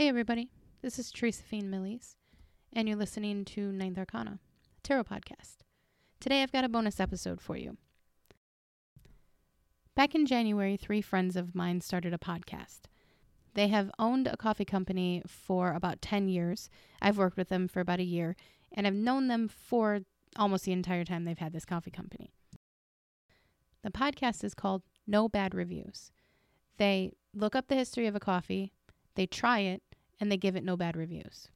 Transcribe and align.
Hey, 0.00 0.08
everybody. 0.08 0.48
This 0.80 0.98
is 0.98 1.12
Teresa 1.12 1.42
Fiend 1.42 1.70
Millies, 1.70 2.16
and 2.72 2.88
you're 2.88 2.96
listening 2.96 3.44
to 3.44 3.70
Ninth 3.70 3.98
Arcana, 3.98 4.38
a 4.40 4.82
tarot 4.82 5.04
podcast. 5.04 5.56
Today, 6.20 6.42
I've 6.42 6.52
got 6.52 6.64
a 6.64 6.70
bonus 6.70 7.00
episode 7.00 7.38
for 7.38 7.54
you. 7.54 7.76
Back 9.94 10.14
in 10.14 10.24
January, 10.24 10.78
three 10.78 11.02
friends 11.02 11.36
of 11.36 11.54
mine 11.54 11.82
started 11.82 12.14
a 12.14 12.18
podcast. 12.18 12.84
They 13.52 13.68
have 13.68 13.90
owned 13.98 14.26
a 14.26 14.38
coffee 14.38 14.64
company 14.64 15.22
for 15.26 15.74
about 15.74 16.00
10 16.00 16.28
years. 16.28 16.70
I've 17.02 17.18
worked 17.18 17.36
with 17.36 17.50
them 17.50 17.68
for 17.68 17.80
about 17.80 18.00
a 18.00 18.02
year, 18.02 18.36
and 18.72 18.86
I've 18.86 18.94
known 18.94 19.28
them 19.28 19.48
for 19.48 20.00
almost 20.34 20.64
the 20.64 20.72
entire 20.72 21.04
time 21.04 21.26
they've 21.26 21.36
had 21.36 21.52
this 21.52 21.66
coffee 21.66 21.90
company. 21.90 22.32
The 23.82 23.90
podcast 23.90 24.44
is 24.44 24.54
called 24.54 24.80
No 25.06 25.28
Bad 25.28 25.54
Reviews. 25.54 26.10
They 26.78 27.12
look 27.34 27.54
up 27.54 27.68
the 27.68 27.74
history 27.74 28.06
of 28.06 28.16
a 28.16 28.20
coffee, 28.20 28.72
they 29.14 29.26
try 29.26 29.58
it, 29.58 29.82
and 30.20 30.30
they 30.30 30.36
give 30.36 30.54
it 30.54 30.64
no 30.64 30.76
bad 30.76 30.96
reviews. 30.96 31.48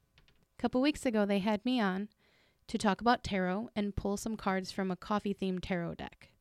A 0.57 0.61
couple 0.61 0.81
weeks 0.81 1.05
ago, 1.05 1.25
they 1.25 1.39
had 1.39 1.63
me 1.63 1.79
on 1.79 2.09
to 2.67 2.77
talk 2.77 2.99
about 2.99 3.23
tarot 3.23 3.69
and 3.75 3.95
pull 3.95 4.17
some 4.17 4.35
cards 4.35 4.71
from 4.71 4.89
a 4.89 4.95
coffee 4.95 5.33
themed 5.39 5.59
tarot 5.61 5.95
deck. 5.95 6.31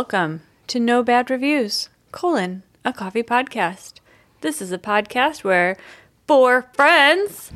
Welcome 0.00 0.40
to 0.66 0.80
No 0.80 1.02
Bad 1.02 1.28
Reviews, 1.28 1.90
colon, 2.10 2.62
a 2.86 2.90
coffee 2.90 3.22
podcast. 3.22 4.00
This 4.40 4.62
is 4.62 4.72
a 4.72 4.78
podcast 4.78 5.44
where 5.44 5.76
four 6.26 6.70
friends, 6.72 7.52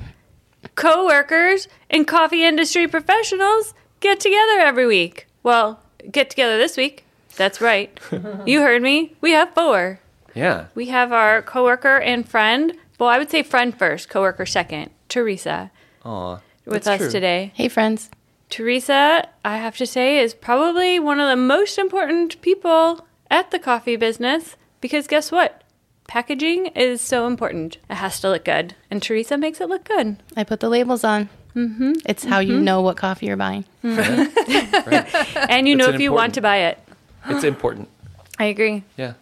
co-workers, 0.74 1.68
and 1.88 2.06
coffee 2.06 2.44
industry 2.44 2.86
professionals 2.86 3.72
get 4.00 4.20
together 4.20 4.58
every 4.58 4.86
week. 4.86 5.26
Well, 5.42 5.80
get 6.12 6.28
together 6.28 6.58
this 6.58 6.76
week. 6.76 7.06
That's 7.34 7.62
right. 7.62 7.98
you 8.44 8.60
heard 8.60 8.82
me. 8.82 9.16
We 9.22 9.30
have 9.30 9.54
four. 9.54 10.00
Yeah. 10.34 10.66
We 10.74 10.88
have 10.88 11.12
our 11.12 11.40
coworker 11.40 11.96
and 11.96 12.28
friend. 12.28 12.74
Well, 13.00 13.08
I 13.08 13.16
would 13.16 13.30
say 13.30 13.42
friend 13.42 13.74
first, 13.74 14.10
coworker 14.10 14.44
second, 14.44 14.90
Teresa, 15.08 15.70
Aw. 16.04 16.40
with 16.66 16.86
us 16.86 16.98
true. 16.98 17.10
today. 17.10 17.52
Hey, 17.54 17.68
friends. 17.68 18.10
Teresa, 18.54 19.26
I 19.44 19.56
have 19.56 19.76
to 19.78 19.84
say, 19.84 20.20
is 20.20 20.32
probably 20.32 21.00
one 21.00 21.18
of 21.18 21.28
the 21.28 21.34
most 21.34 21.76
important 21.76 22.40
people 22.40 23.04
at 23.28 23.50
the 23.50 23.58
coffee 23.58 23.96
business 23.96 24.54
because 24.80 25.08
guess 25.08 25.32
what? 25.32 25.64
Packaging 26.06 26.66
is 26.66 27.00
so 27.00 27.26
important. 27.26 27.78
It 27.90 27.94
has 27.94 28.20
to 28.20 28.30
look 28.30 28.44
good. 28.44 28.76
And 28.92 29.02
Teresa 29.02 29.36
makes 29.36 29.60
it 29.60 29.68
look 29.68 29.82
good. 29.82 30.22
I 30.36 30.44
put 30.44 30.60
the 30.60 30.68
labels 30.68 31.02
on. 31.02 31.30
Mm-hmm. 31.56 31.94
It's 32.06 32.22
how 32.22 32.38
you 32.38 32.60
know 32.60 32.80
what 32.80 32.96
coffee 32.96 33.26
you're 33.26 33.36
buying. 33.36 33.64
And 33.82 35.66
you 35.66 35.74
know 35.74 35.86
It's 35.86 35.96
if 35.96 36.00
you 36.00 36.12
want 36.12 36.34
to 36.34 36.40
buy 36.40 36.58
it. 36.58 36.78
It's 37.26 37.42
important. 37.42 37.88
I 38.38 38.44
agree. 38.44 38.84
Yeah. 38.96 39.14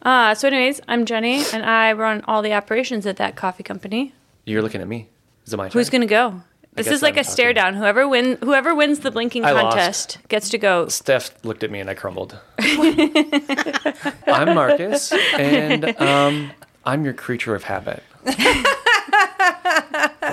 Uh, 0.00 0.34
so, 0.34 0.48
anyways, 0.48 0.80
I'm 0.88 1.04
Jenni 1.04 1.52
and 1.52 1.62
I 1.62 1.92
run 1.92 2.24
all 2.26 2.40
the 2.40 2.54
operations 2.54 3.04
at 3.04 3.18
that 3.18 3.36
coffee 3.36 3.62
company. 3.62 4.14
You're 4.46 4.62
looking 4.62 4.80
at 4.80 4.88
me. 4.88 5.08
Is 5.44 5.52
it 5.52 5.58
my 5.58 5.68
turn? 5.68 5.78
Who's 5.78 5.90
going 5.90 6.00
to 6.00 6.06
go? 6.06 6.40
This 6.78 6.86
is 6.88 7.02
like 7.02 7.14
I'm 7.14 7.20
a 7.20 7.24
stare 7.24 7.52
down. 7.52 7.74
Whoever 7.74 8.08
win, 8.08 8.38
whoever 8.42 8.74
wins 8.74 9.00
the 9.00 9.10
blinking 9.10 9.44
I 9.44 9.52
lost. 9.52 9.76
contest 9.76 10.18
gets 10.28 10.48
to 10.50 10.58
go. 10.58 10.88
Steph 10.88 11.32
looked 11.44 11.62
at 11.64 11.70
me 11.70 11.80
and 11.80 11.90
I 11.90 11.94
crumbled. 11.94 12.38
I'm 12.58 14.54
Marcus, 14.54 15.12
and 15.34 15.84
um, 16.00 16.50
I'm 16.84 17.04
your 17.04 17.14
creature 17.14 17.54
of 17.54 17.64
habit 17.64 18.02
for 18.24 18.32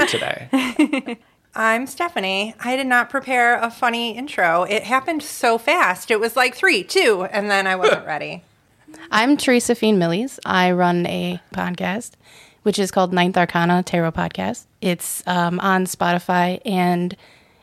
today. 0.08 1.18
I'm 1.58 1.88
Stephanie. 1.88 2.54
I 2.60 2.76
did 2.76 2.86
not 2.88 3.10
prepare 3.10 3.58
a 3.58 3.72
funny 3.72 4.18
intro. 4.18 4.64
It 4.64 4.84
happened 4.84 5.24
so 5.24 5.58
fast. 5.58 6.12
It 6.12 6.20
was 6.20 6.36
like 6.36 6.54
three, 6.54 6.84
two, 6.84 7.28
and 7.32 7.50
then 7.50 7.66
I 7.66 7.78
wasn't 7.78 8.06
ready. 8.08 8.44
I'm 9.10 9.38
Teresa 9.38 9.74
Fiend 9.76 9.98
Millies. 9.98 10.38
I 10.46 10.72
run 10.72 11.06
a 11.06 11.40
podcast, 11.54 12.12
which 12.66 12.80
is 12.80 12.90
called 12.90 13.14
Ninth 13.14 13.38
Arcana 13.38 13.84
Tarot 13.84 14.12
Podcast. 14.12 14.66
It's 14.82 15.22
um, 15.28 15.60
on 15.60 15.86
Spotify 15.86 16.60
and 16.66 17.16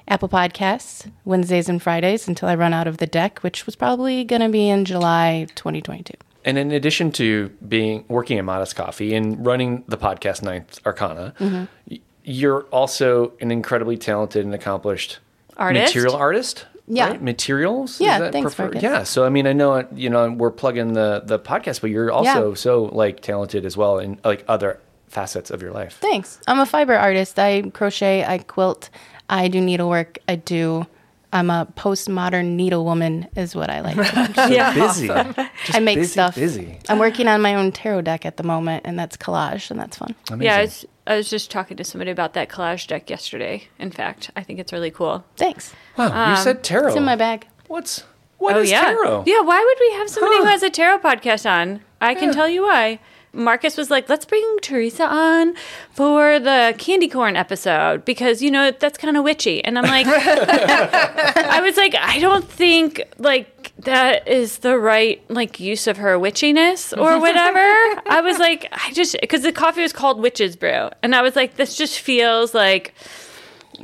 Apple 0.07 0.29
Podcasts 0.29 1.11
Wednesdays 1.25 1.69
and 1.69 1.83
Fridays 1.83 2.29
until 2.29 2.49
I 2.49 2.55
run 2.55 2.73
out 2.73 2.87
of 2.87 2.99
the 2.99 3.07
deck, 3.07 3.41
which 3.41 3.67
was 3.67 3.75
probably 3.75 4.23
going 4.25 4.43
to 4.43 4.49
be 4.49 4.69
in 4.69 4.85
July 4.85 5.47
2022. 5.57 6.15
And 6.45 6.57
in 6.57 6.71
addition 6.71 7.11
to 7.13 7.49
being 7.69 8.05
working 8.09 8.39
at 8.39 8.45
Modest 8.45 8.77
Coffee 8.77 9.15
and 9.15 9.45
running 9.45 9.83
the 9.89 9.97
podcast 9.97 10.43
Ninth 10.43 10.79
Arcana, 10.87 11.35
y- 11.41 12.01
you're 12.25 12.63
also 12.73 13.33
an 13.41 13.51
incredibly 13.51 13.97
talented 13.97 14.45
and 14.45 14.55
accomplished 14.55 15.19
Artist? 15.57 15.95
material 15.95 16.15
artist. 16.17 16.67
Yeah. 16.89 17.09
right? 17.11 17.23
materials. 17.23 18.01
Yeah, 18.01 18.31
thanks. 18.33 18.57
Yeah, 18.59 19.05
so 19.05 19.25
I 19.25 19.29
mean, 19.29 19.47
I 19.47 19.53
know 19.53 19.87
you 19.95 20.11
know 20.11 20.31
we're 20.33 20.51
plugging 20.51 20.95
the 20.95 21.23
the 21.25 21.39
podcast, 21.39 21.81
but 21.81 21.91
you're 21.91 22.11
also 22.11 22.49
Yeah. 22.51 22.55
so 22.55 22.85
like 22.87 23.21
talented 23.21 23.65
as 23.65 23.77
well 23.77 23.99
in 24.01 24.19
like 24.25 24.45
other 24.49 24.81
facets 25.13 25.51
of 25.51 25.63
your 25.63 25.73
life. 25.73 25.99
Thanks. 26.01 26.41
I'm 26.49 26.59
a 26.59 26.67
fiber 26.67 26.95
artist. 26.95 27.39
I 27.39 27.63
crochet, 27.63 28.25
I 28.25 28.39
quilt, 28.39 28.89
I 29.29 29.49
do 29.49 29.61
needlework, 29.61 30.19
I 30.29 30.37
do. 30.37 30.87
I'm 31.35 31.49
a 31.49 31.67
postmodern 31.77 32.59
needlewoman, 32.59 33.27
is 33.39 33.55
what 33.55 33.71
I 33.71 33.81
like. 33.81 33.97
to 33.97 34.05
call 34.35 34.45
it. 34.51 34.53
Yeah. 34.53 34.75
Busy. 34.75 35.07
Just 35.07 35.75
I 35.75 35.79
make 35.81 35.97
busy, 35.97 36.13
stuff. 36.13 36.35
Busy. 36.35 36.79
I'm 36.91 36.99
working 36.99 37.27
on 37.27 37.41
my 37.41 37.55
own 37.55 37.73
tarot 37.73 38.03
deck 38.03 38.27
at 38.27 38.37
the 38.37 38.43
moment, 38.43 38.83
and 38.85 38.99
that's 38.99 39.17
collage, 39.17 39.71
and 39.71 39.81
that's 39.81 39.97
fun. 39.97 40.15
Amazing. 40.31 40.45
Yeah, 40.45 40.57
I 40.57 40.63
was, 40.63 40.87
I 41.07 41.17
was 41.17 41.31
just 41.31 41.51
talking 41.51 41.79
to 41.79 41.85
somebody 41.85 42.11
about 42.11 42.35
that 42.35 42.51
collage 42.51 42.87
deck 42.87 43.09
yesterday. 43.09 43.69
In 43.79 43.91
fact, 43.91 44.31
I 44.37 44.43
think 44.43 44.59
it's 44.59 44.75
really 44.75 44.91
cool. 44.91 45.25
Thanks. 45.39 45.73
Wow, 45.97 46.09
you 46.09 46.37
um, 46.37 46.37
said 46.37 46.63
tarot. 46.63 46.89
It's 46.89 46.97
in 46.97 47.05
my 47.05 47.17
bag. 47.17 47.47
What's 47.67 48.05
what 48.37 48.57
oh 48.57 48.61
is 48.61 48.71
yeah, 48.71 48.83
tarot? 48.83 49.25
yeah. 49.27 49.41
Why 49.41 49.59
would 49.59 49.79
we 49.81 49.99
have 49.99 50.11
somebody 50.11 50.37
who 50.39 50.45
has 50.45 50.63
a 50.63 50.71
tarot 50.71 50.99
podcast 50.99 51.51
on? 51.51 51.81
I 52.01 52.15
can 52.15 52.35
tell 52.35 52.49
you 52.49 52.65
why. 52.65 52.99
Marcus 53.33 53.77
was 53.77 53.91
like, 53.91 54.09
"Let's 54.09 54.25
bring 54.25 54.59
Teresa 54.61 55.05
on 55.05 55.55
for 55.91 56.39
the 56.39 56.75
candy 56.79 57.09
corn 57.09 57.37
episode 57.37 58.05
because 58.05 58.43
you 58.43 58.51
know 58.51 58.71
that's 58.71 58.99
kind 58.99 59.17
of 59.17 59.25
witchy." 59.25 59.65
And 59.65 59.79
I'm 59.79 59.85
like, 59.85 60.07
I 60.09 61.61
was 61.63 61.77
like, 61.77 61.95
I 61.99 62.19
don't 62.19 62.49
think 62.49 63.03
like 63.19 63.73
that 63.79 64.29
is 64.29 64.59
the 64.59 64.79
right 64.79 65.23
like 65.31 65.61
use 65.61 65.87
of 65.87 65.97
her 65.97 66.19
witchiness 66.19 66.97
or 66.97 67.19
whatever. 67.19 67.59
I 68.07 68.21
was 68.23 68.39
like, 68.39 68.69
I 68.73 68.93
just 68.93 69.17
because 69.21 69.43
the 69.43 69.53
coffee 69.53 69.83
was 69.83 69.93
called 69.93 70.21
Witch's 70.21 70.57
Brew, 70.57 70.91
and 71.03 71.15
I 71.15 71.23
was 71.23 71.37
like, 71.37 71.57
this 71.57 71.77
just 71.77 72.01
feels 72.01 72.55
like 72.55 72.95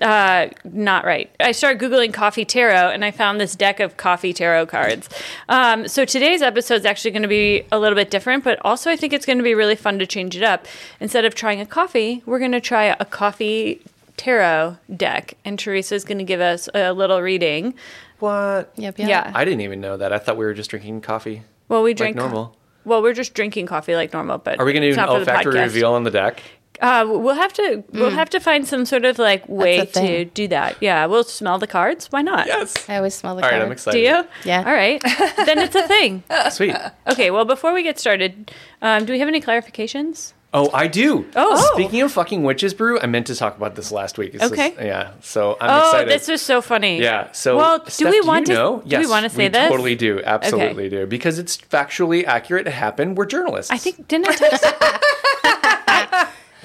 uh, 0.02 0.48
not 0.64 1.04
right. 1.04 1.30
I 1.40 1.52
started 1.52 1.80
Googling 1.80 2.12
coffee 2.12 2.44
tarot 2.44 2.90
and 2.90 3.04
I 3.04 3.10
found 3.10 3.40
this 3.40 3.54
deck 3.54 3.80
of 3.80 3.96
coffee 3.96 4.32
tarot 4.32 4.66
cards. 4.66 5.08
Um, 5.48 5.88
so 5.88 6.04
today's 6.04 6.42
episode 6.42 6.74
is 6.76 6.84
actually 6.84 7.10
going 7.12 7.22
to 7.22 7.28
be 7.28 7.64
a 7.72 7.78
little 7.78 7.96
bit 7.96 8.10
different, 8.10 8.44
but 8.44 8.58
also 8.64 8.90
I 8.90 8.96
think 8.96 9.12
it's 9.12 9.26
going 9.26 9.38
to 9.38 9.44
be 9.44 9.54
really 9.54 9.76
fun 9.76 9.98
to 9.98 10.06
change 10.06 10.36
it 10.36 10.42
up. 10.42 10.66
Instead 11.00 11.24
of 11.24 11.34
trying 11.34 11.60
a 11.60 11.66
coffee, 11.66 12.22
we're 12.26 12.38
going 12.38 12.52
to 12.52 12.60
try 12.60 12.84
a 12.84 13.04
coffee 13.04 13.80
tarot 14.16 14.78
deck. 14.96 15.34
And 15.44 15.58
Teresa's 15.58 16.04
going 16.04 16.18
to 16.18 16.24
give 16.24 16.40
us 16.40 16.68
a 16.74 16.92
little 16.92 17.20
reading. 17.22 17.74
What? 18.18 18.72
Yep, 18.76 18.98
Yeah. 18.98 19.30
I 19.34 19.44
didn't 19.44 19.60
even 19.60 19.80
know 19.80 19.96
that. 19.96 20.12
I 20.12 20.18
thought 20.18 20.36
we 20.36 20.44
were 20.44 20.54
just 20.54 20.70
drinking 20.70 21.00
coffee 21.02 21.42
well, 21.68 21.82
we 21.82 21.90
like 21.90 21.96
drink 21.98 22.16
normal. 22.16 22.56
Well, 22.84 23.02
we're 23.02 23.12
just 23.14 23.34
drinking 23.34 23.66
coffee 23.66 23.94
like 23.94 24.12
normal, 24.12 24.38
but 24.38 24.58
Are 24.58 24.64
we 24.64 24.72
going 24.72 24.82
to 24.82 24.88
do 24.88 24.92
an 24.94 24.96
not 24.96 25.08
for 25.10 25.18
olfactory 25.18 25.60
reveal 25.60 25.92
on 25.92 26.04
the 26.04 26.10
deck? 26.10 26.42
Uh, 26.80 27.04
we'll 27.08 27.34
have 27.34 27.52
to 27.54 27.82
we'll 27.92 28.10
have 28.10 28.30
to 28.30 28.40
find 28.40 28.66
some 28.66 28.84
sort 28.86 29.04
of 29.04 29.18
like 29.18 29.48
way 29.48 29.84
to 29.86 30.24
do 30.26 30.48
that. 30.48 30.76
Yeah, 30.80 31.06
we'll 31.06 31.24
smell 31.24 31.58
the 31.58 31.66
cards. 31.66 32.06
Why 32.10 32.22
not? 32.22 32.46
Yes. 32.46 32.88
I 32.88 32.96
always 32.96 33.14
smell 33.14 33.34
the 33.36 33.42
All 33.44 33.50
right. 33.50 33.60
I'm 33.62 33.72
excited. 33.72 33.96
Do 33.98 34.02
you? 34.04 34.24
Yeah. 34.44 34.64
All 34.66 34.72
right. 34.72 35.02
then 35.46 35.58
it's 35.58 35.74
a 35.74 35.86
thing. 35.88 36.22
Sweet. 36.50 36.76
Okay. 37.08 37.30
Well, 37.30 37.44
before 37.44 37.72
we 37.72 37.82
get 37.82 37.98
started, 37.98 38.52
um, 38.80 39.04
do 39.04 39.12
we 39.12 39.18
have 39.18 39.28
any 39.28 39.40
clarifications? 39.40 40.34
Oh, 40.54 40.70
I 40.72 40.86
do. 40.86 41.26
Oh. 41.36 41.72
speaking 41.74 42.00
of 42.00 42.10
fucking 42.10 42.42
witches 42.42 42.72
brew, 42.72 42.98
I 42.98 43.04
meant 43.06 43.26
to 43.26 43.34
talk 43.34 43.58
about 43.58 43.74
this 43.74 43.92
last 43.92 44.16
week. 44.16 44.32
This 44.32 44.42
is- 44.42 44.52
Okay. 44.52 44.74
yeah. 44.80 45.10
So 45.20 45.58
I'm 45.60 45.68
excited. 45.68 45.70
Oh, 45.70 45.86
excited. 45.88 46.08
this 46.08 46.28
was 46.28 46.40
so 46.40 46.62
funny. 46.62 47.02
Yeah. 47.02 47.30
So, 47.32 47.58
well, 47.58 47.80
do 47.80 47.90
Steph, 47.90 48.10
we 48.10 48.16
you 48.16 48.24
want 48.24 48.46
to? 48.46 48.54
know? 48.54 48.76
Do 48.78 48.84
Yes, 48.86 49.04
we 49.04 49.10
want 49.10 49.24
to 49.24 49.30
say 49.30 49.44
we 49.44 49.48
this? 49.48 49.68
Totally 49.68 49.94
do. 49.94 50.22
Absolutely 50.24 50.88
do. 50.88 51.06
Because 51.06 51.38
it's 51.38 51.58
factually 51.58 52.24
accurate. 52.24 52.66
It 52.66 52.72
happened. 52.72 53.18
We're 53.18 53.26
journalists. 53.26 53.70
I 53.70 53.76
think 53.76 54.08
didn't 54.08 54.28
I 54.28 54.32
text? 54.36 54.64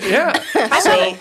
Yeah. 0.03 0.33
so, 0.79 1.17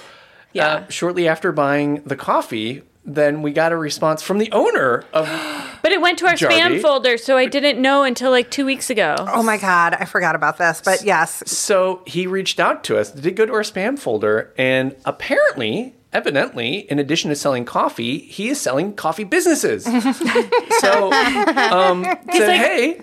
Yeah. 0.53 0.67
uh, 0.67 0.89
shortly 0.89 1.29
after 1.29 1.53
buying 1.53 2.03
the 2.05 2.17
coffee, 2.17 2.83
then 3.05 3.43
we 3.43 3.51
got 3.53 3.73
a 3.73 3.77
response 3.77 4.23
from 4.23 4.39
the 4.39 4.51
owner 4.53 5.05
of. 5.13 5.27
but 5.83 5.91
it 5.93 6.01
went 6.01 6.19
to 6.21 6.27
our 6.27 6.35
Jarby. 6.35 6.59
spam 6.59 6.81
folder, 6.83 7.17
so 7.17 7.37
I 7.37 7.47
didn't 7.47 7.81
know 7.83 8.05
until 8.05 8.31
like 8.31 8.51
two 8.51 8.65
weeks 8.67 8.91
ago. 8.91 9.17
Oh 9.19 9.43
my 9.43 9.57
God, 9.57 9.95
I 9.99 10.05
forgot 10.05 10.35
about 10.35 10.59
this. 10.59 10.81
But 10.85 11.03
yes, 11.05 11.43
So 11.51 12.03
he 12.07 12.27
reached 12.27 12.61
out 12.61 12.85
to 12.85 12.99
us. 12.99 13.11
Did 13.11 13.35
go 13.37 13.47
to 13.47 13.53
our 13.55 13.63
spam 13.63 13.99
folder, 13.99 14.53
and 14.57 14.95
apparently. 15.05 15.95
Evidently, 16.15 16.81
in 16.91 16.99
addition 16.99 17.31
to 17.31 17.35
selling 17.35 17.65
coffee, 17.65 18.19
he 18.19 18.51
is 18.51 18.61
selling 18.61 18.93
coffee 18.93 19.25
businesses. 19.25 19.85
so, 20.81 21.11
um, 21.11 22.05
said, 22.05 22.49
like- 22.49 22.61
"Hey, 22.61 23.01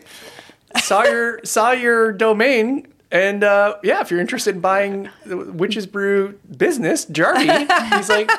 saw 0.79 1.01
your 1.03 1.39
saw 1.43 1.71
your 1.71 2.11
domain, 2.11 2.87
and 3.11 3.43
uh, 3.43 3.75
yeah, 3.83 4.01
if 4.01 4.11
you're 4.11 4.19
interested 4.19 4.55
in 4.55 4.61
buying 4.61 5.09
the 5.25 5.37
Witches 5.37 5.85
Brew 5.87 6.39
business, 6.57 7.05
Jarby, 7.05 7.95
he's 7.97 8.09
like, 8.09 8.29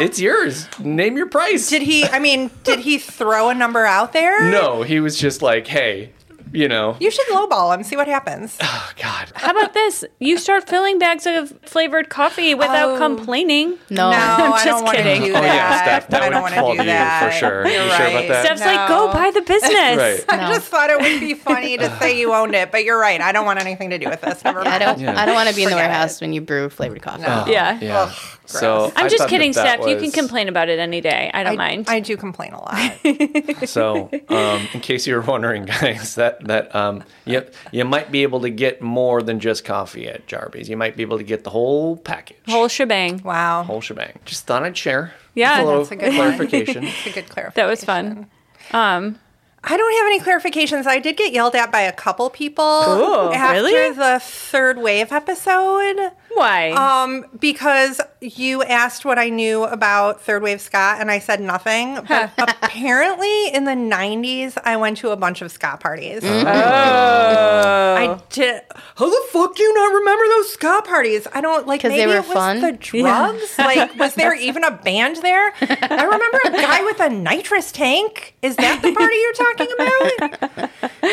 it's 0.00 0.18
yours. 0.20 0.66
Name 0.78 1.16
your 1.16 1.28
price. 1.28 1.68
did 1.68 1.82
he? 1.82 2.04
I 2.04 2.18
mean, 2.18 2.50
did 2.62 2.80
he 2.80 2.98
throw 2.98 3.48
a 3.50 3.54
number 3.54 3.84
out 3.84 4.12
there? 4.12 4.50
no, 4.50 4.82
he 4.82 5.00
was 5.00 5.18
just 5.18 5.42
like, 5.42 5.66
hey, 5.66 6.12
you 6.54 6.68
know, 6.68 6.96
You 7.00 7.10
should 7.10 7.26
lowball 7.28 7.74
him. 7.74 7.82
See 7.82 7.96
what 7.96 8.08
happens. 8.08 8.56
oh 8.62 8.90
God, 8.96 9.32
How 9.34 9.50
about 9.50 9.74
this? 9.74 10.04
You 10.20 10.38
start 10.38 10.68
filling 10.68 10.98
bags 10.98 11.26
of 11.26 11.52
flavored 11.62 12.08
coffee 12.08 12.54
without 12.54 12.94
Oh. 12.94 12.98
complaining. 12.98 13.78
No. 13.90 14.10
No, 14.10 14.16
I 14.16 14.62
just 14.64 14.84
don't 14.84 14.94
kidding. 14.94 15.22
do 15.22 15.34
oh 15.34 15.40
yeah, 15.40 15.82
Steph, 15.82 16.08
that 16.08 16.22
I 16.22 16.26
would 16.28 16.32
don't 16.32 16.42
want 16.42 16.54
to 16.54 16.60
fall 16.60 16.74
you 16.74 16.84
that 16.84 17.24
for 17.24 17.38
sure. 17.38 17.66
You're 17.66 17.84
you 17.84 17.90
sure 17.90 18.06
about 18.06 18.14
right. 18.14 18.28
that? 18.28 18.44
Steph's 18.44 18.60
like, 18.60 18.88
go 18.88 19.12
buy 19.12 19.30
the 19.32 19.42
business. 19.42 19.72
Right. 19.96 20.24
I 20.28 20.52
just 20.54 20.68
thought 20.68 20.90
it 20.90 21.00
would 21.00 21.20
be 21.20 21.34
funny 21.34 21.76
to 21.76 21.98
say 21.98 22.18
you 22.18 22.32
owned 22.32 22.54
it, 22.54 22.70
but 22.70 22.84
you're 22.84 22.98
right. 22.98 23.20
I 23.20 23.32
don't 23.32 23.46
want 23.46 23.58
anything 23.60 23.90
to 23.90 23.98
do 23.98 24.08
with 24.08 24.20
this. 24.20 24.44
Never 24.44 24.60
I 24.60 24.64
mind. 24.64 24.80
don't. 24.80 25.00
Yeah. 25.00 25.20
I 25.20 25.26
don't 25.26 25.34
want 25.34 25.48
to 25.48 25.54
be 25.54 25.64
in 25.64 25.70
the 25.70 25.76
warehouse 25.76 26.16
it. 26.16 26.20
when 26.24 26.32
you 26.32 26.40
brew 26.40 26.68
flavored 26.68 27.02
coffee. 27.02 27.22
No. 27.22 27.44
Yeah. 27.48 27.78
Yeah. 27.80 27.98
Ugh, 28.02 28.16
so 28.46 28.92
I'm 28.94 29.08
just 29.08 29.28
kidding, 29.28 29.52
that 29.52 29.64
that 29.64 29.82
Steph. 29.82 29.88
You 29.90 29.98
can 30.00 30.10
complain 30.10 30.48
about 30.48 30.68
it 30.68 30.78
any 30.78 31.00
day. 31.00 31.30
I 31.32 31.42
don't 31.42 31.54
I, 31.54 31.56
mind. 31.56 31.84
I 31.88 32.00
do 32.00 32.16
complain 32.16 32.52
a 32.52 32.60
lot. 32.60 32.92
So, 33.66 34.10
um, 34.28 34.68
in 34.74 34.80
case 34.80 35.06
you 35.06 35.14
were 35.14 35.20
wondering, 35.20 35.64
guys, 35.64 36.16
that 36.16 36.43
that 36.44 36.74
um, 36.74 37.02
yep, 37.24 37.54
you 37.72 37.84
might 37.84 38.10
be 38.12 38.22
able 38.22 38.40
to 38.40 38.50
get 38.50 38.80
more 38.80 39.22
than 39.22 39.40
just 39.40 39.64
coffee 39.64 40.08
at 40.08 40.26
Jarby's. 40.26 40.68
You 40.68 40.76
might 40.76 40.96
be 40.96 41.02
able 41.02 41.18
to 41.18 41.24
get 41.24 41.44
the 41.44 41.50
whole 41.50 41.96
package, 41.96 42.36
Whole 42.48 42.68
shebang. 42.68 43.22
Wow. 43.24 43.62
whole 43.64 43.80
shebang. 43.80 44.18
Just 44.24 44.46
thought 44.46 44.62
I'd 44.62 44.76
share. 44.76 45.14
Yeah. 45.34 45.62
A 45.62 45.64
little 45.64 45.80
That's 45.84 45.90
a 45.92 45.96
good 45.96 46.14
clarification. 46.14 46.84
It's 46.88 47.06
a 47.06 47.10
good 47.10 47.28
clarification. 47.28 47.52
That 47.56 47.68
was 47.70 47.84
fun. 47.84 48.26
Um, 48.72 49.18
I 49.66 49.76
don't 49.76 49.94
have 49.94 50.06
any 50.06 50.20
clarifications. 50.20 50.86
I 50.86 50.98
did 50.98 51.16
get 51.16 51.32
yelled 51.32 51.54
at 51.54 51.72
by 51.72 51.80
a 51.80 51.92
couple 51.92 52.28
people 52.30 52.64
Ooh, 52.64 53.32
after 53.32 53.62
really? 53.62 53.94
the 53.94 54.20
third 54.22 54.78
wave 54.78 55.10
episode. 55.10 56.12
Why? 56.34 56.70
Um, 56.72 57.26
because 57.38 58.00
you 58.20 58.62
asked 58.62 59.04
what 59.04 59.18
I 59.18 59.28
knew 59.28 59.64
about 59.64 60.20
third 60.20 60.42
wave 60.42 60.60
ska, 60.60 60.96
and 60.98 61.10
I 61.10 61.18
said 61.18 61.40
nothing. 61.40 61.98
But 62.08 62.56
apparently, 62.62 63.48
in 63.48 63.64
the 63.64 63.72
'90s, 63.72 64.56
I 64.64 64.76
went 64.76 64.98
to 64.98 65.10
a 65.10 65.16
bunch 65.16 65.42
of 65.42 65.50
ska 65.52 65.76
parties. 65.80 66.22
oh. 66.24 67.94
I 67.96 68.20
did. 68.30 68.62
How 68.96 69.08
the 69.08 69.22
fuck 69.30 69.54
do 69.56 69.62
you 69.62 69.74
not 69.74 69.92
remember 69.94 70.24
those 70.28 70.52
ska 70.52 70.82
parties? 70.84 71.26
I 71.32 71.40
don't 71.40 71.66
like. 71.66 71.82
'Cause 71.82 71.90
they 71.90 71.98
Maybe 71.98 72.10
were 72.12 72.16
it 72.18 72.24
was 72.26 72.32
fun? 72.34 72.60
the 72.60 72.72
drugs. 72.72 73.58
Like, 73.58 73.94
was 73.98 74.14
there 74.14 74.34
even 74.34 74.64
a 74.64 74.70
band 74.70 75.16
there? 75.16 75.52
I 75.60 76.04
remember 76.04 76.38
a 76.46 76.50
guy 76.50 76.82
with 76.84 77.00
a 77.00 77.08
nitrous 77.08 77.72
tank. 77.72 78.34
Is 78.42 78.56
that 78.56 78.82
the 78.82 78.92
party 78.92 79.14
you're 79.16 79.32
talking 79.32 79.68
about? 79.74 80.70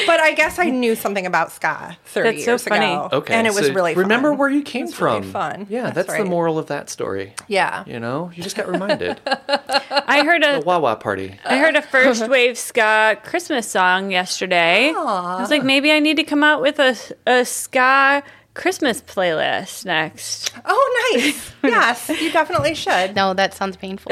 But 0.08 0.20
I 0.20 0.34
guess 0.36 0.60
I 0.60 0.70
knew 0.70 0.96
something 0.96 1.26
about 1.26 1.52
ska 1.52 1.98
30 2.06 2.32
That's 2.32 2.46
so 2.46 2.52
years 2.52 2.64
funny. 2.64 2.86
ago. 2.86 3.10
Okay, 3.12 3.34
and 3.34 3.48
it 3.48 3.54
was 3.54 3.68
so 3.68 3.74
really 3.74 3.94
fun. 3.94 4.04
remember 4.04 4.34
where 4.34 4.50
you 4.50 4.62
came 4.62 4.86
was 4.86 5.00
really 5.00 5.11
from. 5.20 5.32
fun. 5.32 5.68
Yeah, 5.70 5.92
That's 5.92 6.08
that's, 6.08 6.20
the 6.20 6.26
moral 6.26 6.58
of 6.58 6.68
that 6.68 6.90
story. 6.90 7.34
Yeah. 7.48 7.84
You 7.86 8.00
know, 8.00 8.32
you 8.34 8.42
just 8.44 8.56
got 8.56 8.68
reminded. 8.68 9.20
I 9.26 10.24
heard 10.24 10.44
the 10.44 10.58
a 10.58 10.62
Wawa 10.62 10.96
party. 10.96 11.38
I 11.46 11.58
heard 11.58 11.76
a 11.76 11.82
first 11.82 12.28
wave 12.30 12.58
ska 12.58 13.18
Christmas 13.24 13.70
song 13.70 14.12
yesterday. 14.12 14.94
I 14.96 15.42
was 15.42 15.50
like, 15.50 15.64
maybe 15.64 15.92
I 15.92 16.00
need 16.00 16.18
to 16.18 16.24
come 16.24 16.44
out 16.44 16.62
with 16.62 16.80
a 16.80 16.96
a 17.28 17.46
ska 17.46 18.24
Christmas 18.54 19.02
playlist 19.02 19.86
next. 19.86 20.54
Oh, 20.66 21.12
nice. 21.14 21.52
yes, 21.64 22.10
you 22.10 22.32
definitely 22.32 22.76
should. 22.76 23.16
No, 23.16 23.34
that 23.34 23.54
sounds 23.54 23.78
painful. 23.78 24.12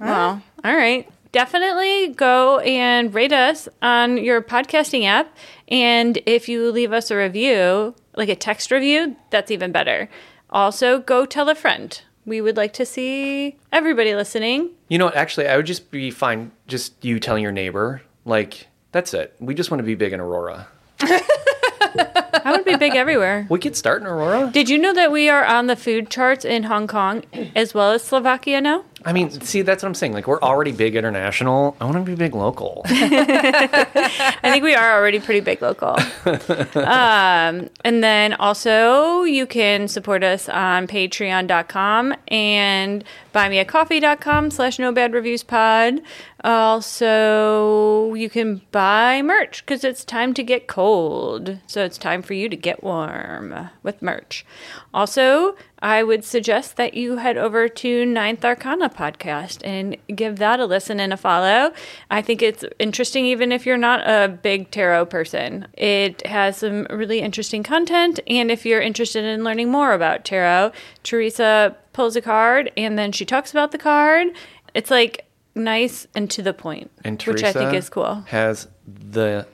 Well, 0.00 0.42
all 0.64 0.76
right. 0.76 1.08
Definitely 1.32 2.08
go 2.08 2.58
and 2.58 3.14
rate 3.14 3.32
us 3.32 3.68
on 3.82 4.16
your 4.18 4.42
podcasting 4.42 5.04
app. 5.04 5.36
And 5.70 6.18
if 6.26 6.48
you 6.48 6.70
leave 6.70 6.92
us 6.92 7.10
a 7.10 7.16
review, 7.16 7.94
like 8.16 8.28
a 8.28 8.36
text 8.36 8.70
review, 8.70 9.16
that's 9.30 9.50
even 9.50 9.72
better. 9.72 10.08
Also, 10.50 10.98
go 10.98 11.24
tell 11.24 11.48
a 11.48 11.54
friend. 11.54 12.00
We 12.26 12.40
would 12.40 12.56
like 12.56 12.72
to 12.74 12.84
see 12.84 13.56
everybody 13.72 14.14
listening. 14.14 14.70
You 14.88 14.98
know, 14.98 15.06
what, 15.06 15.16
actually, 15.16 15.48
I 15.48 15.56
would 15.56 15.66
just 15.66 15.90
be 15.90 16.10
fine. 16.10 16.50
Just 16.66 17.04
you 17.04 17.18
telling 17.20 17.42
your 17.42 17.52
neighbor, 17.52 18.02
like 18.24 18.66
that's 18.92 19.14
it. 19.14 19.34
We 19.38 19.54
just 19.54 19.70
want 19.70 19.78
to 19.78 19.84
be 19.84 19.94
big 19.94 20.12
in 20.12 20.20
Aurora. 20.20 20.68
I 21.00 22.52
would 22.52 22.64
be 22.64 22.76
big 22.76 22.94
everywhere. 22.94 23.46
We 23.48 23.58
could 23.58 23.76
start 23.76 24.00
in 24.00 24.06
Aurora. 24.06 24.50
Did 24.52 24.68
you 24.68 24.78
know 24.78 24.92
that 24.92 25.12
we 25.12 25.28
are 25.28 25.44
on 25.44 25.66
the 25.66 25.76
food 25.76 26.10
charts 26.10 26.44
in 26.44 26.64
Hong 26.64 26.86
Kong 26.86 27.24
as 27.54 27.74
well 27.74 27.92
as 27.92 28.02
Slovakia 28.02 28.60
now? 28.60 28.84
I 29.04 29.12
mean, 29.14 29.30
see, 29.30 29.62
that's 29.62 29.82
what 29.82 29.88
I'm 29.88 29.94
saying. 29.94 30.12
Like, 30.12 30.26
we're 30.26 30.40
already 30.42 30.72
big 30.72 30.94
international. 30.94 31.76
I 31.80 31.84
want 31.84 31.96
to 31.96 32.02
be 32.02 32.14
big 32.14 32.34
local. 32.34 32.82
I 32.86 34.38
think 34.42 34.62
we 34.62 34.74
are 34.74 34.98
already 34.98 35.20
pretty 35.20 35.40
big 35.40 35.62
local. 35.62 35.96
um, 36.74 37.70
and 37.82 38.04
then 38.04 38.34
also, 38.34 39.22
you 39.22 39.46
can 39.46 39.88
support 39.88 40.22
us 40.22 40.48
on 40.50 40.86
patreon.com 40.86 42.14
and 42.28 43.04
buymeacoffee.com 43.34 44.50
slash 44.50 44.78
no 44.78 44.92
bad 44.92 45.14
reviews 45.14 45.42
pod. 45.42 46.02
Also, 46.42 48.14
you 48.14 48.28
can 48.28 48.62
buy 48.70 49.22
merch 49.22 49.64
because 49.64 49.84
it's 49.84 50.04
time 50.04 50.34
to 50.34 50.42
get 50.42 50.66
cold. 50.66 51.58
So 51.66 51.84
it's 51.84 51.98
time 51.98 52.22
for 52.22 52.34
you 52.34 52.48
to 52.48 52.56
get 52.56 52.82
warm 52.82 53.70
with 53.82 54.02
merch. 54.02 54.44
Also, 54.92 55.56
I 55.80 56.02
would 56.02 56.24
suggest 56.24 56.76
that 56.76 56.94
you 56.94 57.16
head 57.16 57.38
over 57.38 57.68
to 57.68 58.04
Ninth 58.04 58.44
Arcana 58.44 58.88
podcast 58.88 59.60
and 59.64 59.96
give 60.14 60.36
that 60.38 60.58
a 60.58 60.66
listen 60.66 60.98
and 60.98 61.12
a 61.12 61.16
follow. 61.16 61.72
I 62.10 62.22
think 62.22 62.42
it's 62.42 62.64
interesting, 62.78 63.24
even 63.26 63.52
if 63.52 63.64
you're 63.64 63.76
not 63.76 64.00
a 64.00 64.28
big 64.28 64.70
tarot 64.70 65.06
person. 65.06 65.68
It 65.74 66.26
has 66.26 66.58
some 66.58 66.86
really 66.90 67.20
interesting 67.20 67.62
content. 67.62 68.18
And 68.26 68.50
if 68.50 68.66
you're 68.66 68.80
interested 68.80 69.24
in 69.24 69.44
learning 69.44 69.70
more 69.70 69.92
about 69.92 70.24
tarot, 70.24 70.72
Teresa 71.02 71.76
pulls 71.92 72.16
a 72.16 72.20
card 72.20 72.72
and 72.76 72.98
then 72.98 73.12
she 73.12 73.24
talks 73.24 73.52
about 73.52 73.70
the 73.72 73.78
card. 73.78 74.28
It's 74.74 74.90
like 74.90 75.24
nice 75.54 76.06
and 76.14 76.30
to 76.30 76.42
the 76.42 76.52
point, 76.52 76.90
And 77.04 77.20
which 77.22 77.42
I 77.42 77.52
think 77.52 77.74
is 77.74 77.88
cool. 77.88 78.24
Has 78.28 78.68
the. 78.86 79.46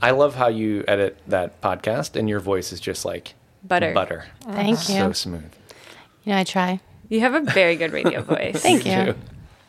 I 0.00 0.10
love 0.10 0.34
how 0.34 0.48
you 0.48 0.84
edit 0.88 1.16
that 1.28 1.60
podcast, 1.60 2.16
and 2.16 2.28
your 2.28 2.40
voice 2.40 2.72
is 2.72 2.80
just 2.80 3.04
like 3.04 3.34
Butter. 3.64 3.92
Butter. 3.92 4.24
Thank 4.42 4.78
uh-huh. 4.78 4.92
you. 4.92 4.98
So 4.98 5.12
smooth. 5.12 5.52
You 6.24 6.32
know, 6.32 6.38
I 6.38 6.44
try. 6.44 6.80
You 7.08 7.20
have 7.20 7.34
a 7.34 7.40
very 7.40 7.76
good 7.76 7.92
radio 7.92 8.22
voice. 8.22 8.60
Thank 8.62 8.86
you. 8.86 8.92
you. 8.92 9.14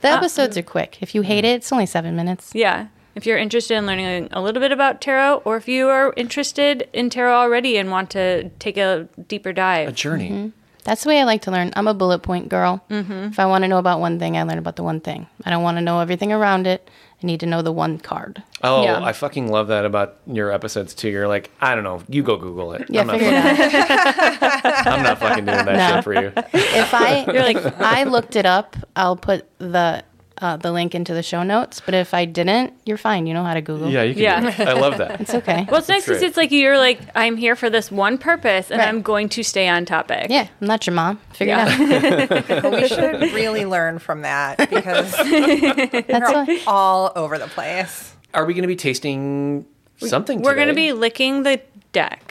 The 0.02 0.10
uh, 0.10 0.18
episodes 0.18 0.58
are 0.58 0.64
quick. 0.64 0.98
If 1.02 1.16
you 1.16 1.22
hate 1.22 1.46
it, 1.46 1.56
it's 1.56 1.72
only 1.72 1.86
seven 1.86 2.16
minutes. 2.16 2.52
Yeah. 2.54 2.88
If 3.16 3.26
you're 3.26 3.38
interested 3.38 3.76
in 3.76 3.86
learning 3.86 4.30
a 4.32 4.42
little 4.42 4.60
bit 4.60 4.72
about 4.72 5.00
tarot, 5.02 5.44
or 5.46 5.56
if 5.58 5.68
you 5.68 5.90
are 5.90 6.14
interested 6.18 6.90
in 6.94 7.10
tarot 7.10 7.36
already 7.36 7.78
and 7.78 7.92
want 7.92 8.10
to 8.12 8.50
take 8.60 8.78
a 8.78 9.08
deeper 9.28 9.54
dive, 9.54 9.88
A 9.88 9.92
dive, 9.92 9.96
journey. 9.96 10.30
Mm-hmm. 10.30 10.50
That's 10.84 11.04
the 11.04 11.10
way 11.10 11.22
I 11.22 11.24
like 11.24 11.44
to 11.44 11.52
learn. 11.52 11.72
I'm 11.76 11.88
a 11.88 11.94
bullet 11.94 12.20
point 12.20 12.50
girl. 12.50 12.84
Mm-hmm. 12.90 13.14
If 13.32 13.40
I 13.40 13.46
want 13.46 13.64
to 13.64 13.68
know 13.68 13.78
about 13.78 14.00
one 14.00 14.20
thing, 14.20 14.36
I 14.36 14.44
learn 14.44 14.58
about 14.58 14.76
the 14.76 14.84
one 14.84 15.00
thing. 15.00 15.28
I 15.46 15.50
don't 15.50 15.64
want 15.64 15.78
to 15.78 15.82
know 15.82 16.00
everything 16.00 16.34
around 16.34 16.68
it. 16.68 16.90
I 17.24 17.26
need 17.26 17.40
to 17.40 17.46
know 17.46 17.62
the 17.62 17.72
one 17.72 18.00
card. 18.00 18.44
Oh, 18.62 18.84
Yeah. 18.84 19.02
I 19.02 19.14
fucking 19.14 19.50
love 19.50 19.68
that 19.68 19.86
about 19.86 20.18
your 20.28 20.52
episodes 20.52 20.94
too. 20.94 21.10
You're 21.10 21.28
like, 21.28 21.50
I 21.62 21.74
don't 21.74 21.86
know, 21.86 22.02
you 22.10 22.22
go 22.22 22.36
Google 22.38 22.74
it. 22.74 22.86
Yeah, 22.90 23.02
I'm, 23.02 23.08
not 23.08 23.18
figure 23.20 23.32
it 23.34 24.38
fucking. 24.40 24.62
I'm 24.94 25.04
not 25.04 25.20
fucking 25.20 25.46
doing 25.46 25.66
that 25.66 25.90
No. 25.90 25.96
shit 25.96 26.04
for 26.04 26.14
you. 26.14 26.32
If 26.54 26.94
I 26.94 27.24
You're 27.32 27.44
like- 27.44 27.80
I 27.80 28.04
looked 28.04 28.36
it 28.36 28.46
up, 28.46 28.76
I'll 28.98 29.16
put 29.16 29.48
the 29.60 30.04
uh, 30.40 30.58
the 30.58 30.72
link 30.72 30.96
into 30.96 31.14
the 31.14 31.24
show 31.24 31.44
notes. 31.44 31.82
But 31.86 31.94
if 31.94 32.14
I 32.14 32.26
didn't, 32.26 32.74
you're 32.86 32.98
fine. 32.98 33.28
You 33.28 33.34
know 33.34 33.44
how 33.44 33.54
to 33.54 33.62
Google. 33.62 33.90
Yeah, 33.90 34.04
you 34.04 34.14
can. 34.14 34.24
Yeah. 34.24 34.40
Do 34.42 34.48
it. 34.48 34.68
I 34.68 34.74
love 34.74 34.98
that. 34.98 35.22
it's 35.22 35.34
okay. 35.34 35.66
well, 35.70 35.80
it's 35.80 35.88
nice 35.90 36.04
because 36.06 36.20
great. 36.20 36.28
it's 36.28 36.38
like 36.38 36.52
you're 36.52 36.78
like, 36.78 37.00
I'm 37.16 37.38
here 37.38 37.56
for 37.56 37.70
this 37.70 37.92
one 37.92 38.18
purpose 38.18 38.72
and 38.72 38.80
Right. 38.80 38.88
I'm 38.88 39.02
going 39.02 39.30
to 39.30 39.44
stay 39.44 39.68
on 39.68 39.86
topic. 39.86 40.28
yeah, 40.30 40.48
I'm 40.62 40.68
not 40.68 40.86
your 40.88 40.96
mom. 40.96 41.20
Figure 41.34 41.54
Yeah. 41.56 41.68
it 41.82 42.32
out. 42.32 42.48
But 42.64 42.72
we 42.74 42.88
should 42.88 43.22
really 43.34 43.66
learn 43.66 44.00
from 44.00 44.22
that 44.24 44.58
because 44.70 45.12
That's 45.18 46.10
we're 46.10 46.34
why. 46.46 46.62
all 46.68 47.12
over 47.16 47.38
the 47.38 47.48
place. 47.48 48.16
Are 48.34 48.46
we 48.46 48.54
going 48.54 48.64
to 48.64 48.68
be 48.68 48.76
tasting 48.76 49.66
something. 49.98 50.42
We're 50.42 50.56
going 50.56 50.68
to 50.68 50.74
be 50.74 50.92
licking 50.94 51.44
the 51.44 51.62
deck. 51.92 52.24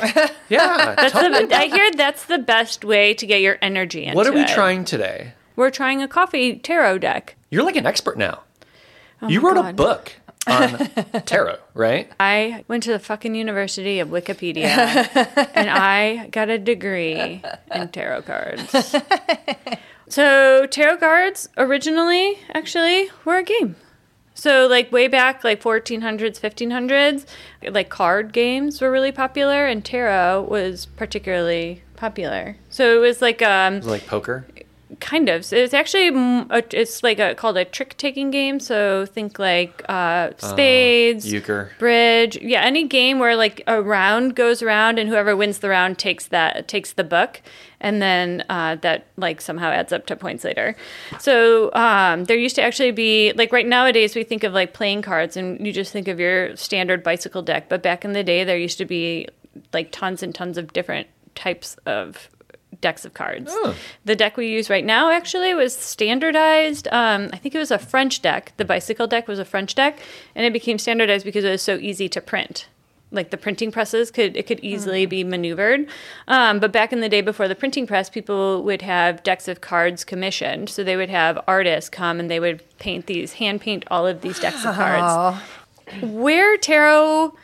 Yeah. 0.49 0.94
That's 0.97 1.12
tell 1.12 1.30
the, 1.47 1.56
I 1.56 1.66
hear 1.68 1.90
that's 1.92 2.25
the 2.26 2.38
best 2.38 2.85
way 2.85 3.14
to 3.14 3.26
get 3.26 3.40
your 3.40 3.56
energy 3.62 4.04
into 4.04 4.16
what 4.16 4.26
are 4.26 4.32
we 4.32 4.40
it. 4.42 4.49
trying 4.49 4.85
today? 4.85 5.32
We're 5.56 5.71
trying 5.71 6.02
a 6.02 6.09
coffee 6.09 6.59
tarot 6.59 6.99
deck. 6.99 7.37
You're 7.52 7.64
like 7.64 7.76
an 7.76 7.85
expert 7.85 8.16
now. 8.16 8.40
you 9.28 9.38
Oh 9.38 9.42
my 9.42 9.49
wrote 9.54 9.71
a 9.71 9.73
book 9.75 10.12
on 10.47 10.78
tarot, 11.26 11.59
right? 11.75 12.11
I 12.18 12.64
went 12.66 12.82
to 12.85 12.92
the 12.92 12.99
fucking 12.99 13.35
University 13.35 14.00
of 14.00 14.09
Wikipedia 14.09 14.64
and 15.54 15.68
I 15.68 16.28
got 16.32 16.49
a 16.49 16.59
degree 16.59 17.42
in 17.75 17.88
tarot 17.88 18.23
cards. 18.23 18.97
So, 20.09 20.66
tarot 20.66 20.99
cards 20.99 21.49
originally 21.56 22.38
actually 22.52 23.09
were 23.25 23.38
a 23.38 23.42
game. 23.42 23.76
So, 24.35 24.66
like 24.66 24.92
way 24.92 25.09
back, 25.09 25.42
like 25.42 25.62
1400s, 25.62 26.38
1500s, 26.38 27.25
like 27.73 27.88
card 27.88 28.35
games 28.35 28.82
were 28.82 28.90
really 28.90 29.12
popular, 29.12 29.64
and 29.64 29.82
tarot 29.82 30.42
was 30.50 30.85
particularly 30.85 31.82
popular. 31.97 32.56
So, 32.68 32.97
it 32.97 32.99
was 32.99 33.23
like 33.23 33.40
um, 33.40 33.76
it 33.76 33.85
like 33.85 34.06
poker? 34.06 34.44
Kind 35.00 35.28
of. 35.28 35.44
So 35.44 35.56
it's 35.56 35.75
actually 35.75 36.08
a, 36.08 36.62
it's 36.70 37.02
like 37.02 37.18
a 37.18 37.34
called 37.34 37.56
a 37.56 37.64
trick 37.64 37.96
taking 37.96 38.30
game. 38.30 38.61
So 38.61 39.06
think 39.06 39.38
like 39.38 39.82
uh, 39.88 40.30
spades, 40.38 41.30
Euchre. 41.30 41.70
bridge. 41.78 42.38
Yeah, 42.40 42.62
any 42.62 42.87
game 42.87 43.18
where 43.18 43.37
like 43.37 43.62
a 43.66 43.82
round 43.82 44.34
goes 44.34 44.62
around 44.62 44.99
and 44.99 45.08
whoever 45.08 45.37
wins 45.37 45.58
the 45.58 45.68
round 45.68 45.99
takes 45.99 46.26
that 46.28 46.68
takes 46.68 46.92
the 46.92 47.04
book, 47.04 47.40
and 47.80 48.00
then 48.00 48.44
uh, 48.49 48.76
that 48.76 49.06
like 49.16 49.40
somehow 49.40 49.70
adds 49.70 49.92
up 49.92 50.06
to 50.06 50.16
points 50.16 50.44
later. 50.44 50.76
So 51.18 51.72
um, 51.75 52.25
there 52.25 52.37
used 52.37 52.56
to 52.56 52.62
actually 52.62 52.92
be 52.92 53.32
like 53.34 53.52
right 53.52 53.66
nowadays 53.66 54.14
we 54.14 54.25
think 54.25 54.44
of 54.44 54.52
like 54.52 54.72
playing 54.75 55.02
cards 55.02 55.37
and 55.37 55.64
you 55.66 55.72
just 55.72 55.92
think 55.92 56.08
of 56.08 56.20
your 56.20 56.56
standard 56.56 57.02
bicycle 57.02 57.42
deck, 57.42 57.68
but 57.68 57.82
back 57.82 58.04
in 58.04 58.12
the 58.12 58.25
day 58.25 58.44
there 58.44 58.58
used 58.58 58.78
to 58.78 58.84
be 58.84 59.28
like 59.72 59.90
tons 59.92 60.22
and 60.22 60.34
tons 60.34 60.56
of 60.58 60.72
different 60.72 61.06
types 61.34 61.76
of 61.87 62.28
decks 62.82 63.06
of 63.06 63.14
cards. 63.14 63.50
The 64.04 64.14
deck 64.14 64.36
we 64.36 64.48
use 64.48 64.68
right 64.68 64.84
now 64.84 65.10
actually 65.10 65.54
was 65.54 65.74
standardized. 65.74 66.86
Um, 66.92 67.30
I 67.32 67.38
think 67.38 67.54
it 67.54 67.58
was 67.58 67.70
a 67.70 67.78
French 67.78 68.20
deck. 68.20 68.52
The 68.58 68.66
bicycle 68.66 69.06
deck 69.06 69.26
was 69.26 69.38
a 69.38 69.46
French 69.46 69.74
deck, 69.74 69.98
and 70.34 70.44
it 70.44 70.52
became 70.52 70.78
standardized 70.78 71.24
because 71.24 71.44
it 71.44 71.50
was 71.50 71.62
so 71.62 71.76
easy 71.76 72.10
to 72.10 72.20
print. 72.20 72.66
Like 73.10 73.30
the 73.30 73.36
printing 73.36 73.70
presses 73.70 74.10
could 74.10 74.36
it 74.38 74.46
could 74.46 74.60
easily 74.60 75.04
be 75.04 75.22
maneuvered. 75.22 75.86
Um, 76.28 76.60
but 76.60 76.72
back 76.72 76.92
in 76.94 77.00
the 77.00 77.10
day 77.10 77.20
before 77.20 77.46
the 77.46 77.54
printing 77.54 77.86
press, 77.86 78.08
people 78.08 78.62
would 78.62 78.80
have 78.82 79.22
decks 79.22 79.48
of 79.48 79.60
cards 79.60 80.02
commissioned. 80.02 80.70
So 80.70 80.82
they 80.82 80.96
would 80.96 81.10
have 81.10 81.38
artists 81.46 81.90
come 81.90 82.18
and 82.18 82.30
they 82.30 82.40
would 82.40 82.62
paint 82.78 83.06
these, 83.06 83.34
hand 83.34 83.60
paint 83.60 83.84
all 83.90 84.06
of 84.06 84.22
these 84.22 84.40
decks 84.40 84.64
of 84.64 84.74
cards. 84.74 85.42
Where 86.00 86.56
tarot 86.56 87.34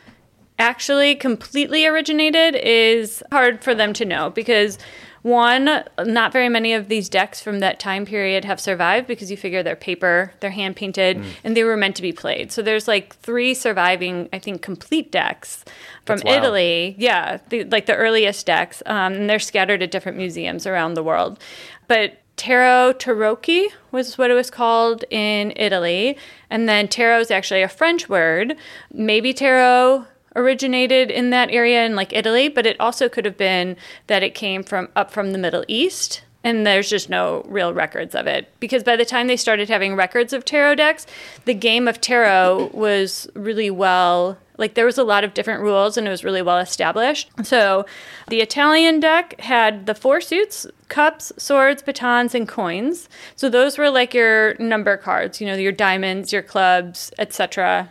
actually 0.57 1.15
completely 1.15 1.85
originated 1.85 2.55
is 2.55 3.23
hard 3.31 3.63
for 3.63 3.73
them 3.75 3.93
to 3.93 4.05
know 4.05 4.31
because 4.31 4.77
one 5.21 5.83
not 6.05 6.31
very 6.31 6.49
many 6.49 6.73
of 6.73 6.87
these 6.87 7.09
decks 7.09 7.41
from 7.41 7.59
that 7.59 7.79
time 7.79 8.05
period 8.05 8.45
have 8.45 8.59
survived 8.59 9.07
because 9.07 9.29
you 9.29 9.37
figure 9.37 9.61
they're 9.63 9.75
paper 9.75 10.33
they're 10.39 10.51
hand 10.51 10.75
painted 10.75 11.23
and 11.43 11.55
they 11.55 11.63
were 11.63 11.77
meant 11.77 11.95
to 11.95 12.01
be 12.01 12.11
played. 12.11 12.51
So 12.51 12.61
there's 12.61 12.87
like 12.87 13.15
three 13.17 13.53
surviving 13.53 14.29
i 14.33 14.39
think 14.39 14.61
complete 14.61 15.11
decks 15.11 15.65
from 16.05 16.19
italy. 16.25 16.95
Yeah 16.97 17.39
the, 17.49 17.63
like 17.65 17.85
the 17.85 17.95
earliest 17.95 18.45
decks 18.45 18.81
um, 18.85 19.13
and 19.13 19.29
they're 19.29 19.39
scattered 19.39 19.81
at 19.81 19.91
different 19.91 20.17
museums 20.17 20.65
around 20.65 20.93
the 20.93 21.03
world. 21.03 21.39
But 21.87 22.19
Tarot 22.39 22.93
Tarocchi 22.93 23.67
was 23.91 24.17
what 24.17 24.31
it 24.31 24.33
was 24.33 24.49
called 24.49 25.03
in 25.09 25.51
Italy. 25.57 26.17
And 26.49 26.69
then 26.69 26.87
tarot 26.87 27.19
is 27.19 27.31
actually 27.31 27.63
a 27.63 27.67
French 27.67 28.07
word. 28.07 28.55
Maybe 28.93 29.33
tarot 29.33 30.05
originated 30.39 31.11
in 31.11 31.29
that 31.31 31.51
area 31.51 31.85
in 31.85 31.95
like 31.95 32.13
Italy, 32.13 32.49
but 32.49 32.65
it 32.65 32.79
also 32.79 33.09
could 33.09 33.25
have 33.25 33.37
been 33.37 33.75
that 34.07 34.23
it 34.23 34.33
came 34.33 34.63
from 34.63 34.89
up 34.95 35.11
from 35.11 35.31
the 35.31 35.37
Middle 35.37 35.65
East. 35.67 36.23
And 36.41 36.65
there's 36.65 36.89
just 36.89 37.09
no 37.09 37.43
real 37.49 37.73
records 37.73 38.15
of 38.15 38.25
it. 38.25 38.49
Because 38.61 38.81
by 38.81 38.95
the 38.95 39.03
time 39.03 39.27
they 39.27 39.35
started 39.35 39.67
having 39.67 39.95
records 39.95 40.31
of 40.31 40.45
tarot 40.45 40.75
decks, 40.75 41.05
the 41.43 41.53
game 41.53 41.85
of 41.85 41.99
tarot 41.99 42.71
was 42.73 43.27
really 43.35 43.69
well 43.69 44.37
like 44.59 44.73
there 44.73 44.85
was 44.85 44.97
a 44.97 45.03
lot 45.03 45.23
of 45.23 45.33
different 45.33 45.61
rules 45.61 45.97
and 45.97 46.05
it 46.05 46.11
was 46.11 46.23
really 46.23 46.41
well 46.41 46.59
established. 46.59 47.31
So 47.43 47.85
the 48.27 48.41
Italian 48.41 48.99
deck 48.99 49.39
had 49.39 49.85
the 49.85 49.95
four 49.95 50.19
suits, 50.21 50.67
cups, 50.89 51.31
swords, 51.37 51.81
batons, 51.81 52.35
and 52.35 52.47
coins. 52.47 53.07
So 53.37 53.49
those 53.49 53.77
were 53.77 53.89
like 53.89 54.13
your 54.13 54.55
number 54.59 54.97
cards, 54.97 55.39
you 55.39 55.47
know, 55.47 55.55
your 55.55 55.71
diamonds, 55.71 56.33
your 56.33 56.43
clubs, 56.43 57.09
etc. 57.17 57.89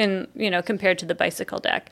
In 0.00 0.28
you 0.34 0.50
know, 0.50 0.62
compared 0.62 0.98
to 1.00 1.06
the 1.06 1.14
bicycle 1.14 1.58
deck. 1.58 1.90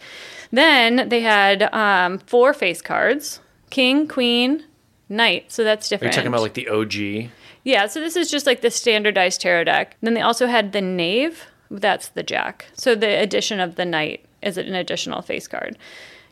Then 0.51 1.09
they 1.09 1.21
had 1.21 1.63
um, 1.75 2.19
four 2.19 2.53
face 2.55 2.81
cards: 2.83 3.41
king, 3.71 4.09
queen, 4.09 4.65
knight. 5.09 5.53
So 5.53 5.65
that's 5.65 5.91
Are 5.91 5.95
you 5.95 5.99
different. 5.99 6.15
talking 6.15 6.29
about 6.29 6.43
like 6.43 6.55
the 6.55 6.69
OG? 6.69 7.31
Yeah, 7.65 7.87
so 7.87 8.01
this 8.01 8.17
is 8.17 8.31
just 8.31 8.47
like 8.47 8.61
the 8.63 8.71
standardized 8.71 9.41
tarot 9.41 9.65
deck. 9.65 9.97
Then 10.01 10.15
they 10.15 10.23
also 10.23 10.47
had 10.47 10.73
the 10.73 10.81
knave, 10.81 11.45
that's 11.71 12.09
the 12.09 12.23
jack. 12.23 12.67
So 12.75 12.95
the 12.95 13.21
addition 13.21 13.61
of 13.61 13.75
the 13.75 13.85
knight 13.85 14.25
is 14.43 14.57
an 14.57 14.75
additional 14.75 15.23
face 15.23 15.47
card. 15.47 15.77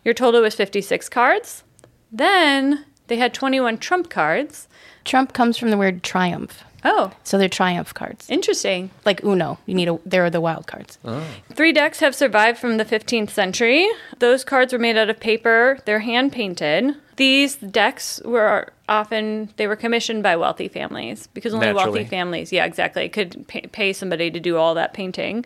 Your 0.04 0.14
total 0.14 0.40
was 0.40 0.54
56 0.54 1.08
cards. 1.08 1.62
Then 2.10 2.86
they 3.08 3.16
had 3.16 3.34
21 3.34 3.78
trump 3.78 4.08
cards. 4.08 4.68
Trump 5.04 5.32
comes 5.32 5.58
from 5.58 5.70
the 5.70 5.76
word 5.76 6.02
triumph. 6.02 6.64
Oh, 6.88 7.10
So 7.24 7.36
they're 7.36 7.48
triumph 7.48 7.92
cards. 7.92 8.30
interesting. 8.30 8.90
Like 9.04 9.24
Uno. 9.24 9.58
You 9.66 9.74
need 9.74 9.88
a 9.88 9.98
there 10.06 10.24
are 10.24 10.30
the 10.30 10.40
wild 10.40 10.66
cards. 10.68 10.98
Oh. 11.04 11.26
Three 11.52 11.72
decks 11.72 11.98
have 12.00 12.14
survived 12.14 12.58
from 12.58 12.76
the 12.76 12.84
15th 12.84 13.30
century. 13.30 13.88
Those 14.20 14.44
cards 14.44 14.72
were 14.72 14.78
made 14.78 14.96
out 14.96 15.10
of 15.10 15.18
paper. 15.18 15.78
They're 15.84 15.98
hand 15.98 16.32
painted. 16.32 16.94
These 17.16 17.56
decks 17.56 18.20
were 18.24 18.72
often 18.88 19.48
they 19.56 19.66
were 19.66 19.74
commissioned 19.76 20.22
by 20.22 20.36
wealthy 20.36 20.68
families 20.68 21.26
because 21.34 21.52
only 21.54 21.66
Naturally. 21.66 21.84
wealthy 21.84 22.04
families, 22.04 22.52
yeah, 22.52 22.64
exactly, 22.66 23.08
could 23.08 23.48
pay, 23.48 23.62
pay 23.62 23.92
somebody 23.92 24.30
to 24.30 24.38
do 24.38 24.56
all 24.56 24.74
that 24.74 24.92
painting. 24.94 25.44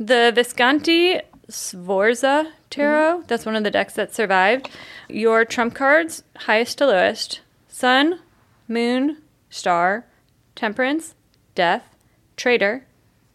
The 0.00 0.32
Visconti 0.34 1.20
Sforza 1.48 2.50
tarot, 2.70 3.18
mm-hmm. 3.18 3.26
that's 3.26 3.44
one 3.46 3.56
of 3.56 3.62
the 3.62 3.70
decks 3.70 3.94
that 3.94 4.14
survived. 4.14 4.70
Your 5.08 5.44
trump 5.44 5.74
cards, 5.74 6.22
highest 6.36 6.78
to 6.78 6.86
lowest: 6.86 7.40
Sun, 7.68 8.18
Moon, 8.66 9.18
Star, 9.50 10.06
Temperance, 10.54 11.14
Death, 11.54 11.84
Traitor, 12.36 12.86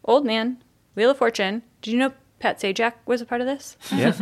Old 0.04 0.24
Man, 0.24 0.62
Wheel 0.94 1.10
of 1.10 1.18
Fortune. 1.18 1.62
Did 1.82 1.92
you 1.92 1.98
know 1.98 2.12
Pat 2.38 2.60
Sajak 2.60 2.94
was 3.06 3.20
a 3.20 3.26
part 3.26 3.40
of 3.40 3.46
this? 3.46 3.76
Yeah. 3.92 4.12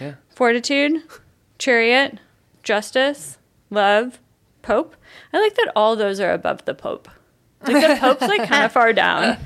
Fortitude, 0.34 1.02
Chariot, 1.58 2.18
Justice, 2.62 3.38
Love, 3.70 4.20
Pope. 4.62 4.96
I 5.32 5.40
like 5.40 5.54
that 5.56 5.72
all 5.74 5.96
those 5.96 6.20
are 6.20 6.32
above 6.32 6.64
the 6.64 6.74
Pope. 6.74 7.08
Like 7.66 7.86
the 7.86 7.96
Pope's 8.00 8.22
like 8.22 8.48
kind 8.48 8.64
of 8.64 8.72
far 8.78 8.92
down. 8.92 9.36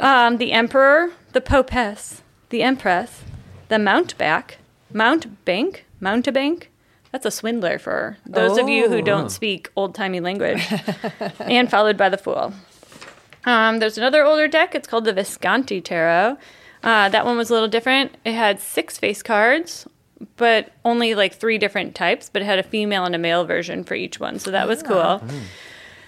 Um, 0.00 0.36
the 0.36 0.52
Emperor, 0.52 1.12
the 1.32 1.40
Popess, 1.40 2.20
the 2.50 2.62
Empress, 2.62 3.22
the 3.68 3.76
Mountback, 3.76 4.56
Mount 4.92 5.44
Bank, 5.44 5.86
Mountbank, 6.00 6.24
Mountebank. 6.24 6.66
That's 7.14 7.26
a 7.26 7.30
swindler 7.30 7.78
for 7.78 8.16
those 8.26 8.58
of 8.58 8.68
you 8.68 8.88
who 8.88 9.00
don't 9.00 9.30
speak 9.30 9.70
old 9.76 9.94
timey 9.94 10.18
language. 10.18 10.66
and 11.38 11.70
followed 11.70 11.96
by 11.96 12.08
the 12.08 12.18
Fool. 12.18 12.52
Um, 13.44 13.78
there's 13.78 13.96
another 13.96 14.24
older 14.24 14.48
deck. 14.48 14.74
It's 14.74 14.88
called 14.88 15.04
the 15.04 15.12
Visconti 15.12 15.80
Tarot. 15.80 16.36
Uh, 16.82 17.08
that 17.10 17.24
one 17.24 17.36
was 17.36 17.50
a 17.50 17.52
little 17.52 17.68
different. 17.68 18.16
It 18.24 18.32
had 18.32 18.58
six 18.58 18.98
face 18.98 19.22
cards, 19.22 19.86
but 20.34 20.72
only 20.84 21.14
like 21.14 21.34
three 21.34 21.56
different 21.56 21.94
types, 21.94 22.28
but 22.32 22.42
it 22.42 22.46
had 22.46 22.58
a 22.58 22.64
female 22.64 23.04
and 23.04 23.14
a 23.14 23.18
male 23.18 23.44
version 23.44 23.84
for 23.84 23.94
each 23.94 24.18
one. 24.18 24.40
So 24.40 24.50
that 24.50 24.66
was 24.66 24.82
cool. 24.82 25.22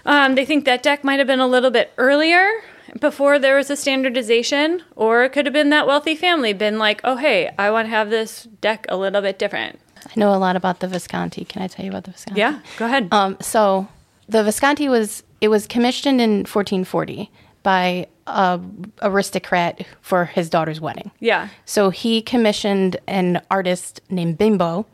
Um, 0.06 0.34
they 0.34 0.44
think 0.44 0.64
that 0.64 0.82
deck 0.82 1.04
might 1.04 1.20
have 1.20 1.28
been 1.28 1.38
a 1.38 1.46
little 1.46 1.70
bit 1.70 1.92
earlier 1.98 2.50
before 2.98 3.38
there 3.38 3.54
was 3.54 3.70
a 3.70 3.76
standardization, 3.76 4.82
or 4.96 5.22
it 5.22 5.30
could 5.30 5.46
have 5.46 5.52
been 5.52 5.70
that 5.70 5.86
wealthy 5.86 6.16
family 6.16 6.52
been 6.52 6.80
like, 6.80 7.00
oh, 7.04 7.14
hey, 7.14 7.54
I 7.56 7.70
want 7.70 7.86
to 7.86 7.90
have 7.90 8.10
this 8.10 8.48
deck 8.60 8.86
a 8.88 8.96
little 8.96 9.22
bit 9.22 9.38
different. 9.38 9.78
I 10.06 10.12
know 10.20 10.34
a 10.34 10.36
lot 10.36 10.56
about 10.56 10.80
the 10.80 10.88
Visconti. 10.88 11.44
Can 11.44 11.62
I 11.62 11.66
tell 11.68 11.84
you 11.84 11.90
about 11.90 12.04
the 12.04 12.12
Visconti? 12.12 12.40
Yeah, 12.40 12.60
go 12.78 12.86
ahead. 12.86 13.08
Um, 13.12 13.36
so 13.40 13.88
the 14.28 14.42
Visconti 14.42 14.88
was 14.88 15.22
it 15.40 15.48
was 15.48 15.66
commissioned 15.66 16.20
in 16.20 16.38
1440 16.40 17.30
by 17.62 18.06
a 18.26 18.60
aristocrat 19.02 19.84
for 20.00 20.24
his 20.26 20.48
daughter's 20.50 20.80
wedding. 20.80 21.10
yeah. 21.20 21.48
So 21.64 21.90
he 21.90 22.22
commissioned 22.22 22.96
an 23.06 23.40
artist 23.50 24.00
named 24.10 24.38
Bembo, 24.38 24.86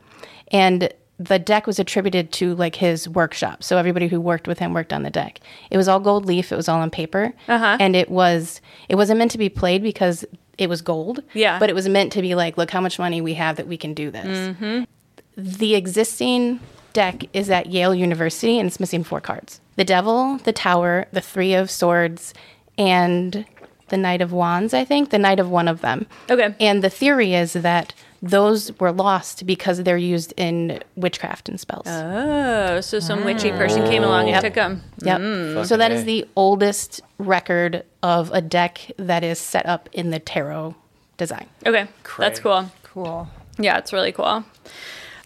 and 0.51 0.89
the 1.19 1.39
deck 1.39 1.67
was 1.67 1.79
attributed 1.79 2.31
to 2.33 2.55
like 2.55 2.75
his 2.75 3.07
workshop. 3.07 3.63
So 3.63 3.77
everybody 3.77 4.07
who 4.07 4.19
worked 4.19 4.47
with 4.47 4.59
him 4.59 4.73
worked 4.73 4.91
on 4.91 5.03
the 5.03 5.09
deck. 5.09 5.39
It 5.69 5.77
was 5.77 5.87
all 5.87 5.99
gold 5.99 6.25
leaf. 6.25 6.51
It 6.51 6.55
was 6.55 6.67
all 6.67 6.79
on 6.81 6.89
paper, 6.89 7.33
Uh-huh. 7.47 7.77
and 7.79 7.95
it 7.95 8.09
was 8.09 8.61
it 8.89 8.95
wasn't 8.95 9.19
meant 9.19 9.31
to 9.31 9.37
be 9.37 9.49
played 9.49 9.81
because 9.83 10.25
it 10.57 10.69
was 10.69 10.81
gold. 10.81 11.23
Yeah. 11.33 11.57
but 11.59 11.69
it 11.69 11.73
was 11.73 11.87
meant 11.89 12.11
to 12.13 12.21
be 12.21 12.35
like, 12.35 12.57
look 12.57 12.69
how 12.71 12.81
much 12.81 12.99
money 12.99 13.21
we 13.21 13.33
have 13.35 13.55
that 13.57 13.67
we 13.67 13.77
can 13.77 13.93
do 13.95 14.11
this. 14.11 14.55
The 15.35 15.75
existing 15.75 16.59
deck 16.93 17.23
is 17.33 17.49
at 17.49 17.67
Yale 17.67 17.95
University, 17.95 18.59
and 18.59 18.67
it's 18.67 18.79
missing 18.79 19.03
four 19.03 19.21
cards: 19.21 19.61
the 19.75 19.83
Devil, 19.85 20.37
the 20.39 20.53
Tower, 20.53 21.07
the 21.11 21.21
Three 21.21 21.53
of 21.53 21.71
Swords, 21.71 22.33
and 22.77 23.45
the 23.89 23.97
Knight 23.97 24.21
of 24.21 24.31
Wands. 24.31 24.73
I 24.73 24.85
think 24.85 25.09
the 25.09 25.19
Knight 25.19 25.39
of 25.39 25.49
one 25.49 25.67
of 25.67 25.81
them. 25.81 26.07
Okay. 26.29 26.55
And 26.59 26.83
the 26.83 26.89
theory 26.89 27.33
is 27.33 27.53
that 27.53 27.93
those 28.23 28.71
were 28.79 28.91
lost 28.91 29.45
because 29.45 29.83
they're 29.83 29.97
used 29.97 30.33
in 30.37 30.81
witchcraft 30.95 31.49
and 31.49 31.59
spells. 31.59 31.85
Oh, 31.87 32.79
so 32.79 32.99
some 32.99 33.25
witchy 33.25 33.51
person 33.51 33.83
came 33.83 34.01
along 34.03 34.29
and 34.29 34.41
took 34.41 34.53
them. 34.53 34.81
Yep. 34.99 35.19
Mm. 35.19 35.65
So 35.65 35.75
that 35.75 35.91
is 35.91 36.05
the 36.05 36.25
oldest 36.37 37.01
record 37.17 37.83
of 38.01 38.31
a 38.31 38.39
deck 38.39 38.91
that 38.97 39.23
is 39.25 39.39
set 39.39 39.65
up 39.65 39.89
in 39.91 40.09
the 40.09 40.19
tarot 40.19 40.73
design. 41.17 41.47
Okay, 41.65 41.87
Cray. 42.03 42.25
that's 42.25 42.39
cool. 42.39 42.71
Cool. 42.83 43.27
Yeah, 43.59 43.77
it's 43.77 43.91
really 43.91 44.13
cool. 44.13 44.45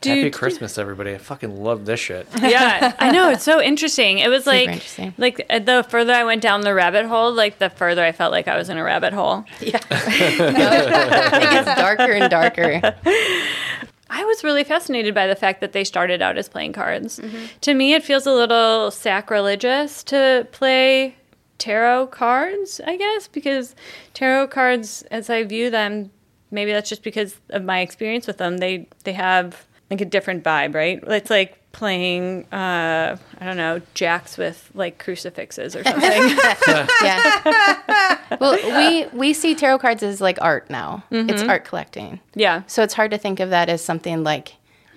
Happy 0.03 0.29
Christmas, 0.29 0.77
everybody. 0.77 1.13
I 1.13 1.17
fucking 1.17 1.63
love 1.63 1.85
this 1.85 1.99
shit. 1.99 2.27
yeah, 2.39 2.93
I 2.99 3.11
know 3.11 3.29
it's 3.29 3.43
so 3.43 3.59
interesting. 3.59 4.19
It 4.19 4.29
was 4.29 4.45
like, 4.45 4.69
interesting. 4.69 5.13
like 5.17 5.45
uh, 5.49 5.59
the 5.59 5.85
further 5.89 6.13
I 6.13 6.23
went 6.23 6.41
down 6.41 6.61
the 6.61 6.73
rabbit 6.73 7.07
hole, 7.07 7.33
like 7.33 7.57
the 7.57 7.69
further 7.69 8.03
I 8.03 8.11
felt 8.11 8.31
like 8.31 8.47
I 8.47 8.57
was 8.57 8.69
in 8.69 8.77
a 8.77 8.83
rabbit 8.83 9.13
hole. 9.13 9.43
Yeah. 9.59 9.79
it 9.91 11.41
gets 11.41 11.79
darker 11.79 12.11
and 12.11 12.29
darker. 12.29 12.95
I 14.09 14.23
was 14.23 14.43
really 14.43 14.63
fascinated 14.63 15.15
by 15.15 15.27
the 15.27 15.35
fact 15.35 15.61
that 15.61 15.73
they 15.73 15.83
started 15.83 16.21
out 16.21 16.37
as 16.37 16.47
playing 16.47 16.73
cards. 16.73 17.19
To 17.61 17.73
me, 17.73 17.93
it 17.93 18.03
feels 18.03 18.25
a 18.25 18.31
little 18.31 18.91
sacrilegious 18.91 20.03
to 20.05 20.47
play 20.51 21.15
tarot 21.57 22.07
cards, 22.07 22.79
I 22.85 22.97
guess, 22.97 23.27
because 23.27 23.75
tarot 24.13 24.47
cards, 24.47 25.03
as 25.11 25.29
I 25.29 25.43
view 25.43 25.69
them, 25.69 26.11
maybe 26.51 26.71
that's 26.71 26.89
just 26.89 27.03
because 27.03 27.39
of 27.49 27.63
my 27.63 27.81
experience 27.81 28.27
with 28.27 28.37
them. 28.37 28.59
They 28.59 28.87
they 29.03 29.13
have 29.13 29.66
like 29.89 30.01
a 30.01 30.05
different 30.05 30.43
vibe, 30.43 30.73
right? 30.75 30.99
It's 31.07 31.29
like 31.29 31.57
playing, 31.71 32.45
uh, 32.51 33.17
I 33.39 33.45
don't 33.45 33.57
know, 33.57 33.81
jacks 33.93 34.37
with 34.37 34.69
like 34.73 34.97
crucifixes 34.99 35.75
or 35.75 35.83
something. 35.83 36.37
Yeah. 37.03 38.17
well, 38.39 38.57
we 38.77 39.05
we 39.17 39.33
see 39.33 39.55
tarot 39.55 39.79
cards 39.79 40.03
as 40.03 40.19
like 40.21 40.37
art 40.41 40.69
now. 40.69 41.03
It's 41.11 41.41
art 41.43 41.65
collecting. 41.65 42.19
yeah. 42.35 42.63
So 42.67 42.83
it's 42.83 42.93
hard 42.93 43.11
to 43.11 43.17
think 43.17 43.39
of 43.39 43.49
that 43.51 43.69
as 43.69 43.83
something 43.83 44.23
like, 44.23 44.53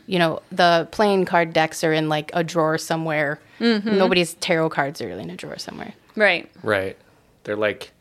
you 0.06 0.18
know, 0.18 0.40
the 0.50 0.88
playing 0.90 1.24
card 1.26 1.52
decks 1.52 1.84
are 1.84 1.92
in 1.92 2.08
like 2.08 2.30
a 2.34 2.42
drawer 2.42 2.78
somewhere. 2.78 3.38
Nobody's 3.60 4.34
tarot 4.34 4.70
cards 4.70 5.00
are 5.00 5.06
really 5.06 5.22
in 5.22 5.30
a 5.30 5.36
drawer 5.36 5.58
somewhere. 5.58 5.92
Right. 6.16 6.50
Right. 6.62 6.96
They're 7.44 7.56
like, 7.56 7.92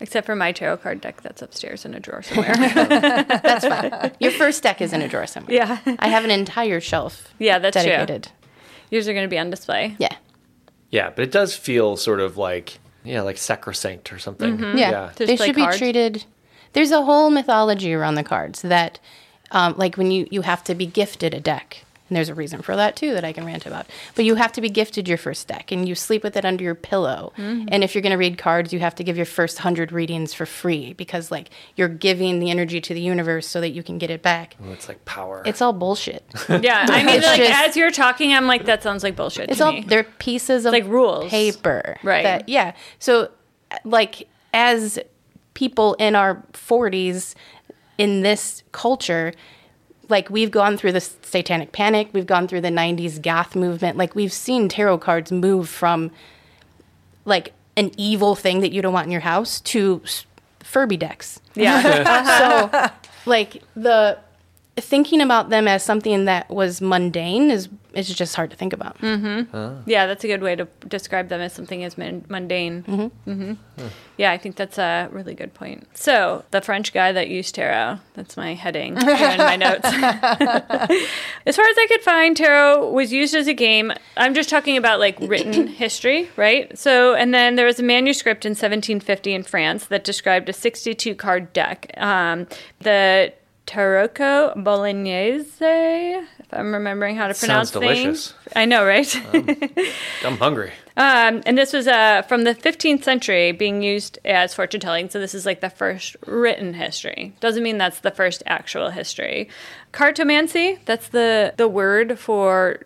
Except 0.00 0.24
for 0.26 0.34
my 0.34 0.50
tarot 0.52 0.78
card 0.78 1.00
deck 1.00 1.20
that's 1.20 1.42
upstairs 1.42 1.84
in 1.84 1.92
a 1.94 2.00
drawer 2.00 2.22
somewhere. 2.22 2.54
That's 2.54 3.66
fine. 3.66 4.12
Your 4.20 4.32
first 4.32 4.62
deck 4.62 4.80
is 4.80 4.92
in 4.92 5.02
a 5.02 5.08
drawer 5.08 5.26
somewhere. 5.26 5.54
yeah. 5.54 5.78
I 5.98 6.08
have 6.08 6.24
an 6.24 6.30
entire 6.30 6.80
shelf 6.80 7.34
Yeah, 7.38 7.58
that's 7.58 7.76
true. 7.76 7.84
dedicated. 7.84 8.28
Yours 8.90 9.06
are 9.08 9.12
going 9.12 9.24
to 9.26 9.30
be 9.30 9.38
on 9.38 9.50
display. 9.50 9.94
Yeah. 9.98 10.16
yeah, 10.90 11.10
but 11.10 11.22
it 11.22 11.30
does 11.30 11.54
feel 11.54 11.96
sort 11.96 12.20
of 12.20 12.36
like, 12.36 12.78
yeah, 13.04 13.20
like 13.22 13.36
sacrosanct 13.38 14.12
or 14.12 14.18
something. 14.18 14.58
Yeah. 14.76 15.10
Just 15.14 15.18
They 15.18 15.36
should 15.36 15.54
cards. 15.54 15.76
be 15.76 15.78
treated. 15.78 16.24
There's 16.72 16.90
a 16.92 17.02
whole 17.02 17.30
mythology 17.30 17.92
around 17.94 18.14
the 18.14 18.24
cards 18.24 18.62
that, 18.62 18.98
um, 19.52 19.74
like 19.76 19.96
when 19.96 20.10
you, 20.10 20.26
you 20.30 20.42
have 20.42 20.64
to 20.64 20.74
be 20.74 20.86
gifted 20.86 21.34
a 21.34 21.40
deck. 21.40 21.84
And 22.10 22.16
there's 22.16 22.28
a 22.28 22.34
reason 22.34 22.60
for 22.60 22.74
that 22.74 22.96
too 22.96 23.14
that 23.14 23.24
I 23.24 23.32
can 23.32 23.46
rant 23.46 23.66
about. 23.66 23.86
But 24.16 24.24
you 24.24 24.34
have 24.34 24.50
to 24.54 24.60
be 24.60 24.68
gifted 24.68 25.06
your 25.08 25.16
first 25.16 25.46
deck 25.46 25.70
and 25.70 25.88
you 25.88 25.94
sleep 25.94 26.24
with 26.24 26.36
it 26.36 26.44
under 26.44 26.64
your 26.64 26.74
pillow. 26.74 27.32
Mm-hmm. 27.38 27.68
And 27.70 27.84
if 27.84 27.94
you're 27.94 28.02
going 28.02 28.10
to 28.10 28.18
read 28.18 28.36
cards, 28.36 28.72
you 28.72 28.80
have 28.80 28.96
to 28.96 29.04
give 29.04 29.16
your 29.16 29.24
first 29.26 29.58
100 29.58 29.92
readings 29.92 30.34
for 30.34 30.44
free 30.44 30.92
because 30.92 31.30
like 31.30 31.50
you're 31.76 31.86
giving 31.88 32.40
the 32.40 32.50
energy 32.50 32.80
to 32.80 32.92
the 32.94 33.00
universe 33.00 33.46
so 33.46 33.60
that 33.60 33.70
you 33.70 33.84
can 33.84 33.96
get 33.98 34.10
it 34.10 34.22
back. 34.22 34.56
Oh, 34.60 34.72
It's 34.72 34.88
like 34.88 35.04
power. 35.04 35.42
It's 35.46 35.62
all 35.62 35.72
bullshit. 35.72 36.24
Yeah, 36.48 36.84
I 36.88 37.04
mean, 37.04 37.22
like 37.22 37.40
just- 37.40 37.60
as 37.68 37.76
you're 37.76 37.92
talking, 37.92 38.32
I'm 38.34 38.48
like, 38.48 38.64
that 38.64 38.82
sounds 38.82 39.04
like 39.04 39.14
bullshit 39.14 39.48
It's 39.50 39.58
to 39.58 39.66
all 39.66 39.72
me. 39.72 39.84
they're 39.86 40.02
pieces 40.02 40.66
of 40.66 40.72
Like 40.72 40.84
rules. 40.86 41.30
paper, 41.30 41.96
Right. 42.02 42.24
That, 42.24 42.48
yeah. 42.48 42.74
So, 42.98 43.30
like 43.84 44.26
as 44.52 44.98
people 45.54 45.94
in 45.94 46.16
our 46.16 46.42
40s 46.54 47.36
in 47.98 48.22
this 48.22 48.62
culture, 48.72 49.32
like 50.10 50.28
we've 50.30 50.50
gone 50.50 50.76
through 50.76 50.92
the 50.92 51.00
Satanic 51.00 51.72
Panic, 51.72 52.10
we've 52.12 52.26
gone 52.26 52.48
through 52.48 52.60
the 52.60 52.68
'90s 52.68 53.20
goth 53.22 53.54
movement. 53.54 53.96
Like 53.96 54.14
we've 54.14 54.32
seen 54.32 54.68
tarot 54.68 54.98
cards 54.98 55.32
move 55.32 55.68
from 55.68 56.10
like 57.24 57.52
an 57.76 57.92
evil 57.96 58.34
thing 58.34 58.60
that 58.60 58.72
you 58.72 58.82
don't 58.82 58.92
want 58.92 59.06
in 59.06 59.12
your 59.12 59.20
house 59.20 59.60
to 59.60 60.02
Furby 60.60 60.96
decks. 60.96 61.40
yeah, 61.54 62.88
so 62.98 63.10
like 63.26 63.62
the 63.74 64.18
thinking 64.80 65.20
about 65.20 65.50
them 65.50 65.66
as 65.68 65.82
something 65.82 66.24
that 66.24 66.48
was 66.50 66.80
mundane 66.80 67.50
is 67.50 67.68
is 67.92 68.08
just 68.14 68.36
hard 68.36 68.50
to 68.50 68.56
think 68.56 68.72
about. 68.72 68.96
yeah, 69.00 70.06
that's 70.06 70.22
a 70.22 70.28
good 70.28 70.42
way 70.42 70.54
to 70.54 70.66
describe 70.86 71.28
them 71.28 71.40
as 71.40 71.52
something 71.52 71.82
as 71.82 71.98
mun- 71.98 72.24
mundane. 72.28 72.84
Mm-hmm. 72.84 73.84
Yeah, 74.16 74.30
I 74.30 74.38
think 74.38 74.54
that's 74.54 74.78
a 74.78 75.08
really 75.10 75.34
good 75.34 75.54
point. 75.54 75.88
So 75.94 76.44
the 76.52 76.60
French 76.60 76.92
guy 76.92 77.10
that 77.10 77.28
used 77.28 77.54
tarot. 77.56 77.98
That's 78.14 78.36
my 78.36 78.54
heading 78.54 78.96
here 79.00 79.30
in 79.30 79.38
my 79.38 79.56
notes. 79.56 79.84
as 81.46 81.56
far 81.56 81.64
as 81.66 81.76
I 81.78 81.86
could 81.88 82.02
find, 82.02 82.36
tarot 82.36 82.90
was 82.92 83.12
used 83.12 83.34
as 83.34 83.48
a 83.48 83.54
game. 83.54 83.92
I'm 84.16 84.34
just 84.34 84.50
talking 84.50 84.76
about 84.76 85.00
like 85.00 85.18
written 85.20 85.66
history, 85.84 86.28
right? 86.36 86.76
So, 86.78 87.14
and 87.14 87.34
then 87.34 87.56
there 87.56 87.66
was 87.66 87.80
a 87.80 87.82
manuscript 87.82 88.44
in 88.44 88.50
1750 88.50 89.32
in 89.34 89.42
France 89.42 89.86
that 89.86 90.04
described 90.04 90.48
a 90.48 90.52
62 90.52 91.14
card 91.16 91.52
deck. 91.52 91.90
Um, 91.96 92.46
the 92.80 93.32
Tarocco 93.70 94.52
Bolognese, 94.64 95.64
if 95.64 96.46
I'm 96.52 96.74
remembering 96.74 97.14
how 97.14 97.28
to 97.28 97.34
pronounce 97.34 97.70
Sounds 97.70 97.86
things. 97.86 98.02
delicious. 98.02 98.34
I 98.56 98.64
know, 98.64 98.84
right? 98.84 99.16
I'm 100.24 100.36
hungry. 100.38 100.72
Um, 100.96 101.40
and 101.46 101.56
this 101.56 101.72
was 101.72 101.88
uh, 101.88 102.20
from 102.22 102.44
the 102.44 102.54
15th 102.54 103.04
century 103.04 103.52
being 103.52 103.80
used 103.80 104.18
as 104.22 104.52
fortune 104.52 104.80
telling. 104.80 105.08
So 105.08 105.18
this 105.18 105.34
is 105.34 105.46
like 105.46 105.62
the 105.62 105.70
first 105.70 106.14
written 106.26 106.74
history. 106.74 107.32
Doesn't 107.40 107.62
mean 107.62 107.78
that's 107.78 108.00
the 108.00 108.10
first 108.10 108.42
actual 108.44 108.90
history. 108.90 109.48
Cartomancy, 109.94 110.78
that's 110.84 111.08
the, 111.08 111.54
the 111.56 111.68
word 111.68 112.18
for 112.18 112.80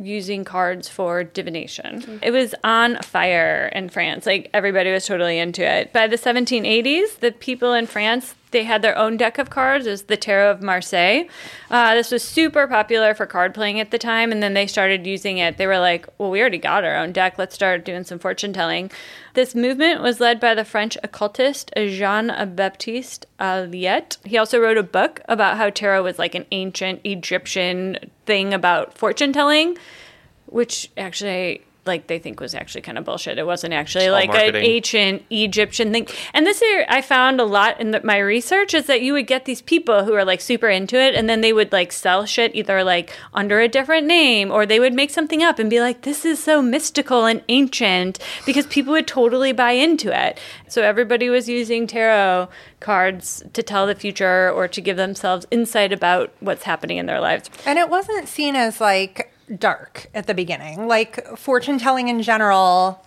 using 0.00 0.44
cards 0.44 0.88
for 0.88 1.22
divination. 1.22 2.18
It 2.20 2.32
was 2.32 2.52
on 2.64 3.00
fire 3.02 3.70
in 3.72 3.90
France. 3.90 4.26
Like 4.26 4.50
everybody 4.52 4.90
was 4.90 5.06
totally 5.06 5.38
into 5.38 5.62
it. 5.62 5.92
By 5.92 6.08
the 6.08 6.16
1780s, 6.16 7.20
the 7.20 7.30
people 7.30 7.74
in 7.74 7.86
France 7.86 8.34
they 8.52 8.64
had 8.64 8.82
their 8.82 8.96
own 8.96 9.16
deck 9.16 9.38
of 9.38 9.50
cards. 9.50 9.86
Was 9.86 10.04
the 10.04 10.16
Tarot 10.16 10.50
of 10.50 10.62
Marseille. 10.62 11.24
Uh, 11.70 11.94
this 11.94 12.10
was 12.10 12.22
super 12.22 12.66
popular 12.66 13.14
for 13.14 13.26
card 13.26 13.54
playing 13.54 13.80
at 13.80 13.90
the 13.90 13.98
time, 13.98 14.30
and 14.30 14.42
then 14.42 14.54
they 14.54 14.66
started 14.66 15.06
using 15.06 15.38
it. 15.38 15.56
They 15.56 15.66
were 15.66 15.78
like, 15.78 16.06
"Well, 16.18 16.30
we 16.30 16.40
already 16.40 16.58
got 16.58 16.84
our 16.84 16.96
own 16.96 17.12
deck. 17.12 17.38
Let's 17.38 17.54
start 17.54 17.84
doing 17.84 18.04
some 18.04 18.18
fortune 18.18 18.52
telling." 18.52 18.90
This 19.34 19.54
movement 19.54 20.02
was 20.02 20.20
led 20.20 20.38
by 20.38 20.54
the 20.54 20.64
French 20.64 20.96
occultist 21.02 21.72
Jean 21.76 22.28
Baptiste 22.54 23.26
Aliette. 23.40 24.18
He 24.24 24.38
also 24.38 24.60
wrote 24.60 24.78
a 24.78 24.82
book 24.82 25.20
about 25.28 25.56
how 25.56 25.70
tarot 25.70 26.02
was 26.02 26.18
like 26.18 26.34
an 26.34 26.46
ancient 26.52 27.00
Egyptian 27.04 27.98
thing 28.26 28.54
about 28.54 28.96
fortune 28.96 29.32
telling 29.32 29.76
which 30.52 30.90
actually 30.98 31.62
like 31.84 32.06
they 32.06 32.18
think 32.18 32.38
was 32.38 32.54
actually 32.54 32.80
kind 32.80 32.96
of 32.96 33.04
bullshit. 33.04 33.38
It 33.38 33.46
wasn't 33.46 33.74
actually 33.74 34.06
all 34.06 34.12
like 34.12 34.32
an 34.32 34.54
ancient 34.54 35.24
Egyptian 35.30 35.92
thing. 35.92 36.06
And 36.32 36.46
this 36.46 36.62
year 36.62 36.86
I 36.88 37.02
found 37.02 37.40
a 37.40 37.44
lot 37.44 37.80
in 37.80 37.90
the, 37.90 38.00
my 38.04 38.18
research 38.18 38.72
is 38.72 38.86
that 38.86 39.02
you 39.02 39.12
would 39.14 39.26
get 39.26 39.46
these 39.46 39.60
people 39.62 40.04
who 40.04 40.14
are 40.14 40.24
like 40.24 40.40
super 40.40 40.68
into 40.68 40.96
it 40.96 41.14
and 41.14 41.28
then 41.28 41.40
they 41.40 41.52
would 41.52 41.72
like 41.72 41.90
sell 41.90 42.24
shit 42.24 42.54
either 42.54 42.84
like 42.84 43.12
under 43.34 43.60
a 43.60 43.68
different 43.68 44.06
name 44.06 44.52
or 44.52 44.64
they 44.64 44.78
would 44.78 44.94
make 44.94 45.10
something 45.10 45.42
up 45.42 45.58
and 45.58 45.70
be 45.70 45.80
like 45.80 46.02
this 46.02 46.24
is 46.24 46.42
so 46.42 46.62
mystical 46.62 47.24
and 47.24 47.42
ancient 47.48 48.18
because 48.46 48.66
people 48.66 48.92
would 48.92 49.08
totally 49.08 49.52
buy 49.52 49.72
into 49.72 50.16
it. 50.16 50.38
So 50.68 50.82
everybody 50.82 51.28
was 51.28 51.48
using 51.48 51.88
tarot 51.88 52.48
cards 52.78 53.42
to 53.52 53.62
tell 53.62 53.88
the 53.88 53.94
future 53.96 54.50
or 54.50 54.68
to 54.68 54.80
give 54.80 54.96
themselves 54.96 55.46
insight 55.50 55.92
about 55.92 56.32
what's 56.38 56.62
happening 56.62 56.98
in 56.98 57.06
their 57.06 57.20
lives. 57.20 57.50
And 57.66 57.78
it 57.78 57.88
wasn't 57.88 58.28
seen 58.28 58.54
as 58.54 58.80
like 58.80 59.31
dark 59.58 60.06
at 60.14 60.26
the 60.26 60.34
beginning. 60.34 60.86
Like 60.86 61.26
fortune 61.36 61.78
telling 61.78 62.08
in 62.08 62.22
general, 62.22 63.04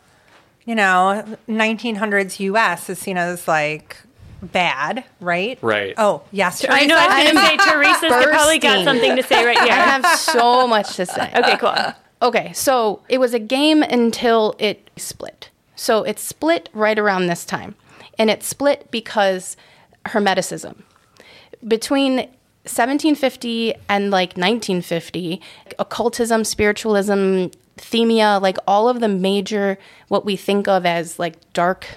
you 0.66 0.76
know, 0.76 1.24
1900s 1.48 2.40
US 2.40 2.90
is 2.90 3.00
seen 3.00 3.18
as 3.18 3.48
like 3.48 3.98
bad, 4.42 5.04
right? 5.20 5.58
Right. 5.62 5.94
Oh, 5.98 6.24
yes. 6.32 6.66
I 6.68 6.86
know 6.86 6.98
I 6.98 7.08
was 7.08 7.16
I'm 7.16 7.36
going 7.36 7.58
to 7.58 7.64
say 7.64 7.72
Teresa's 7.72 8.26
probably 8.30 8.60
got 8.60 8.84
something 8.84 9.16
to 9.16 9.24
say 9.24 9.46
right 9.46 9.60
here. 9.64 9.72
I 9.72 9.76
have 9.76 10.06
so 10.20 10.68
much 10.68 10.96
to 10.96 11.06
say. 11.06 11.32
Okay, 11.36 11.58
cool. 11.58 11.76
Okay, 12.22 12.54
so 12.54 13.02
it 13.10 13.20
was 13.20 13.34
a 13.34 13.40
game 13.40 13.84
until 13.84 14.56
it 14.60 14.90
split. 14.96 15.50
So 15.76 16.04
it 16.04 16.20
split 16.20 16.70
right 16.74 16.98
around 16.98 17.28
this 17.28 17.46
time. 17.46 17.76
And 18.18 18.30
it 18.30 18.44
split 18.44 18.90
because 18.92 19.58
Hermeticism. 20.06 20.82
Between 21.68 22.30
1750 22.66 23.74
and 23.88 24.12
like 24.12 24.30
1950, 24.30 25.42
occultism, 25.80 26.44
spiritualism, 26.44 27.48
Thelema, 27.78 28.42
like 28.42 28.58
all 28.68 28.90
of 28.90 29.00
the 29.00 29.08
major, 29.08 29.78
what 30.08 30.26
we 30.26 30.36
think 30.36 30.68
of 30.68 30.86
as 30.86 31.20
like 31.20 31.36
dark 31.54 31.88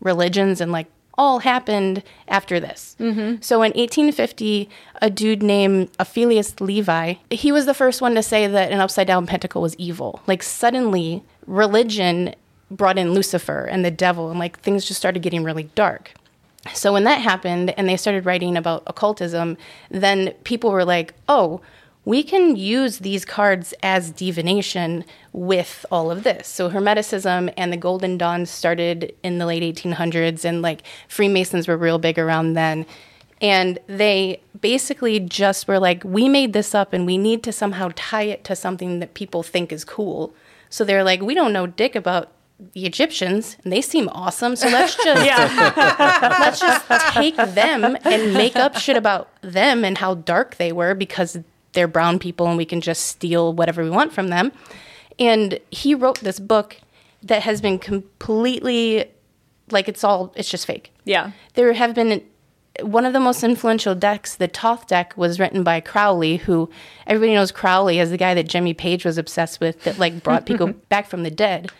religions 0.00 0.60
and 0.60 0.72
like 0.72 0.86
all 1.18 1.40
happened 1.40 2.02
after 2.28 2.60
this. 2.60 2.96
Mm-hmm. 3.00 3.40
So 3.40 3.56
in 3.56 3.72
1850, 3.72 4.68
a 5.00 5.10
dude 5.10 5.42
named 5.42 5.90
Eliphas 5.98 6.60
Levi, 6.60 7.14
he 7.30 7.52
was 7.52 7.66
the 7.66 7.74
first 7.74 8.00
one 8.00 8.14
to 8.14 8.22
say 8.22 8.46
that 8.46 8.72
an 8.72 8.80
upside 8.80 9.06
down 9.06 9.26
pentacle 9.26 9.62
was 9.62 9.74
evil. 9.76 10.20
Like 10.26 10.42
suddenly, 10.42 11.22
religion 11.46 12.34
brought 12.70 12.98
in 12.98 13.12
Lucifer 13.14 13.64
and 13.64 13.84
the 13.84 13.90
devil, 13.90 14.30
and 14.30 14.38
like 14.38 14.58
things 14.60 14.84
just 14.84 14.98
started 14.98 15.22
getting 15.22 15.44
really 15.44 15.64
dark. 15.74 16.12
So 16.74 16.92
when 16.92 17.04
that 17.04 17.20
happened 17.20 17.74
and 17.76 17.88
they 17.88 17.96
started 17.96 18.26
writing 18.26 18.56
about 18.56 18.82
occultism, 18.86 19.56
then 19.90 20.32
people 20.44 20.70
were 20.70 20.84
like, 20.84 21.14
"Oh, 21.28 21.60
we 22.04 22.22
can 22.22 22.54
use 22.56 22.98
these 22.98 23.24
cards 23.24 23.74
as 23.82 24.10
divination 24.10 25.04
with 25.32 25.84
all 25.90 26.10
of 26.10 26.22
this." 26.22 26.46
So 26.48 26.70
Hermeticism 26.70 27.52
and 27.56 27.72
the 27.72 27.76
Golden 27.76 28.16
Dawn 28.16 28.46
started 28.46 29.14
in 29.22 29.38
the 29.38 29.46
late 29.46 29.62
1800s, 29.62 30.44
and 30.44 30.62
like 30.62 30.82
Freemasons 31.08 31.66
were 31.68 31.76
real 31.76 31.98
big 31.98 32.18
around 32.18 32.54
then. 32.54 32.86
And 33.42 33.78
they 33.86 34.40
basically 34.60 35.20
just 35.20 35.68
were 35.68 35.78
like, 35.78 36.02
"We 36.04 36.28
made 36.28 36.52
this 36.52 36.74
up, 36.74 36.92
and 36.92 37.04
we 37.04 37.18
need 37.18 37.42
to 37.42 37.52
somehow 37.52 37.90
tie 37.94 38.22
it 38.22 38.44
to 38.44 38.56
something 38.56 39.00
that 39.00 39.14
people 39.14 39.42
think 39.42 39.72
is 39.72 39.84
cool." 39.84 40.32
So 40.70 40.84
they're 40.84 41.04
like, 41.04 41.20
"We 41.20 41.34
don't 41.34 41.52
know 41.52 41.66
dick 41.66 41.94
about." 41.94 42.30
The 42.72 42.86
Egyptians, 42.86 43.56
and 43.62 43.72
they 43.72 43.82
seem 43.82 44.08
awesome. 44.10 44.56
So 44.56 44.68
let's 44.68 44.96
just 44.96 45.26
Yeah. 45.26 46.36
let's 46.40 46.60
just 46.60 46.88
take 47.12 47.36
them 47.36 47.96
and 48.04 48.32
make 48.34 48.56
up 48.56 48.76
shit 48.76 48.96
about 48.96 49.28
them 49.42 49.84
and 49.84 49.98
how 49.98 50.14
dark 50.14 50.56
they 50.56 50.72
were 50.72 50.94
because 50.94 51.38
they're 51.74 51.88
brown 51.88 52.18
people 52.18 52.46
and 52.46 52.56
we 52.56 52.64
can 52.64 52.80
just 52.80 53.06
steal 53.06 53.52
whatever 53.52 53.82
we 53.84 53.90
want 53.90 54.12
from 54.12 54.28
them. 54.28 54.52
And 55.18 55.58
he 55.70 55.94
wrote 55.94 56.20
this 56.20 56.40
book 56.40 56.78
that 57.22 57.42
has 57.42 57.60
been 57.60 57.78
completely 57.78 59.10
like 59.70 59.88
it's 59.88 60.04
all 60.04 60.32
it's 60.36 60.48
just 60.50 60.66
fake. 60.66 60.92
yeah. 61.04 61.32
There 61.54 61.72
have 61.72 61.94
been 61.94 62.22
one 62.82 63.04
of 63.06 63.12
the 63.12 63.20
most 63.20 63.42
influential 63.42 63.94
decks, 63.94 64.34
the 64.36 64.48
Thoth 64.48 64.86
deck, 64.86 65.16
was 65.16 65.40
written 65.40 65.62
by 65.64 65.80
Crowley, 65.80 66.36
who 66.36 66.70
everybody 67.06 67.34
knows 67.34 67.50
Crowley 67.50 67.98
as 68.00 68.10
the 68.10 68.16
guy 68.18 68.34
that 68.34 68.48
Jimmy 68.48 68.74
Page 68.74 69.04
was 69.04 69.18
obsessed 69.18 69.60
with 69.60 69.82
that 69.84 69.98
like 69.98 70.22
brought 70.22 70.46
people 70.46 70.66
back 70.88 71.08
from 71.08 71.22
the 71.22 71.30
dead. 71.30 71.70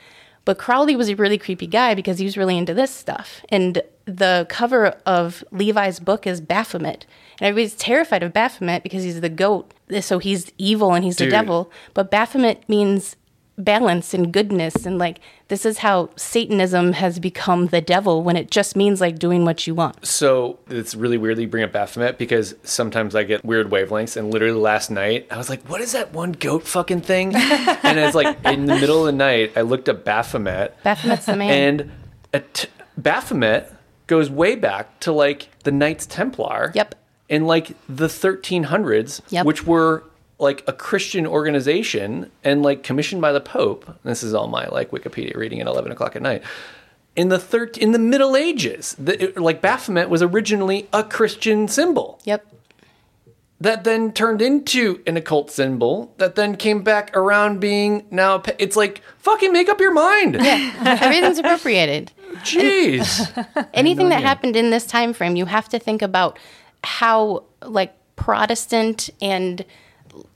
But 0.46 0.58
Crowley 0.58 0.96
was 0.96 1.10
a 1.10 1.16
really 1.16 1.38
creepy 1.38 1.66
guy 1.66 1.94
because 1.94 2.18
he 2.18 2.24
was 2.24 2.38
really 2.38 2.56
into 2.56 2.72
this 2.72 2.90
stuff. 2.90 3.44
And 3.50 3.82
the 4.06 4.46
cover 4.48 4.94
of 5.04 5.44
Levi's 5.50 5.98
book 6.00 6.26
is 6.26 6.40
Baphomet. 6.40 7.04
And 7.40 7.48
everybody's 7.48 7.74
terrified 7.74 8.22
of 8.22 8.32
Baphomet 8.32 8.84
because 8.84 9.02
he's 9.02 9.20
the 9.20 9.28
goat. 9.28 9.74
So 10.00 10.18
he's 10.18 10.52
evil 10.56 10.94
and 10.94 11.04
he's 11.04 11.16
Dude. 11.16 11.26
the 11.26 11.30
devil. 11.32 11.70
But 11.94 12.12
Baphomet 12.12 12.66
means 12.68 13.16
balance 13.58 14.12
and 14.12 14.32
goodness 14.32 14.84
and 14.84 14.98
like 14.98 15.18
this 15.48 15.64
is 15.64 15.78
how 15.78 16.10
satanism 16.16 16.92
has 16.92 17.18
become 17.18 17.66
the 17.68 17.80
devil 17.80 18.22
when 18.22 18.36
it 18.36 18.50
just 18.50 18.76
means 18.76 19.00
like 19.00 19.18
doing 19.18 19.44
what 19.46 19.66
you 19.66 19.74
want 19.74 20.04
So 20.06 20.58
it's 20.68 20.94
really 20.94 21.16
weird 21.16 21.38
that 21.38 21.42
you 21.42 21.48
bring 21.48 21.64
up 21.64 21.72
Baphomet 21.72 22.18
because 22.18 22.54
sometimes 22.64 23.14
I 23.14 23.22
get 23.24 23.44
weird 23.44 23.70
wavelengths. 23.70 24.16
And 24.16 24.30
literally 24.30 24.58
last 24.58 24.90
night, 24.90 25.26
I 25.30 25.38
was 25.38 25.48
like, 25.48 25.62
what 25.70 25.80
is 25.80 25.92
that 25.92 26.12
one 26.12 26.32
goat 26.32 26.66
fucking 26.66 27.00
thing? 27.02 27.34
and 27.34 27.98
it's 27.98 28.14
like 28.14 28.36
in 28.44 28.66
the 28.66 28.74
middle 28.74 29.00
of 29.00 29.06
the 29.06 29.12
night, 29.12 29.52
I 29.56 29.62
looked 29.62 29.88
up 29.88 30.04
Baphomet. 30.04 30.76
baphomet's 30.82 31.26
the 31.26 31.36
man 31.36 31.50
And 31.50 31.92
a 32.34 32.40
t- 32.40 32.68
Baphomet 32.98 33.72
goes 34.06 34.28
way 34.30 34.54
back 34.54 35.00
to 35.00 35.12
like 35.12 35.48
the 35.64 35.72
Knights 35.72 36.04
Templar. 36.06 36.72
Yep. 36.74 36.94
In 37.28 37.46
like 37.46 37.68
the 37.88 38.06
1300s, 38.06 39.20
Yep. 39.30 39.46
which 39.46 39.66
were 39.66 40.04
like 40.38 40.62
a 40.66 40.72
Christian 40.72 41.26
organization 41.26 42.30
and 42.44 42.62
like 42.62 42.82
commissioned 42.82 43.22
by 43.22 43.32
the 43.32 43.40
Pope. 43.40 43.98
This 44.04 44.22
is 44.22 44.34
all 44.34 44.48
my 44.48 44.66
like 44.66 44.90
Wikipedia 44.90 45.36
reading 45.36 45.60
at 45.60 45.66
11 45.66 45.92
o'clock 45.92 46.14
at 46.16 46.22
night. 46.22 46.42
In 47.14 47.30
the 47.30 47.38
thir- 47.38 47.70
in 47.78 47.92
the 47.92 47.98
Middle 47.98 48.36
Ages, 48.36 48.94
the, 48.98 49.22
it- 49.30 49.36
like 49.38 49.62
Baphomet 49.62 50.10
was 50.10 50.20
originally 50.22 50.88
a 50.92 51.02
Christian 51.02 51.66
symbol 51.68 52.20
yep 52.24 52.46
that 53.58 53.84
then 53.84 54.12
turned 54.12 54.42
into 54.42 55.02
an 55.06 55.16
occult 55.16 55.50
symbol 55.50 56.12
that 56.18 56.34
then 56.34 56.54
came 56.56 56.82
back 56.82 57.16
around 57.16 57.58
being 57.58 58.04
now. 58.10 58.36
pa- 58.36 58.52
It's 58.58 58.76
like 58.76 59.00
fucking 59.16 59.50
make 59.50 59.70
up 59.70 59.80
your 59.80 59.94
mind. 59.94 60.34
Yeah, 60.38 60.98
everything's 61.02 61.38
appropriated 61.38 62.12
Jeez. 62.42 63.68
anything 63.74 64.10
that 64.10 64.22
happened 64.22 64.56
in 64.56 64.68
this 64.68 64.84
time 64.84 65.14
frame 65.14 65.36
you 65.36 65.46
have 65.46 65.70
to 65.70 65.78
think 65.78 66.02
about 66.02 66.38
how 66.84 67.44
like 67.62 67.94
protestant 68.16 69.08
and 69.22 69.64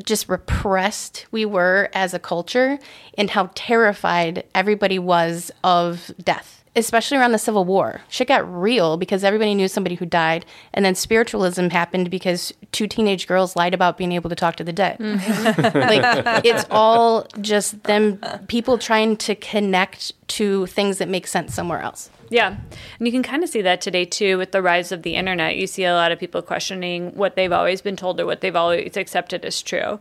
just 0.05 0.29
repressed 0.29 1.27
we 1.31 1.45
were 1.45 1.89
as 1.93 2.15
a 2.15 2.19
culture 2.19 2.79
and 3.17 3.31
how 3.31 3.51
terrified 3.55 4.45
everybody 4.55 4.99
was 4.99 5.51
of 5.63 6.11
death 6.23 6.61
especially 6.77 7.17
around 7.19 7.33
the 7.33 7.39
civil 7.39 7.65
war. 7.65 8.01
Shit 8.09 8.29
got 8.29 8.51
real 8.51 8.97
because 8.97 9.25
everybody 9.25 9.55
knew 9.55 9.69
somebody 9.69 9.97
who 9.97 10.07
died 10.07 10.47
and 10.73 10.85
then 10.85 10.95
spiritualism 10.95 11.69
happened 11.69 12.11
because 12.11 12.53
two 12.71 12.87
teenage 12.87 13.27
girls 13.27 13.57
lied 13.57 13.75
about 13.75 13.99
being 13.99 14.13
able 14.13 14.31
to 14.31 14.37
talk 14.37 14.57
to 14.57 14.65
the 14.65 14.73
dead. 14.73 14.99
Mm-hmm. 14.99 15.79
Like 15.79 16.45
it's 16.45 16.65
all 16.71 17.27
just 17.41 17.83
them 17.85 18.19
people 18.47 18.79
trying 18.79 19.17
to 19.19 19.35
connect 19.35 20.13
to 20.29 20.67
things 20.67 20.99
that 20.99 21.09
make 21.09 21.27
sense 21.27 21.55
somewhere 21.55 21.81
else 21.81 22.11
Yeah. 22.31 22.57
And 22.99 23.07
you 23.07 23.13
can 23.13 23.23
kind 23.23 23.43
of 23.43 23.51
see 23.51 23.61
that 23.63 23.81
today 23.81 24.05
too 24.05 24.39
with 24.39 24.53
the 24.53 24.63
rise 24.63 24.93
of 24.93 25.03
the 25.03 25.17
internet. 25.17 25.57
You 25.57 25.67
see 25.67 25.85
a 25.85 25.95
lot 25.95 26.13
of 26.13 26.19
people 26.19 26.41
questioning 26.43 27.11
what 27.15 27.35
they've 27.37 27.53
always 27.53 27.83
been 27.83 27.97
told 27.97 28.21
or 28.21 28.27
what 28.27 28.41
they've 28.41 28.57
always 28.57 28.97
accepted 28.97 29.45
as 29.45 29.61
true. 29.61 29.99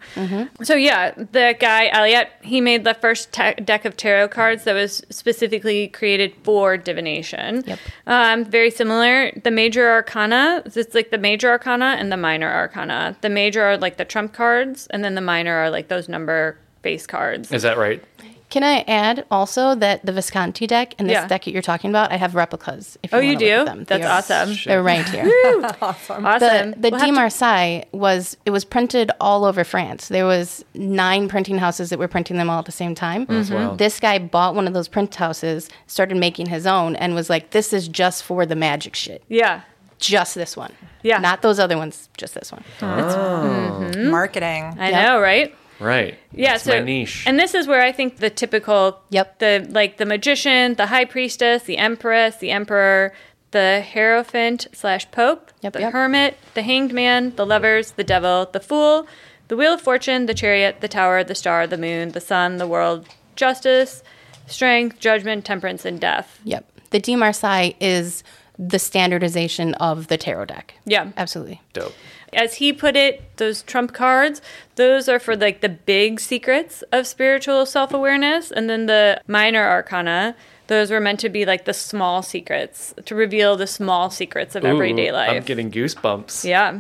So, 0.61 0.75
yeah, 0.75 1.11
the 1.15 1.55
guy, 1.59 1.89
Elliot, 1.89 2.29
he 2.41 2.61
made 2.61 2.83
the 2.83 2.93
first 2.93 3.31
te- 3.33 3.55
deck 3.55 3.83
of 3.85 3.97
tarot 3.97 4.29
cards 4.29 4.63
that 4.65 4.73
was 4.73 5.01
specifically 5.09 5.87
created 5.87 6.33
for 6.43 6.77
divination. 6.77 7.63
Yep. 7.65 7.79
Um, 8.07 8.45
very 8.45 8.71
similar. 8.71 9.31
The 9.43 9.51
major 9.51 9.89
arcana, 9.89 10.61
it's 10.65 10.93
like 10.93 11.09
the 11.09 11.17
major 11.17 11.49
arcana 11.49 11.95
and 11.97 12.11
the 12.11 12.17
minor 12.17 12.51
arcana. 12.51 13.17
The 13.21 13.29
major 13.29 13.63
are 13.63 13.77
like 13.77 13.97
the 13.97 14.05
trump 14.05 14.33
cards, 14.33 14.87
and 14.87 15.03
then 15.03 15.15
the 15.15 15.21
minor 15.21 15.55
are 15.55 15.69
like 15.69 15.87
those 15.87 16.07
number 16.07 16.57
face 16.83 17.07
cards. 17.07 17.51
Is 17.51 17.63
that 17.63 17.77
right? 17.77 18.03
Can 18.49 18.63
I 18.63 18.79
add 18.87 19.25
also 19.29 19.75
that 19.75 20.03
the 20.03 20.11
Visconti 20.11 20.65
deck 20.65 20.95
and 20.97 21.07
this 21.07 21.13
Yeah. 21.13 21.27
deck 21.27 21.45
that 21.45 21.51
you're 21.51 21.61
talking 21.61 21.91
about, 21.91 22.11
I 22.11 22.15
have 22.15 22.33
replicas. 22.33 22.97
If 23.03 23.13
Oh, 23.13 23.19
you 23.19 23.27
you 23.27 23.31
look 23.33 23.39
do? 23.39 23.51
at 23.51 23.65
them. 23.65 23.83
That's 23.83 24.01
They 24.01 24.07
are- 24.07 24.17
awesome. 24.41 24.57
They're 24.65 24.81
right 24.81 25.07
here. 25.07 25.25
Awesome. 25.81 26.23
the 26.23 26.73
the 26.75 26.89
We'll 26.89 26.99
D 26.99 27.05
have 27.05 27.05
to- 27.07 27.11
Marseille 27.11 27.83
was 27.91 28.37
it 28.45 28.49
was 28.51 28.65
printed 28.65 29.11
all 29.21 29.45
over 29.45 29.63
France. 29.63 30.07
There 30.07 30.25
was 30.25 30.65
nine 30.73 31.27
printing 31.27 31.59
houses 31.59 31.89
that 31.91 31.99
were 31.99 32.07
printing 32.07 32.37
them 32.37 32.49
all 32.49 32.59
at 32.59 32.65
the 32.65 32.71
same 32.71 32.95
time. 32.95 33.27
Mm-hmm. 33.27 33.53
wild. 33.53 33.77
This 33.77 33.99
guy 33.99 34.17
bought 34.17 34.55
one 34.55 34.67
of 34.67 34.73
those 34.73 34.87
print 34.87 35.13
houses, 35.13 35.69
started 35.87 36.17
making 36.17 36.47
his 36.47 36.65
own, 36.65 36.95
and 36.95 37.13
was 37.13 37.29
like, 37.29 37.51
"This 37.51 37.71
is 37.71 37.87
just 37.87 38.23
for 38.23 38.45
the 38.47 38.55
magic 38.55 38.95
shit. 38.95 39.23
Yeah. 39.29 39.61
Just 39.99 40.33
this 40.33 40.55
one. 40.57 40.71
Yeah. 41.03 41.17
not 41.19 41.41
those 41.41 41.59
other 41.59 41.77
ones. 41.77 42.09
Just 42.17 42.33
this 42.33 42.51
one." 42.51 42.63
Oh. 42.81 42.85
Mm-hmm. 42.85 44.09
Marketing. 44.09 44.75
I 44.79 44.89
Yep. 44.89 45.05
know, 45.05 45.19
right? 45.21 45.53
Right. 45.79 46.17
Yeah, 46.33 46.53
That's 46.53 46.63
so 46.65 46.71
my 46.73 46.79
niche. 46.81 47.23
and 47.25 47.39
this 47.39 47.53
is 47.53 47.67
where 47.67 47.81
I 47.81 47.91
think 47.91 48.17
the 48.17 48.29
typical 48.29 49.01
Yep. 49.09 49.39
the 49.39 49.67
like 49.69 49.97
the 49.97 50.05
magician, 50.05 50.75
the 50.75 50.87
high 50.87 51.05
priestess, 51.05 51.63
the 51.63 51.77
empress, 51.77 52.37
the 52.37 52.51
emperor, 52.51 53.13
the 53.51 53.83
hierophant 53.93 54.67
slash 54.73 55.09
pope, 55.11 55.51
Yep, 55.61 55.73
the 55.73 55.79
yep. 55.79 55.93
hermit, 55.93 56.37
the 56.53 56.61
hanged 56.63 56.93
man, 56.93 57.33
the 57.35 57.45
lovers, 57.45 57.91
the 57.91 58.03
devil, 58.03 58.49
the 58.51 58.59
fool, 58.59 59.07
the 59.47 59.55
wheel 59.57 59.73
of 59.73 59.81
fortune, 59.81 60.25
the 60.25 60.33
chariot, 60.33 60.81
the 60.81 60.87
tower, 60.87 61.23
the 61.23 61.33
star, 61.35 61.65
the 61.65 61.77
moon, 61.77 62.09
the 62.11 62.21
sun, 62.21 62.57
the 62.57 62.67
world, 62.67 63.07
justice, 63.35 64.03
strength, 64.47 64.99
judgment, 64.99 65.45
temperance, 65.45 65.85
and 65.85 65.99
death. 65.99 66.39
Yep. 66.43 66.65
The 66.91 66.99
D 66.99 67.15
Marseille 67.15 67.71
is 67.79 68.23
the 68.57 68.79
standardization 68.79 69.73
of 69.75 70.07
the 70.07 70.17
tarot 70.17 70.45
deck. 70.45 70.73
Yeah. 70.85 71.11
Absolutely. 71.15 71.61
Dope. 71.73 71.93
As 72.33 72.55
he 72.55 72.73
put 72.73 72.95
it, 72.95 73.37
those 73.37 73.61
trump 73.63 73.93
cards, 73.93 74.41
those 74.75 75.09
are 75.09 75.19
for 75.19 75.35
like 75.35 75.61
the 75.61 75.69
big 75.69 76.19
secrets 76.19 76.83
of 76.91 77.07
spiritual 77.07 77.65
self 77.65 77.93
awareness. 77.93 78.51
And 78.51 78.69
then 78.69 78.85
the 78.85 79.21
minor 79.27 79.67
arcana, 79.67 80.35
those 80.67 80.91
were 80.91 80.99
meant 80.99 81.19
to 81.21 81.29
be 81.29 81.45
like 81.45 81.65
the 81.65 81.73
small 81.73 82.21
secrets, 82.21 82.93
to 83.05 83.15
reveal 83.15 83.55
the 83.55 83.67
small 83.67 84.09
secrets 84.09 84.55
of 84.55 84.65
everyday 84.65 85.11
life. 85.11 85.31
I'm 85.31 85.43
getting 85.43 85.71
goosebumps. 85.71 86.45
yeah. 86.45 86.79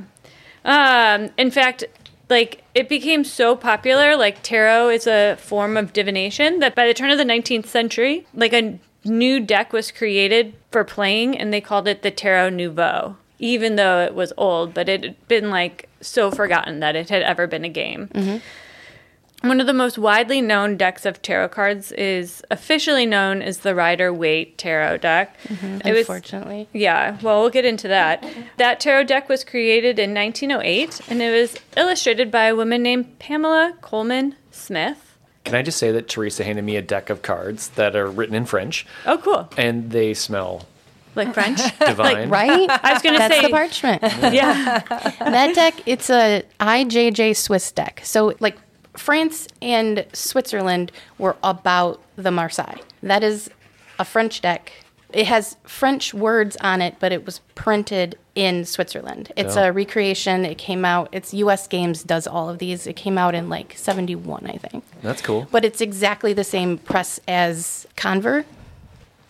Um, 0.65 1.29
in 1.37 1.51
fact, 1.51 1.85
like 2.29 2.63
it 2.75 2.87
became 2.89 3.23
so 3.23 3.55
popular, 3.55 4.15
like 4.15 4.43
tarot 4.43 4.89
is 4.89 5.07
a 5.07 5.35
form 5.37 5.77
of 5.77 5.93
divination 5.93 6.59
that 6.59 6.75
by 6.75 6.85
the 6.85 6.93
turn 6.93 7.09
of 7.09 7.17
the 7.17 7.23
19th 7.23 7.65
century, 7.65 8.27
like 8.33 8.53
a 8.53 8.79
new 9.05 9.39
deck 9.39 9.73
was 9.73 9.91
created 9.91 10.53
for 10.71 10.83
playing 10.83 11.37
and 11.37 11.51
they 11.53 11.61
called 11.61 11.87
it 11.87 12.01
the 12.03 12.11
Tarot 12.11 12.49
Nouveau, 12.49 13.17
even 13.39 13.75
though 13.75 14.01
it 14.01 14.13
was 14.13 14.31
old, 14.37 14.73
but 14.73 14.87
it 14.89 15.03
had 15.03 15.27
been 15.27 15.49
like 15.49 15.89
so 16.01 16.29
forgotten 16.31 16.79
that 16.81 16.95
it 16.95 17.09
had 17.09 17.21
ever 17.23 17.47
been 17.47 17.65
a 17.65 17.69
game. 17.69 18.07
Mm-hmm. 18.13 18.37
One 19.47 19.61
of 19.61 19.67
the 19.67 19.73
most 19.73 19.97
widely 19.97 20.41
known 20.41 20.75
decks 20.75 21.05
of 21.05 21.21
tarot 21.21 21.47
cards 21.49 21.93
is 21.93 22.43
officially 22.51 23.05
known 23.05 23.41
as 23.41 23.59
the 23.59 23.73
Rider 23.73 24.11
Waite 24.13 24.57
Tarot 24.57 24.97
deck. 24.97 25.37
Mm-hmm. 25.47 25.87
It 25.87 25.91
was 25.93 25.99
Unfortunately. 26.01 26.67
yeah, 26.73 27.17
well, 27.21 27.39
we'll 27.39 27.49
get 27.49 27.63
into 27.63 27.87
that. 27.87 28.21
That 28.57 28.81
tarot 28.81 29.05
deck 29.05 29.29
was 29.29 29.45
created 29.45 29.97
in 29.97 30.13
1908 30.13 30.99
and 31.09 31.21
it 31.21 31.31
was 31.31 31.55
illustrated 31.77 32.29
by 32.31 32.45
a 32.47 32.55
woman 32.55 32.83
named 32.83 33.17
Pamela 33.19 33.75
Colman 33.79 34.35
Smith. 34.51 35.15
Can 35.45 35.55
I 35.55 35.61
just 35.61 35.77
say 35.77 35.93
that 35.93 36.09
Teresa 36.09 36.43
handed 36.43 36.65
me 36.65 36.75
a 36.75 36.81
deck 36.81 37.09
of 37.09 37.21
cards 37.21 37.69
that 37.69 37.95
are 37.95 38.07
written 38.07 38.35
in 38.35 38.45
French 38.45 38.85
Oh, 39.05 39.17
cool. 39.19 39.49
and 39.55 39.91
they 39.91 40.13
smell 40.13 40.65
Like 41.15 41.33
French? 41.33 41.59
divine. 41.79 42.29
Right? 42.29 42.69
I 42.83 42.93
was 42.93 43.01
going 43.01 43.15
to 43.15 43.21
say 43.21 43.27
That's 43.29 43.35
say, 43.35 43.47
the 43.47 43.49
parchment. 43.49 44.01
yeah. 44.33 44.79
that 45.19 45.55
deck, 45.55 45.75
it's 45.85 46.09
a 46.09 46.43
IJJ 46.59 47.35
Swiss 47.35 47.71
deck. 47.71 48.01
So, 48.03 48.35
like, 48.39 48.57
France 48.95 49.47
and 49.61 50.05
Switzerland 50.13 50.91
were 51.17 51.35
about 51.43 52.01
the 52.15 52.31
Marseille. 52.31 52.79
That 53.03 53.23
is 53.23 53.49
a 53.97 54.05
French 54.05 54.41
deck 54.41 54.71
It 55.11 55.25
has 55.25 55.57
French 55.63 56.13
words 56.13 56.55
on 56.61 56.81
it, 56.81 56.95
but 56.99 57.11
it 57.11 57.25
was 57.25 57.39
printed 57.55 58.15
in 58.35 58.63
Switzerland. 58.63 59.31
It's 59.35 59.57
Oh. 59.57 59.63
a 59.63 59.71
recreation. 59.71 60.45
It 60.45 60.57
came 60.59 60.85
out. 60.85 61.09
It's 61.11 61.33
U.S. 61.33 61.67
Games 61.67 62.03
does 62.03 62.27
all 62.27 62.47
of 62.49 62.59
these. 62.59 62.85
It 62.85 62.95
came 62.95 63.17
out 63.17 63.33
in 63.33 63.49
like 63.49 63.73
'71, 63.75 64.45
I 64.45 64.57
think. 64.57 64.83
That's 65.01 65.21
cool. 65.23 65.47
But 65.51 65.65
it's 65.65 65.81
exactly 65.81 66.33
the 66.33 66.43
same 66.43 66.77
press 66.77 67.19
as 67.27 67.87
Conver. 67.97 68.45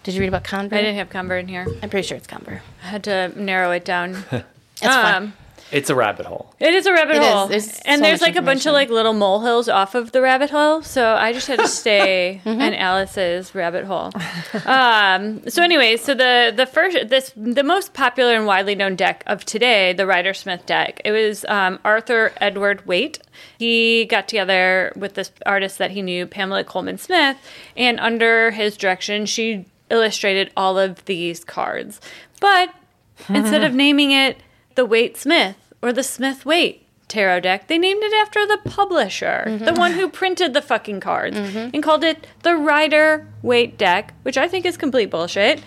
Did 0.03 0.13
you 0.15 0.21
read 0.21 0.27
about 0.29 0.43
Conver? 0.43 0.73
I 0.73 0.81
didn't 0.81 0.95
have 0.95 1.09
Cumber 1.09 1.37
in 1.37 1.47
here. 1.47 1.67
I'm 1.83 1.89
pretty 1.89 2.07
sure 2.07 2.17
it's 2.17 2.27
Conver. 2.27 2.61
I 2.83 2.87
had 2.87 3.03
to 3.05 3.31
narrow 3.41 3.71
it 3.71 3.85
down. 3.85 4.23
It's 4.81 4.87
fun. 4.87 5.13
Um, 5.23 5.33
It's 5.73 5.89
a 5.89 5.93
rabbit 5.95 6.25
hole. 6.25 6.55
It 6.57 6.73
is 6.73 6.85
a 6.85 6.93
rabbit 6.93 7.17
It 7.17 7.21
is. 7.21 7.27
hole. 7.33 7.47
There's 7.47 7.79
and 7.81 7.99
so 7.99 8.03
there's 8.05 8.21
like 8.21 8.37
a 8.37 8.41
bunch 8.41 8.65
of 8.65 8.71
like 8.71 8.89
little 8.89 9.11
molehills 9.11 9.67
off 9.67 9.93
of 9.93 10.13
the 10.13 10.21
rabbit 10.21 10.49
hole. 10.51 10.81
So 10.83 11.15
I 11.15 11.33
just 11.33 11.47
had 11.47 11.59
to 11.59 11.67
stay 11.81 12.39
Mm-hmm. 12.45 12.61
in 12.61 12.73
Alice's 12.75 13.53
rabbit 13.53 13.83
hole. 13.83 14.11
Um, 14.65 15.47
so 15.49 15.61
anyway, 15.63 15.97
so 15.97 16.13
the 16.13 16.53
the 16.55 16.65
first 16.65 17.09
this 17.09 17.33
the 17.35 17.61
most 17.63 17.93
popular 17.93 18.35
and 18.35 18.45
widely 18.45 18.73
known 18.73 18.95
deck 18.95 19.21
of 19.27 19.43
today, 19.43 19.91
the 19.91 20.05
Rider 20.07 20.33
Smith 20.33 20.65
deck. 20.65 21.01
It 21.03 21.11
was 21.11 21.43
um, 21.49 21.77
Arthur 21.83 22.31
Edward 22.39 22.85
Waite. 22.87 23.19
He 23.57 24.05
got 24.05 24.29
together 24.29 24.93
with 24.95 25.15
this 25.15 25.29
artist 25.45 25.77
that 25.77 25.91
he 25.91 26.01
knew, 26.01 26.25
Pamela 26.25 26.63
Colman 26.63 26.97
Smith, 26.97 27.35
and 27.75 27.99
under 27.99 28.51
his 28.51 28.77
direction, 28.77 29.25
she 29.25 29.65
illustrated 29.89 30.51
all 30.55 30.77
of 30.77 31.03
these 31.05 31.43
cards. 31.43 31.99
But 32.39 32.73
instead 33.27 33.63
of 33.63 33.73
naming 33.85 34.11
it 34.11 34.37
the 34.75 34.85
Waite 34.85 35.17
Smith 35.17 35.73
or 35.81 35.91
the 35.91 36.03
Smith 36.03 36.45
Waite 36.45 36.85
tarot 37.07 37.41
deck, 37.41 37.67
they 37.67 37.77
named 37.77 38.03
it 38.03 38.13
after 38.13 38.45
the 38.45 38.59
publisher, 38.65 39.43
mm-hmm. 39.45 39.65
the 39.65 39.73
one 39.73 39.93
who 39.93 40.07
printed 40.07 40.53
the 40.53 40.61
fucking 40.61 40.99
cards, 40.99 41.35
mm-hmm. 41.35 41.71
and 41.73 41.83
called 41.83 42.03
it 42.03 42.27
the 42.43 42.55
Rider 42.55 43.27
Waite 43.41 43.77
deck, 43.77 44.13
which 44.23 44.37
I 44.37 44.47
think 44.47 44.65
is 44.65 44.77
complete 44.77 45.09
bullshit. 45.09 45.61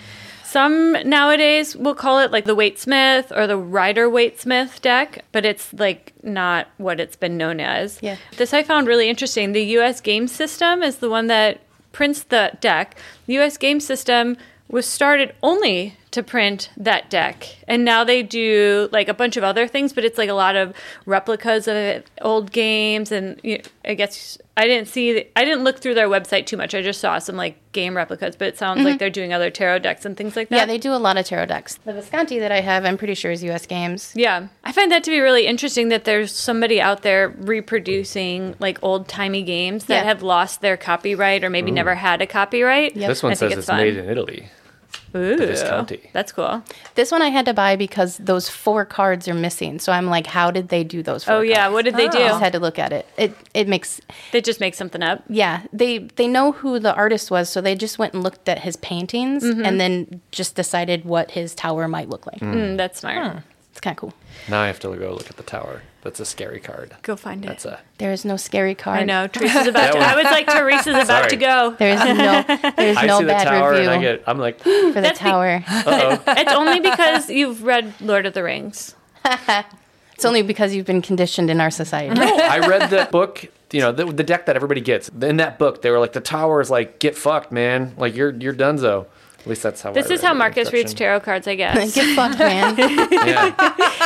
Some 0.44 0.92
nowadays 1.08 1.74
will 1.74 1.94
call 1.94 2.18
it 2.18 2.30
like 2.30 2.44
the 2.44 2.54
Waite 2.54 2.78
Smith 2.78 3.32
or 3.34 3.46
the 3.46 3.56
Rider 3.56 4.10
Waite 4.10 4.38
Smith 4.38 4.82
deck, 4.82 5.24
but 5.32 5.46
it's 5.46 5.72
like 5.72 6.12
not 6.22 6.68
what 6.76 7.00
it's 7.00 7.16
been 7.16 7.38
known 7.38 7.58
as. 7.58 7.98
Yeah. 8.02 8.16
This 8.36 8.52
I 8.52 8.62
found 8.62 8.86
really 8.86 9.08
interesting. 9.08 9.52
The 9.52 9.64
US 9.78 10.02
game 10.02 10.28
system 10.28 10.82
is 10.82 10.96
the 10.96 11.08
one 11.08 11.28
that 11.28 11.62
prints 11.92 12.22
the 12.22 12.52
deck. 12.60 12.96
The 13.26 13.38
US 13.38 13.56
game 13.56 13.80
system 13.80 14.36
was 14.68 14.86
started 14.86 15.34
only 15.42 15.96
to 16.12 16.22
print 16.22 16.70
that 16.76 17.10
deck. 17.10 17.56
And 17.68 17.84
now 17.84 18.04
they 18.04 18.22
do 18.22 18.88
like 18.92 19.08
a 19.08 19.14
bunch 19.14 19.36
of 19.36 19.44
other 19.44 19.68
things, 19.68 19.92
but 19.92 20.04
it's 20.04 20.18
like 20.18 20.30
a 20.30 20.34
lot 20.34 20.56
of 20.56 20.74
replicas 21.06 21.68
of 21.68 22.04
old 22.20 22.52
games 22.52 23.12
and 23.12 23.38
you 23.42 23.58
know, 23.58 23.64
I 23.84 23.94
guess 23.94 24.38
I 24.54 24.66
didn't 24.66 24.88
see 24.88 25.24
I 25.34 25.44
didn't 25.44 25.64
look 25.64 25.78
through 25.78 25.94
their 25.94 26.08
website 26.08 26.44
too 26.44 26.58
much. 26.58 26.74
I 26.74 26.82
just 26.82 27.00
saw 27.00 27.18
some 27.18 27.36
like 27.36 27.56
game 27.72 27.96
replicas, 27.96 28.36
but 28.36 28.48
it 28.48 28.58
sounds 28.58 28.78
like 28.78 28.92
mm-hmm. 28.92 28.98
they're 28.98 29.10
doing 29.10 29.32
other 29.32 29.50
tarot 29.50 29.78
decks 29.78 30.04
and 30.04 30.14
things 30.14 30.36
like 30.36 30.50
that. 30.50 30.56
Yeah, 30.56 30.66
they 30.66 30.76
do 30.76 30.92
a 30.92 30.96
lot 30.96 31.16
of 31.16 31.24
tarot 31.24 31.46
decks. 31.46 31.78
The 31.84 31.94
Visconti 31.94 32.38
that 32.38 32.52
I 32.52 32.60
have, 32.60 32.84
I'm 32.84 32.98
pretty 32.98 33.14
sure 33.14 33.30
is 33.30 33.42
U.S. 33.44 33.66
Games. 33.66 34.12
Yeah, 34.14 34.48
I 34.62 34.72
find 34.72 34.92
that 34.92 35.04
to 35.04 35.10
be 35.10 35.20
really 35.20 35.46
interesting 35.46 35.88
that 35.88 36.04
there's 36.04 36.32
somebody 36.32 36.80
out 36.82 37.00
there 37.02 37.30
reproducing 37.30 38.54
like 38.58 38.78
old 38.82 39.08
timey 39.08 39.42
games 39.42 39.86
that 39.86 40.02
Yeah. 40.02 40.04
have 40.04 40.22
lost 40.22 40.60
their 40.60 40.76
copyright 40.76 41.44
or 41.44 41.50
maybe 41.50 41.70
never 41.70 41.94
had 41.94 42.20
a 42.20 42.26
copyright. 42.26 42.94
Yep. 42.94 43.08
This 43.08 43.22
one 43.22 43.32
I 43.32 43.34
think 43.36 43.50
says 43.52 43.58
it's 43.58 43.58
it's, 43.60 43.68
fun. 43.68 43.78
made 43.78 43.96
in 43.96 44.08
Italy. 44.08 44.50
Ooh, 45.14 45.36
Visconti. 45.36 46.10
That's 46.12 46.32
cool. 46.32 46.62
This 46.94 47.10
one 47.12 47.20
I 47.22 47.28
had 47.28 47.44
to 47.46 47.54
buy 47.54 47.76
because 47.76 48.16
those 48.16 48.48
four 48.48 48.84
cards 48.84 49.28
are 49.28 49.34
missing. 49.34 49.78
So 49.78 49.92
I'm 49.92 50.06
like, 50.06 50.26
how 50.26 50.50
did 50.50 50.68
they 50.68 50.84
do 50.84 51.02
those? 51.02 51.24
Four 51.24 51.34
Oh 51.34 51.40
yeah, 51.40 51.68
what 51.68 51.84
did 51.84 51.96
they 51.96 52.08
do? 52.08 52.18
I 52.18 52.28
just 52.28 52.40
had 52.40 52.52
to 52.54 52.58
look 52.60 52.78
at 52.78 52.92
it. 52.92 53.06
It 53.18 53.36
it 53.54 53.68
makes 53.68 54.00
They 54.32 54.40
just 54.40 54.58
make 54.60 54.74
something 54.74 55.02
up. 55.02 55.22
yeah. 55.28 55.62
They 55.72 55.98
they 56.16 56.26
know 56.28 56.52
who 56.52 56.78
the 56.78 56.94
artist 56.94 57.30
was, 57.30 57.48
so 57.48 57.60
they 57.60 57.74
just 57.74 57.98
went 57.98 58.14
and 58.14 58.22
looked 58.22 58.48
at 58.48 58.60
his 58.60 58.76
paintings 58.76 59.44
Mm-hmm. 59.44 59.64
and 59.64 59.80
then 59.80 60.20
just 60.30 60.54
decided 60.54 61.04
what 61.04 61.30
his 61.32 61.54
tower 61.54 61.88
might 61.88 62.08
look 62.08 62.26
like. 62.26 62.40
Mm, 62.40 62.76
that's 62.76 63.00
smart. 63.00 63.42
It's 63.70 63.80
kind 63.80 63.94
of 63.96 64.00
cool. 64.00 64.14
Now 64.48 64.60
I 64.62 64.66
have 64.66 64.80
to 64.80 64.88
go 64.96 65.12
look 65.12 65.28
at 65.30 65.36
the 65.36 65.42
tower. 65.42 65.82
That's 66.02 66.18
a 66.18 66.24
scary 66.24 66.58
card. 66.58 66.96
Go 67.02 67.14
find 67.14 67.44
it. 67.44 67.48
That's 67.48 67.64
a. 67.64 67.78
There 67.98 68.10
is 68.10 68.24
no 68.24 68.36
scary 68.36 68.74
card. 68.74 68.98
I 69.00 69.04
know 69.04 69.28
Teresa's 69.28 69.68
about. 69.68 69.92
To, 69.92 69.98
I 69.98 70.16
was 70.16 70.24
like, 70.24 70.46
Teresa's 70.48 70.86
about 70.94 71.06
Sorry. 71.06 71.30
to 71.30 71.36
go. 71.36 71.76
There 71.78 71.94
is 71.94 72.00
no 72.00 72.42
there 72.76 72.88
is 72.88 72.96
I 72.98 73.06
no 73.06 73.18
see 73.18 73.24
the 73.24 73.28
bad 73.28 73.44
tower 73.44 73.70
review 73.70 73.88
and 73.88 73.98
I 73.98 74.02
get. 74.02 74.24
I'm 74.26 74.38
like, 74.38 74.58
for 74.62 74.70
the 74.70 75.00
That's 75.00 75.18
be- 75.20 75.24
tower. 75.24 75.64
uh 75.68 75.82
oh. 75.86 76.22
It's 76.26 76.52
only 76.52 76.80
because 76.80 77.30
you've 77.30 77.62
read 77.62 77.94
Lord 78.00 78.26
of 78.26 78.34
the 78.34 78.42
Rings. 78.42 78.96
it's 79.24 80.24
only 80.24 80.42
because 80.42 80.74
you've 80.74 80.86
been 80.86 81.02
conditioned 81.02 81.50
in 81.50 81.60
our 81.60 81.70
society. 81.70 82.20
I 82.20 82.58
read 82.66 82.90
the 82.90 83.08
book. 83.10 83.44
You 83.70 83.80
know, 83.80 83.92
the, 83.92 84.04
the 84.04 84.24
deck 84.24 84.46
that 84.46 84.56
everybody 84.56 84.80
gets. 84.82 85.08
In 85.08 85.38
that 85.38 85.58
book, 85.58 85.80
they 85.80 85.90
were 85.90 85.98
like, 85.98 86.12
the 86.12 86.20
tower 86.20 86.60
is 86.60 86.68
like, 86.68 86.98
get 86.98 87.16
fucked, 87.16 87.52
man. 87.52 87.94
Like 87.96 88.14
you're 88.14 88.30
you're 88.30 88.52
donezo. 88.52 89.06
At 89.42 89.48
least 89.48 89.62
that's 89.64 89.82
how. 89.82 89.92
This 89.92 90.08
I 90.10 90.14
is 90.14 90.22
how 90.22 90.32
the 90.34 90.38
Marcus 90.38 90.72
reads 90.72 90.94
tarot 90.94 91.20
cards, 91.20 91.48
I 91.48 91.56
guess. 91.56 91.94
get 91.94 92.14
fucked, 92.16 92.38
man. 92.38 92.76
Yeah. 92.78 93.50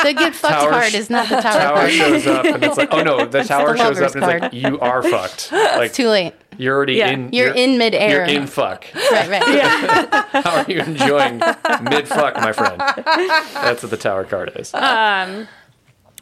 The 0.03 0.13
get 0.15 0.35
fucked 0.35 0.55
Tower 0.55 0.71
card 0.71 0.93
sh- 0.93 0.95
is 0.95 1.11
not 1.11 1.29
the 1.29 1.41
tower, 1.41 1.43
card. 1.43 1.63
tower 1.63 1.75
card. 1.77 1.91
shows 1.93 2.27
up 2.27 2.45
and 2.47 2.65
it's 2.65 2.77
like, 2.77 2.89
oh 2.93 3.03
no, 3.03 3.27
the 3.27 3.43
tower 3.45 3.73
the 3.73 3.77
shows 3.79 4.01
up 4.01 4.15
lover's 4.15 4.15
and 4.15 4.25
it's 4.25 4.43
like, 4.43 4.53
you 4.55 4.79
are 4.81 5.03
fucked. 5.03 5.51
Like 5.53 5.93
Too 5.93 6.09
late. 6.09 6.33
you're 6.57 6.75
already 6.75 6.95
Yeah. 6.95 7.11
in. 7.11 7.31
You're 7.33 7.53
in 7.55 7.77
midair. 7.79 8.11
You're 8.11 8.25
in 8.41 8.47
fuck. 8.47 8.87
Right, 8.95 9.29
right. 9.29 9.55
Yeah. 9.55 10.25
How 10.43 10.57
are 10.63 10.71
you 10.71 10.81
enjoying 10.81 11.39
mid 11.83 12.09
fuck, 12.09 12.35
my 12.37 12.53
friend? 12.53 12.79
That's 12.79 13.83
what 13.83 13.91
the 13.91 13.97
tower 13.99 14.25
card 14.25 14.53
is. 14.57 14.73
Um, 14.75 15.49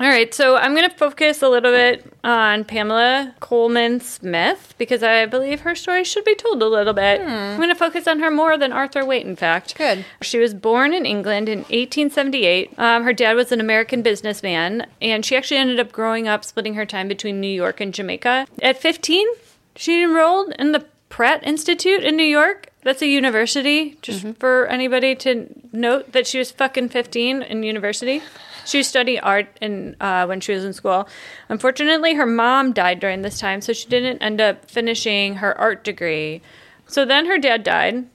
All 0.00 0.08
right, 0.08 0.34
so 0.34 0.56
I'm 0.56 0.74
going 0.74 0.90
to 0.90 0.96
focus 0.96 1.40
a 1.40 1.48
little 1.48 1.70
bit 1.70 2.04
on 2.24 2.64
Pamela 2.64 3.32
Colman 3.38 4.00
Smith 4.00 4.74
because 4.76 5.04
I 5.04 5.24
believe 5.26 5.60
her 5.60 5.76
story 5.76 6.02
should 6.02 6.24
be 6.24 6.34
told 6.34 6.60
a 6.62 6.66
little 6.66 6.92
bit. 6.92 7.20
I'm 7.20 7.58
going 7.58 7.68
to 7.68 7.76
focus 7.76 8.08
on 8.08 8.18
her 8.18 8.28
more 8.28 8.58
than 8.58 8.72
Arthur 8.72 9.04
Waite, 9.04 9.24
in 9.24 9.36
fact. 9.36 9.76
Good. 9.76 10.04
She 10.20 10.38
was 10.38 10.52
born 10.52 10.92
in 10.92 11.06
England 11.06 11.48
in 11.48 11.58
1878. 11.60 12.76
Um, 12.76 13.04
her 13.04 13.12
dad 13.12 13.34
was 13.34 13.52
an 13.52 13.60
American 13.60 14.02
businessman, 14.02 14.86
and 15.00 15.24
she 15.24 15.36
actually 15.36 15.58
ended 15.58 15.78
up 15.78 15.92
growing 15.92 16.26
up 16.26 16.44
splitting 16.44 16.74
her 16.74 16.86
time 16.86 17.06
between 17.06 17.40
New 17.40 17.46
York 17.46 17.80
and 17.80 17.94
Jamaica. 17.94 18.48
At 18.62 18.80
15, 18.80 19.28
she 19.76 20.02
enrolled 20.02 20.54
in 20.58 20.72
the 20.72 20.86
Pratt 21.08 21.46
Institute 21.46 22.02
in 22.02 22.16
New 22.16 22.24
York. 22.24 22.72
That's 22.82 23.00
a 23.00 23.06
university, 23.06 23.96
just 24.02 24.26
for 24.40 24.66
anybody 24.66 25.14
to 25.16 25.48
note 25.72 26.10
that 26.12 26.26
she 26.26 26.38
was 26.38 26.50
fucking 26.50 26.88
15 26.88 27.42
in 27.42 27.62
university. 27.62 28.22
She 28.64 28.82
studied 28.82 29.20
art 29.20 29.46
in, 29.60 29.96
uh, 30.00 30.26
when 30.26 30.40
she 30.40 30.52
was 30.52 30.64
in 30.64 30.72
school. 30.72 31.08
Unfortunately, 31.48 32.14
her 32.14 32.26
mom 32.26 32.72
died 32.72 33.00
during 33.00 33.22
this 33.22 33.38
time, 33.38 33.60
so 33.60 33.72
she 33.72 33.88
didn't 33.88 34.22
end 34.22 34.40
up 34.40 34.70
finishing 34.70 35.36
her 35.36 35.58
art 35.58 35.84
degree. 35.84 36.42
So 36.86 37.04
then 37.04 37.26
her 37.26 37.38
dad 37.38 37.62
died 37.62 38.06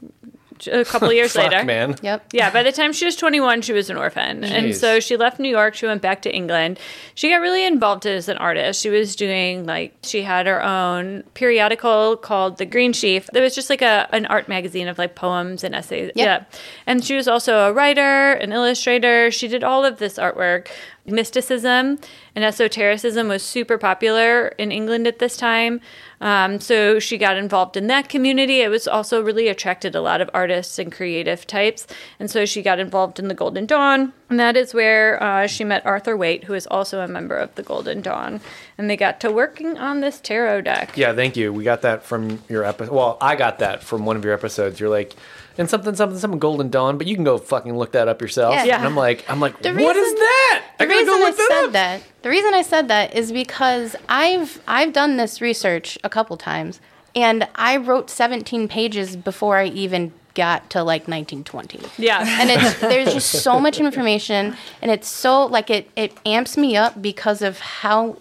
a 0.67 0.83
couple 0.85 1.11
years 1.13 1.33
Fuck, 1.33 1.51
later. 1.51 1.63
man. 1.65 1.95
Yep. 2.01 2.27
Yeah, 2.33 2.51
by 2.51 2.63
the 2.63 2.71
time 2.71 2.93
she 2.93 3.05
was 3.05 3.15
21, 3.15 3.61
she 3.61 3.73
was 3.73 3.89
an 3.89 3.97
orphan. 3.97 4.43
And 4.43 4.67
Jeez. 4.67 4.75
so 4.79 4.99
she 4.99 5.17
left 5.17 5.39
New 5.39 5.49
York. 5.49 5.75
She 5.75 5.85
went 5.85 6.01
back 6.01 6.21
to 6.23 6.33
England. 6.35 6.79
She 7.15 7.29
got 7.29 7.37
really 7.37 7.65
involved 7.65 8.05
as 8.05 8.27
an 8.29 8.37
artist. 8.37 8.81
She 8.81 8.89
was 8.89 9.15
doing, 9.15 9.65
like, 9.65 9.95
she 10.03 10.21
had 10.23 10.45
her 10.47 10.63
own 10.63 11.23
periodical 11.33 12.17
called 12.17 12.57
The 12.57 12.65
Green 12.65 12.93
Sheaf. 12.93 13.29
It 13.33 13.41
was 13.41 13.55
just 13.55 13.69
like 13.69 13.81
a 13.81 14.07
an 14.11 14.25
art 14.27 14.47
magazine 14.49 14.87
of, 14.87 14.97
like, 14.97 15.15
poems 15.15 15.63
and 15.63 15.73
essays. 15.75 16.11
Yep. 16.15 16.49
Yeah. 16.51 16.57
And 16.85 17.03
she 17.03 17.15
was 17.15 17.27
also 17.27 17.69
a 17.69 17.73
writer, 17.73 18.31
an 18.33 18.51
illustrator. 18.51 19.31
She 19.31 19.47
did 19.47 19.63
all 19.63 19.85
of 19.85 19.99
this 19.99 20.17
artwork. 20.17 20.67
Mysticism 21.11 21.99
and 22.35 22.45
esotericism 22.45 23.27
was 23.27 23.43
super 23.43 23.77
popular 23.77 24.49
in 24.57 24.71
England 24.71 25.07
at 25.07 25.19
this 25.19 25.37
time. 25.37 25.81
Um, 26.21 26.59
so 26.59 26.99
she 26.99 27.17
got 27.17 27.37
involved 27.37 27.77
in 27.77 27.87
that 27.87 28.09
community. 28.09 28.61
It 28.61 28.69
was 28.69 28.87
also 28.87 29.21
really 29.21 29.47
attracted 29.47 29.95
a 29.95 30.01
lot 30.01 30.21
of 30.21 30.29
artists 30.33 30.79
and 30.79 30.91
creative 30.91 31.47
types. 31.47 31.87
And 32.19 32.29
so 32.29 32.45
she 32.45 32.61
got 32.61 32.79
involved 32.79 33.19
in 33.19 33.27
the 33.27 33.33
Golden 33.33 33.65
Dawn. 33.65 34.13
And 34.29 34.39
that 34.39 34.55
is 34.55 34.73
where 34.75 35.21
uh, 35.23 35.47
she 35.47 35.63
met 35.63 35.83
Arthur 35.85 36.15
Waite, 36.15 36.43
who 36.43 36.53
is 36.53 36.67
also 36.67 37.01
a 37.01 37.07
member 37.07 37.35
of 37.35 37.53
the 37.55 37.63
Golden 37.63 38.01
Dawn. 38.01 38.41
And 38.77 38.87
they 38.89 38.95
got 38.95 39.19
to 39.21 39.31
working 39.31 39.77
on 39.77 40.01
this 40.01 40.19
tarot 40.19 40.61
deck. 40.61 40.95
Yeah, 40.95 41.13
thank 41.13 41.35
you. 41.35 41.51
We 41.51 41.63
got 41.63 41.81
that 41.81 42.03
from 42.03 42.41
your 42.47 42.63
episode. 42.63 42.93
Well, 42.93 43.17
I 43.21 43.35
got 43.35 43.57
that 43.59 43.83
from 43.83 44.05
one 44.05 44.15
of 44.17 44.23
your 44.23 44.33
episodes. 44.33 44.79
You're 44.79 44.89
like, 44.89 45.15
and 45.57 45.67
something, 45.69 45.95
something, 45.95 46.19
something, 46.19 46.39
Golden 46.39 46.69
Dawn, 46.69 46.97
but 46.97 47.07
you 47.07 47.15
can 47.15 47.23
go 47.23 47.37
fucking 47.39 47.75
look 47.75 47.91
that 47.93 48.07
up 48.07 48.21
yourself. 48.21 48.53
Yeah. 48.53 48.65
Yeah. 48.65 48.77
And 48.77 48.85
I'm 48.85 48.95
like, 48.95 49.25
I'm 49.29 49.39
like, 49.39 49.61
The 49.61 49.73
what 49.73 49.95
is 49.95 50.03
reason- 50.03 50.15
that? 50.19 50.63
I 50.79 50.85
The 50.85 50.87
gotta 50.87 50.99
reason 50.99 51.13
go 51.19 51.25
I 51.25 51.31
that 51.31 51.37
said 51.49 51.65
up. 51.65 51.71
that, 51.73 52.03
the 52.21 52.29
reason 52.29 52.53
I 52.53 52.61
said 52.61 52.87
that 52.87 53.15
is 53.15 53.31
because 53.31 53.95
I've 54.07 54.61
I've 54.67 54.93
done 54.93 55.17
this 55.17 55.41
research 55.41 55.97
a 56.03 56.09
couple 56.09 56.37
times, 56.37 56.79
and 57.15 57.47
I 57.55 57.75
wrote 57.77 58.09
17 58.09 58.67
pages 58.69 59.15
before 59.17 59.57
I 59.57 59.65
even 59.65 60.13
got 60.33 60.69
to 60.71 60.79
like 60.83 61.07
1920. 61.07 61.79
Yeah. 61.97 62.25
and 62.41 62.49
it's 62.49 62.79
there's 62.81 63.13
just 63.13 63.43
so 63.43 63.59
much 63.59 63.79
information 63.79 64.55
and 64.81 64.91
it's 64.91 65.07
so 65.07 65.45
like 65.45 65.69
it 65.69 65.89
it 65.95 66.17
amps 66.25 66.57
me 66.57 66.75
up 66.77 67.01
because 67.01 67.41
of 67.41 67.59
how 67.59 68.17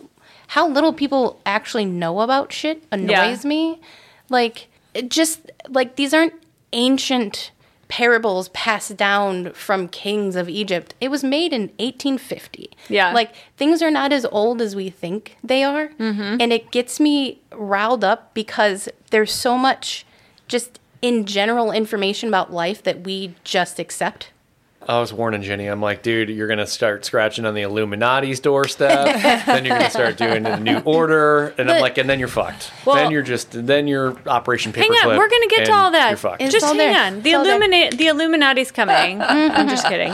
how 0.48 0.66
little 0.68 0.92
people 0.92 1.40
actually 1.44 1.84
know 1.84 2.20
about 2.20 2.52
shit 2.52 2.82
annoys 2.90 3.44
me 3.44 3.80
like 4.30 4.68
it 4.94 5.10
just 5.10 5.50
like 5.68 5.96
these 5.96 6.14
aren't 6.14 6.34
ancient 6.72 7.50
parables 7.88 8.50
passed 8.50 8.96
down 8.98 9.50
from 9.52 9.88
kings 9.88 10.36
of 10.36 10.46
Egypt 10.48 10.94
it 11.00 11.08
was 11.10 11.24
made 11.24 11.52
in 11.54 11.62
1850 11.78 12.70
Yeah. 12.88 13.12
like 13.12 13.32
things 13.56 13.80
are 13.82 13.90
not 13.90 14.12
as 14.12 14.26
old 14.26 14.60
as 14.60 14.76
we 14.76 14.90
think 14.90 15.36
they 15.42 15.64
are 15.64 15.88
mm-hmm. 15.88 16.36
and 16.40 16.52
it 16.52 16.70
gets 16.70 17.00
me 17.00 17.40
riled 17.52 18.04
up 18.04 18.34
because 18.34 18.88
there's 19.10 19.32
so 19.32 19.56
much 19.56 20.04
just 20.48 20.78
in 21.02 21.24
general 21.26 21.70
information 21.72 22.28
about 22.28 22.52
life 22.52 22.82
that 22.82 23.04
we 23.04 23.34
just 23.44 23.78
accept? 23.78 24.30
I 24.88 25.00
was 25.00 25.12
warning 25.12 25.42
Jenni. 25.42 25.70
I'm 25.70 25.82
like, 25.82 26.02
dude, 26.02 26.30
you're 26.30 26.48
gonna 26.48 26.66
start 26.66 27.04
scratching 27.04 27.44
on 27.44 27.52
the 27.52 27.60
Illuminati's 27.60 28.40
doorstep. 28.40 29.20
then 29.46 29.66
you're 29.66 29.76
gonna 29.76 29.90
start 29.90 30.16
doing 30.16 30.44
the 30.44 30.56
New 30.56 30.78
Order, 30.78 31.48
and 31.58 31.70
I'm 31.70 31.82
like, 31.82 31.98
and 31.98 32.08
then 32.08 32.18
you're 32.18 32.26
fucked. 32.28 32.70
Well- 32.86 32.96
then 32.96 33.10
you're 33.10 33.22
just, 33.22 33.50
then 33.52 33.86
you're 33.86 34.16
Operation 34.26 34.72
Hang 34.72 34.90
on, 34.90 35.08
we're 35.18 35.28
gonna 35.28 35.46
get 35.48 35.66
to 35.66 35.72
all 35.72 35.90
that. 35.90 36.08
You're 36.08 36.16
fucked. 36.16 36.40
It's 36.40 36.52
Just 36.52 36.64
hang 36.64 36.78
there. 36.78 37.04
on. 37.06 37.20
The 37.20 37.30
It's 37.30 37.36
all 37.36 37.44
there. 37.44 37.56
Illuminati, 37.56 37.96
the 37.96 38.06
Illuminati's 38.06 38.70
coming. 38.70 39.20
I'm 39.22 39.68
just 39.68 39.86
kidding. 39.86 40.12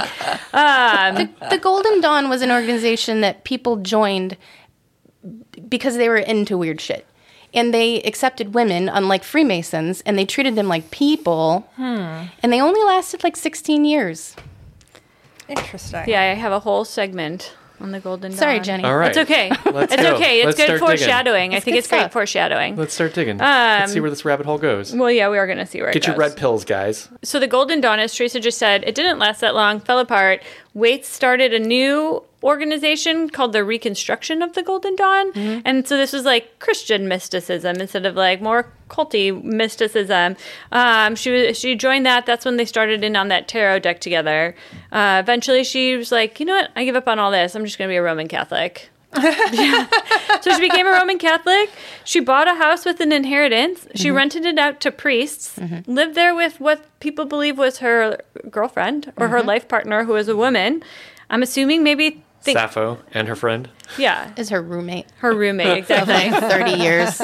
Um, 0.53 1.33
The 1.51 1.59
Golden 1.61 2.01
Dawn 2.01 2.29
was 2.29 2.43
an 2.43 2.51
organization 2.51 3.21
that 3.21 3.45
people 3.45 3.77
joined 3.77 4.37
because 5.69 5.97
they 5.99 6.09
were 6.09 6.17
into 6.17 6.59
weird 6.59 6.81
shit. 6.81 7.07
And 7.55 7.73
they 7.73 8.03
accepted 8.03 8.53
women, 8.53 8.89
unlike 8.89 9.23
Freemasons, 9.23 10.03
and 10.05 10.19
they 10.19 10.25
treated 10.27 10.57
them 10.57 10.67
like 10.69 10.91
people. 10.91 11.69
Hmm. 11.77 12.27
And 12.43 12.53
they 12.53 12.61
only 12.61 12.83
lasted 12.83 13.23
like 13.23 13.37
16 13.37 13.85
years. 13.85 14.35
Interesting. 15.49 16.05
yeah, 16.07 16.23
I 16.23 16.35
have 16.35 16.53
a 16.53 16.61
whole 16.61 16.85
segment 16.85 17.55
on 17.81 17.93
the 17.93 18.01
Golden 18.01 18.31
Dawn. 18.31 18.39
Sorry, 18.39 18.61
Jenni. 18.61 18.85
All 18.85 18.97
right. 18.97 19.09
It's 19.11 19.19
okay. 19.19 19.51
Let's 19.71 19.93
it's 19.93 20.03
go. 20.03 20.15
okay. 20.15 20.39
It's 20.39 20.47
Let's 20.47 20.57
good 20.57 20.65
start 20.65 20.81
digging. 20.81 20.87
foreshadowing. 20.87 21.53
I 21.53 21.57
It's 21.57 21.65
think 21.65 21.75
good 21.75 21.79
it's 21.81 21.89
great 21.89 22.13
foreshadowing. 22.13 22.77
Let's 22.77 22.95
start 22.95 23.13
digging. 23.15 23.37
Let's 23.39 23.93
see 23.93 23.99
Um, 23.99 24.03
where 24.03 24.11
this 24.11 24.25
rabbit 24.25 24.47
hole 24.47 24.57
goes. 24.59 24.95
Well, 24.95 25.11
yeah, 25.11 25.29
we 25.29 25.37
are 25.37 25.47
going 25.47 25.59
to 25.59 25.67
see 25.67 25.83
where 25.83 25.93
Get 25.93 26.05
it 26.05 26.07
your 26.07 26.17
red 26.17 26.37
pills, 26.37 26.65
guys. 26.65 27.09
so 27.23 27.39
the 27.39 27.47
Golden 27.47 27.81
Dawn, 27.83 27.99
as 27.99 28.15
Teresa 28.15 28.41
just 28.41 28.57
said, 28.59 28.85
it 28.87 28.95
didn't 28.95 29.19
last 29.19 29.41
that 29.43 29.55
long, 29.55 29.81
fell 29.81 29.99
apart. 29.99 30.43
Waits 30.73 31.09
started 31.09 31.53
a 31.53 31.59
new 31.59 32.23
organization 32.45 33.31
called 33.31 33.53
the 33.53 33.65
Reconstruction 33.65 34.43
of 34.43 34.53
the 34.53 34.63
Golden 34.63 34.95
Dawn. 34.97 35.33
And 35.65 35.89
so 35.89 35.97
this 35.97 36.13
was 36.13 36.25
like 36.25 36.59
Christian 36.59 37.09
mysticism 37.09 37.77
instead 37.81 38.05
of 38.07 38.15
like 38.15 38.41
more 38.43 38.71
culty 38.89 39.43
mysticism. 39.43 40.37
Um, 40.71 41.17
she 41.17 41.31
was, 41.31 41.59
she 41.59 41.75
joined 41.75 42.05
that. 42.07 42.27
That's 42.27 42.45
when 42.45 42.57
they 42.59 42.67
started 42.67 43.03
in 43.03 43.17
on 43.17 43.29
that 43.29 43.49
tarot 43.49 43.81
deck 43.81 44.01
together. 44.01 44.55
Uh, 44.93 45.19
eventually, 45.23 45.65
she 45.65 45.97
was 45.97 46.13
like, 46.13 46.39
you 46.39 46.47
know 46.47 46.55
what? 46.55 46.71
I 46.77 46.85
give 46.85 46.97
up 46.97 47.09
on 47.09 47.19
all 47.19 47.31
this. 47.31 47.55
I'm 47.57 47.65
just 47.65 47.79
going 47.79 47.89
to 47.89 47.93
be 47.93 47.97
a 47.97 48.03
Roman 48.03 48.29
Catholic. 48.29 48.91
Yeah. 49.53 49.87
So 50.43 50.51
she 50.53 50.61
became 50.61 50.87
a 50.87 50.91
Roman 50.91 51.17
Catholic. 51.19 51.71
She 52.05 52.21
bought 52.21 52.49
a 52.49 52.55
house 52.57 52.85
with 52.85 53.01
an 53.01 53.13
inheritance. 53.13 53.87
She 53.95 54.11
rented 54.11 54.45
it 54.45 54.59
out 54.59 54.81
to 54.81 54.91
priests, 54.91 55.59
lived 55.87 56.15
there 56.17 56.35
with 56.35 56.61
what 56.61 56.85
people 57.01 57.25
believe 57.25 57.57
was 57.57 57.79
her 57.79 58.19
girlfriend 58.51 59.11
or 59.17 59.29
her 59.29 59.43
life 59.43 59.67
partner, 59.69 60.05
who 60.05 60.13
was 60.13 60.29
a 60.29 60.37
woman. 60.37 60.83
I'm 61.31 61.43
assuming 61.43 61.83
maybe 61.83 62.24
think 62.45 62.59
Sappho 62.59 62.99
and 63.13 63.27
her 63.27 63.35
friend. 63.35 63.69
yeah, 63.99 64.33
Is 64.37 64.51
her 64.51 64.63
roommate 64.63 65.07
her 65.19 65.35
roommate 65.35 65.79
exactly. 65.79 66.31
like 66.31 66.41
30 66.41 66.73
years, 66.73 67.21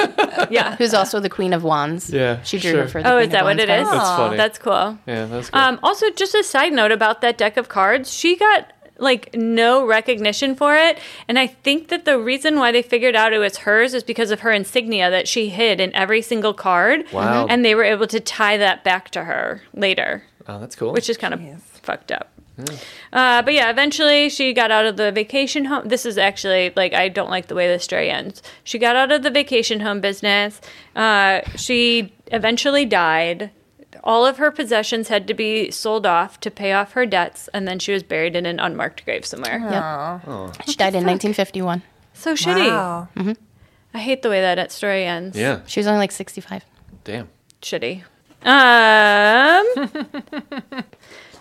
yeah. 0.51 0.77
who's 0.77 0.95
also 0.95 1.21
the 1.21 1.29
Queen 1.29 1.53
of 1.53 1.63
Wands. 1.63 2.11
Yeah, 2.11 2.43
She 2.43 2.59
drew 2.59 2.73
sure. 2.73 2.83
her 2.83 2.89
for 2.89 3.03
the 3.03 3.09
Oh, 3.09 3.13
Queen 3.13 3.21
is 3.23 3.27
of 3.27 3.33
that 3.33 3.45
what 3.45 3.57
Wands 3.57 3.63
it 3.63 3.67
That's 3.67 4.09
funny. 4.09 4.37
That's 4.37 4.59
cool. 4.59 4.99
Yeah, 5.07 5.27
that's 5.27 5.51
good. 5.51 5.59
Um, 5.59 5.79
also, 5.83 6.11
just 6.11 6.35
a 6.35 6.43
side 6.43 6.73
note 6.73 6.91
about 6.93 7.21
that 7.21 7.39
deck 7.39 7.57
of 7.57 7.69
cards, 7.69 8.13
she 8.13 8.37
got 8.37 8.73
like 8.99 9.35
no 9.35 9.87
recognition 9.87 10.55
for 10.55 10.77
it. 10.77 10.99
And 11.29 11.39
I 11.39 11.47
think 11.47 11.89
that 11.89 12.05
the 12.05 12.19
reason 12.19 12.59
why 12.59 12.73
they 12.73 12.83
figured 12.83 13.17
out 13.17 13.33
it 13.33 13.39
was 13.39 13.59
hers 13.59 13.95
is 13.95 14.03
because 14.03 14.31
of 14.31 14.41
her 14.41 14.51
insignia 14.51 15.11
that 15.11 15.27
she 15.27 15.49
hid 15.49 15.81
in 15.81 15.95
every 15.95 16.23
single 16.23 16.55
card. 16.55 17.11
Wow. 17.13 17.47
And 17.47 17.65
they 17.65 17.75
were 17.75 17.85
able 17.85 18.07
to 18.09 18.21
tie 18.21 18.57
that 18.59 18.85
back 18.85 19.11
to 19.11 19.25
her 19.25 19.63
later, 19.75 20.25
oh, 20.47 20.59
that's 20.61 20.77
cool. 20.77 20.93
which 20.93 21.09
is 21.09 21.17
kind 21.17 21.35
of 21.35 21.63
fucked 21.63 22.13
up. 22.13 22.31
Uh, 23.13 23.43
but 23.43 23.53
yeah, 23.55 23.71
eventually 23.71 24.29
she 24.29 24.53
got 24.53 24.71
out 24.71 24.87
of 24.87 24.97
the 24.97 25.11
vacation 25.13 25.65
home. 25.67 25.89
This 25.89 26.07
is 26.07 26.17
actually 26.19 26.73
like 26.77 26.93
I 26.95 27.09
don't 27.09 27.31
like 27.31 27.49
the 27.49 27.55
way 27.55 27.67
this 27.69 27.85
story 27.85 28.11
ends. 28.11 28.43
She 28.65 28.79
got 28.79 28.97
out 28.97 29.11
of 29.13 29.23
the 29.23 29.31
vacation 29.31 29.81
home 29.81 30.01
business. 30.01 30.61
Uh, 30.95 31.41
she 31.57 32.13
eventually 32.29 32.85
died. 32.85 33.51
All 34.05 34.25
of 34.25 34.39
her 34.39 34.51
possessions 34.51 35.09
had 35.09 35.27
to 35.29 35.35
be 35.35 35.71
sold 35.71 36.07
off 36.07 36.41
to 36.41 36.51
pay 36.51 36.73
off 36.73 36.93
her 36.93 37.05
debts, 37.05 37.49
and 37.53 37.67
then 37.69 37.79
she 37.79 37.93
was 37.93 38.03
buried 38.03 38.35
in 38.37 38.47
an 38.47 38.59
unmarked 38.61 39.05
grave 39.05 39.27
somewhere. 39.27 39.59
Yep. 39.59 40.67
She 40.67 40.77
died 40.77 40.95
in 40.95 41.05
1951. 41.05 41.83
So 42.15 42.35
shitty. 42.35 42.69
Wow. 42.71 43.09
I 43.93 43.99
hate 43.99 44.23
the 44.23 44.31
way 44.31 44.41
that 44.41 44.55
that 44.55 44.71
story 44.73 45.05
ends. 45.05 45.37
yeah, 45.37 45.61
She 45.67 45.81
was 45.81 45.87
only 45.87 45.99
like 45.99 46.13
65. 46.13 46.65
damn. 47.05 47.29
shitty. 47.61 48.05
Um, 48.43 49.67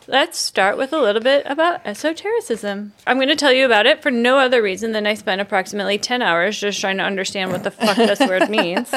let's 0.10 0.39
start 0.39 0.76
with 0.76 0.91
a 0.91 1.00
little 1.00 1.22
bit 1.22 1.43
about 1.45 1.82
esotericism. 1.86 2.93
I'm 3.06 3.17
going 3.17 3.30
to 3.30 3.36
tell 3.36 3.54
you 3.54 3.65
about 3.65 3.86
it 3.86 4.02
for 4.02 4.10
no 4.10 4.39
other 4.39 4.62
reason 4.62 4.91
than 4.91 5.06
I 5.06 5.13
spent 5.13 5.39
approximately 5.39 5.98
10 6.00 6.22
hours 6.22 6.60
just 6.60 6.82
trying 6.82 6.98
to 6.98 7.04
understand 7.04 7.52
what 7.52 7.63
the 7.63 7.72
fuck 7.72 7.95
this 7.95 8.19
word 8.19 8.50
means. 8.50 8.91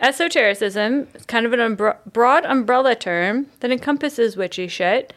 Esotericism 0.00 1.08
is 1.14 1.24
kind 1.24 1.46
of 1.46 1.54
an 1.54 1.60
umbr- 1.60 1.96
broad 2.12 2.44
umbrella 2.44 2.94
term 2.94 3.46
that 3.60 3.70
encompasses 3.70 4.36
witchy 4.36 4.68
shit, 4.68 5.14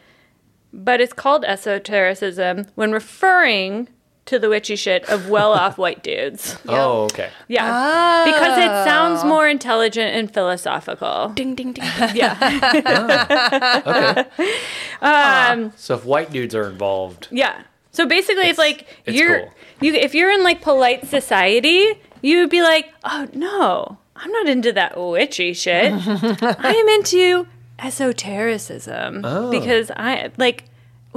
but 0.72 1.00
it's 1.00 1.12
called 1.12 1.44
esotericism 1.44 2.66
when 2.74 2.90
referring 2.92 3.88
to 4.28 4.38
the 4.38 4.48
witchy 4.48 4.76
shit 4.76 5.08
of 5.08 5.28
well 5.28 5.52
off 5.52 5.76
white 5.84 6.02
dudes. 6.02 6.56
Oh, 6.68 7.04
okay. 7.04 7.30
Yeah. 7.48 7.64
Ah. 7.70 8.22
Because 8.24 8.58
it 8.58 8.88
sounds 8.88 9.24
more 9.24 9.48
intelligent 9.48 10.14
and 10.14 10.32
philosophical. 10.32 11.30
Ding, 11.34 11.54
ding, 11.54 11.72
ding. 11.72 11.84
Yeah. 12.14 12.36
Ah, 12.40 13.80
okay. 13.86 14.28
Um, 15.00 15.70
ah. 15.70 15.70
so 15.76 15.94
if 15.94 16.04
white 16.04 16.30
dudes 16.32 16.54
are 16.54 16.68
involved, 16.68 17.28
yeah. 17.30 17.62
So 17.92 18.04
basically, 18.06 18.48
it's 18.48 18.58
like 18.58 18.86
it's 19.06 19.16
you're 19.16 19.40
cool. 19.40 19.52
you 19.80 19.94
if 19.94 20.14
you're 20.14 20.30
in 20.32 20.42
like 20.42 20.60
polite 20.60 21.06
society, 21.06 21.94
you 22.20 22.40
would 22.40 22.50
be 22.50 22.62
like, 22.62 22.92
oh 23.04 23.28
no, 23.32 23.98
I'm 24.16 24.30
not 24.32 24.48
into 24.48 24.72
that 24.72 24.98
witchy 25.00 25.52
shit. 25.54 25.92
I 25.94 26.72
am 26.72 26.88
into 26.88 27.46
esotericism 27.78 29.22
Oh. 29.24 29.50
because 29.50 29.90
I 29.96 30.30
like 30.36 30.64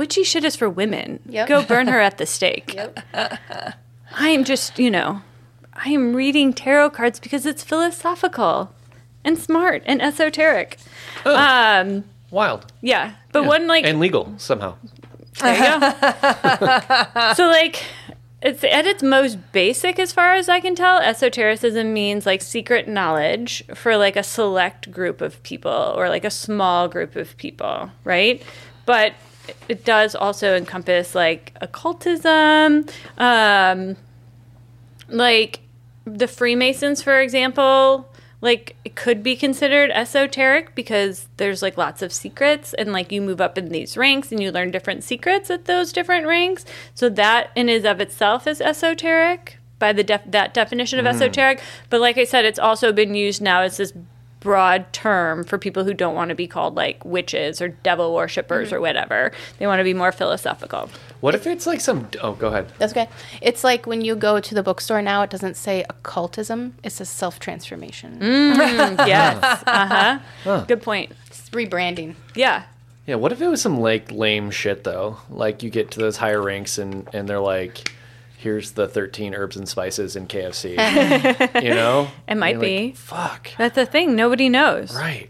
witchy 0.02 0.24
shit 0.24 0.44
is 0.44 0.56
for 0.56 0.68
women. 0.68 1.20
Yep. 1.28 1.48
Go 1.48 1.64
burn 1.64 1.88
her 1.88 2.00
at 2.00 2.18
the 2.18 2.26
stake. 2.26 2.74
Yep. 2.82 3.00
I 4.18 4.30
am 4.30 4.44
just, 4.44 4.80
you 4.80 4.90
know, 4.90 5.22
I 5.74 5.90
am 5.90 6.16
reading 6.16 6.54
tarot 6.54 6.90
cards 6.90 7.20
because 7.20 7.46
it's 7.46 7.64
philosophical 7.64 8.74
and 9.24 9.38
smart 9.38 9.84
and 9.86 10.02
esoteric. 10.02 10.78
Um, 11.24 12.06
wild. 12.32 12.66
yeah, 12.82 13.14
but 13.32 13.46
one 13.46 13.68
like 13.68 13.86
and 13.86 14.00
legal 14.00 14.34
somehow. 14.38 14.76
there 15.40 15.56
you 15.56 15.80
go. 15.80 17.34
so 17.36 17.48
like 17.48 17.86
it's 18.42 18.64
at 18.64 18.88
its 18.88 19.04
most 19.04 19.38
basic 19.52 20.00
as 20.00 20.12
far 20.12 20.34
as 20.34 20.50
I 20.50 20.60
can 20.60 20.74
tell, 20.74 20.98
esotericism 20.98 21.94
means 21.94 22.26
like 22.26 22.42
secret 22.42 22.88
knowledge 22.88 23.64
for 23.76 23.98
like 23.98 24.16
a 24.16 24.24
select 24.24 24.92
group 24.92 25.22
of 25.22 25.42
people 25.44 25.94
or 25.96 26.10
like 26.10 26.26
a 26.26 26.32
small 26.32 26.88
group 26.88 27.16
of 27.16 27.38
people, 27.38 27.92
right? 28.04 28.42
But 28.88 29.14
it 29.68 29.86
does 29.86 30.16
also 30.16 30.56
encompass 30.56 31.16
like 31.16 31.54
occultism, 31.62 32.86
um, 33.18 33.96
like 35.10 35.62
the 36.06 36.28
Freemasons, 36.28 37.02
for 37.02 37.20
example, 37.20 38.08
like 38.42 38.76
it 38.84 38.96
could 38.96 39.22
be 39.22 39.36
considered 39.36 39.92
esoteric 39.92 40.74
because 40.74 41.28
there's 41.38 41.62
like 41.62 41.78
lots 41.78 42.02
of 42.02 42.12
secrets 42.12 42.74
and 42.74 42.92
like 42.92 43.12
you 43.12 43.22
move 43.22 43.40
up 43.40 43.58
in 43.58 43.70
these 43.70 43.96
ranks 43.96 44.32
and 44.32 44.42
you 44.42 44.52
learn 44.52 44.72
different 44.72 45.04
secrets 45.04 45.50
at 45.50 45.66
those 45.66 45.94
different 45.94 46.26
ranks. 46.26 46.66
So 46.96 47.08
that 47.10 47.52
in 47.56 47.70
is 47.70 47.86
of 47.86 48.02
itself 48.02 48.48
is 48.48 48.60
esoteric 48.60 49.60
by 49.78 49.94
the 49.94 50.04
def- 50.04 50.24
that 50.26 50.54
definition 50.54 51.00
of 51.00 51.06
esoteric. 51.06 51.62
But 51.90 52.02
like 52.02 52.18
I 52.18 52.24
said, 52.24 52.46
it's 52.46 52.60
also 52.60 52.92
been 52.92 53.16
used 53.16 53.42
now 53.42 53.62
as 53.62 53.78
this 53.78 53.94
broad 54.42 54.92
term 54.92 55.44
for 55.46 55.58
people 55.58 55.86
who 55.86 55.94
don't 55.94 56.16
want 56.16 56.30
to 56.30 56.36
be 56.36 56.48
called 56.48 56.76
like 56.76 57.06
witches 57.06 57.62
or 57.62 57.70
devil 57.70 58.14
worshippers 58.14 58.74
or 58.74 58.82
whatever. 58.82 59.32
They 59.60 59.68
want 59.68 59.80
to 59.80 59.84
be 59.86 59.94
more 59.94 60.12
philosophical. 60.12 60.90
What 61.22 61.36
if 61.36 61.48
it's 61.48 61.66
like 61.66 61.80
some? 61.80 62.10
Oh, 62.22 62.34
go 62.34 62.48
ahead. 62.50 62.68
That's 62.80 62.92
okay. 62.92 63.08
It's 63.42 63.64
like 63.64 63.86
when 63.86 64.02
you 64.02 64.16
go 64.16 64.40
to 64.42 64.56
the 64.56 64.64
bookstore 64.64 65.02
now, 65.02 65.22
it 65.22 65.30
doesn't 65.30 65.56
say 65.56 65.86
occultism, 65.90 66.74
it 66.84 66.92
says 66.92 67.08
self 67.08 67.40
transformation. 67.40 68.18
yes. 68.22 69.64
Uh 69.66 70.20
huh. 70.44 70.66
Good 70.66 70.82
point. 70.82 71.12
It's 71.28 71.50
rebranding. 71.52 72.16
Yeah. 72.36 72.64
Yeah. 73.06 73.16
What 73.16 73.32
if 73.32 73.42
it 73.42 73.48
was 73.48 73.62
some 73.62 73.80
like 73.80 74.12
lame 74.12 74.50
shit 74.50 74.84
though? 74.84 75.18
Like 75.30 75.62
you 75.64 75.70
get 75.70 75.92
to 75.92 76.00
those 76.00 76.18
higher 76.18 76.42
ranks 76.42 76.78
and 76.80 77.08
and 77.14 77.30
they're 77.30 77.40
like, 77.40 77.92
here's 78.42 78.72
the 78.72 78.88
13 78.88 79.36
herbs 79.36 79.56
and 79.56 79.70
spices 79.70 80.16
in 80.16 80.26
KFC. 80.26 80.72
you 81.64 81.70
know? 81.70 82.08
It 82.28 82.36
might 82.36 82.54
you're 82.54 82.60
like, 82.60 82.68
be. 82.68 82.92
Fuck. 82.94 83.52
That's 83.56 83.76
the 83.76 83.86
thing. 83.86 84.16
Nobody 84.16 84.50
knows. 84.50 84.96
Right. 84.96 85.30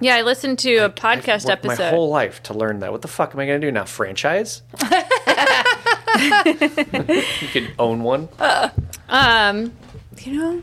Yeah, 0.00 0.14
I 0.14 0.22
listened 0.22 0.60
to 0.60 0.76
a 0.76 0.84
I've 0.84 0.94
podcast 0.94 1.50
episode. 1.50 1.82
My 1.82 1.90
whole 1.90 2.08
life 2.08 2.44
to 2.44 2.54
learn 2.54 2.78
that. 2.80 2.92
What 2.92 3.02
the 3.02 3.08
fuck 3.08 3.34
am 3.34 3.40
I 3.40 3.46
gonna 3.46 3.58
do 3.58 3.72
now? 3.72 3.84
Franchise? 3.84 4.62
you 4.80 4.88
could 7.48 7.74
own 7.78 8.02
one. 8.02 8.28
um, 9.08 9.72
you 10.22 10.38
know, 10.38 10.62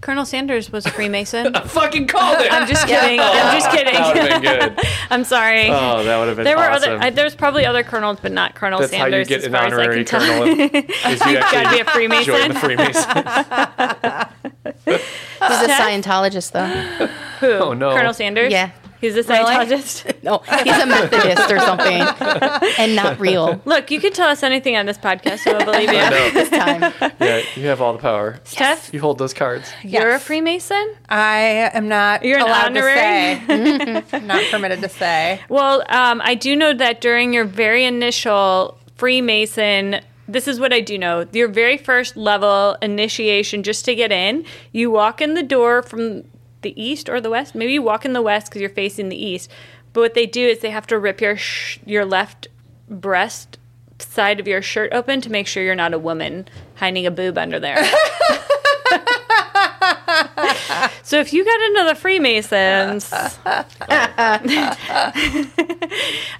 Colonel 0.00 0.24
Sanders 0.24 0.70
was 0.70 0.86
a 0.86 0.90
Freemason. 0.90 1.54
I 1.56 1.60
fucking 1.66 2.06
called 2.06 2.40
it. 2.40 2.52
I'm 2.52 2.68
just 2.68 2.86
kidding. 2.86 3.18
I'm 3.20 3.60
just 3.60 3.70
kidding. 3.76 3.92
That 3.94 4.14
would 4.14 4.22
have 4.22 4.42
been 4.42 4.74
good. 4.76 4.86
I'm 5.10 5.24
sorry. 5.24 5.68
Oh, 5.68 6.04
that 6.04 6.18
would 6.18 6.28
have 6.28 6.36
been 6.36 6.44
there 6.44 6.56
were 6.56 6.70
awesome. 6.70 6.92
other. 6.94 7.02
I, 7.04 7.10
there's 7.10 7.34
probably 7.34 7.66
other 7.66 7.82
colonels, 7.82 8.18
but 8.20 8.32
not 8.32 8.54
Colonel 8.54 8.78
That's 8.80 8.92
how 8.94 9.06
you 9.06 9.12
Sanders. 9.24 9.28
get 9.28 9.38
as 9.38 9.44
an 9.46 9.52
far 9.52 9.62
as 9.66 9.72
I 9.72 9.76
honorary 9.76 10.04
can 10.04 10.20
tell. 10.20 10.20
colonel. 10.20 10.48
Is 10.48 11.20
you 11.26 11.34
gotta 11.40 11.70
be 11.70 11.78
a 11.78 11.80
actually 11.80 11.84
Freemason. 11.84 12.24
join 12.24 12.48
the 12.48 12.60
Freemasons. 12.60 13.04
He's 14.84 15.62
a 15.62 15.68
Scientologist, 15.68 16.52
though. 16.52 17.06
Who? 17.40 17.52
Oh, 17.52 17.72
no. 17.74 17.90
Colonel 17.94 18.14
Sanders? 18.14 18.52
Yeah. 18.52 18.70
He's 19.00 19.14
a 19.16 19.22
Really? 19.22 19.44
Scientologist. 19.54 20.14
No, 20.22 20.38
he's 20.64 20.76
a 20.76 20.86
Methodist 20.86 21.50
or 21.50 21.58
something, 21.60 22.02
and 22.78 22.96
not 22.96 23.18
real 23.20 23.60
Look, 23.64 23.90
you 23.90 24.00
can 24.00 24.12
tell 24.12 24.28
us 24.28 24.42
anything 24.42 24.76
on 24.76 24.84
this 24.86 24.98
podcast, 24.98 25.38
so 25.40 25.56
we'll 25.56 25.64
believe 25.64 25.88
you. 25.90 25.98
No. 25.98 26.30
this 26.30 26.50
time. 26.50 26.92
Yeah, 27.20 27.42
you 27.56 27.66
have 27.68 27.80
all 27.80 27.92
the 27.92 27.98
power. 28.00 28.40
Steph, 28.44 28.92
You 28.92 29.00
hold 29.00 29.18
those 29.18 29.32
cards. 29.32 29.72
you're 29.82 30.10
a 30.10 30.18
Freemason? 30.18 30.94
I 31.08 31.70
am 31.72 31.88
not 31.88 32.24
You're 32.24 32.40
allowed 32.40 32.66
honorary? 32.66 33.38
to 33.46 34.04
say. 34.10 34.20
not 34.24 34.44
permitted 34.50 34.80
to 34.82 34.88
say. 34.88 35.40
Well, 35.48 35.82
um, 35.88 36.20
I 36.24 36.34
do 36.34 36.56
know 36.56 36.74
that 36.74 37.00
during 37.00 37.32
your 37.32 37.44
very 37.44 37.84
initial 37.84 38.78
Freemason, 38.96 40.00
this 40.28 40.46
is 40.48 40.60
what 40.60 40.72
I 40.72 40.80
do 40.80 40.98
know. 40.98 41.26
Your 41.32 41.48
very 41.48 41.76
first 41.78 42.16
level 42.16 42.76
initiation, 42.82 43.62
just 43.62 43.84
to 43.86 43.94
get 43.94 44.12
in, 44.12 44.44
you 44.72 44.90
walk 44.90 45.20
in 45.20 45.34
the 45.34 45.42
door 45.42 45.82
from 45.82 46.24
the 46.62 46.80
east 46.80 47.08
or 47.08 47.20
the 47.20 47.30
west. 47.30 47.54
Maybe 47.54 47.72
you 47.72 47.82
walk 47.82 48.04
in 48.04 48.12
the 48.12 48.22
west 48.22 48.48
because 48.48 48.60
you're 48.60 48.70
facing 48.70 49.08
the 49.08 49.22
east. 49.24 49.50
But 49.92 50.00
what 50.00 50.14
they 50.14 50.26
do 50.26 50.46
is 50.46 50.60
they 50.60 50.70
have 50.70 50.86
to 50.88 50.98
rip 50.98 51.20
your 51.20 51.36
sh- 51.36 51.78
your 51.84 52.04
left 52.04 52.48
breast 52.88 53.58
side 53.98 54.38
of 54.40 54.46
your 54.46 54.62
shirt 54.62 54.92
open 54.92 55.20
to 55.20 55.30
make 55.30 55.46
sure 55.46 55.62
you're 55.62 55.74
not 55.74 55.94
a 55.94 55.98
woman 55.98 56.48
hiding 56.76 57.06
a 57.06 57.10
boob 57.10 57.38
under 57.38 57.58
there. 57.58 57.84
so 61.02 61.18
if 61.18 61.32
you 61.32 61.44
got 61.44 61.60
into 61.60 61.84
the 61.88 61.94
Freemasons, 61.94 63.10
I 63.12 63.64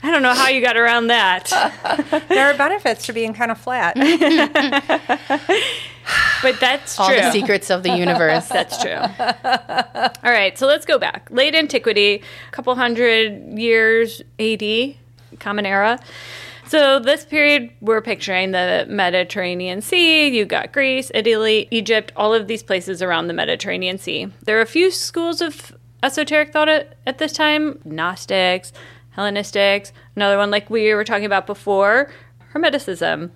don't 0.03 0.23
know 0.23 0.35
how 0.35 0.49
you 0.49 0.61
got 0.61 0.77
around 0.77 1.09
that, 1.09 1.49
There 2.29 2.51
are 2.51 2.57
benefits 2.57 3.07
to 3.07 3.13
being 3.13 3.35
kind 3.35 3.51
of 3.51 3.59
flat. 3.59 3.95
but 6.43 6.61
that's 6.61 6.99
All 6.99 7.09
the 7.09 7.31
secrets 7.31 7.71
of 7.71 7.83
the 7.83 7.97
universe. 7.97 8.49
That's 8.49 8.81
true. 8.81 8.95
All 8.95 10.33
right, 10.33 10.57
so 10.59 10.67
let's 10.67 10.87
go 10.87 10.99
back. 10.99 11.29
Late 11.31 11.55
antiquity, 11.55 12.23
a 12.49 12.51
couple 12.51 12.75
hundred 12.75 13.59
years 13.59 14.23
AD, 14.39 14.95
Common 15.39 15.67
Era. 15.67 15.99
So 16.69 16.99
this 16.99 17.25
period, 17.25 17.71
we're 17.81 18.03
picturing 18.03 18.51
the 18.51 18.85
Mediterranean 18.91 19.81
Sea. 19.81 20.29
You've 20.29 20.49
got 20.49 20.71
Greece, 20.71 21.11
Italy, 21.15 21.67
Egypt, 21.71 22.13
all 22.15 22.35
of 22.35 22.47
these 22.47 22.63
places 22.63 23.01
around 23.01 23.27
the 23.27 23.33
Mediterranean 23.33 23.97
Sea. 23.97 24.31
There 24.43 24.59
are 24.59 24.63
a 24.63 24.67
few 24.67 24.91
schools 24.91 25.41
of 25.41 25.75
esoteric 26.03 26.53
thought 26.53 26.69
at, 26.69 26.99
at 27.07 27.17
this 27.17 27.33
time: 27.33 27.81
Gnostics, 27.87 28.75
Hellenistics. 29.17 29.93
Another 30.15 30.37
one, 30.37 30.51
like 30.51 30.69
we 30.69 30.93
were 30.93 31.05
talking 31.05 31.25
about 31.25 31.47
before, 31.47 32.11
Hermeticism. 32.53 33.31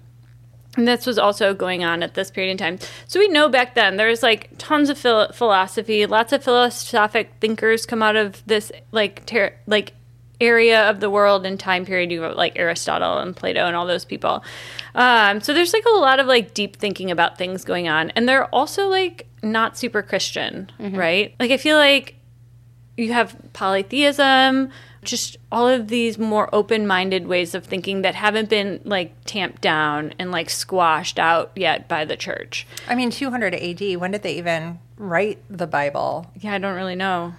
And 0.77 0.89
this 0.89 1.07
was 1.07 1.19
also 1.19 1.55
going 1.55 1.83
on 1.83 2.03
at 2.03 2.13
this 2.13 2.31
period 2.31 2.51
in 2.51 2.59
time. 2.59 2.79
So 3.07 3.19
we 3.19 3.29
know 3.29 3.49
back 3.49 3.75
then 3.75 3.97
there 3.97 4.09
was 4.09 4.23
like 4.23 4.51
tons 4.59 4.91
of 4.91 4.99
phil- 4.99 5.33
philosophy, 5.33 6.05
lots 6.05 6.35
of 6.35 6.45
philosophic 6.45 7.33
thinkers 7.41 7.87
come 7.87 8.03
out 8.03 8.17
of 8.17 8.43
this 8.47 8.71
like 8.91 9.25
ter- 9.25 9.55
like 9.67 9.95
area 10.43 10.91
of 10.91 11.01
the 11.01 11.09
world 11.09 11.47
and 11.47 11.59
time 11.59 11.87
period. 11.87 12.11
You 12.13 12.23
have 12.23 12.37
like 12.37 12.59
Aristotle 12.59 13.19
and 13.19 13.35
Plato 13.35 13.65
and 13.67 13.75
all 13.77 13.87
those 13.87 14.05
people. 14.05 14.45
Um, 14.95 15.41
so 15.41 15.55
there's 15.55 15.73
like 15.73 15.85
a 15.87 15.97
lot 15.97 16.21
of 16.21 16.27
like 16.27 16.53
deep 16.53 16.77
thinking 16.77 17.11
about 17.11 17.39
things 17.39 17.65
going 17.65 17.89
on, 17.89 18.11
and 18.11 18.29
they're 18.29 18.47
also 18.47 18.89
like 18.89 19.27
not 19.43 19.79
super 19.79 20.03
Christian, 20.03 20.71
right? 20.79 21.35
Like 21.41 21.51
I 21.51 21.57
feel 21.57 21.79
like 21.79 22.17
you 22.97 23.13
have 23.13 23.35
polytheism, 23.55 24.71
just 25.03 25.37
all 25.51 25.67
of 25.67 25.89
these 25.89 26.19
more 26.19 26.49
open-minded 26.55 27.27
ways 27.27 27.55
of 27.55 27.65
thinking 27.65 28.03
that 28.03 28.15
haven't 28.15 28.49
been 28.51 28.81
like 28.85 29.13
tamped 29.25 29.63
down 29.63 30.13
and 30.19 30.31
like 30.31 30.51
squashed 30.51 31.19
out 31.19 31.51
yet 31.57 31.89
by 31.89 32.05
the 32.05 32.17
church. 32.17 32.67
I 32.87 32.95
mean, 32.95 33.11
200 33.11 33.55
AD, 33.55 33.97
when 33.97 34.11
did 34.13 34.23
they 34.23 34.37
even 34.37 34.79
write 34.97 35.43
the 35.49 35.67
Bible? 35.67 36.31
Yeah, 36.39 36.55
I 36.55 36.59
don't 36.59 36.77
really 36.77 36.95
know. 36.95 37.35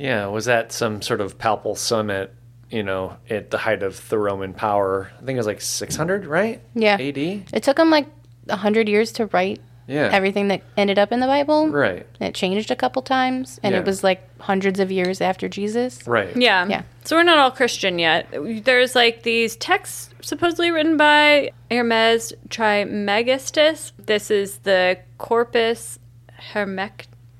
Yeah, 0.00 0.26
was 0.28 0.46
that 0.46 0.72
some 0.72 1.02
sort 1.02 1.20
of 1.20 1.36
palpable 1.38 1.74
summit, 1.76 2.34
you 2.70 2.82
know, 2.82 3.16
at 3.28 3.50
the 3.50 3.58
height 3.58 3.82
of 3.82 4.08
the 4.08 4.18
Roman 4.18 4.54
power? 4.54 5.12
I 5.16 5.24
think 5.26 5.36
it 5.36 5.40
was 5.40 5.46
like 5.46 5.60
600, 5.60 6.24
right? 6.26 6.62
Yeah. 6.74 6.94
AD? 6.94 7.18
It 7.18 7.62
took 7.62 7.78
him 7.78 7.90
like 7.90 8.06
a 8.48 8.56
hundred 8.56 8.88
years 8.88 9.12
to 9.12 9.26
write 9.26 9.60
Yeah. 9.86 10.08
everything 10.10 10.48
that 10.48 10.62
ended 10.76 10.98
up 10.98 11.12
in 11.12 11.20
the 11.20 11.26
Bible. 11.26 11.68
Right. 11.68 12.06
It 12.18 12.34
changed 12.34 12.70
a 12.70 12.76
couple 12.76 13.02
times, 13.02 13.60
and 13.62 13.74
Yeah. 13.74 13.80
it 13.80 13.84
was 13.86 14.02
like 14.02 14.22
hundreds 14.40 14.80
of 14.80 14.90
years 14.90 15.20
after 15.20 15.48
Jesus. 15.48 16.06
Right. 16.06 16.34
Yeah. 16.34 16.66
Yeah. 16.66 16.82
So 17.04 17.16
we're 17.16 17.22
not 17.24 17.38
all 17.38 17.50
Christian 17.50 17.98
yet. 17.98 18.26
There's 18.64 18.94
like 18.94 19.22
these 19.24 19.54
texts 19.56 20.08
supposedly 20.22 20.70
written 20.70 20.96
by 20.96 21.50
Hermes 21.70 22.32
Trismegistus. 22.48 23.92
This 23.98 24.30
is 24.30 24.58
the 24.58 24.98
Corpus 25.18 25.98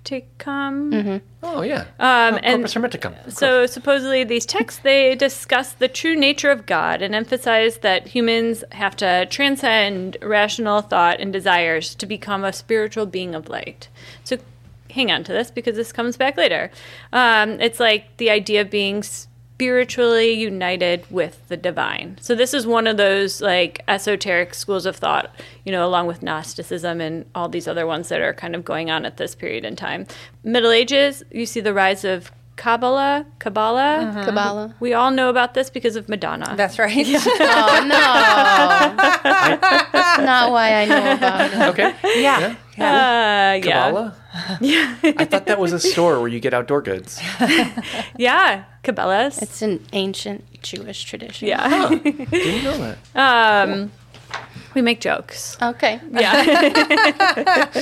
Hermeticum. 0.05 1.21
Oh, 1.43 1.63
yeah. 1.63 1.87
Um, 1.99 2.35
oh, 2.35 2.41
and 2.43 2.63
Corpus 2.63 2.75
Hermeticum. 2.75 3.33
So 3.33 3.67
supposedly 3.67 4.25
these 4.25 4.47
texts 4.47 4.81
they 4.83 5.15
discuss 5.15 5.73
the 5.73 5.89
true 5.89 6.17
nature 6.17 6.51
of 6.51 6.67
God 6.67 7.03
and 7.03 7.15
emphasize 7.15 7.79
that 7.79 8.09
humans 8.09 8.65
have 8.73 8.97
to 8.97 9.27
transcend 9.27 10.17
rational 10.23 10.83
thought 10.83 11.21
and 11.21 11.33
desires 11.33 11.95
to 11.97 12.07
become 12.07 12.45
a 12.45 12.53
spiritual 12.53 13.07
being 13.07 13.35
of 13.35 13.49
light. 13.49 13.89
So 14.25 14.39
hang 14.91 15.11
on 15.11 15.25
to 15.25 15.33
this 15.33 15.51
because 15.51 15.77
this 15.77 15.93
comes 15.93 16.17
back 16.17 16.37
later. 16.37 16.71
Um, 17.13 17.61
it's 17.61 17.81
like 17.81 18.17
the 18.17 18.31
idea 18.31 18.63
of 18.63 18.71
being 18.71 19.03
spiritually 19.61 20.33
united 20.33 21.05
with 21.11 21.47
the 21.49 21.57
divine. 21.57 22.17
So 22.23 22.35
this 22.35 22.55
is 22.55 22.67
one 22.67 22.87
of 22.87 22.97
those 22.97 23.43
like 23.43 23.83
esoteric 23.89 24.55
schools 24.55 24.87
of 24.87 24.97
thought, 24.97 25.31
you 25.67 25.73
know, 25.73 25.87
along 25.87 26.07
with 26.07 26.23
Gnosticism 26.23 26.99
and 26.99 27.27
all 27.35 27.47
these 27.47 27.69
other 27.69 27.87
ones 27.87 28.09
that 28.09 28.23
are 28.23 28.33
kind 28.33 28.55
of 28.57 28.65
going 28.65 28.91
on 28.91 29.05
at 29.05 29.19
this 29.19 29.35
period 29.35 29.67
in 29.67 29.77
time. 29.77 30.07
Middle 30.43 30.71
Ages, 30.71 31.23
you 31.31 31.45
see 31.45 31.61
the 31.61 31.75
rise 31.75 32.07
of 32.07 32.33
Kabbalah, 32.57 33.27
Kabbalah. 33.39 34.23
Kabbalah. 34.25 34.75
We 34.81 34.95
all 34.95 35.11
know 35.11 35.29
about 35.29 35.53
this 35.53 35.69
because 35.69 35.95
of 35.95 36.09
Madonna. 36.09 36.55
That's 36.57 36.79
right. 36.79 37.07
Oh 37.41 37.85
no! 37.85 37.97
Not 40.25 40.53
why 40.53 40.73
I 40.73 40.85
know 40.87 41.13
about 41.13 41.53
it. 41.53 41.61
Okay. 41.69 41.95
yeah. 42.23 42.57
Uh, 42.79 43.61
yeah. 43.61 43.61
Kabbalah? 43.61 44.17
Yeah. 44.61 44.97
I 45.03 45.25
thought 45.25 45.47
that 45.47 45.59
was 45.59 45.73
a 45.73 45.81
store 45.81 46.21
where 46.21 46.29
you 46.29 46.41
get 46.41 46.55
outdoor 46.55 46.83
goods. 46.83 47.21
Yeah. 48.17 48.65
Cabela's. 48.85 49.41
It's 49.43 49.63
an 49.63 49.85
ancient 49.93 50.45
Jewish 50.63 51.05
tradition. 51.05 51.49
yeah. 51.49 51.89
Didn't 52.05 52.65
know 52.65 52.97
that. 53.15 53.69
um, 53.69 53.91
we 54.75 54.83
make 54.83 55.01
jokes. 55.01 55.57
Okay. 55.61 56.01
Yeah. 56.11 56.43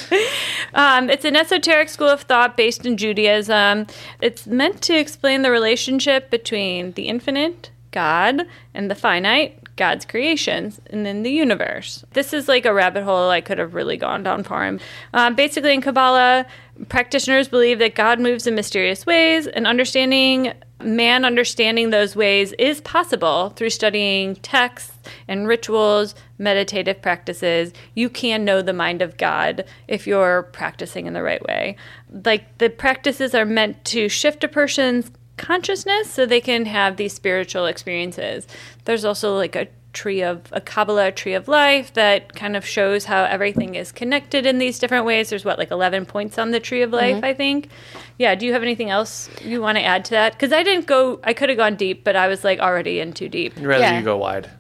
um, 0.75 1.11
it's 1.11 1.25
an 1.25 1.37
esoteric 1.37 1.89
school 1.89 2.09
of 2.09 2.23
thought 2.23 2.57
based 2.57 2.87
in 2.87 2.97
Judaism. 2.97 3.87
It's 4.21 4.47
meant 4.47 4.81
to 4.83 4.97
explain 4.99 5.43
the 5.43 5.51
relationship 5.51 6.31
between 6.31 6.93
the 6.93 7.09
infinite, 7.09 7.71
God, 7.91 8.43
and 8.75 8.91
the 8.91 8.95
finite, 8.95 9.68
God's 9.79 10.05
creations, 10.05 10.81
and 10.91 11.07
then 11.07 11.23
the 11.23 11.31
universe. 11.31 12.05
This 12.13 12.35
is 12.35 12.49
like 12.49 12.67
a 12.67 12.75
rabbit 12.75 13.05
hole 13.05 13.31
I 13.31 13.41
could 13.41 13.59
have 13.59 13.75
really 13.75 13.97
gone 13.97 14.23
down 14.23 14.43
for 14.43 14.63
him. 14.65 14.79
Um, 15.15 15.35
basically, 15.35 15.73
in 15.73 15.81
Kabbalah, 15.81 16.45
practitioners 16.91 17.49
believe 17.49 17.79
that 17.79 17.95
God 17.95 18.21
moves 18.21 18.47
in 18.47 18.55
mysterious 18.55 19.07
ways, 19.07 19.47
and 19.47 19.67
understanding 19.67 20.53
man 20.81 21.25
understanding 21.25 21.91
those 21.91 22.15
ways 22.15 22.53
is 22.59 22.81
possible 22.83 23.51
through 23.51 23.71
studying 23.71 24.37
texts 24.37 24.97
and 25.27 25.49
rituals, 25.49 26.15
meditative 26.39 27.03
practices. 27.03 27.73
You 27.95 28.09
can 28.09 28.45
know 28.45 28.63
the 28.63 28.73
mind 28.73 29.03
of 29.03 29.17
God 29.17 29.65
if 29.89 30.07
you're 30.07 30.45
practicing 30.45 31.07
in 31.07 31.15
the 31.15 31.23
right 31.23 31.43
way. 31.43 31.77
Like 32.25 32.59
the 32.59 32.71
practices 32.71 33.35
are 33.35 33.45
meant 33.45 33.85
to 33.87 34.09
shift 34.09 34.45
a 34.45 34.49
person's 34.49 35.11
consciousness 35.39 36.11
so 36.11 36.27
they 36.27 36.41
can 36.41 36.67
have 36.67 36.97
these 36.97 37.13
spiritual 37.15 37.67
experiences. 37.67 38.47
There's 38.85 39.05
also 39.05 39.37
like 39.37 39.57
a 39.57 39.69
tree 39.95 40.23
of 40.23 40.43
a 40.53 40.61
Kabbalah 40.61 41.11
tree 41.13 41.33
of 41.33 41.49
life 41.49 41.95
that 41.95 42.35
kind 42.35 42.57
of 42.57 42.65
shows 42.67 43.07
how 43.07 43.25
everything 43.25 43.75
is 43.75 43.91
connected 43.91 44.45
in 44.47 44.59
these 44.59 44.79
different 44.79 45.07
ways. 45.07 45.31
There's 45.31 45.45
what 45.45 45.59
like 45.59 45.71
11 45.71 46.05
points 46.07 46.39
on 46.39 46.51
the 46.51 46.61
tree 46.61 46.83
of 46.83 46.93
life, 46.93 47.25
I 47.25 47.33
think. 47.33 47.71
Yeah, 48.19 48.35
do 48.35 48.45
you 48.47 48.53
have 48.53 48.63
anything 48.63 48.91
else 48.91 49.31
you 49.43 49.61
want 49.63 49.79
to 49.79 49.83
add 49.85 50.05
to 50.07 50.11
that? 50.11 50.39
Cuz 50.39 50.53
I 50.53 50.63
didn't 50.63 50.87
go 50.87 51.19
I 51.25 51.33
could 51.33 51.49
have 51.49 51.59
gone 51.59 51.75
deep, 51.77 52.05
but 52.05 52.17
I 52.17 52.29
was 52.29 52.45
like 52.45 52.59
already 52.61 53.01
in 53.01 53.13
too 53.15 53.29
deep. 53.29 53.55
I'd 53.57 53.65
rather 53.67 53.85
Yeah. 53.85 53.99
you 53.99 54.05
go 54.05 54.17
wide. 54.19 54.51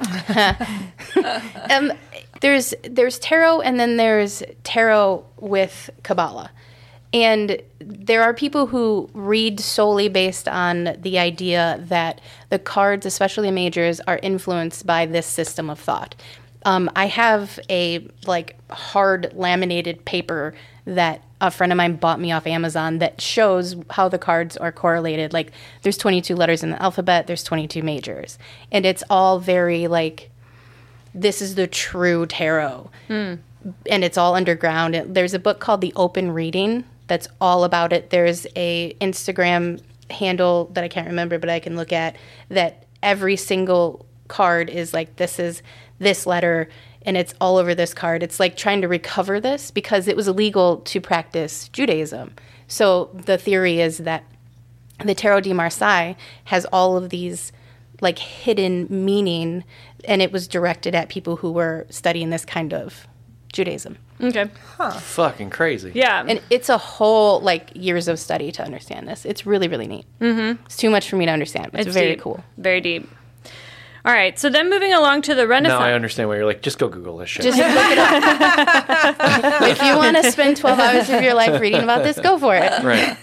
Um, 1.70 1.92
there's 2.40 2.74
there's 2.82 3.18
tarot, 3.18 3.60
and 3.62 3.78
then 3.80 3.96
there's 3.96 4.42
tarot 4.64 5.24
with 5.38 5.88
Kabbalah, 6.02 6.50
and 7.14 7.62
there 7.78 8.22
are 8.22 8.34
people 8.34 8.66
who 8.66 9.08
read 9.14 9.60
solely 9.60 10.08
based 10.08 10.48
on 10.48 10.96
the 11.00 11.18
idea 11.18 11.78
that 11.88 12.20
the 12.50 12.58
cards, 12.58 13.06
especially 13.06 13.50
majors, 13.50 14.00
are 14.00 14.18
influenced 14.22 14.84
by 14.86 15.06
this 15.06 15.26
system 15.26 15.70
of 15.70 15.78
thought. 15.78 16.14
Um, 16.66 16.90
I 16.96 17.06
have 17.06 17.58
a 17.70 18.06
like 18.26 18.56
hard 18.70 19.32
laminated 19.34 20.04
paper 20.04 20.54
that 20.86 21.22
a 21.40 21.50
friend 21.50 21.72
of 21.72 21.76
mine 21.76 21.96
bought 21.96 22.18
me 22.20 22.32
off 22.32 22.46
Amazon 22.46 22.98
that 22.98 23.20
shows 23.20 23.76
how 23.90 24.08
the 24.08 24.18
cards 24.18 24.56
are 24.56 24.72
correlated. 24.72 25.32
Like 25.32 25.52
there's 25.82 25.96
22 25.98 26.34
letters 26.34 26.62
in 26.64 26.70
the 26.70 26.82
alphabet, 26.82 27.26
there's 27.26 27.44
22 27.44 27.82
majors, 27.82 28.38
and 28.72 28.84
it's 28.84 29.04
all 29.08 29.38
very 29.38 29.86
like 29.86 30.30
this 31.14 31.40
is 31.40 31.54
the 31.54 31.66
true 31.68 32.26
tarot. 32.26 32.90
And 33.88 34.02
it's 34.04 34.18
all 34.18 34.34
underground. 34.34 34.94
It- 34.96 35.14
There's 35.14 35.32
a 35.32 35.38
book 35.38 35.60
called 35.60 35.80
The 35.80 35.92
Open 35.96 36.32
Reading 36.32 36.84
that's 37.06 37.28
all 37.40 37.64
about 37.64 37.92
it. 37.92 38.10
There's 38.10 38.46
a 38.56 38.94
Instagram 39.00 39.80
handle 40.10 40.70
that 40.74 40.84
I 40.84 40.88
can't 40.88 41.08
remember, 41.08 41.38
but 41.38 41.50
I 41.50 41.60
can 41.60 41.76
look 41.76 41.92
at 41.92 42.16
that 42.48 42.86
every 43.02 43.36
single 43.36 44.06
card 44.28 44.70
is 44.70 44.94
like 44.94 45.16
this 45.16 45.38
is 45.38 45.62
this 45.98 46.26
letter 46.26 46.68
and 47.02 47.16
it's 47.16 47.34
all 47.40 47.58
over 47.58 47.74
this 47.74 47.92
card. 47.92 48.22
It's 48.22 48.40
like 48.40 48.56
trying 48.56 48.80
to 48.80 48.88
recover 48.88 49.40
this 49.40 49.70
because 49.70 50.08
it 50.08 50.16
was 50.16 50.26
illegal 50.26 50.78
to 50.78 51.00
practice 51.00 51.68
Judaism. 51.68 52.34
So 52.66 53.10
the 53.12 53.36
theory 53.36 53.80
is 53.80 53.98
that 53.98 54.24
the 55.04 55.14
Tarot 55.14 55.40
de 55.40 55.52
Marseille 55.52 56.14
has 56.44 56.64
all 56.66 56.96
of 56.96 57.10
these 57.10 57.52
like 58.00 58.18
hidden 58.18 58.86
meaning 58.88 59.64
and 60.04 60.22
it 60.22 60.32
was 60.32 60.48
directed 60.48 60.94
at 60.94 61.08
people 61.08 61.36
who 61.36 61.52
were 61.52 61.86
studying 61.90 62.30
this 62.30 62.44
kind 62.44 62.72
of 62.72 63.06
Judaism. 63.54 63.96
Okay. 64.20 64.50
Huh. 64.76 64.90
Fucking 64.90 65.48
crazy. 65.50 65.92
Yeah. 65.94 66.24
And 66.26 66.42
it's 66.50 66.68
a 66.68 66.76
whole 66.76 67.40
like 67.40 67.70
years 67.74 68.08
of 68.08 68.18
study 68.18 68.50
to 68.52 68.64
understand 68.64 69.06
this. 69.06 69.24
It's 69.24 69.46
really, 69.46 69.68
really 69.68 69.86
neat. 69.86 70.06
Mm-hmm. 70.20 70.64
It's 70.66 70.76
too 70.76 70.90
much 70.90 71.08
for 71.08 71.14
me 71.14 71.24
to 71.24 71.30
understand, 71.30 71.70
but 71.70 71.80
it's, 71.80 71.94
very 71.94 72.14
deep. 72.14 72.20
cool. 72.20 72.42
Very 72.58 72.80
deep. 72.80 73.08
All 74.04 74.12
right. 74.12 74.36
So 74.38 74.50
then 74.50 74.68
moving 74.68 74.92
along 74.92 75.22
to 75.22 75.36
the 75.36 75.46
Renaissance. 75.46 75.78
Now 75.78 75.86
I 75.86 75.92
understand 75.92 76.28
why 76.28 76.36
you're 76.36 76.46
like, 76.46 76.62
just 76.62 76.78
go 76.78 76.88
Google 76.88 77.16
this 77.18 77.30
shit. 77.30 77.44
Just 77.44 77.56
look 77.56 77.66
it 77.68 77.98
up. 77.98 79.62
if 79.62 79.80
you 79.82 79.96
want 79.96 80.16
to 80.16 80.32
spend 80.32 80.56
12 80.56 80.78
hours 80.78 81.08
of 81.08 81.22
your 81.22 81.34
life 81.34 81.60
reading 81.60 81.82
about 81.82 82.02
this, 82.02 82.18
go 82.18 82.36
for 82.36 82.56
it. 82.56 82.82
right. 82.82 83.16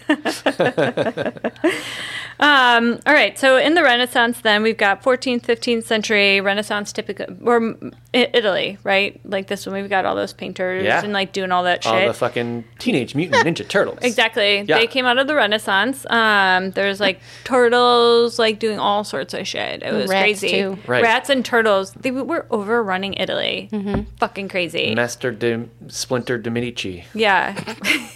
Um, 2.40 3.00
all 3.06 3.14
right. 3.14 3.38
So 3.38 3.58
in 3.58 3.76
the 3.76 3.84
Renaissance, 3.84 4.42
then 4.42 4.64
we've 4.64 4.78
got 4.78 5.04
14th, 5.04 5.42
15th 5.44 5.84
century 5.84 6.42
Renaissance 6.42 6.92
typical 6.92 7.26
or 7.48 7.76
Italy, 8.14 8.78
right? 8.84 9.20
Like 9.26 9.48
this 9.48 9.66
one, 9.66 9.76
we've 9.76 9.90
got 9.90 10.06
all 10.06 10.16
those 10.16 10.34
painters 10.34 10.84
Yeah. 10.84 11.04
and 11.04 11.14
like 11.14 11.34
doing 11.34 11.52
all 11.52 11.64
that 11.64 11.84
shit. 11.84 11.94
All 11.94 12.08
the 12.08 12.14
fucking 12.14 12.64
Teenage 12.80 13.14
Mutant 13.16 13.46
Ninja 13.58 13.68
Turtles. 13.68 14.00
Exactly. 14.02 14.62
Yeah. 14.62 14.80
They 14.80 14.88
came 14.88 15.06
out 15.06 15.18
of 15.18 15.28
the 15.28 15.36
Renaissance. 15.36 16.06
Um, 16.10 16.72
there's 16.72 17.00
like 17.00 17.20
turtles, 17.44 18.40
like 18.40 18.60
doing 18.60 18.80
all 18.80 19.04
sorts 19.04 19.34
of 19.34 19.48
shit. 19.48 19.84
It 19.84 19.94
was 19.94 20.10
Rats, 20.10 20.22
crazy. 20.24 20.50
too. 20.50 20.78
Right. 20.88 21.04
Rats 21.04 21.30
and 21.30 21.46
turtles. 21.46 21.92
They 21.94 22.12
were 22.12 22.46
overrunning 22.50 23.14
Italy. 23.16 23.70
Mm-hmm. 23.72 24.04
Fucking 24.18 24.50
crazy. 24.50 24.96
Master 24.96 25.32
de 25.32 25.68
Splinter 25.88 26.40
Dominici. 26.40 27.06
Yeah. 27.14 27.56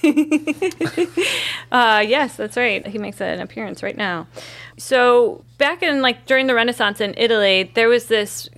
uh, 1.71 2.03
yes, 2.05 2.35
that's 2.35 2.57
right. 2.57 2.85
He 2.85 2.97
makes 2.97 3.21
an 3.21 3.39
appearance 3.39 3.83
right 3.83 3.95
now. 3.97 4.04
So 4.77 5.43
back 5.57 5.81
in 5.83 6.01
like 6.01 6.25
during 6.25 6.47
the 6.47 6.55
Renaissance 6.55 7.01
in 7.01 7.13
Italy, 7.17 7.71
there 7.75 7.87
was 7.87 8.05
this 8.07 8.49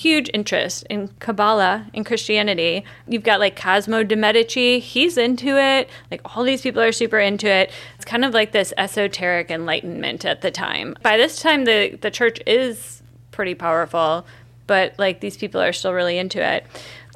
huge 0.00 0.30
interest 0.32 0.86
in 0.88 1.08
Kabbalah 1.18 1.86
in 1.92 2.04
Christianity. 2.04 2.84
You've 3.06 3.22
got 3.22 3.38
like 3.38 3.60
Cosmo 3.60 4.02
de 4.02 4.16
Medici, 4.16 4.78
he's 4.78 5.18
into 5.18 5.58
it. 5.58 5.90
Like 6.10 6.22
all 6.24 6.42
these 6.42 6.62
people 6.62 6.80
are 6.82 6.92
super 6.92 7.18
into 7.18 7.48
it. 7.48 7.70
It's 7.96 8.04
kind 8.04 8.24
of 8.24 8.32
like 8.32 8.52
this 8.52 8.72
esoteric 8.78 9.50
enlightenment 9.50 10.24
at 10.24 10.40
the 10.40 10.50
time. 10.50 10.96
By 11.02 11.16
this 11.16 11.40
time 11.40 11.64
the 11.64 11.98
the 12.00 12.10
church 12.10 12.40
is 12.46 13.02
pretty 13.30 13.54
powerful, 13.54 14.26
but 14.66 14.94
like 14.98 15.20
these 15.20 15.36
people 15.36 15.60
are 15.60 15.72
still 15.72 15.92
really 15.92 16.18
into 16.18 16.42
it. 16.42 16.66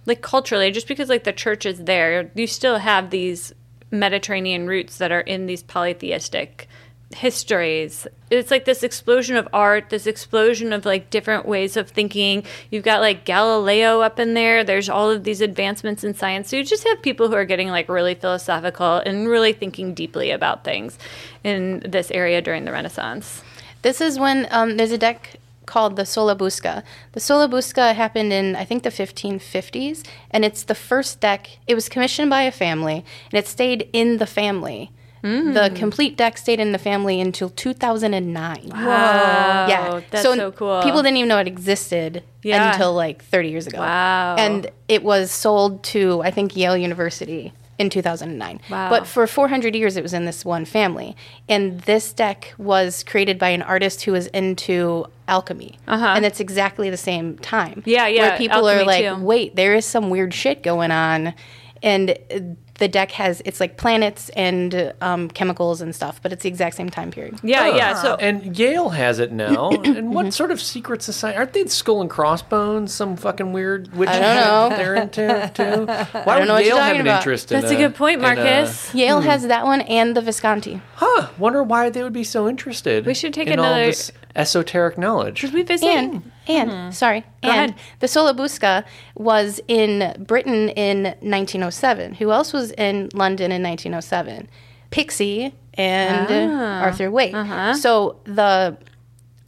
Like 0.06 0.20
culturally, 0.20 0.70
just 0.70 0.86
because 0.86 1.08
like 1.08 1.24
the 1.24 1.32
church 1.32 1.64
is 1.64 1.84
there, 1.84 2.30
you 2.34 2.46
still 2.46 2.78
have 2.78 3.08
these 3.08 3.54
Mediterranean 3.90 4.66
roots 4.66 4.98
that 4.98 5.12
are 5.12 5.20
in 5.20 5.46
these 5.46 5.62
polytheistic 5.62 6.68
histories. 7.14 8.06
It's 8.30 8.50
like 8.50 8.64
this 8.64 8.82
explosion 8.82 9.36
of 9.36 9.48
art, 9.52 9.90
this 9.90 10.06
explosion 10.06 10.72
of 10.72 10.84
like 10.84 11.10
different 11.10 11.46
ways 11.46 11.76
of 11.76 11.88
thinking. 11.88 12.44
You've 12.70 12.84
got 12.84 13.00
like 13.00 13.24
Galileo 13.24 14.00
up 14.00 14.18
in 14.18 14.34
there. 14.34 14.64
There's 14.64 14.88
all 14.88 15.10
of 15.10 15.24
these 15.24 15.40
advancements 15.40 16.04
in 16.04 16.14
science. 16.14 16.48
So 16.48 16.56
you 16.56 16.64
just 16.64 16.86
have 16.86 17.00
people 17.02 17.28
who 17.28 17.34
are 17.34 17.44
getting 17.44 17.68
like 17.68 17.88
really 17.88 18.14
philosophical 18.14 18.96
and 18.98 19.28
really 19.28 19.52
thinking 19.52 19.94
deeply 19.94 20.30
about 20.30 20.64
things 20.64 20.98
in 21.42 21.80
this 21.80 22.10
area 22.10 22.42
during 22.42 22.64
the 22.64 22.72
Renaissance. 22.72 23.42
This 23.82 24.00
is 24.00 24.18
when 24.18 24.48
um, 24.50 24.76
there's 24.76 24.92
a 24.92 24.98
deck 24.98 25.38
called 25.66 25.96
the 25.96 26.06
Sola 26.06 26.36
Busca. 26.36 26.82
The 27.12 27.20
Sola 27.20 27.48
Busca 27.48 27.94
happened 27.94 28.32
in, 28.32 28.56
I 28.56 28.64
think, 28.64 28.82
the 28.82 28.90
1550s, 28.90 30.04
and 30.30 30.44
it's 30.44 30.62
the 30.62 30.74
first 30.74 31.20
deck. 31.20 31.58
It 31.66 31.74
was 31.74 31.88
commissioned 31.88 32.30
by 32.30 32.42
a 32.42 32.52
family, 32.52 33.04
and 33.30 33.38
it 33.38 33.46
stayed 33.46 33.88
in 33.92 34.18
the 34.18 34.26
family. 34.26 34.90
The 35.24 35.72
complete 35.74 36.16
deck 36.18 36.36
stayed 36.36 36.60
in 36.60 36.72
the 36.72 36.78
family 36.78 37.18
until 37.20 37.48
2009. 37.48 38.68
Wow. 38.70 39.66
Yeah, 39.68 40.00
That's 40.10 40.22
so, 40.22 40.52
cool. 40.52 40.82
People 40.82 41.02
didn't 41.02 41.16
even 41.16 41.28
know 41.28 41.38
it 41.38 41.46
existed 41.48 42.22
Yeah. 42.42 42.72
until 42.72 42.92
like 42.92 43.24
30 43.24 43.48
years 43.48 43.66
ago. 43.66 43.78
Wow. 43.78 44.36
And 44.38 44.70
it 44.86 45.02
was 45.02 45.30
sold 45.30 45.82
to 45.84 46.20
I 46.22 46.30
think 46.30 46.54
Yale 46.56 46.76
University 46.76 47.54
in 47.78 47.88
2009. 47.90 48.60
Wow. 48.70 48.90
But 48.90 49.06
for 49.06 49.26
400 49.26 49.74
years 49.74 49.96
it 49.96 50.02
was 50.02 50.12
in 50.12 50.26
this 50.26 50.44
one 50.44 50.64
family. 50.66 51.16
And 51.48 51.80
this 51.80 52.12
deck 52.12 52.52
was 52.58 53.02
created 53.02 53.38
by 53.38 53.48
an 53.48 53.62
artist 53.62 54.02
who 54.02 54.12
was 54.12 54.26
into 54.28 55.06
alchemy. 55.26 55.78
Uh-huh. 55.88 56.04
And 56.16 56.26
it's 56.26 56.38
exactly 56.38 56.90
the 56.90 56.96
same 56.98 57.38
time. 57.38 57.82
Yeah, 57.86 58.06
yeah, 58.08 58.28
Where 58.28 58.38
people 58.38 58.68
are 58.68 58.84
like, 58.84 59.06
too. 59.06 59.16
"Wait, 59.24 59.56
there 59.56 59.74
is 59.74 59.86
some 59.86 60.10
weird 60.10 60.34
shit 60.34 60.62
going 60.62 60.90
on." 60.90 61.32
And 61.82 62.10
uh, 62.30 62.40
the 62.78 62.88
deck 62.88 63.12
has 63.12 63.40
it's 63.44 63.60
like 63.60 63.76
planets 63.76 64.30
and 64.30 64.92
um, 65.00 65.28
chemicals 65.28 65.80
and 65.80 65.94
stuff, 65.94 66.20
but 66.22 66.32
it's 66.32 66.42
the 66.42 66.48
exact 66.48 66.76
same 66.76 66.90
time 66.90 67.10
period. 67.10 67.38
yeah, 67.42 67.68
yeah. 67.68 67.92
Ah. 67.96 68.02
So 68.02 68.14
And 68.16 68.58
Yale 68.58 68.90
has 68.90 69.18
it 69.18 69.32
now. 69.32 69.70
and 69.84 70.12
what 70.14 70.32
sort 70.34 70.50
of 70.50 70.60
secret 70.60 71.02
society? 71.02 71.38
Aren't 71.38 71.52
they 71.52 71.66
skull 71.66 72.00
and 72.00 72.10
crossbones? 72.10 72.92
Some 72.92 73.16
fucking 73.16 73.52
weird 73.52 73.94
witch 73.94 74.08
I 74.08 74.18
don't 74.18 74.70
know. 74.70 74.76
they're 74.76 74.94
into 74.94 75.50
too. 75.54 75.86
Why 76.24 76.38
don't 76.38 76.48
would 76.48 76.66
Yale 76.66 76.78
have 76.78 76.96
an 76.96 77.02
about. 77.02 77.20
interest 77.20 77.52
in 77.52 77.60
that's 77.60 77.72
a 77.72 77.76
good 77.76 77.94
point, 77.94 78.18
in 78.18 78.24
a- 78.24 78.34
Marcus. 78.34 78.94
Yale 78.94 79.20
hmm. 79.20 79.28
has 79.28 79.46
that 79.46 79.64
one 79.64 79.80
and 79.82 80.16
the 80.16 80.20
Visconti. 80.20 80.80
huh. 80.96 81.28
Wonder 81.38 81.62
why 81.62 81.90
they 81.90 82.02
would 82.02 82.12
be 82.12 82.24
so 82.24 82.48
interested. 82.48 83.06
We 83.06 83.14
should 83.14 83.34
take 83.34 83.48
in 83.48 83.58
all 83.58 83.66
another- 83.66 83.86
this 83.86 84.10
esoteric 84.36 84.98
knowledge. 84.98 85.38
Should 85.38 85.54
we 85.54 85.62
visit? 85.62 85.86
And 85.86 86.32
and 86.46 86.70
hmm. 86.70 86.90
sorry, 86.90 87.24
and 87.42 87.72
ahead. 87.72 87.74
the 88.00 88.08
Sola 88.08 88.34
Busca 88.34 88.84
was 89.14 89.60
in 89.68 90.24
Britain 90.26 90.68
in 90.70 91.04
1907. 91.04 92.14
Who 92.14 92.32
else 92.32 92.52
was 92.52 92.63
in 92.72 93.10
London 93.14 93.52
in 93.52 93.62
1907? 93.62 94.48
Pixie 94.90 95.52
and 95.74 96.28
ah, 96.30 96.82
Arthur 96.82 97.10
Waite. 97.10 97.34
Uh-huh. 97.34 97.74
So 97.74 98.20
the 98.24 98.76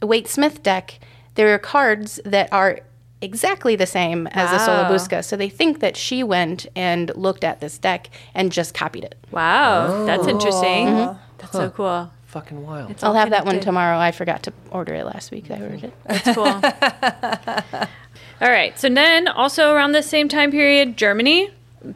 Waite 0.01 0.27
Smith 0.27 0.61
deck, 0.63 0.99
there 1.35 1.53
are 1.53 1.59
cards 1.59 2.19
that 2.25 2.51
are 2.51 2.81
exactly 3.21 3.75
the 3.75 3.85
same 3.85 4.27
as 4.27 4.51
the 4.51 4.57
Wow. 4.57 4.65
Sola 4.65 4.83
Busca. 4.89 5.23
So 5.23 5.35
they 5.35 5.49
think 5.49 5.79
that 5.79 5.97
she 5.97 6.23
went 6.23 6.67
and 6.75 7.11
looked 7.15 7.43
at 7.43 7.61
this 7.61 7.77
deck 7.77 8.09
and 8.33 8.51
just 8.51 8.73
copied 8.73 9.03
it. 9.03 9.15
Wow, 9.31 10.05
that's 10.05 10.25
oh. 10.25 10.29
interesting. 10.29 10.87
Mm-hmm. 10.87 11.17
That's 11.37 11.51
so 11.51 11.69
cool. 11.69 12.11
Fucking 12.25 12.65
wild. 12.65 12.91
It's 12.91 13.03
I'll 13.03 13.11
all 13.11 13.15
have 13.15 13.29
that 13.29 13.45
one 13.45 13.61
tomorrow. 13.61 13.97
I 13.97 14.11
forgot 14.11 14.43
to 14.43 14.53
order 14.69 14.93
it 14.93 15.05
last 15.05 15.31
week. 15.31 15.49
I 15.49 15.61
ordered 15.61 15.85
it. 15.85 15.93
That's 16.05 16.35
cool. 16.35 16.45
All 18.41 18.51
right. 18.51 18.77
So 18.77 18.89
then, 18.89 19.29
also 19.29 19.71
around 19.73 19.93
the 19.93 20.03
same 20.03 20.27
time 20.27 20.51
period, 20.51 20.97
Germany, 20.97 21.49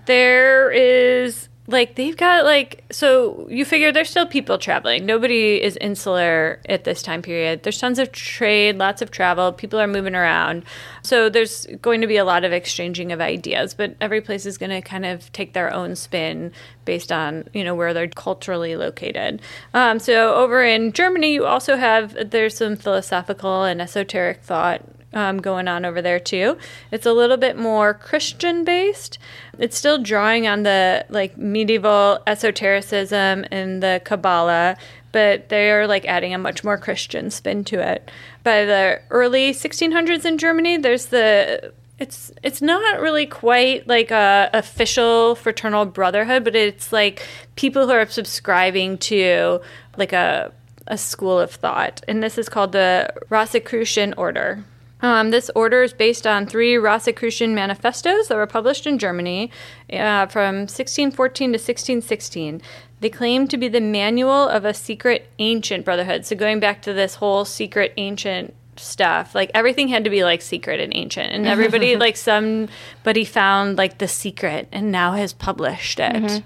there 0.06 0.72
is 0.72 1.50
like 1.68 1.96
they've 1.96 2.18
got 2.18 2.44
like 2.44 2.84
so 2.92 3.48
you 3.50 3.66
figure 3.66 3.92
there's 3.92 4.10
still 4.10 4.26
people 4.26 4.58
traveling. 4.58 5.06
Nobody 5.06 5.62
is 5.62 5.78
insular 5.78 6.60
at 6.68 6.84
this 6.84 7.02
time 7.02 7.22
period. 7.22 7.64
There's 7.64 7.80
tons 7.80 8.00
of 8.00 8.12
trade, 8.12 8.78
lots 8.78 9.02
of 9.02 9.12
travel. 9.12 9.52
People 9.54 9.80
are 9.80 9.88
moving 9.88 10.16
around. 10.16 10.66
So 11.02 11.30
there's 11.30 11.66
going 11.82 12.02
to 12.02 12.08
be 12.08 12.18
a 12.18 12.26
lot 12.26 12.44
of 12.44 12.52
exchanging 12.52 13.12
of 13.12 13.22
ideas, 13.22 13.74
but 13.74 13.96
every 14.02 14.22
place 14.22 14.46
is 14.46 14.58
going 14.58 14.72
to 14.72 14.82
kind 14.82 15.06
of 15.06 15.32
take 15.32 15.54
their 15.54 15.74
own 15.74 15.96
spin 15.96 16.52
based 16.86 17.12
on 17.12 17.48
you 17.54 17.64
know 17.64 17.76
where 17.76 17.94
they're 17.94 18.08
culturally 18.08 18.76
located. 18.76 19.42
Um, 19.74 20.00
so 20.00 20.36
over 20.36 20.64
in 20.64 20.92
Germany, 20.92 21.34
you 21.34 21.46
also 21.46 21.78
have 21.78 22.32
there's 22.32 22.58
some 22.58 22.76
philosophical 22.76 23.64
and 23.64 23.82
esoteric 23.82 24.42
thought 24.42 24.84
um, 25.14 25.40
going 25.40 25.68
on 25.68 25.86
over 25.86 26.02
there 26.02 26.20
too. 26.20 26.58
It's 26.92 27.06
a 27.06 27.14
little 27.14 27.38
bit 27.38 27.58
more 27.58 27.94
Christian 27.94 28.64
based. 28.64 29.18
It's 29.58 29.78
still 29.78 30.02
drawing 30.02 30.48
on 30.48 30.64
the 30.64 31.06
like 31.10 31.38
medieval 31.38 32.20
esotericism 32.28 33.46
and 33.52 33.84
the 33.84 34.02
Kabbalah, 34.04 34.78
but 35.12 35.50
they 35.50 35.72
are 35.72 35.88
like 35.88 36.06
adding 36.06 36.34
a 36.34 36.38
much 36.38 36.64
more 36.64 36.78
Christian 36.78 37.30
spin 37.32 37.64
to 37.66 37.80
it. 37.80 38.10
By 38.44 38.66
the 38.66 39.02
early 39.10 39.52
1600s 39.52 40.26
in 40.26 40.38
Germany, 40.38 40.78
there's 40.78 41.08
the 41.08 41.74
it's 42.00 42.32
it's 42.42 42.64
not 42.64 43.00
really 43.00 43.28
quite 43.28 43.88
like 43.88 44.10
a 44.10 44.50
official 44.54 45.36
fraternal 45.36 45.86
brotherhood, 45.86 46.44
but 46.44 46.56
it's 46.56 46.92
like 46.92 47.26
people 47.56 47.86
who 47.86 47.94
are 47.94 48.08
subscribing 48.08 48.98
to 48.98 49.62
like 49.98 50.14
a 50.14 50.52
a 50.88 50.98
school 50.98 51.40
of 51.40 51.52
thought, 51.52 52.02
and 52.08 52.24
this 52.24 52.40
is 52.40 52.50
called 52.50 52.72
the 52.72 53.08
Rosicrucian 53.30 54.16
Order. 54.18 54.64
Um, 55.02 55.32
this 55.32 55.50
order 55.56 55.84
is 55.84 55.94
based 55.94 56.28
on 56.28 56.46
three 56.46 56.78
Rosicrucian 56.78 57.56
manifestos 57.56 58.28
that 58.28 58.36
were 58.36 58.48
published 58.48 58.86
in 58.86 59.00
Germany 59.00 59.52
uh, 59.92 60.28
from 60.28 60.62
1614 60.62 61.50
to 61.50 61.58
1616. 61.58 62.62
They 63.00 63.10
claim 63.10 63.48
to 63.48 63.58
be 63.58 63.68
the 63.68 63.82
manual 63.82 64.48
of 64.48 64.64
a 64.64 64.74
secret 64.74 65.30
ancient 65.40 65.86
brotherhood. 65.86 66.26
So, 66.26 66.36
going 66.36 66.60
back 66.60 66.84
to 66.84 66.94
this 66.94 67.16
whole 67.16 67.46
secret 67.46 67.94
ancient 67.98 68.54
stuff, 68.78 69.34
like 69.34 69.50
everything 69.56 69.88
had 69.88 70.04
to 70.04 70.10
be 70.10 70.24
like 70.24 70.42
secret 70.42 70.80
and 70.80 70.96
ancient, 70.96 71.34
and 71.34 71.48
everybody, 71.48 71.96
like 71.98 72.16
somebody 72.16 73.26
found 73.26 73.78
like 73.78 73.98
the 73.98 74.08
secret 74.08 74.68
and 74.72 74.92
now 74.92 75.14
has 75.14 75.34
published 75.34 76.00
it. 76.00 76.44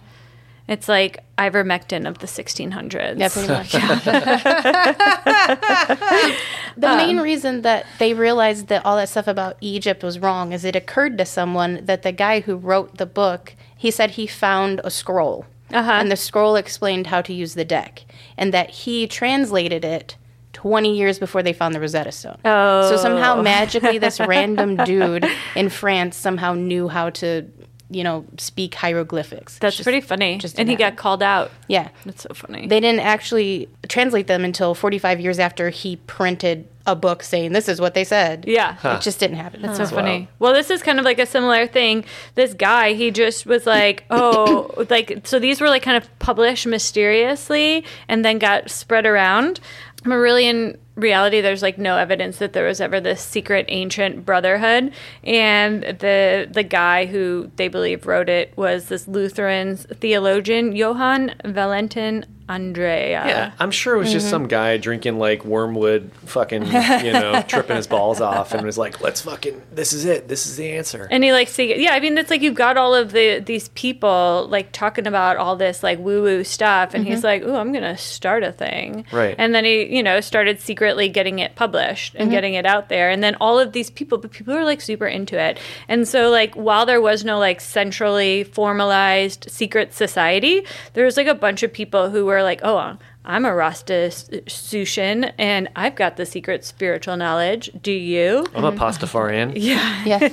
It's 0.68 0.90
like 0.90 1.20
ivermectin 1.38 2.08
of 2.08 2.20
the 2.20 2.28
1600s. 2.28 3.20
Yeah, 3.20 3.30
pretty 3.30 3.48
much. 3.48 3.72
the 6.78 6.88
main 6.88 7.20
reason 7.20 7.62
that 7.62 7.86
they 8.00 8.14
realized 8.14 8.68
that 8.68 8.84
all 8.84 8.98
that 8.98 9.10
stuff 9.10 9.28
about 9.28 9.58
Egypt 9.62 10.04
was 10.04 10.18
wrong 10.18 10.54
is 10.54 10.66
it 10.66 10.76
occurred 10.76 11.20
to 11.20 11.26
someone 11.26 11.86
that 11.86 12.02
the 12.02 12.12
guy 12.12 12.40
who 12.40 12.56
wrote 12.56 12.98
the 12.98 13.06
book, 13.06 13.56
he 13.78 13.92
said 13.92 14.12
he 14.12 14.26
found 14.26 14.82
a 14.84 14.90
scroll. 14.90 15.46
Uh-huh. 15.72 15.92
And 15.92 16.12
the 16.12 16.16
scroll 16.16 16.56
explained 16.56 17.08
how 17.08 17.22
to 17.22 17.34
use 17.34 17.56
the 17.56 17.66
deck, 17.66 18.06
and 18.38 18.54
that 18.54 18.70
he 18.70 19.08
translated 19.08 19.84
it 19.84 20.16
20 20.54 20.96
years 20.96 21.20
before 21.20 21.44
they 21.44 21.54
found 21.54 21.76
the 21.76 21.80
Rosetta 21.80 22.12
Stone. 22.12 22.38
Oh. 22.46 22.90
So 22.90 22.98
somehow 22.98 23.42
magically 23.42 23.98
this 23.98 24.20
random 24.20 24.78
dude 24.78 25.26
in 25.56 25.70
France 25.70 26.16
somehow 26.16 26.54
knew 26.54 26.88
how 26.88 27.10
to, 27.12 27.46
you 27.90 28.04
know, 28.04 28.26
speak 28.38 28.74
hieroglyphics. 28.76 29.60
That's 29.60 29.76
Just- 29.78 29.86
pretty 29.86 30.02
funny. 30.02 30.38
just 30.40 30.58
and 30.60 30.68
he 30.68 30.76
didn't 30.76 30.96
got 30.96 31.02
called 31.02 31.22
out. 31.22 31.52
Yeah. 31.68 31.90
That's 32.06 32.24
so 32.24 32.34
funny. 32.34 32.68
They 32.68 32.80
didn't 32.80 33.02
actually 33.02 33.70
translate 33.88 34.28
them 34.28 34.44
until 34.44 34.74
45 34.74 35.20
years 35.20 35.38
after 35.40 35.70
he 35.70 35.98
printed 35.98 36.68
a 36.88 36.96
book 36.96 37.24
saying 37.24 37.52
this 37.52 37.68
is 37.68 37.82
what 37.82 37.96
they 37.96 38.04
said. 38.04 38.46
yeah. 38.48 38.76
It 38.96 39.02
just 39.02 39.20
didn't 39.20 39.38
happen. 39.38 39.62
That's 39.64 39.78
so 39.78 39.88
funny. 39.88 40.28
Well, 40.38 40.54
this 40.54 40.70
is 40.70 40.84
kind 40.84 41.00
of 41.00 41.06
like 41.06 41.18
a 41.18 41.26
similar 41.26 41.66
thing. 41.66 42.06
This 42.36 42.54
guy, 42.54 42.94
he 42.94 43.10
just 43.12 43.46
was 43.48 43.66
like, 43.66 44.04
oh, 44.12 44.86
like, 44.90 45.22
so 45.26 45.40
these 45.40 45.60
were 45.62 45.68
like 45.70 45.82
kind 45.82 45.98
of 45.98 46.08
published 46.20 46.68
mysteriously 46.68 47.84
and 48.08 48.24
then 48.26 48.38
got 48.40 48.70
spread 48.70 49.06
around. 49.06 49.60
But 50.06 50.16
really, 50.16 50.48
in 50.48 50.78
reality, 50.96 51.42
there's 51.42 51.64
like 51.64 51.78
no 51.78 51.98
evidence 51.98 52.38
that 52.38 52.54
there 52.54 52.68
was 52.68 52.80
ever 52.80 53.02
this 53.02 53.22
secret 53.22 53.66
ancient 53.70 54.26
brotherhood. 54.26 54.94
And 55.24 55.84
the 55.84 56.48
the 56.50 56.64
guy 56.64 57.08
who 57.08 57.52
they 57.56 57.68
believe 57.68 58.06
wrote 58.06 58.30
it 58.30 58.56
was 58.56 58.86
this 58.86 59.08
Lutheran 59.08 59.78
theologian, 59.78 60.76
Johann 60.76 61.36
Valentin 61.44 62.26
Andreae. 62.48 63.22
Uh, 63.22 63.28
yeah, 63.28 63.52
I'm 63.60 63.72
sure 63.72 63.96
it 63.96 64.00
was 64.00 64.06
Mm-hmm. 64.06 64.14
just 64.14 64.30
some 64.30 64.48
guy 64.48 64.78
drinking 64.78 65.18
like 65.18 65.44
wormwood, 65.44 66.12
fucking, 66.26 66.64
you 66.66 67.14
know, 67.14 67.42
tripping 67.48 67.76
his 67.76 67.88
balls 67.88 68.22
off, 68.22 68.54
and 68.54 68.64
was 68.64 68.78
like, 68.78 69.02
"Let's 69.02 69.22
fucking, 69.22 69.62
this 69.72 69.94
is 69.94 70.06
it, 70.06 70.28
this 70.28 70.46
is 70.46 70.56
the 70.56 70.72
answer." 70.72 71.08
And 71.10 71.24
he 71.24 71.32
like 71.32 71.48
see 71.48 71.82
yeah, 71.82 71.94
I 71.94 72.00
mean 72.00 72.18
it's 72.18 72.30
like 72.30 72.42
you've 72.42 72.56
got 72.56 72.78
all 72.78 72.94
of 72.94 73.12
the 73.12 73.40
these 73.40 73.70
people 73.70 74.48
like 74.50 74.72
talking 74.72 75.08
about 75.08 75.38
all 75.38 75.56
this 75.56 75.82
like 75.84 76.00
woo 76.00 76.22
woo 76.22 76.44
stuff 76.44 76.94
and 76.94 77.06
he's 77.06 77.18
mm-hmm. 77.18 77.26
like, 77.26 77.44
Ooh, 77.44 77.56
I'm 77.56 77.72
gonna 77.74 77.98
start 77.98 78.44
a 78.44 78.52
thing. 78.52 79.06
Right. 79.12 79.36
And 79.38 79.54
then 79.54 79.66
he, 79.66 79.96
you 79.96 80.04
know, 80.04 80.22
started 80.22 80.60
secretly 80.60 81.10
getting 81.10 81.40
it 81.40 81.56
published 81.56 82.16
and 82.16 82.24
mm-hmm. 82.24 82.32
getting 82.32 82.54
it 82.54 82.66
out 82.66 82.90
there. 82.90 83.10
And 83.10 83.24
then 83.24 83.36
all 83.42 83.60
of 83.60 83.72
these 83.72 83.90
people, 83.90 84.18
but 84.18 84.32
people 84.32 84.54
are 84.54 84.66
like 84.66 84.82
super 84.82 85.08
into 85.08 85.40
it. 85.40 85.60
And 85.88 86.08
so 86.08 86.30
like 86.30 86.56
while 86.56 86.86
there 86.86 87.02
was 87.02 87.26
no 87.26 87.40
like 87.40 87.62
centrally 87.62 88.44
formalized 88.44 89.50
secret 89.50 89.94
society, 89.94 90.66
there 90.94 91.06
was 91.06 91.18
like 91.18 91.28
a 91.28 91.36
bunch 91.36 91.64
of 91.64 91.74
people 91.74 92.10
who 92.10 92.26
were 92.26 92.35
like, 92.44 92.62
Oh, 92.64 92.98
I'm 93.24 93.46
a 93.46 93.56
Rasta 93.56 93.94
Rastafarian 94.12 95.34
and 95.38 95.70
I've 95.76 95.96
got 95.96 96.18
the 96.18 96.26
secret 96.26 96.64
spiritual 96.64 97.18
knowledge. 97.18 97.72
Do 97.82 97.92
you? 97.92 98.46
I'm 98.54 98.66
a 98.66 98.72
Pastafarian. 98.72 99.54
Yeah. 99.66 100.04
Yeah. 100.06 100.28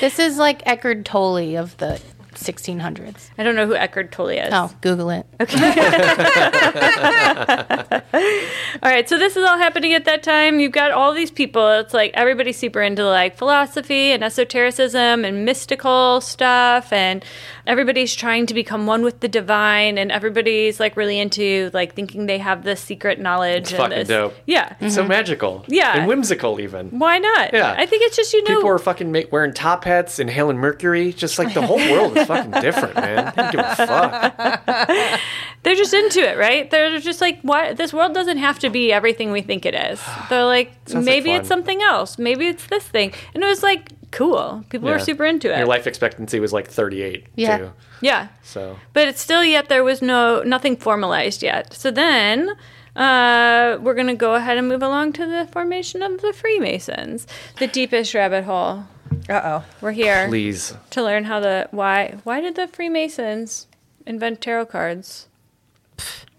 this 0.00 0.18
is 0.18 0.38
like 0.38 0.62
Eckhart 0.66 1.04
Tolle 1.04 1.56
of 1.56 1.76
the 1.76 2.00
1600s. 2.34 3.28
I 3.36 3.42
don't 3.42 3.54
know 3.54 3.66
who 3.66 3.74
Eckhart 3.74 4.12
Tolle 4.12 4.28
is. 4.30 4.48
Oh, 4.52 4.72
Google 4.80 5.10
it. 5.10 5.26
Okay. 5.40 5.58
all 8.82 8.90
right, 8.90 9.08
so 9.08 9.18
this 9.18 9.36
is 9.36 9.44
all 9.44 9.58
happening 9.58 9.92
at 9.92 10.04
that 10.06 10.22
time. 10.22 10.60
You've 10.60 10.72
got 10.72 10.90
all 10.90 11.12
these 11.12 11.30
people. 11.30 11.68
It's 11.72 11.94
like 11.94 12.12
everybody's 12.14 12.58
super 12.58 12.80
into 12.80 13.04
like 13.04 13.36
philosophy 13.36 14.12
and 14.12 14.24
esotericism 14.24 15.24
and 15.24 15.44
mystical 15.44 16.20
stuff, 16.20 16.92
and 16.92 17.24
everybody's 17.66 18.14
trying 18.14 18.46
to 18.46 18.54
become 18.54 18.86
one 18.86 19.02
with 19.02 19.20
the 19.20 19.28
divine, 19.28 19.98
and 19.98 20.10
everybody's 20.10 20.80
like 20.80 20.96
really 20.96 21.18
into 21.18 21.70
like 21.72 21.94
thinking 21.94 22.26
they 22.26 22.38
have 22.38 22.64
this 22.64 22.80
secret 22.80 23.20
knowledge. 23.20 23.62
It's 23.62 23.72
and 23.72 23.78
fucking 23.78 23.98
this. 23.98 24.08
dope. 24.08 24.34
Yeah. 24.46 24.76
So 24.88 25.00
mm-hmm. 25.00 25.08
magical. 25.08 25.64
Yeah. 25.68 25.98
And 25.98 26.08
whimsical, 26.08 26.60
even. 26.60 26.98
Why 26.98 27.18
not? 27.18 27.52
Yeah. 27.52 27.74
I 27.76 27.86
think 27.86 28.02
it's 28.04 28.16
just 28.16 28.32
you 28.32 28.42
know 28.44 28.56
People 28.56 28.70
are 28.70 28.78
fucking 28.78 29.12
ma- 29.12 29.20
wearing 29.30 29.52
top 29.52 29.84
hats, 29.84 30.18
inhaling 30.18 30.58
mercury. 30.58 31.12
Just 31.12 31.38
like 31.38 31.54
the 31.54 31.66
whole 31.66 31.78
world 31.90 32.16
is 32.16 32.26
fucking 32.26 32.60
different, 32.60 32.94
man. 32.96 33.32
They 33.36 33.42
don't 33.42 33.52
give 33.52 33.60
a 33.60 33.76
fuck. 33.76 35.20
they're 35.62 35.74
just 35.74 35.94
into 35.94 36.20
it, 36.20 36.38
right? 36.38 36.70
They're 36.70 36.98
just 36.98 37.20
like, 37.20 37.40
what? 37.42 37.76
This 37.76 37.92
world 37.92 38.14
doesn't 38.14 38.38
have 38.38 38.58
to 38.60 38.70
be 38.70 38.92
everything 38.92 39.32
we 39.32 39.42
think 39.42 39.66
it 39.66 39.74
is. 39.74 40.00
They're 40.28 40.44
like, 40.44 40.72
Sounds 40.86 40.94
like 40.94 41.04
maybe 41.04 41.32
it's 41.32 41.48
something 41.48 41.80
else. 41.82 42.18
Maybe 42.18 42.48
it's 42.48 42.66
this 42.66 42.86
thing. 42.86 43.12
And 43.34 43.42
it 43.42 43.46
was 43.46 43.62
like 43.62 43.90
cool. 44.12 44.64
People 44.70 44.88
were 44.88 44.98
super 45.00 45.24
into 45.24 45.52
it. 45.52 45.58
Your 45.58 45.66
life 45.66 45.86
expectancy 45.86 46.38
was 46.38 46.52
like 46.52 46.68
38, 46.68 47.26
Yeah. 47.34 47.58
too. 47.58 47.72
yeah. 48.00 48.28
So, 48.42 48.78
But 48.92 49.08
it's 49.08 49.20
still 49.20 49.44
yet 49.44 49.68
there 49.68 49.82
was 49.82 50.00
no 50.02 50.42
nothing 50.44 50.76
formalized 50.76 51.42
yet. 51.42 51.72
So 51.74 51.90
then 51.90 52.50
uh, 52.94 53.78
we're 53.80 53.94
gonna 53.94 54.14
go 54.14 54.34
ahead 54.34 54.56
and 54.58 54.68
move 54.68 54.82
along 54.82 55.14
to 55.14 55.26
the 55.26 55.48
formation 55.50 56.02
of 56.02 56.20
the 56.20 56.32
Freemasons, 56.32 57.26
the 57.58 57.66
deepest 57.66 58.14
rabbit 58.14 58.44
hole. 58.44 58.84
Uh 59.28 59.40
oh. 59.44 59.64
We're 59.80 59.92
here 59.92 60.28
please. 60.28 60.74
to 60.90 61.02
learn 61.02 61.24
how 61.24 61.40
the 61.40 61.68
why 61.70 62.16
why 62.24 62.40
did 62.40 62.54
the 62.56 62.66
Freemasons 62.68 63.66
invent 64.06 64.40
tarot 64.40 64.66
cards? 64.66 65.28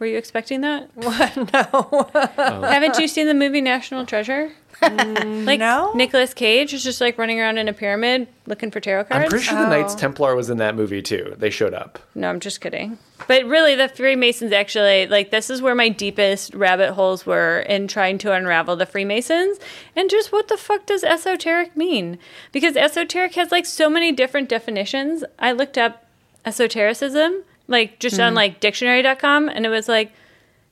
Were 0.03 0.07
you 0.07 0.17
expecting 0.17 0.59
that? 0.59 0.89
no. 0.97 1.67
Oh. 1.73 2.61
Haven't 2.61 2.99
you 2.99 3.07
seen 3.07 3.25
the 3.25 3.33
movie 3.33 3.61
National 3.61 4.05
Treasure? 4.05 4.51
Mm, 4.81 5.45
like 5.45 5.61
no. 5.61 5.93
Nicolas 5.93 6.33
Cage 6.33 6.73
is 6.73 6.83
just 6.83 6.99
like 6.99 7.17
running 7.17 7.39
around 7.39 7.57
in 7.57 7.69
a 7.69 7.73
pyramid 7.73 8.27
looking 8.45 8.69
for 8.69 8.81
tarot 8.81 9.05
cards. 9.05 9.23
I'm 9.23 9.29
pretty 9.29 9.45
sure 9.45 9.57
the 9.57 9.69
Knights 9.69 9.93
Oh. 9.93 9.97
Templar 9.99 10.35
was 10.35 10.49
in 10.49 10.57
that 10.57 10.75
movie, 10.75 11.01
too. 11.01 11.35
They 11.37 11.49
showed 11.49 11.73
up. 11.73 11.99
No, 12.15 12.29
I'm 12.29 12.41
just 12.41 12.59
kidding. 12.59 12.97
But 13.29 13.45
really, 13.45 13.75
the 13.75 13.87
Freemasons 13.87 14.51
actually, 14.51 15.07
like, 15.07 15.31
this 15.31 15.49
is 15.49 15.61
where 15.61 15.73
my 15.73 15.87
deepest 15.87 16.53
rabbit 16.53 16.95
holes 16.95 17.25
were 17.25 17.59
in 17.61 17.87
trying 17.87 18.17
to 18.17 18.33
unravel 18.33 18.75
the 18.75 18.85
Freemasons 18.85 19.57
and 19.95 20.09
just 20.09 20.33
what 20.33 20.49
the 20.49 20.57
fuck 20.57 20.85
does 20.85 21.05
esoteric 21.05 21.77
mean? 21.77 22.17
Because 22.51 22.75
esoteric 22.75 23.35
has, 23.35 23.53
like, 23.53 23.65
so 23.65 23.89
many 23.89 24.11
different 24.11 24.49
definitions. 24.49 25.23
I 25.39 25.53
looked 25.53 25.77
up 25.77 26.03
esotericism, 26.45 27.43
like, 27.67 27.99
just 27.99 28.19
on, 28.19 28.33
mm. 28.33 28.37
like, 28.37 28.59
dictionary.com, 28.59 29.49
and 29.49 29.65
it 29.65 29.69
was 29.69 29.87
like, 29.87 30.11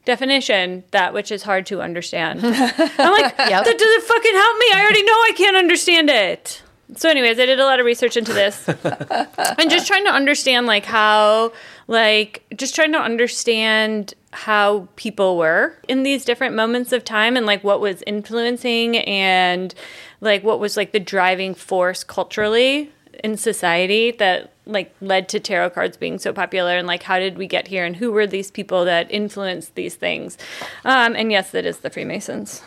definition 0.06 0.84
that 0.92 1.14
which 1.14 1.32
is 1.32 1.44
hard 1.44 1.66
to 1.68 1.82
understand. 1.82 2.40
I'm 2.44 2.52
like, 2.52 3.36
Yep. 3.38 3.66
that 3.66 3.78
doesn't 3.78 4.04
fucking 4.04 4.34
help 4.34 4.58
me. 4.58 4.66
I 4.74 4.82
already 4.82 5.04
know 5.04 5.14
I 5.14 5.34
can't 5.36 5.56
understand 5.56 6.10
it. 6.10 6.62
So, 6.96 7.10
anyways, 7.10 7.40
I 7.40 7.46
did 7.46 7.60
a 7.60 7.66
lot 7.66 7.80
of 7.80 7.86
research 7.86 8.18
into 8.18 8.34
this 8.34 8.68
and 8.84 9.70
just 9.70 9.88
trying 9.88 10.04
to 10.06 10.12
understand 10.12 10.68
like 10.68 10.86
how 10.86 11.54
like 11.88 12.44
just 12.56 12.76
trying 12.76 12.92
to 12.92 13.00
understand 13.00 14.14
how 14.34 14.88
people 14.98 15.38
were 15.38 15.78
in 15.88 16.04
these 16.04 16.26
different 16.26 16.56
moments 16.56 16.92
of 16.92 17.04
time 17.04 17.38
and 17.38 17.46
like 17.46 17.64
what 17.64 17.80
was 17.80 18.04
influencing 18.06 18.98
and 18.98 19.74
like 20.20 20.44
what 20.44 20.60
was 20.60 20.76
like 20.76 20.92
the 20.92 21.00
driving 21.00 21.54
force 21.54 22.04
culturally 22.04 22.92
in 23.24 23.38
society 23.38 24.12
that 24.12 24.51
like 24.66 24.94
led 25.02 25.28
to 25.30 25.40
tarot 25.40 25.72
cards 25.72 25.98
being 25.98 26.20
so 26.20 26.32
popular 26.32 26.78
and 26.78 26.88
like 26.88 27.04
how 27.04 27.18
did 27.20 27.38
we 27.38 27.48
get 27.48 27.68
here 27.68 27.84
and 27.84 27.96
who 27.96 28.12
were 28.12 28.28
these 28.28 28.52
people 28.52 28.86
that 28.86 29.10
influenced 29.10 29.74
these 29.76 29.96
things 29.96 30.38
um, 30.86 31.16
and 31.16 31.32
yes 31.32 31.52
that 31.52 31.66
is 31.66 31.80
the 31.80 31.90
freemasons 31.90 32.62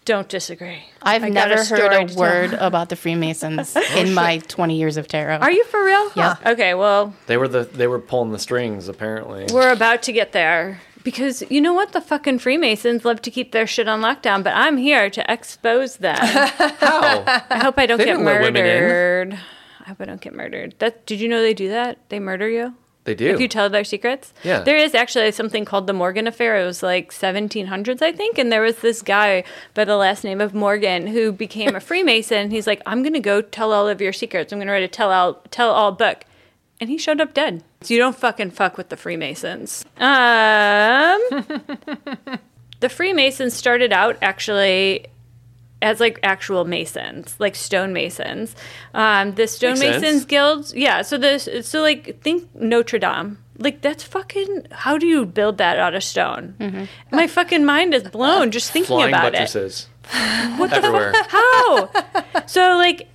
don't 0.05 0.29
disagree 0.29 0.83
I've 1.03 1.23
I 1.25 1.31
got 1.31 1.51
a 1.51 1.55
never 1.57 1.65
heard 1.65 1.91
to 1.91 2.01
a 2.03 2.07
tell. 2.07 2.17
word 2.19 2.53
about 2.55 2.89
the 2.89 2.97
Freemasons 2.97 3.77
in 3.97 4.15
my 4.15 4.39
20 4.39 4.77
years 4.77 4.97
of 4.97 5.09
tarot. 5.09 5.37
are 5.39 5.51
you 5.51 5.65
for 5.65 5.83
real 5.85 6.11
Yeah. 6.15 6.37
okay 6.47 6.75
well 6.75 7.15
They 7.27 7.37
were 7.37 7.49
the 7.49 7.65
they 7.65 7.87
were 7.87 7.99
pulling 7.99 8.33
the 8.33 8.39
strings, 8.39 8.89
apparently. 8.89 9.47
We're 9.53 9.73
about 9.73 10.03
to 10.05 10.13
get 10.13 10.33
there. 10.33 10.81
Because 11.03 11.43
you 11.51 11.61
know 11.61 11.75
what? 11.75 11.93
The 11.93 12.01
fucking 12.01 12.39
Freemasons 12.39 13.05
love 13.05 13.21
to 13.23 13.31
keep 13.31 13.53
their 13.53 13.67
shit 13.67 13.87
on 13.89 14.01
lockdown, 14.01 14.43
but 14.43 14.55
I'm 14.55 14.79
here 14.79 15.11
to 15.11 15.31
expose 15.31 15.99
them. 15.99 16.17
How? 16.17 17.23
I 17.51 17.59
hope 17.63 17.77
I 17.79 17.85
don't 17.85 17.99
They 17.99 18.07
get 18.07 18.13
didn't 18.13 18.25
let 18.25 18.41
women 18.41 18.65
in. 18.65 18.81
murdered. 18.81 19.39
I 19.85 19.89
hope 19.89 20.01
I 20.01 20.05
don't 20.07 20.21
get 20.21 20.35
murdered. 20.35 20.75
That 20.79 21.05
did 21.07 21.21
you 21.21 21.29
know 21.29 21.43
they 21.43 21.55
do 21.55 21.69
that? 21.69 21.99
They 22.09 22.19
murder 22.19 22.49
you 22.49 22.75
They 23.05 23.15
do. 23.15 23.27
if 23.29 23.39
you 23.41 23.49
tell 23.49 23.69
their 23.69 23.85
secrets. 23.85 24.33
Yeah. 24.43 24.61
There 24.61 24.77
is 24.79 24.95
actually 24.95 25.31
something 25.33 25.65
called 25.67 25.87
the 25.87 25.93
Morgan 25.93 26.27
Affair. 26.27 26.59
It 26.59 26.65
was 26.65 26.83
like 26.83 27.13
1700s, 27.13 28.01
I 28.01 28.13
think, 28.13 28.39
and 28.39 28.51
there 28.51 28.63
was 28.63 28.77
this 28.79 29.03
guy 29.03 29.45
by 29.75 29.85
the 29.85 29.97
last 29.97 30.25
name 30.25 30.41
of 30.41 30.55
Morgan 30.55 31.07
who 31.07 31.33
became 31.33 31.77
a 31.77 31.81
Freemason. 31.89 32.51
He's 32.51 32.67
like, 32.67 32.81
I'm 32.87 33.03
gonna 33.03 33.21
go 33.21 33.43
tell 33.43 33.73
all 33.73 33.89
of 33.89 34.01
your 34.01 34.13
secrets. 34.15 34.53
I'm 34.53 34.59
gonna 34.59 34.73
write 34.73 34.83
a 34.83 34.89
tell 34.89 35.11
all 35.13 35.35
tell 35.51 35.71
all 35.71 35.93
book, 35.93 36.25
and 36.81 36.89
he 36.89 36.97
showed 36.97 37.21
up 37.21 37.35
dead. 37.35 37.63
So 37.83 37.93
you 37.93 38.01
don't 38.01 38.17
fucking 38.17 38.53
fuck 38.53 38.79
with 38.79 38.89
the 38.89 38.97
Freemasons. 38.97 39.85
Um, 39.99 41.21
the 42.81 42.89
Freemasons 42.89 43.53
started 43.53 43.93
out 43.93 44.17
actually 44.23 45.07
as 45.85 46.01
like 46.01 46.19
actual 46.23 46.65
masons, 46.65 47.37
like 47.39 47.55
stonemasons. 47.55 48.57
Um, 48.95 49.35
the 49.35 49.43
Makes 49.43 49.53
sense. 49.53 49.79
stonemasons 49.81 50.25
guilds, 50.25 50.75
yeah. 50.75 51.03
So 51.03 51.19
this, 51.19 51.49
so 51.63 51.83
like 51.83 52.21
think 52.23 52.49
Notre 52.55 52.99
Dame. 52.99 53.39
Like 53.59 53.83
that's 53.83 54.03
fucking. 54.03 54.67
How 54.73 54.99
do 54.99 55.07
you 55.07 55.25
build 55.25 55.59
that 55.59 55.79
out 55.79 55.95
of 55.95 56.03
stone? 56.03 56.89
My 57.13 57.29
fucking 57.29 57.65
mind 57.65 57.95
is 57.95 58.03
blown 58.03 58.51
just 58.51 58.73
thinking 58.73 58.89
Flying 58.97 59.15
about 59.15 59.27
it. 59.29 59.33
buttresses. 59.35 59.87
Everywhere. 60.13 61.13
How? 61.29 61.89
so 62.47 62.77
like 62.77 63.09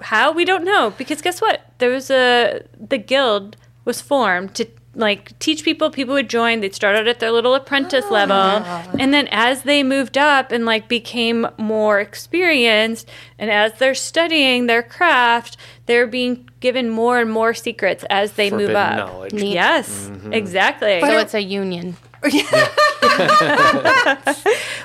how 0.00 0.32
we 0.32 0.44
don't 0.44 0.64
know 0.64 0.90
because 0.98 1.22
guess 1.22 1.40
what? 1.40 1.62
There 1.78 1.90
was 1.90 2.10
a 2.10 2.60
the 2.78 2.98
guild 2.98 3.56
was 3.86 4.02
formed 4.02 4.54
to 4.56 4.66
like 4.94 5.38
teach 5.38 5.64
people 5.64 5.90
people 5.90 6.14
would 6.14 6.28
join 6.28 6.60
they'd 6.60 6.74
start 6.74 6.96
out 6.96 7.06
at 7.06 7.20
their 7.20 7.32
little 7.32 7.54
apprentice 7.54 8.04
ah. 8.08 8.12
level 8.12 8.96
and 8.98 9.12
then 9.12 9.28
as 9.30 9.62
they 9.62 9.82
moved 9.82 10.16
up 10.16 10.52
and 10.52 10.64
like 10.64 10.88
became 10.88 11.46
more 11.58 12.00
experienced 12.00 13.08
and 13.38 13.50
as 13.50 13.72
they're 13.74 13.94
studying 13.94 14.66
their 14.66 14.82
craft 14.82 15.56
they're 15.86 16.06
being 16.06 16.48
given 16.60 16.88
more 16.88 17.20
and 17.20 17.30
more 17.30 17.54
secrets 17.54 18.04
as 18.08 18.32
they 18.32 18.50
move 18.50 18.70
up 18.70 18.96
knowledge. 18.96 19.32
Neat. 19.32 19.52
yes 19.52 20.08
mm-hmm. 20.08 20.32
exactly 20.32 21.00
So 21.00 21.18
it's 21.18 21.34
a 21.34 21.42
union. 21.42 21.96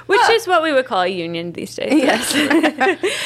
which 0.05 0.29
is 0.31 0.47
what 0.47 0.61
we 0.61 0.73
would 0.73 0.85
call 0.85 1.01
a 1.01 1.07
union 1.07 1.53
these 1.53 1.75
days. 1.75 1.93
Yes. 1.93 2.33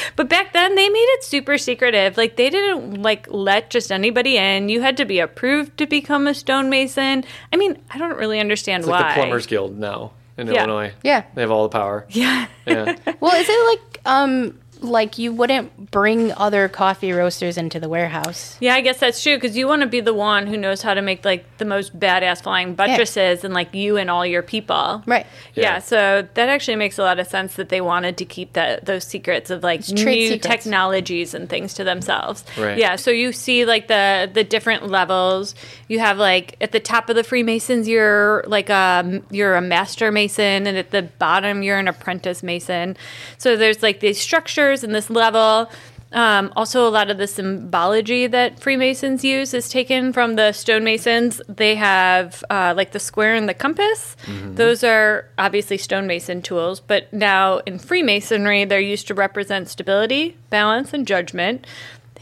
but 0.16 0.30
back 0.30 0.53
then 0.53 0.76
they 0.76 0.89
made 0.89 1.07
it 1.16 1.24
super 1.24 1.57
secretive. 1.57 2.18
Like 2.18 2.36
they 2.36 2.49
didn't 2.49 3.01
like 3.01 3.28
let 3.30 3.70
just 3.70 3.91
anybody 3.91 4.38
in. 4.38 4.70
You 4.70 4.82
had 4.82 4.97
to 4.97 5.05
be 5.05 5.20
approved 5.20 5.78
to 5.78 5.88
become 5.88 6.28
a 6.28 6.34
stonemason. 6.34 7.24
I 7.51 7.57
mean, 7.57 7.78
I 7.91 7.97
don't 7.97 8.18
really 8.18 8.39
understand 8.39 8.82
It's 8.82 8.89
why. 8.89 9.01
like 9.01 9.16
the 9.16 9.22
Plumbers 9.22 9.47
Guild 9.47 9.78
now 9.78 10.11
in 10.38 10.47
Yeah. 10.47 10.59
Illinois. 10.59 10.93
Yeah. 11.03 11.24
They 11.36 11.41
have 11.41 11.51
all 11.51 11.64
the 11.64 11.70
power. 11.70 12.05
Yeah. 12.09 12.47
Yeah. 12.66 12.95
Well, 13.20 13.39
is 13.39 13.47
it 13.49 13.80
like 13.80 13.99
um 14.05 14.59
like 14.84 15.18
you 15.18 15.32
wouldn't 15.34 15.92
bring 15.92 16.32
other 16.34 16.68
coffee 16.68 17.12
roasters 17.12 17.58
into 17.58 17.80
the 17.80 17.90
warehouse? 17.90 18.58
Yeah, 18.60 18.76
I 18.76 18.82
guess 18.82 19.00
that's 19.00 19.22
true 19.22 19.36
because 19.38 19.56
you 19.56 19.68
want 19.68 19.82
to 19.82 19.88
be 19.88 20.02
the 20.02 20.14
one 20.14 20.48
who 20.48 20.58
knows 20.58 20.82
how 20.82 20.94
to 20.94 21.02
make 21.02 21.24
like 21.26 21.46
the 21.58 21.66
most 21.66 21.98
badass 22.00 22.44
flying 22.44 22.76
buttresses 22.76 23.44
and 23.44 23.54
like 23.54 23.74
you 23.74 23.98
and 23.98 24.10
all 24.10 24.26
your 24.26 24.42
people. 24.42 25.04
Right. 25.06 25.26
Yeah. 25.56 25.64
Yeah. 25.64 25.80
so 25.80 26.28
that 26.34 26.50
actually 26.50 26.76
makes 26.78 26.98
a 26.98 27.04
lot 27.04 27.20
of 27.20 27.28
sense 27.28 27.56
that 27.56 27.70
they 27.70 27.82
wanted 27.82 28.18
to 28.18 28.26
keep 28.26 28.54
that 28.54 28.86
those 28.86 29.04
secrets 29.06 29.50
of 29.50 29.64
like 29.64 29.86
trade 29.86 30.06
new 30.06 30.28
secrets. 30.30 30.48
technologies 30.48 31.34
and 31.34 31.50
things 31.50 31.74
to 31.76 31.84
themselves. 31.84 32.44
Right. 32.58 32.78
Yeah, 32.78 32.96
so 32.96 33.12
you 33.12 33.32
see 33.32 33.66
like 33.66 33.88
the 33.88 34.30
the 34.34 34.44
different 34.44 34.88
levels. 34.88 35.56
You 35.88 36.00
have 36.00 36.18
like 36.18 36.58
at 36.60 36.72
the 36.72 36.80
top 36.80 37.10
of 37.10 37.16
the 37.16 37.24
Freemasons, 37.24 37.88
you're 37.88 38.44
like 38.48 38.70
a 38.70 39.22
you're 39.30 39.56
a 39.56 39.62
master 39.62 40.12
mason, 40.12 40.66
and 40.68 40.78
at 40.78 40.92
the 40.92 41.04
bottom 41.04 41.62
you're 41.62 41.78
an 41.78 41.88
apprentice 41.88 42.42
mason. 42.42 42.98
So 43.38 43.56
there's 43.56 43.84
like 43.84 44.00
these 44.00 44.20
structures 44.20 44.72
and 44.82 44.95
this 44.95 45.09
level. 45.09 45.69
Um, 46.13 46.53
also, 46.55 46.88
a 46.88 46.89
lot 46.91 47.09
of 47.09 47.17
the 47.17 47.26
symbology 47.26 48.28
that 48.28 48.59
Freemasons 48.59 49.24
use 49.26 49.51
is 49.53 49.67
taken 49.67 50.13
from 50.13 50.36
the 50.36 50.53
stonemasons. 50.53 51.41
They 51.49 51.74
have 51.76 52.43
uh, 52.51 52.74
like 52.78 52.91
the 52.91 52.99
square 52.99 53.34
and 53.34 53.49
the 53.49 53.55
compass. 53.55 54.15
Those 54.55 54.84
are 54.84 55.28
obviously 55.39 55.78
stonemason 55.80 56.43
tools, 56.43 56.80
but 56.80 57.11
now 57.11 57.57
in 57.65 57.80
Freemasonry, 57.80 58.63
they're 58.65 58.80
used 58.80 59.07
to 59.07 59.15
represent 59.15 59.69
stability, 59.69 60.38
balance, 60.51 60.93
and 60.93 61.07
judgment. 61.07 61.65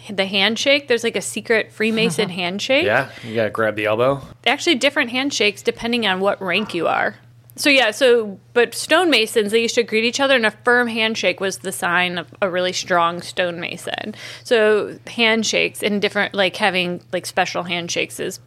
The 0.10 0.26
handshake, 0.26 0.88
there's 0.88 1.04
like 1.04 1.18
a 1.18 1.22
secret 1.22 1.72
Freemason 1.74 2.30
handshake 2.42 2.86
Yeah. 2.86 3.12
You 3.24 3.36
gotta 3.36 3.50
grab 3.52 3.76
the 3.76 3.86
elbow. 3.86 4.22
actually 4.48 4.76
different 4.76 5.12
handshakes 5.12 5.62
depending 5.62 6.08
on 6.08 6.22
what 6.22 6.42
rank 6.42 6.74
you 6.74 6.88
are. 6.88 7.18
So 7.62 7.70
yeah, 7.70 7.92
so 7.92 8.40
but 8.54 8.72
stonemasons 8.72 9.52
they 9.52 9.62
used 9.62 9.76
to 9.76 9.84
greet 9.84 10.04
each 10.04 10.20
other, 10.20 10.36
and 10.36 10.48
a 10.48 10.52
firm 10.52 10.88
handshake 10.88 11.40
was 11.40 11.60
the 11.60 11.72
sign 11.72 12.18
of 12.18 12.28
a 12.42 12.50
really 12.50 12.74
strong 12.74 13.22
stonemason. 13.22 14.16
So 14.44 14.98
handshakes 15.06 15.84
and 15.84 16.02
different 16.02 16.34
like 16.34 16.56
having 16.56 17.04
like 17.14 17.28
special 17.28 17.62
handshakes 17.62 18.20
is 18.20 18.40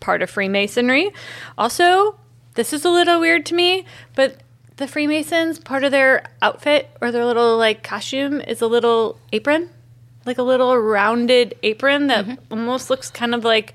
part 0.00 0.22
of 0.22 0.30
Freemasonry. 0.30 1.12
Also, 1.56 2.18
this 2.54 2.72
is 2.72 2.84
a 2.84 2.90
little 2.90 3.20
weird 3.20 3.46
to 3.46 3.54
me, 3.54 3.84
but 4.16 4.42
the 4.74 4.88
Freemasons 4.88 5.60
part 5.60 5.84
of 5.84 5.92
their 5.92 6.24
outfit 6.42 6.90
or 7.00 7.12
their 7.12 7.26
little 7.26 7.56
like 7.56 7.84
costume 7.84 8.40
is 8.40 8.60
a 8.60 8.66
little 8.66 9.20
apron, 9.32 9.70
like 10.26 10.38
a 10.38 10.42
little 10.42 10.76
rounded 10.76 11.54
apron 11.62 12.08
that 12.08 12.24
mm-hmm. 12.24 12.52
almost 12.52 12.90
looks 12.90 13.08
kind 13.08 13.36
of 13.36 13.44
like 13.44 13.74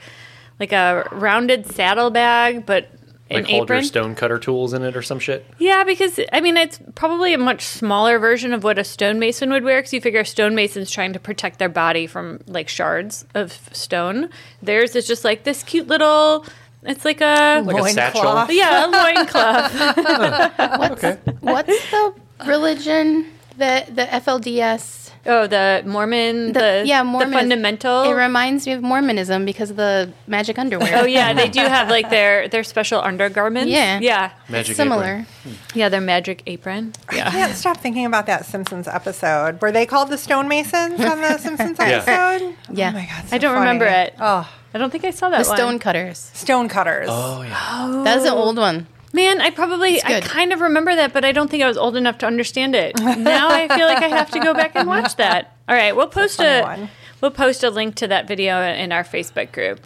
like 0.59 0.73
a 0.73 1.07
rounded 1.13 1.67
saddlebag, 1.67 2.65
but 2.65 2.89
Like 3.33 3.45
hold 3.47 3.69
your 3.69 3.77
apron. 3.77 3.83
stone 3.83 4.15
cutter 4.15 4.39
tools 4.39 4.73
in 4.73 4.83
it 4.83 4.95
or 4.95 5.01
some 5.01 5.19
shit. 5.19 5.45
Yeah, 5.59 5.83
because 5.83 6.19
I 6.31 6.41
mean 6.41 6.57
it's 6.57 6.79
probably 6.95 7.33
a 7.33 7.37
much 7.37 7.63
smaller 7.63 8.19
version 8.19 8.53
of 8.53 8.63
what 8.63 8.77
a 8.79 8.83
stonemason 8.83 9.49
would 9.51 9.63
wear. 9.63 9.79
Because 9.79 9.93
you 9.93 10.01
figure 10.01 10.21
a 10.21 10.25
stonemason's 10.25 10.91
trying 10.91 11.13
to 11.13 11.19
protect 11.19 11.59
their 11.59 11.69
body 11.69 12.07
from 12.07 12.39
like 12.47 12.69
shards 12.69 13.25
of 13.35 13.51
stone. 13.71 14.29
Theirs 14.61 14.95
is 14.95 15.07
just 15.07 15.23
like 15.23 15.43
this 15.43 15.63
cute 15.63 15.87
little. 15.87 16.45
It's 16.83 17.05
like 17.05 17.21
a 17.21 17.61
Like 17.65 17.77
a 17.77 17.89
satchel. 17.89 18.23
Loincloth. 18.23 18.51
yeah 18.51 18.85
a 18.85 18.89
loincloth. 18.89 20.91
Okay. 20.93 21.17
What's 21.39 21.91
the 21.91 22.13
religion 22.45 23.27
that 23.57 23.95
the 23.95 24.03
FLDS? 24.05 25.02
Oh, 25.25 25.47
the 25.47 25.83
Mormon, 25.85 26.53
the, 26.53 26.83
yeah, 26.85 26.99
the 26.99 27.05
Mormon. 27.05 27.31
fundamental. 27.33 28.03
It 28.03 28.13
reminds 28.13 28.65
me 28.67 28.73
of 28.73 28.81
Mormonism 28.81 29.45
because 29.45 29.69
of 29.71 29.77
the 29.77 30.11
magic 30.27 30.57
underwear. 30.59 30.97
Oh 31.01 31.05
yeah, 31.05 31.33
they 31.33 31.49
do 31.49 31.59
have 31.61 31.89
like 31.89 32.09
their 32.09 32.47
their 32.47 32.63
special 32.63 33.01
undergarments. 33.01 33.71
Yeah. 33.71 33.99
yeah, 33.99 34.31
Magic 34.49 34.75
Similar. 34.75 35.25
apron. 35.45 35.57
yeah. 35.73 35.89
Their 35.89 36.01
magic 36.01 36.43
apron. 36.47 36.93
Yeah. 37.13 37.27
I 37.27 37.31
can't 37.31 37.55
stop 37.55 37.77
thinking 37.77 38.05
about 38.05 38.25
that 38.27 38.45
Simpsons 38.45 38.87
episode. 38.87 39.61
Were 39.61 39.71
they 39.71 39.85
called 39.85 40.09
the 40.09 40.17
Stonemasons 40.17 40.99
on 40.99 41.21
the 41.21 41.37
Simpsons 41.45 41.79
episode? 41.79 42.55
Yeah. 42.71 42.89
Oh 42.89 42.93
my 42.93 43.05
god, 43.05 43.25
I 43.31 43.37
don't 43.37 43.55
remember 43.57 43.85
it. 43.85 44.15
Oh, 44.19 44.49
I 44.73 44.77
don't 44.77 44.89
think 44.89 45.05
I 45.05 45.11
saw 45.11 45.29
that 45.29 45.43
The 45.43 45.49
one. 45.49 45.57
stone 45.57 45.79
cutters. 45.79 46.17
stone 46.33 46.67
cutters. 46.69 47.07
Oh 47.11 47.41
yeah. 47.43 47.57
Oh. 47.71 48.03
That 48.03 48.15
was 48.15 48.25
an 48.25 48.33
old 48.33 48.57
one. 48.57 48.87
Man, 49.13 49.41
I 49.41 49.51
probably 49.51 50.03
I 50.03 50.21
kind 50.21 50.51
of 50.51 50.59
remember 50.59 50.95
that, 50.95 51.13
but 51.13 51.23
I 51.23 51.31
don't 51.31 51.49
think 51.49 51.61
I 51.61 51.67
was 51.67 51.77
old 51.77 51.95
enough 51.95 52.17
to 52.19 52.25
understand 52.25 52.73
it. 52.75 52.99
now 52.99 53.47
I 53.49 53.67
feel 53.67 53.85
like 53.85 54.01
I 54.01 54.07
have 54.07 54.31
to 54.31 54.39
go 54.39 54.55
back 54.55 54.75
and 54.75 54.87
watch 54.87 55.15
that. 55.17 55.55
All 55.69 55.75
right, 55.75 55.95
we'll 55.95 56.07
post 56.07 56.37
funny 56.37 56.83
a, 56.83 56.89
we'll 57.21 57.31
post 57.31 57.63
a 57.63 57.69
link 57.69 57.93
to 57.95 58.07
that 58.07 58.27
video 58.27 58.59
in 58.61 58.91
our 58.91 59.03
Facebook 59.03 59.51
group. 59.51 59.81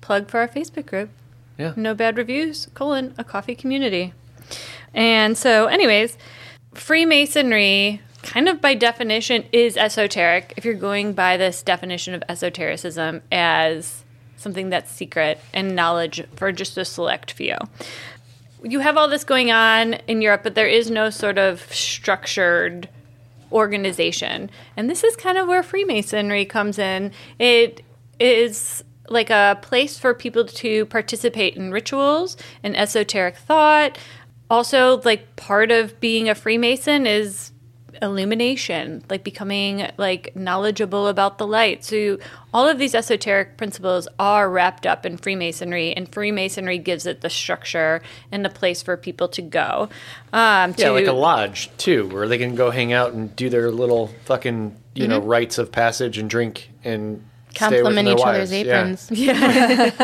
Plug 0.00 0.28
for 0.28 0.40
our 0.40 0.48
Facebook 0.48 0.86
group. 0.86 1.10
Yeah. 1.58 1.74
No 1.76 1.94
bad 1.94 2.16
reviews. 2.16 2.68
Colon 2.72 3.14
a 3.18 3.24
coffee 3.24 3.54
community. 3.54 4.14
And 4.94 5.36
so, 5.36 5.66
anyways, 5.66 6.16
Freemasonry, 6.72 8.00
kind 8.22 8.48
of 8.48 8.62
by 8.62 8.74
definition, 8.74 9.44
is 9.52 9.76
esoteric. 9.76 10.54
If 10.56 10.64
you're 10.64 10.74
going 10.74 11.12
by 11.12 11.36
this 11.36 11.62
definition 11.62 12.14
of 12.14 12.22
esotericism 12.28 13.20
as 13.30 14.04
something 14.36 14.70
that's 14.70 14.90
secret 14.90 15.40
and 15.52 15.74
knowledge 15.74 16.22
for 16.36 16.52
just 16.52 16.78
a 16.78 16.84
select 16.84 17.32
few 17.32 17.56
you 18.62 18.80
have 18.80 18.96
all 18.96 19.08
this 19.08 19.24
going 19.24 19.50
on 19.50 19.94
in 20.06 20.22
Europe, 20.22 20.42
but 20.42 20.54
there 20.54 20.68
is 20.68 20.90
no 20.90 21.10
sort 21.10 21.38
of 21.38 21.60
structured 21.72 22.88
organization. 23.52 24.50
And 24.76 24.90
this 24.90 25.04
is 25.04 25.16
kind 25.16 25.38
of 25.38 25.46
where 25.46 25.62
Freemasonry 25.62 26.44
comes 26.44 26.78
in. 26.78 27.12
It 27.38 27.82
is 28.18 28.82
like 29.08 29.30
a 29.30 29.58
place 29.62 29.98
for 29.98 30.14
people 30.14 30.44
to 30.44 30.86
participate 30.86 31.56
in 31.56 31.70
rituals 31.70 32.36
and 32.62 32.76
esoteric 32.76 33.36
thought. 33.36 33.98
Also, 34.50 35.00
like 35.02 35.36
part 35.36 35.70
of 35.70 35.98
being 36.00 36.28
a 36.28 36.34
Freemason 36.34 37.06
is 37.06 37.52
illumination, 38.02 39.04
like 39.10 39.24
becoming 39.24 39.90
like 39.96 40.34
knowledgeable 40.36 41.08
about 41.08 41.38
the 41.38 41.46
light. 41.46 41.84
So 41.84 42.18
all 42.52 42.68
of 42.68 42.78
these 42.78 42.94
esoteric 42.94 43.56
principles 43.56 44.08
are 44.18 44.48
wrapped 44.50 44.86
up 44.86 45.04
in 45.06 45.16
Freemasonry, 45.16 45.92
and 45.92 46.12
Freemasonry 46.12 46.78
gives 46.78 47.06
it 47.06 47.20
the 47.20 47.30
structure 47.30 48.02
and 48.32 48.44
the 48.44 48.50
place 48.50 48.82
for 48.82 48.96
people 48.96 49.28
to 49.28 49.42
go. 49.42 49.88
Um, 50.32 50.74
Yeah, 50.78 50.88
to, 50.88 50.92
like 50.92 51.06
a 51.06 51.12
lodge 51.12 51.70
too, 51.76 52.08
where 52.08 52.26
they 52.28 52.38
can 52.38 52.54
go 52.54 52.70
hang 52.70 52.92
out 52.92 53.12
and 53.12 53.34
do 53.36 53.48
their 53.50 53.70
little 53.70 54.08
fucking 54.24 54.76
you 54.94 55.06
know 55.08 55.18
rites 55.20 55.58
of 55.58 55.70
passage 55.72 56.16
and 56.18 56.28
drink 56.30 56.70
and 56.82 57.22
stay 57.50 57.82
with 57.82 57.84
Compliment 57.94 58.06
their 58.06 58.14
each 58.14 58.20
wives. 58.20 58.52
other's 58.52 58.52
Yeah. 58.52 58.78
aprons. 58.80 59.08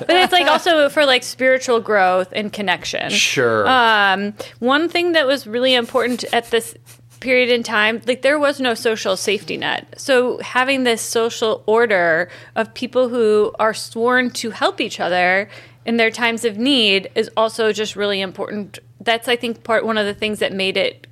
but 0.06 0.10
it's 0.10 0.32
like 0.32 0.46
also 0.46 0.88
for 0.88 1.04
like 1.06 1.22
spiritual 1.22 1.80
growth 1.80 2.28
and 2.32 2.52
connection. 2.52 3.10
Sure. 3.10 3.66
Um, 3.68 4.34
one 4.58 4.88
thing 4.88 5.12
that 5.12 5.26
was 5.26 5.46
really 5.46 5.74
important 5.74 6.24
at 6.32 6.50
this 6.50 6.74
period 7.20 7.48
in 7.48 7.62
time, 7.62 8.00
like 8.06 8.22
there 8.22 8.38
was 8.38 8.60
no 8.60 8.74
social 8.74 9.16
safety 9.16 9.56
net. 9.56 9.94
So 9.96 10.38
having 10.38 10.84
this 10.84 11.02
social 11.02 11.62
order 11.66 12.30
of 12.54 12.74
people 12.74 13.08
who 13.08 13.52
are 13.58 13.74
sworn 13.74 14.30
to 14.30 14.50
help 14.50 14.80
each 14.80 15.00
other 15.00 15.48
in 15.84 15.96
their 15.96 16.10
times 16.10 16.44
of 16.44 16.58
need 16.58 17.10
is 17.14 17.30
also 17.36 17.72
just 17.72 17.96
really 17.96 18.20
important. 18.20 18.78
That's 19.00 19.28
I 19.28 19.36
think 19.36 19.64
part 19.64 19.84
one 19.84 19.98
of 19.98 20.06
the 20.06 20.14
things 20.14 20.38
that 20.40 20.52
made 20.52 20.76
it 20.76 21.06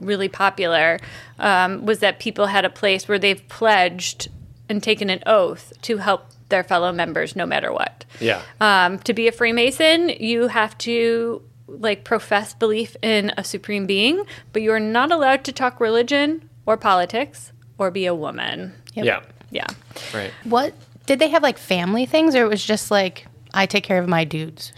really 0.00 0.28
popular 0.28 0.98
um, 1.38 1.86
was 1.86 2.00
that 2.00 2.18
people 2.18 2.46
had 2.46 2.64
a 2.64 2.70
place 2.70 3.06
where 3.06 3.18
they've 3.18 3.46
pledged 3.48 4.28
and 4.68 4.82
taken 4.82 5.10
an 5.10 5.22
oath 5.26 5.72
to 5.82 5.98
help 5.98 6.26
their 6.48 6.62
fellow 6.62 6.92
members 6.92 7.34
no 7.34 7.46
matter 7.46 7.72
what. 7.72 8.04
yeah. 8.20 8.42
Um, 8.60 8.98
to 9.00 9.12
be 9.12 9.26
a 9.28 9.32
Freemason, 9.32 10.10
you 10.10 10.48
have 10.48 10.76
to 10.78 11.42
like 11.80 12.04
profess 12.04 12.54
belief 12.54 12.96
in 13.02 13.32
a 13.36 13.44
supreme 13.44 13.86
being, 13.86 14.24
but 14.52 14.62
you 14.62 14.72
are 14.72 14.80
not 14.80 15.10
allowed 15.10 15.44
to 15.44 15.52
talk 15.52 15.80
religion 15.80 16.48
or 16.66 16.76
politics 16.76 17.52
or 17.78 17.90
be 17.90 18.06
a 18.06 18.14
woman. 18.14 18.74
Yep. 18.94 19.04
Yeah. 19.04 19.20
Yeah. 19.50 19.66
Right. 20.14 20.30
What 20.44 20.74
did 21.06 21.18
they 21.18 21.28
have 21.28 21.42
like 21.42 21.58
family 21.58 22.06
things, 22.06 22.34
or 22.34 22.44
it 22.44 22.48
was 22.48 22.64
just 22.64 22.90
like 22.90 23.26
I 23.52 23.66
take 23.66 23.84
care 23.84 23.98
of 23.98 24.08
my 24.08 24.24
dudes? 24.24 24.72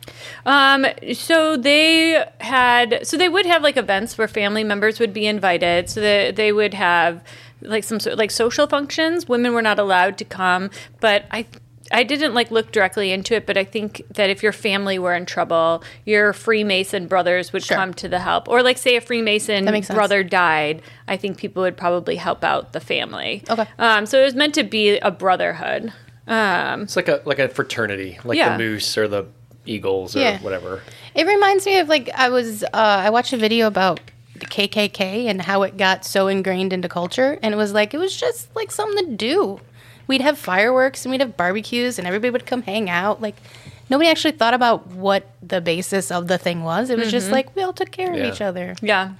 Um, 0.46 0.86
so 1.12 1.56
they 1.56 2.24
had, 2.40 3.06
so 3.06 3.16
they 3.16 3.28
would 3.28 3.46
have 3.46 3.62
like 3.62 3.76
events 3.76 4.18
where 4.18 4.26
family 4.26 4.64
members 4.64 4.98
would 4.98 5.12
be 5.12 5.26
invited. 5.26 5.88
So 5.90 6.00
that 6.00 6.36
they 6.36 6.52
would 6.52 6.74
have 6.74 7.22
like 7.60 7.84
some 7.84 8.00
sort 8.00 8.18
like 8.18 8.30
social 8.30 8.66
functions. 8.66 9.28
Women 9.28 9.52
were 9.54 9.62
not 9.62 9.78
allowed 9.78 10.18
to 10.18 10.24
come, 10.24 10.70
but 11.00 11.26
I, 11.30 11.46
I 11.94 12.02
didn't 12.02 12.34
like 12.34 12.50
look 12.50 12.72
directly 12.72 13.12
into 13.12 13.34
it, 13.34 13.46
but 13.46 13.56
I 13.56 13.64
think 13.64 14.02
that 14.10 14.28
if 14.28 14.42
your 14.42 14.52
family 14.52 14.98
were 14.98 15.14
in 15.14 15.24
trouble, 15.26 15.82
your 16.04 16.32
Freemason 16.32 17.06
brothers 17.06 17.52
would 17.52 17.62
Sure. 17.62 17.76
come 17.76 17.94
to 17.94 18.08
the 18.08 18.18
help. 18.18 18.48
Or 18.48 18.62
like 18.62 18.76
say 18.78 18.96
a 18.96 19.00
Freemason 19.00 19.64
That 19.64 19.70
makes 19.72 19.86
sense. 19.86 19.96
brother 19.96 20.22
died, 20.24 20.82
I 21.08 21.16
think 21.16 21.38
people 21.38 21.62
would 21.62 21.76
probably 21.76 22.16
help 22.16 22.44
out 22.44 22.72
the 22.72 22.80
family. 22.80 23.42
Okay. 23.48 23.66
Um, 23.78 24.06
so 24.06 24.20
it 24.20 24.24
was 24.24 24.34
meant 24.34 24.54
to 24.54 24.64
be 24.64 24.98
a 24.98 25.10
brotherhood. 25.10 25.92
Um, 26.26 26.82
It's 26.82 26.96
like 26.96 27.08
a 27.08 27.20
like 27.24 27.38
a 27.38 27.48
fraternity, 27.48 28.18
like 28.24 28.38
Yeah. 28.38 28.56
the 28.56 28.58
moose 28.58 28.96
or 28.98 29.06
the 29.08 29.26
eagles 29.66 30.16
or 30.16 30.20
Yeah. 30.20 30.38
whatever. 30.40 30.82
It 31.14 31.26
reminds 31.26 31.64
me 31.66 31.78
of 31.78 31.88
like 31.88 32.10
I 32.14 32.28
was 32.28 32.62
uh, 32.64 32.68
I 32.72 33.10
watched 33.10 33.32
a 33.32 33.36
video 33.36 33.66
about 33.66 34.00
the 34.36 34.46
KKK 34.46 35.26
and 35.28 35.40
how 35.42 35.62
it 35.62 35.76
got 35.76 36.04
so 36.04 36.26
ingrained 36.28 36.72
into 36.72 36.88
culture, 36.88 37.38
and 37.42 37.54
it 37.54 37.56
was 37.56 37.72
like 37.72 37.94
it 37.94 37.98
was 37.98 38.16
just 38.16 38.54
like 38.56 38.70
something 38.72 39.06
to 39.06 39.14
do. 39.16 39.60
We'd 40.06 40.20
have 40.20 40.38
fireworks 40.38 41.04
and 41.04 41.10
we'd 41.10 41.20
have 41.20 41.36
barbecues, 41.36 41.98
and 41.98 42.06
everybody 42.06 42.30
would 42.30 42.46
come 42.46 42.62
hang 42.62 42.90
out. 42.90 43.20
Like 43.20 43.36
nobody 43.90 44.08
actually 44.08 44.32
thought 44.32 44.54
about 44.54 44.88
what 44.88 45.30
the 45.42 45.60
basis 45.60 46.10
of 46.10 46.28
the 46.28 46.38
thing 46.38 46.62
was. 46.62 46.90
It 46.90 46.98
was 46.98 47.10
just 47.10 47.26
mm-hmm. 47.26 47.34
like 47.34 47.56
we 47.56 47.62
all 47.62 47.72
took 47.72 47.90
care 47.90 48.14
Yeah. 48.14 48.24
of 48.24 48.34
each 48.34 48.40
other. 48.40 48.76
Yeah. 48.82 49.12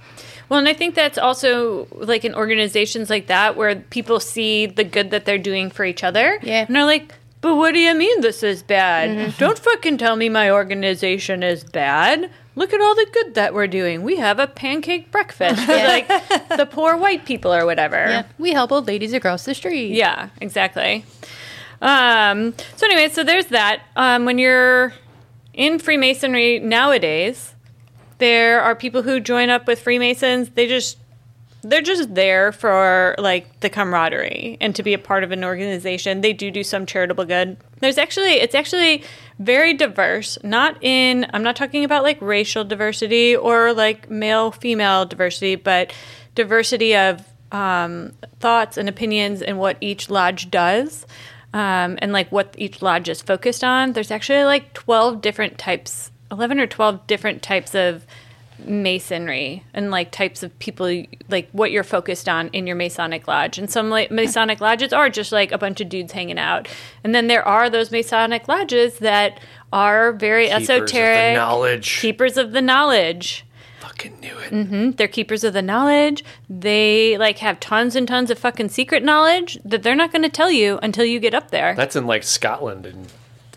Well, 0.47 0.59
and 0.59 0.67
I 0.67 0.73
think 0.73 0.93
that's 0.93 1.17
also 1.17 1.87
like 1.91 2.23
in 2.23 2.35
organizations 2.35 3.09
like 3.09 3.27
that 3.27 3.55
where 3.57 3.75
people 3.75 4.19
see 4.19 4.67
the 4.67 4.83
good 4.83 5.11
that 5.11 5.25
they're 5.25 5.37
doing 5.39 5.71
for 5.71 5.85
each 5.85 6.03
other. 6.03 6.39
Yeah. 6.43 6.65
And 6.67 6.75
they're 6.75 6.85
like, 6.85 7.13
but 7.41 7.55
what 7.55 7.73
do 7.73 7.79
you 7.79 7.93
mean 7.95 8.21
this 8.21 8.43
is 8.43 8.63
bad? 8.63 9.09
Mm-hmm. 9.09 9.39
Don't 9.39 9.57
fucking 9.57 9.97
tell 9.97 10.15
me 10.15 10.29
my 10.29 10.49
organization 10.51 11.43
is 11.43 11.63
bad. 11.63 12.29
Look 12.55 12.73
at 12.73 12.79
all 12.79 12.95
the 12.95 13.07
good 13.11 13.35
that 13.35 13.53
we're 13.53 13.67
doing. 13.67 14.01
We 14.03 14.15
have 14.17 14.39
a 14.39 14.47
pancake 14.47 15.11
breakfast 15.11 15.61
for 15.61 15.73
like 15.73 16.07
the 16.07 16.67
poor 16.69 16.95
white 16.95 17.25
people 17.25 17.53
or 17.53 17.65
whatever. 17.65 17.97
Yeah, 17.97 18.23
we 18.37 18.53
help 18.53 18.71
old 18.71 18.87
ladies 18.87 19.13
across 19.13 19.43
the 19.43 19.53
street. 19.53 19.91
Yeah, 19.93 20.29
exactly. 20.39 21.05
Um, 21.81 22.53
so 22.77 22.85
anyway, 22.85 23.09
so 23.09 23.23
there's 23.23 23.47
that. 23.47 23.81
Um, 23.95 24.25
when 24.25 24.37
you're 24.37 24.93
in 25.53 25.79
Freemasonry 25.79 26.59
nowadays, 26.59 27.53
there 28.19 28.61
are 28.61 28.75
people 28.75 29.01
who 29.01 29.19
join 29.19 29.49
up 29.49 29.67
with 29.67 29.81
Freemasons. 29.81 30.49
They 30.51 30.67
just 30.67 30.97
they're 31.65 31.81
just 31.81 32.13
there 32.13 32.51
for 32.51 33.15
like 33.17 33.59
the 33.61 33.71
camaraderie 33.71 34.55
and 34.61 34.75
to 34.75 34.83
be 34.83 34.93
a 34.93 34.99
part 34.99 35.23
of 35.23 35.31
an 35.31 35.43
organization. 35.43 36.21
They 36.21 36.31
do 36.31 36.51
do 36.51 36.63
some 36.63 36.85
charitable 36.85 37.25
good. 37.25 37.57
There's 37.79 37.97
actually 37.97 38.33
it's 38.33 38.53
actually 38.53 39.03
very 39.39 39.73
diverse. 39.73 40.37
Not 40.43 40.81
in 40.83 41.25
I'm 41.33 41.41
not 41.41 41.55
talking 41.55 41.83
about 41.83 42.03
like 42.03 42.21
racial 42.21 42.63
diversity 42.63 43.35
or 43.35 43.73
like 43.73 44.11
male 44.11 44.51
female 44.51 45.05
diversity, 45.05 45.55
but 45.55 45.91
diversity 46.35 46.95
of 46.95 47.23
um, 47.51 48.13
thoughts 48.39 48.77
and 48.77 48.87
opinions 48.87 49.41
and 49.41 49.57
what 49.57 49.77
each 49.81 50.11
lodge 50.11 50.51
does. 50.51 51.07
Um, 51.51 51.97
and 51.99 52.11
like 52.11 52.31
what 52.31 52.53
each 52.59 52.81
lodge 52.83 53.09
is 53.09 53.21
focused 53.21 53.63
on. 53.63 53.93
There's 53.93 54.11
actually 54.11 54.43
like 54.43 54.73
12 54.73 55.21
different 55.21 55.57
types, 55.57 56.11
11 56.29 56.59
or 56.59 56.67
12 56.67 57.07
different 57.07 57.41
types 57.41 57.73
of 57.73 58.05
masonry 58.59 59.63
and 59.73 59.91
like 59.91 60.11
types 60.11 60.41
of 60.43 60.57
people 60.59 61.03
like 61.29 61.49
what 61.51 61.71
you're 61.71 61.83
focused 61.83 62.29
on 62.29 62.47
in 62.49 62.65
your 62.65 62.75
masonic 62.75 63.27
lodge 63.27 63.57
and 63.57 63.69
some 63.69 63.89
like 63.89 64.09
masonic 64.11 64.61
lodges 64.61 64.93
are 64.93 65.09
just 65.09 65.31
like 65.31 65.51
a 65.51 65.57
bunch 65.57 65.81
of 65.81 65.89
dudes 65.89 66.13
hanging 66.13 66.39
out 66.39 66.67
and 67.03 67.13
then 67.13 67.27
there 67.27 67.45
are 67.47 67.69
those 67.69 67.91
masonic 67.91 68.47
lodges 68.47 68.99
that 68.99 69.39
are 69.73 70.13
very 70.13 70.47
Keepers 70.47 70.61
of 70.61 70.67
the 70.67 70.73
esoteric 70.73 71.35
knowledge. 71.35 71.99
keepers 72.01 72.37
of 72.37 72.51
the 72.53 72.61
knowledge 72.61 73.45
Fucking 73.81 74.19
knew 74.19 74.37
it. 74.39 74.49
hmm 74.49 74.91
they're 74.91 75.07
keepers 75.07 75.43
of 75.43 75.53
the 75.53 75.61
knowledge 75.61 76.23
they 76.49 77.17
like 77.17 77.39
have 77.39 77.59
tons 77.59 77.95
and 77.95 78.07
tons 78.07 78.31
of 78.31 78.39
fucking 78.39 78.69
secret 78.69 79.03
knowledge 79.03 79.59
that 79.65 79.83
they're 79.83 79.95
not 79.95 80.11
going 80.11 80.23
to 80.23 80.29
tell 80.29 80.49
you 80.51 80.79
until 80.81 81.05
you 81.05 81.19
get 81.19 81.33
up 81.33 81.51
there 81.51 81.75
That's 81.75 81.95
in 81.95 82.07
like 82.07 82.23
Scotland 82.23 82.85
and 82.85 83.07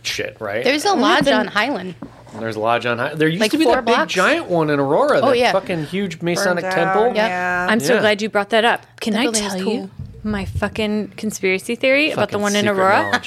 shit, 0.03 0.41
right? 0.41 0.65
There's 0.65 0.85
a 0.87 0.95
lodge 0.95 1.29
on 1.29 1.49
Highland. 1.49 1.95
And 2.33 2.43
There's 2.43 2.57
a 2.57 2.61
lodge 2.61 2.85
on 2.87 2.99
high. 2.99 3.14
There 3.14 3.29
used 3.29 3.41
Like 3.41 3.51
to 3.53 3.59
be 3.59 3.64
four 3.64 3.76
that 3.76 3.85
big 3.87 4.09
giant 4.09 4.47
one 4.49 4.70
in 4.70 4.79
Aurora. 4.79 5.20
Oh, 5.22 5.29
that 5.31 5.39
yeah. 5.39 5.53
fucking 5.53 5.87
huge 5.87 6.20
Masonic 6.22 6.62
Burned 6.62 6.74
temple. 6.74 7.07
Yep. 7.07 7.16
Yeah. 7.16 7.66
i'm 7.70 7.81
so 7.81 7.95
Yeah. 7.95 8.01
glad 8.01 8.22
you 8.22 8.29
brought 8.29 8.51
that 8.51 8.64
up 8.64 8.85
can 9.01 9.14
That 9.14 9.29
i 9.29 9.31
tell 9.33 9.61
cool. 9.61 9.72
you 9.72 9.91
my 10.24 10.45
fucking 10.45 11.09
conspiracy 11.16 11.74
theory 11.74 12.11
about 12.11 12.31
the 12.31 12.39
one 12.39 12.55
in 12.57 12.68
aurora. 12.68 13.20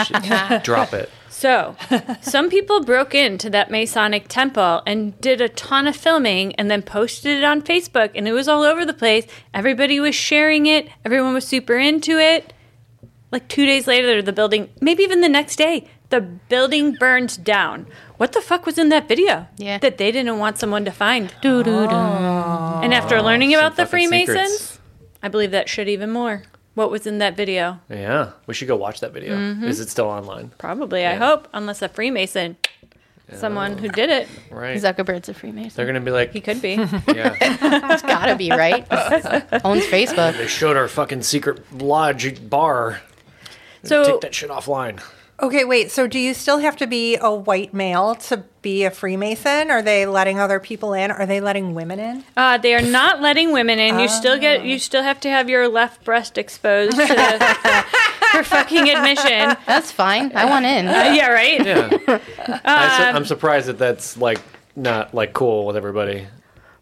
Drop 0.64 0.93
it. 0.93 1.10
So, 1.30 1.76
some 2.22 2.49
people 2.52 2.84
broke 2.84 3.16
into 3.16 3.49
that 3.49 3.72
Masonic 3.72 4.28
temple 4.28 4.84
and 4.86 5.20
did 5.22 5.41
a 5.41 5.49
ton 5.49 5.88
of 5.88 5.95
filming 5.95 6.54
and 6.56 6.70
then 6.70 6.84
posted 6.84 7.38
it 7.39 7.43
on 7.43 7.64
Facebook, 7.64 8.12
and 8.14 8.28
it 8.28 8.34
was 8.34 8.47
all 8.47 8.62
over 8.62 8.86
the 8.86 8.93
place. 8.93 9.26
Everybody 9.52 9.99
was 9.99 10.14
sharing 10.14 10.68
it, 10.68 10.88
everyone 11.04 11.34
was 11.34 11.47
super 11.47 11.78
into 11.80 12.20
it. 12.20 12.54
Like 13.32 13.47
two 13.47 13.66
days 13.66 13.88
later, 13.88 14.22
the 14.22 14.34
building, 14.34 14.70
maybe 14.82 15.02
even 15.02 15.22
the 15.22 15.30
next 15.30 15.56
day, 15.56 15.88
the 16.10 16.22
building 16.22 16.93
burned 16.99 17.43
down. 17.43 17.88
What 18.22 18.34
the 18.34 18.42
fuck 18.42 18.68
was 18.68 18.78
in 18.78 18.90
that 18.90 19.08
video? 19.08 19.48
Yeah. 19.58 19.80
That 19.80 19.98
they 19.98 20.12
didn't 20.12 20.38
want 20.38 20.60
someone 20.60 20.86
to 20.86 20.92
find. 20.92 21.34
Doo-doo-doo. 21.42 21.90
And 21.90 22.94
after 22.94 23.20
learning 23.20 23.56
about 23.56 23.78
the 23.78 23.82
Oh, 23.82 23.86
Freemasons, 23.88 24.52
secrets. 24.52 24.80
I 25.24 25.28
believe 25.28 25.50
that 25.50 25.68
shit 25.68 25.90
even 25.90 26.12
more. 26.12 26.44
What 26.76 26.92
was 26.92 27.08
in 27.08 27.18
that 27.18 27.36
video? 27.36 27.80
Yeah, 27.90 28.34
we 28.46 28.54
should 28.54 28.68
go 28.68 28.76
watch 28.76 29.00
that 29.00 29.12
video. 29.12 29.36
Mm-hmm. 29.36 29.64
Is 29.64 29.80
it 29.80 29.90
still 29.90 30.06
online? 30.06 30.52
Probably, 30.60 31.04
I 31.04 31.16
hope, 31.16 31.48
unless 31.52 31.82
a 31.82 31.90
Freemason, 31.90 32.58
someone 33.34 33.80
who 33.80 33.90
did 33.90 34.12
it. 34.12 34.28
Right. 34.52 34.78
Zuckerberg's 34.80 35.28
a 35.30 35.34
Freemason. 35.34 35.76
They're 35.76 35.88
gonna 35.88 36.00
be 36.00 36.12
like, 36.12 36.32
He 36.32 36.42
could 36.42 36.62
be. 36.62 36.74
yeah. 37.08 37.36
It's 37.92 38.04
gotta 38.04 38.36
be 38.36 38.52
right. 38.52 38.86
Owns 39.66 39.88
Facebook. 39.88 40.38
they 40.38 40.46
showed 40.46 40.78
our 40.78 40.88
fucking 40.88 41.24
secret 41.24 41.82
lodge 41.82 42.48
bar. 42.48 43.02
So 43.84 44.04
Take 44.04 44.22
that 44.22 44.36
shit 44.36 44.52
offline. 44.52 45.02
Okay, 45.42 45.66
wait. 45.66 45.89
So 45.92 46.06
do 46.08 46.20
you 46.20 46.34
still 46.34 46.60
have 46.60 46.78
to 46.78 46.88
be 46.88 47.18
a 47.18 47.34
white 47.34 47.74
male 47.74 48.14
to 48.16 48.44
be 48.62 48.84
a 48.84 48.92
Freemason? 48.92 49.72
Are 49.72 49.82
they 49.82 50.06
letting 50.06 50.39
other 50.39 50.60
people 50.60 50.94
in? 50.94 51.10
Are 51.10 51.26
they 51.26 51.42
letting 51.42 51.74
women 51.74 52.00
in? 52.00 52.24
uh, 52.38 52.58
they 52.60 52.76
are 52.76 52.82
not 52.82 53.22
letting 53.22 53.52
women 53.52 53.80
in. 53.80 53.98
You 54.00 54.08
still 54.08 54.38
get. 54.38 54.64
You 54.66 54.78
still 54.78 55.02
have 55.02 55.20
to 55.22 55.30
have 55.30 55.50
your 55.50 55.68
left 55.68 56.04
breast 56.06 56.38
exposed 56.38 56.92
to 56.92 57.06
the, 57.08 57.86
for 58.32 58.44
fucking 58.44 58.88
admission. 58.89 59.58
That's 59.66 59.92
fine. 59.92 60.32
I 60.36 60.46
want 60.46 60.66
in. 60.66 60.88
Uh, 60.88 60.92
yeah, 61.16 61.28
right. 61.30 61.66
Yeah. 61.66 61.89
I 62.64 62.98
su- 62.98 63.04
Um, 63.10 63.16
I'm 63.16 63.26
surprised 63.26 63.68
that 63.68 63.80
that's 63.80 64.18
like 64.18 64.39
not 64.76 65.14
like 65.16 65.34
cool 65.34 65.66
with 65.66 65.76
everybody. 65.76 66.28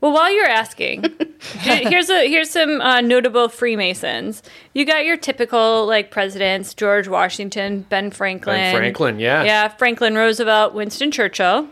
Well, 0.01 0.13
while 0.13 0.33
you're 0.33 0.47
asking, 0.47 1.03
here's 1.59 2.09
a 2.09 2.27
here's 2.27 2.49
some 2.49 2.79
uh, 2.79 3.01
notable 3.01 3.49
Freemasons. 3.49 4.41
You 4.73 4.85
got 4.85 5.05
your 5.05 5.17
typical 5.17 5.85
like 5.85 6.09
presidents: 6.09 6.73
George 6.73 7.07
Washington, 7.07 7.85
Ben 7.89 8.09
Franklin, 8.11 8.55
Ben 8.55 8.75
Franklin, 8.75 9.19
yeah. 9.19 9.43
yeah, 9.43 9.67
Franklin 9.67 10.15
Roosevelt, 10.15 10.73
Winston 10.73 11.11
Churchill. 11.11 11.67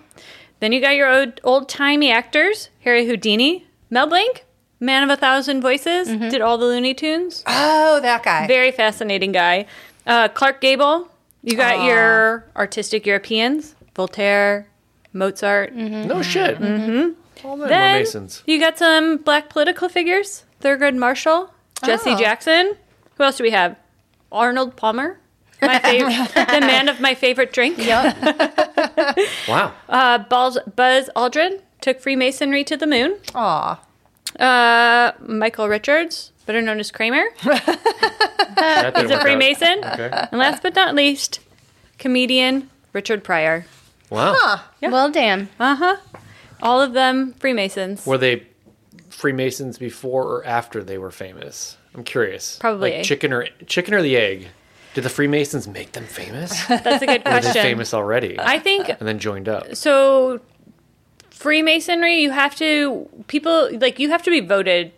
Then 0.59 0.71
you 0.73 0.81
got 0.81 0.95
your 0.95 1.09
old, 1.09 1.39
old 1.43 1.69
timey 1.69 2.11
actors: 2.11 2.69
Harry 2.81 3.05
Houdini, 3.07 3.65
Mel 3.89 4.07
Blanc, 4.07 4.43
man 4.81 5.03
of 5.03 5.09
a 5.09 5.15
thousand 5.15 5.61
voices, 5.61 6.07
did 6.07 6.41
all 6.41 6.57
the 6.57 6.65
Looney 6.65 6.93
Tunes. 6.93 7.43
Oh, 7.47 7.99
that 8.01 8.23
guy. 8.23 8.45
Very 8.45 8.71
fascinating 8.71 9.31
guy. 9.31 9.67
Uh, 10.05 10.27
Clark 10.27 10.59
Gable. 10.59 11.09
You 11.43 11.55
got 11.55 11.85
your 11.85 12.43
artistic 12.57 13.05
Europeans: 13.05 13.73
Voltaire, 13.95 14.67
Mozart. 15.13 15.73
No 15.73 16.21
shit. 16.21 16.59
Mm-hmm. 16.59 17.21
All 17.43 17.51
them 17.51 17.61
were 17.61 17.67
Then 17.67 17.99
Masons. 18.01 18.43
you 18.45 18.59
got 18.59 18.77
some 18.77 19.17
black 19.17 19.49
political 19.49 19.89
figures: 19.89 20.43
Thurgood 20.61 20.95
Marshall, 20.95 21.53
Jesse 21.85 22.11
Oh. 22.11 22.17
Jackson. 22.17 22.73
Who 23.15 23.23
else 23.23 23.37
do 23.37 23.43
we 23.43 23.51
have? 23.51 23.75
Arnold 24.31 24.75
Palmer, 24.75 25.19
my 25.61 25.79
favorite, 25.83 26.29
the 26.33 26.59
man 26.61 26.89
of 26.89 26.99
my 26.99 27.13
favorite 27.15 27.51
drink. 27.53 27.77
Wow. 29.47 29.73
Uh, 29.89 30.17
Buzz, 30.19 30.57
Buzz 30.75 31.09
Aldrin 31.15 31.61
took 31.81 31.99
Freemasonry 32.01 32.63
to 32.65 32.75
the 32.77 32.85
moon. 32.87 33.17
Aw. 33.33 33.79
Uh, 34.39 35.11
Michael 35.21 35.69
Richards, 35.69 36.31
better 36.45 36.61
known 36.61 36.79
as 36.79 36.91
Kramer, 36.91 37.25
That 37.43 38.93
is 39.03 39.11
a. 39.11 39.21
Freemason. 39.21 39.79
Okay. 39.83 40.09
And 40.31 40.39
last 40.39 40.61
but 40.63 40.75
not 40.75 40.95
least, 40.95 41.39
comedian 41.97 42.69
Richard 42.93 43.23
Pryor. 43.23 43.65
Wow. 44.09 44.61
Well, 44.81 45.09
damn. 45.11 45.49
Uh 45.59 45.75
huh. 45.75 45.97
All 46.61 46.81
of 46.81 46.93
them 46.93 47.33
Freemasons. 47.33 48.05
Were 48.05 48.17
they 48.17 48.47
Freemasons 49.09 49.77
before 49.77 50.23
or 50.23 50.45
after 50.45 50.83
they 50.83 50.97
were 50.97 51.11
famous? 51.11 51.77
I'm 51.95 52.03
curious. 52.03 52.57
Probably. 52.57 52.91
like 52.97 53.03
chicken 53.03 53.33
or 53.33 53.47
chicken 53.65 53.93
or 53.93 54.01
the 54.01 54.15
egg. 54.17 54.47
Did 54.93 55.03
the 55.03 55.09
Freemasons 55.09 55.67
make 55.67 55.91
them 55.91 56.05
famous? 56.05 56.65
That's 56.67 57.01
a 57.03 57.05
good 57.05 57.21
Or 57.25 57.31
were 57.33 57.39
they 57.39 57.41
question. 57.41 57.61
famous 57.61 57.93
already 57.93 58.39
I 58.39 58.57
think 58.59 58.89
and 58.89 58.99
then 59.07 59.19
joined 59.19 59.47
up? 59.49 59.75
so 59.75 60.39
freemasonry 61.29 62.15
you 62.19 62.31
have 62.31 62.55
to 62.55 63.07
people 63.27 63.69
like 63.79 63.99
you 63.99 64.09
have 64.09 64.23
to 64.23 64.31
be 64.31 64.39
voted 64.39 64.91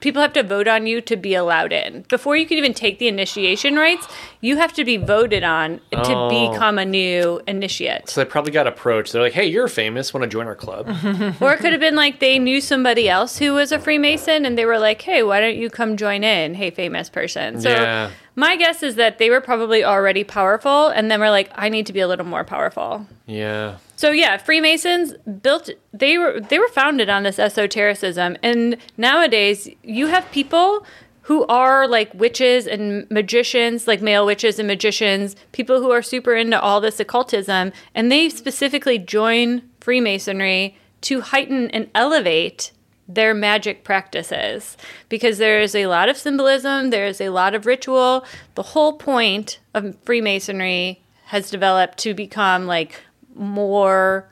people 0.00 0.20
have 0.20 0.32
to 0.34 0.42
vote 0.42 0.68
on 0.68 0.86
you 0.86 1.00
to 1.00 1.16
be 1.16 1.34
allowed 1.34 1.72
in 1.72 2.02
before 2.10 2.36
you 2.36 2.44
can 2.46 2.58
even 2.58 2.74
take 2.74 2.98
the 2.98 3.08
initiation 3.08 3.76
rites 3.76 4.06
You 4.46 4.56
have 4.58 4.72
to 4.74 4.84
be 4.84 4.96
voted 4.96 5.42
on 5.42 5.80
to 5.90 5.98
Oh. 6.16 6.28
become 6.52 6.78
a 6.78 6.84
new 6.84 7.40
initiate. 7.48 8.08
So 8.08 8.20
they 8.20 8.30
probably 8.30 8.52
got 8.52 8.66
approached. 8.66 9.12
They're 9.12 9.22
like, 9.22 9.32
"Hey, 9.40 9.46
you're 9.46 9.68
famous. 9.68 10.14
Want 10.14 10.22
to 10.24 10.28
join 10.28 10.46
our 10.46 10.54
club?" 10.54 10.86
Or 11.40 11.52
it 11.54 11.58
could 11.60 11.72
have 11.72 11.80
been 11.80 11.96
like 11.96 12.20
they 12.20 12.38
knew 12.38 12.60
somebody 12.60 13.08
else 13.08 13.38
who 13.38 13.54
was 13.54 13.72
a 13.72 13.78
Freemason 13.78 14.46
and 14.46 14.56
they 14.58 14.64
were 14.64 14.78
like, 14.78 15.02
hey, 15.02 15.22
why 15.22 15.40
don't 15.40 15.56
you 15.56 15.68
come 15.70 15.96
join 15.96 16.22
in? 16.22 16.54
Hey, 16.54 16.70
famous 16.70 17.08
person. 17.10 17.60
So 17.60 17.70
Yeah. 17.70 18.10
my 18.36 18.56
guess 18.56 18.82
is 18.82 18.94
that 18.96 19.18
they 19.18 19.30
were 19.30 19.40
probably 19.40 19.82
already 19.84 20.22
powerful 20.24 20.88
and 20.88 21.10
then 21.10 21.18
were 21.20 21.30
like, 21.30 21.50
I 21.54 21.68
need 21.68 21.86
to 21.86 21.92
be 21.92 22.00
a 22.00 22.08
little 22.08 22.26
more 22.26 22.44
powerful. 22.44 23.06
yeah. 23.26 23.76
So 23.98 24.10
yeah, 24.10 24.36
Freemasons 24.36 25.14
built 25.42 25.70
they 26.02 26.18
were 26.18 26.38
they 26.50 26.58
were 26.58 26.68
founded 26.68 27.08
on 27.08 27.22
this 27.22 27.38
esotericism 27.38 28.36
and 28.42 28.76
nowadays 28.98 29.68
you 29.82 30.06
have 30.08 30.30
people 30.32 30.84
who 31.26 31.44
are 31.46 31.88
like 31.88 32.14
witches 32.14 32.68
and 32.68 33.10
magicians, 33.10 33.88
like 33.88 34.00
male 34.00 34.24
witches 34.24 34.60
and 34.60 34.68
magicians, 34.68 35.34
people 35.50 35.80
who 35.80 35.90
are 35.90 36.02
super 36.02 36.36
into 36.36 36.60
all 36.60 36.80
this 36.80 37.00
occultism 37.00 37.72
and 37.96 38.12
they 38.12 38.28
specifically 38.28 38.96
join 38.96 39.60
Freemasonry 39.80 40.76
to 41.00 41.20
heighten 41.22 41.68
and 41.72 41.90
elevate 41.96 42.70
their 43.08 43.34
magic 43.34 43.82
practices 43.82 44.76
because 45.08 45.38
there 45.38 45.60
is 45.60 45.74
a 45.74 45.86
lot 45.86 46.08
of 46.08 46.16
symbolism, 46.16 46.90
there 46.90 47.06
is 47.06 47.20
a 47.20 47.30
lot 47.30 47.56
of 47.56 47.66
ritual. 47.66 48.24
The 48.54 48.62
whole 48.62 48.92
point 48.92 49.58
of 49.74 49.96
Freemasonry 50.04 51.02
has 51.26 51.50
developed 51.50 51.98
to 51.98 52.14
become 52.14 52.66
like 52.68 53.02
more, 53.34 54.28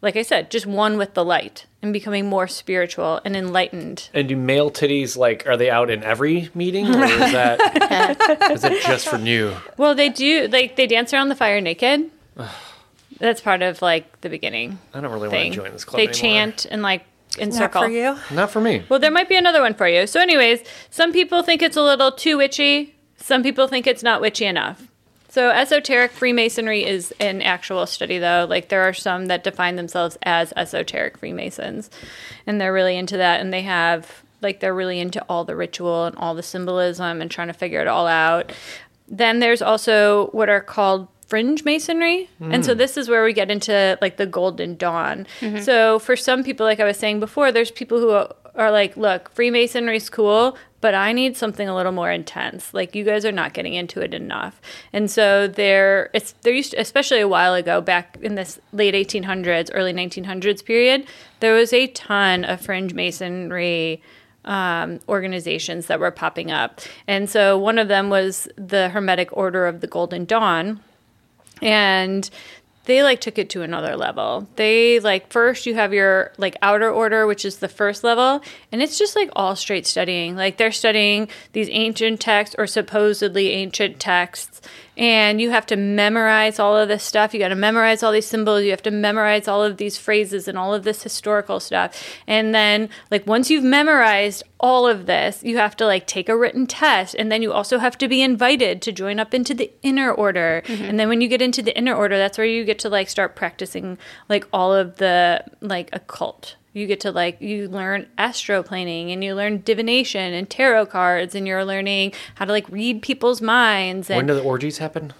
like 0.00 0.16
I 0.16 0.22
said, 0.22 0.50
just 0.50 0.66
one 0.66 0.96
with 0.96 1.14
the 1.14 1.24
light 1.24 1.66
and 1.82 1.92
becoming 1.92 2.26
more 2.26 2.46
spiritual 2.48 3.20
and 3.24 3.36
enlightened. 3.36 4.08
And 4.14 4.28
do 4.28 4.36
male 4.36 4.70
titties 4.70 5.16
like 5.16 5.46
are 5.46 5.56
they 5.56 5.70
out 5.70 5.90
in 5.90 6.02
every 6.02 6.50
meeting, 6.54 6.86
or 6.86 7.04
is 7.04 7.18
that 7.32 8.50
is 8.52 8.64
it 8.64 8.82
just 8.84 9.08
for 9.08 9.18
new? 9.18 9.54
Well, 9.76 9.94
they 9.94 10.08
do 10.08 10.48
like 10.48 10.76
they 10.76 10.86
dance 10.86 11.12
around 11.12 11.28
the 11.28 11.36
fire 11.36 11.60
naked. 11.60 12.10
That's 13.18 13.40
part 13.40 13.62
of 13.62 13.82
like 13.82 14.20
the 14.20 14.28
beginning 14.28 14.78
I 14.94 15.00
don't 15.00 15.10
really 15.12 15.28
thing. 15.28 15.50
want 15.50 15.54
to 15.54 15.60
join 15.62 15.72
this 15.72 15.84
club. 15.84 15.98
they 15.98 16.02
anymore. 16.08 16.14
chant 16.14 16.66
and 16.70 16.82
like 16.82 17.04
in 17.38 17.48
Not 17.50 17.58
circle. 17.58 17.82
for 17.82 17.88
you. 17.88 18.16
Not 18.32 18.50
for 18.50 18.60
me. 18.60 18.84
Well, 18.88 18.98
there 19.00 19.10
might 19.10 19.28
be 19.28 19.36
another 19.36 19.60
one 19.60 19.74
for 19.74 19.86
you. 19.88 20.06
So, 20.06 20.20
anyways, 20.20 20.60
some 20.90 21.12
people 21.12 21.42
think 21.42 21.62
it's 21.62 21.76
a 21.76 21.82
little 21.82 22.10
too 22.12 22.36
witchy. 22.38 22.94
Some 23.16 23.42
people 23.42 23.66
think 23.68 23.86
it's 23.86 24.02
not 24.02 24.20
witchy 24.20 24.44
enough. 24.46 24.86
So, 25.28 25.50
esoteric 25.50 26.12
Freemasonry 26.12 26.84
is 26.84 27.12
an 27.20 27.42
actual 27.42 27.86
study, 27.86 28.18
though. 28.18 28.46
Like, 28.48 28.68
there 28.68 28.82
are 28.82 28.94
some 28.94 29.26
that 29.26 29.44
define 29.44 29.76
themselves 29.76 30.16
as 30.22 30.52
esoteric 30.56 31.18
Freemasons, 31.18 31.90
and 32.46 32.60
they're 32.60 32.72
really 32.72 32.96
into 32.96 33.16
that. 33.18 33.40
And 33.40 33.52
they 33.52 33.62
have, 33.62 34.22
like, 34.40 34.60
they're 34.60 34.74
really 34.74 35.00
into 35.00 35.22
all 35.28 35.44
the 35.44 35.54
ritual 35.56 36.06
and 36.06 36.16
all 36.16 36.34
the 36.34 36.42
symbolism 36.42 37.20
and 37.20 37.30
trying 37.30 37.48
to 37.48 37.54
figure 37.54 37.80
it 37.80 37.88
all 37.88 38.06
out. 38.06 38.52
Then 39.06 39.40
there's 39.40 39.62
also 39.62 40.28
what 40.28 40.48
are 40.48 40.60
called 40.60 41.08
fringe 41.28 41.62
masonry. 41.62 42.30
And 42.40 42.64
so 42.64 42.72
hmm. 42.72 42.78
this 42.78 42.96
is 42.96 43.08
where 43.08 43.22
we 43.22 43.34
get 43.34 43.50
into 43.50 43.98
like 44.00 44.16
the 44.16 44.26
golden 44.26 44.76
dawn. 44.76 45.26
Mm-hmm. 45.40 45.58
So 45.58 45.98
for 45.98 46.16
some 46.16 46.42
people 46.42 46.64
like 46.64 46.80
I 46.80 46.84
was 46.84 46.96
saying 46.96 47.20
before, 47.20 47.52
there's 47.52 47.70
people 47.70 47.98
who 48.00 48.10
are 48.54 48.70
like, 48.70 48.96
look, 48.96 49.30
Freemasonry's 49.30 50.08
cool, 50.08 50.56
but 50.80 50.94
I 50.94 51.12
need 51.12 51.36
something 51.36 51.68
a 51.68 51.74
little 51.74 51.92
more 51.92 52.10
intense. 52.10 52.72
Like 52.72 52.94
you 52.94 53.04
guys 53.04 53.24
are 53.24 53.32
not 53.32 53.52
getting 53.52 53.74
into 53.74 54.00
it 54.00 54.14
enough. 54.14 54.60
And 54.92 55.10
so 55.10 55.48
there 55.48 56.10
it's 56.12 56.32
there 56.42 56.52
used 56.52 56.72
to, 56.72 56.80
especially 56.80 57.20
a 57.20 57.28
while 57.28 57.54
ago 57.54 57.80
back 57.80 58.18
in 58.22 58.34
this 58.34 58.60
late 58.72 58.94
1800s, 58.94 59.70
early 59.72 59.92
1900s 59.92 60.64
period, 60.64 61.06
there 61.40 61.54
was 61.54 61.72
a 61.72 61.88
ton 61.88 62.44
of 62.44 62.60
fringe 62.60 62.94
masonry 62.94 64.02
um, 64.44 65.00
organizations 65.08 65.86
that 65.86 66.00
were 66.00 66.10
popping 66.10 66.50
up. 66.50 66.80
And 67.06 67.28
so 67.28 67.58
one 67.58 67.78
of 67.78 67.88
them 67.88 68.08
was 68.08 68.48
the 68.56 68.88
Hermetic 68.88 69.36
Order 69.36 69.66
of 69.66 69.80
the 69.80 69.86
Golden 69.86 70.24
Dawn. 70.24 70.80
And 71.60 72.30
they 72.88 73.02
like 73.02 73.20
took 73.20 73.36
it 73.36 73.50
to 73.50 73.60
another 73.60 73.96
level. 73.98 74.48
They 74.56 74.98
like 74.98 75.30
first 75.30 75.66
you 75.66 75.74
have 75.74 75.92
your 75.92 76.32
like 76.38 76.56
outer 76.62 76.90
order, 76.90 77.26
which 77.26 77.44
is 77.44 77.58
the 77.58 77.68
first 77.68 78.02
level, 78.02 78.42
and 78.72 78.82
it's 78.82 78.98
just 78.98 79.14
like 79.14 79.28
all 79.36 79.54
straight 79.54 79.86
studying. 79.86 80.36
Like 80.36 80.56
they're 80.56 80.72
studying 80.72 81.28
these 81.52 81.68
ancient 81.70 82.18
texts 82.18 82.56
or 82.58 82.66
supposedly 82.66 83.50
ancient 83.50 84.00
texts, 84.00 84.62
and 84.98 85.40
you 85.40 85.50
have 85.50 85.64
to 85.66 85.76
memorize 85.76 86.58
all 86.58 86.76
of 86.76 86.88
this 86.88 87.04
stuff. 87.04 87.32
You 87.32 87.38
got 87.38 87.48
to 87.48 87.54
memorize 87.54 88.02
all 88.02 88.10
these 88.12 88.26
symbols. 88.26 88.64
You 88.64 88.70
have 88.70 88.82
to 88.82 88.90
memorize 88.90 89.46
all 89.46 89.62
of 89.62 89.76
these 89.76 89.96
phrases 89.96 90.48
and 90.48 90.58
all 90.58 90.74
of 90.74 90.82
this 90.82 91.04
historical 91.04 91.60
stuff. 91.60 92.04
And 92.26 92.52
then 92.52 92.90
like 93.10 93.26
once 93.26 93.48
you've 93.48 93.64
memorized 93.64 94.42
all 94.60 94.88
of 94.88 95.06
this, 95.06 95.42
you 95.44 95.56
have 95.56 95.76
to 95.76 95.86
like 95.86 96.06
take 96.06 96.28
a 96.28 96.36
written 96.36 96.66
test, 96.66 97.14
and 97.14 97.30
then 97.30 97.42
you 97.42 97.52
also 97.52 97.78
have 97.78 97.96
to 97.98 98.08
be 98.08 98.20
invited 98.22 98.82
to 98.82 98.92
join 98.92 99.20
up 99.20 99.32
into 99.32 99.54
the 99.54 99.70
inner 99.82 100.10
order. 100.10 100.62
Mm-hmm. 100.66 100.84
And 100.84 100.98
then 100.98 101.08
when 101.08 101.20
you 101.20 101.28
get 101.28 101.40
into 101.40 101.62
the 101.62 101.76
inner 101.78 101.94
order, 101.94 102.18
that's 102.18 102.36
where 102.36 102.46
you 102.46 102.64
get 102.64 102.80
to 102.80 102.88
like 102.88 103.08
start 103.08 103.36
practicing 103.36 103.98
like 104.28 104.46
all 104.52 104.74
of 104.74 104.96
the 104.96 105.44
like 105.60 105.90
occult. 105.92 106.56
You 106.72 106.86
get 106.86 107.00
to 107.00 107.10
like 107.10 107.40
you 107.40 107.68
learn 107.68 108.06
astroplaning 108.18 109.12
and 109.12 109.24
you 109.24 109.34
learn 109.34 109.62
divination 109.62 110.32
and 110.34 110.48
tarot 110.48 110.86
cards 110.86 111.34
and 111.34 111.46
you're 111.46 111.64
learning 111.64 112.12
how 112.36 112.44
to 112.44 112.52
like 112.52 112.68
read 112.68 113.02
people's 113.02 113.40
minds 113.42 114.10
and 114.10 114.16
When 114.18 114.26
do 114.26 114.34
the 114.34 114.42
orgies 114.42 114.78
happen? 114.78 115.12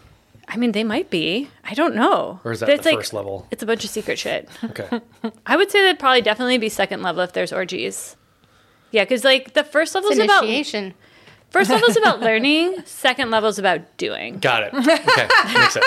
I 0.47 0.57
mean 0.57 0.73
they 0.73 0.85
might 0.85 1.11
be. 1.11 1.51
I 1.65 1.75
don't 1.75 1.95
know. 1.95 2.41
Or 2.45 2.53
is 2.53 2.61
that 2.61 2.69
It's 2.69 2.85
the 2.85 2.91
like- 2.91 2.99
first 2.99 3.13
level? 3.13 3.47
It's 3.51 3.63
a 3.63 3.67
bunch 3.67 3.85
of 3.85 3.91
secret 3.91 4.19
shit. 4.19 4.49
Okay. 4.65 4.89
I 5.47 5.57
would 5.57 5.71
say 5.71 5.83
that'd 5.83 5.99
probably 5.99 6.23
definitely 6.23 6.59
be 6.59 6.69
second 6.69 7.03
level 7.03 7.23
if 7.23 7.33
there's 7.33 7.53
orgies. 7.53 8.17
Yeah, 8.91 9.05
because 9.05 9.25
like 9.25 9.55
the 9.55 9.65
first 9.65 9.95
level 9.95 10.11
is 10.11 10.19
about 10.19 10.45
Initiation. 10.45 10.95
First 11.51 11.71
level 11.71 11.89
is 11.89 11.97
about 11.97 12.21
learning. 12.29 12.83
Second 12.85 13.31
level 13.31 13.49
is 13.49 13.59
about 13.59 13.81
doing. 13.97 14.39
Got 14.39 14.63
it. 14.65 14.73
Okay. 14.75 15.29
Makes 15.55 15.75
sense. 15.75 15.85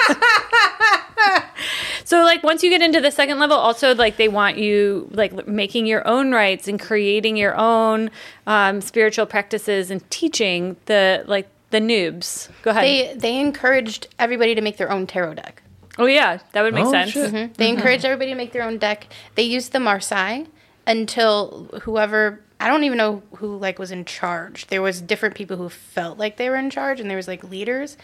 So 2.04 2.24
like 2.24 2.44
once 2.44 2.64
you 2.64 2.70
get 2.70 2.82
into 2.82 3.00
the 3.00 3.12
second 3.12 3.40
level, 3.40 3.56
also 3.56 3.94
like 3.96 4.18
they 4.18 4.28
want 4.28 4.58
you 4.58 5.08
like 5.12 5.48
making 5.48 5.86
your 5.86 6.06
own 6.08 6.32
rites 6.34 6.68
and 6.68 6.80
creating 6.80 7.38
your 7.38 7.56
own 7.56 8.10
um, 8.48 8.82
spiritual 8.82 9.26
practices 9.26 9.92
and 9.92 10.08
teaching 10.10 10.76
the 10.88 11.24
like 11.28 11.48
the 11.70 11.80
noobs. 11.80 12.50
Go 12.64 12.72
ahead. 12.72 12.84
They 12.84 13.14
they 13.16 13.40
encouraged 13.40 14.08
everybody 14.20 14.56
to 14.56 14.62
make 14.62 14.78
their 14.78 14.92
own 14.92 15.08
tarot 15.08 15.36
deck. 15.36 15.62
oh 16.00 16.06
yeah, 16.08 16.40
that 16.54 16.64
would 16.64 16.74
make 16.74 16.86
Oh, 16.86 16.92
sense. 16.92 17.12
shit. 17.12 17.32
Mhm. 17.32 17.54
They 17.56 17.70
encouraged 17.70 18.04
everybody 18.04 18.32
to 18.32 18.36
make 18.36 18.52
their 18.52 18.64
own 18.64 18.78
deck. 18.78 19.08
They 19.36 19.44
used 19.44 19.72
the 19.72 19.80
Marseille 19.80 20.46
until 20.88 21.70
whoever 21.84 22.42
I 22.62 22.68
don't 22.68 22.84
even 22.84 22.98
know 22.98 23.24
who 23.38 23.58
like 23.58 23.80
was 23.80 23.92
in 23.92 24.06
charge. 24.06 24.68
There 24.68 24.82
was 24.82 25.02
different 25.02 25.36
people 25.36 25.58
who 25.58 25.70
felt 25.70 26.18
like 26.18 26.38
they 26.38 26.50
were 26.50 26.56
in 26.58 26.70
charge, 26.70 27.00
and 27.00 27.10
there 27.10 27.18
was 27.18 27.28
like 27.28 27.44
leaders. 27.44 27.98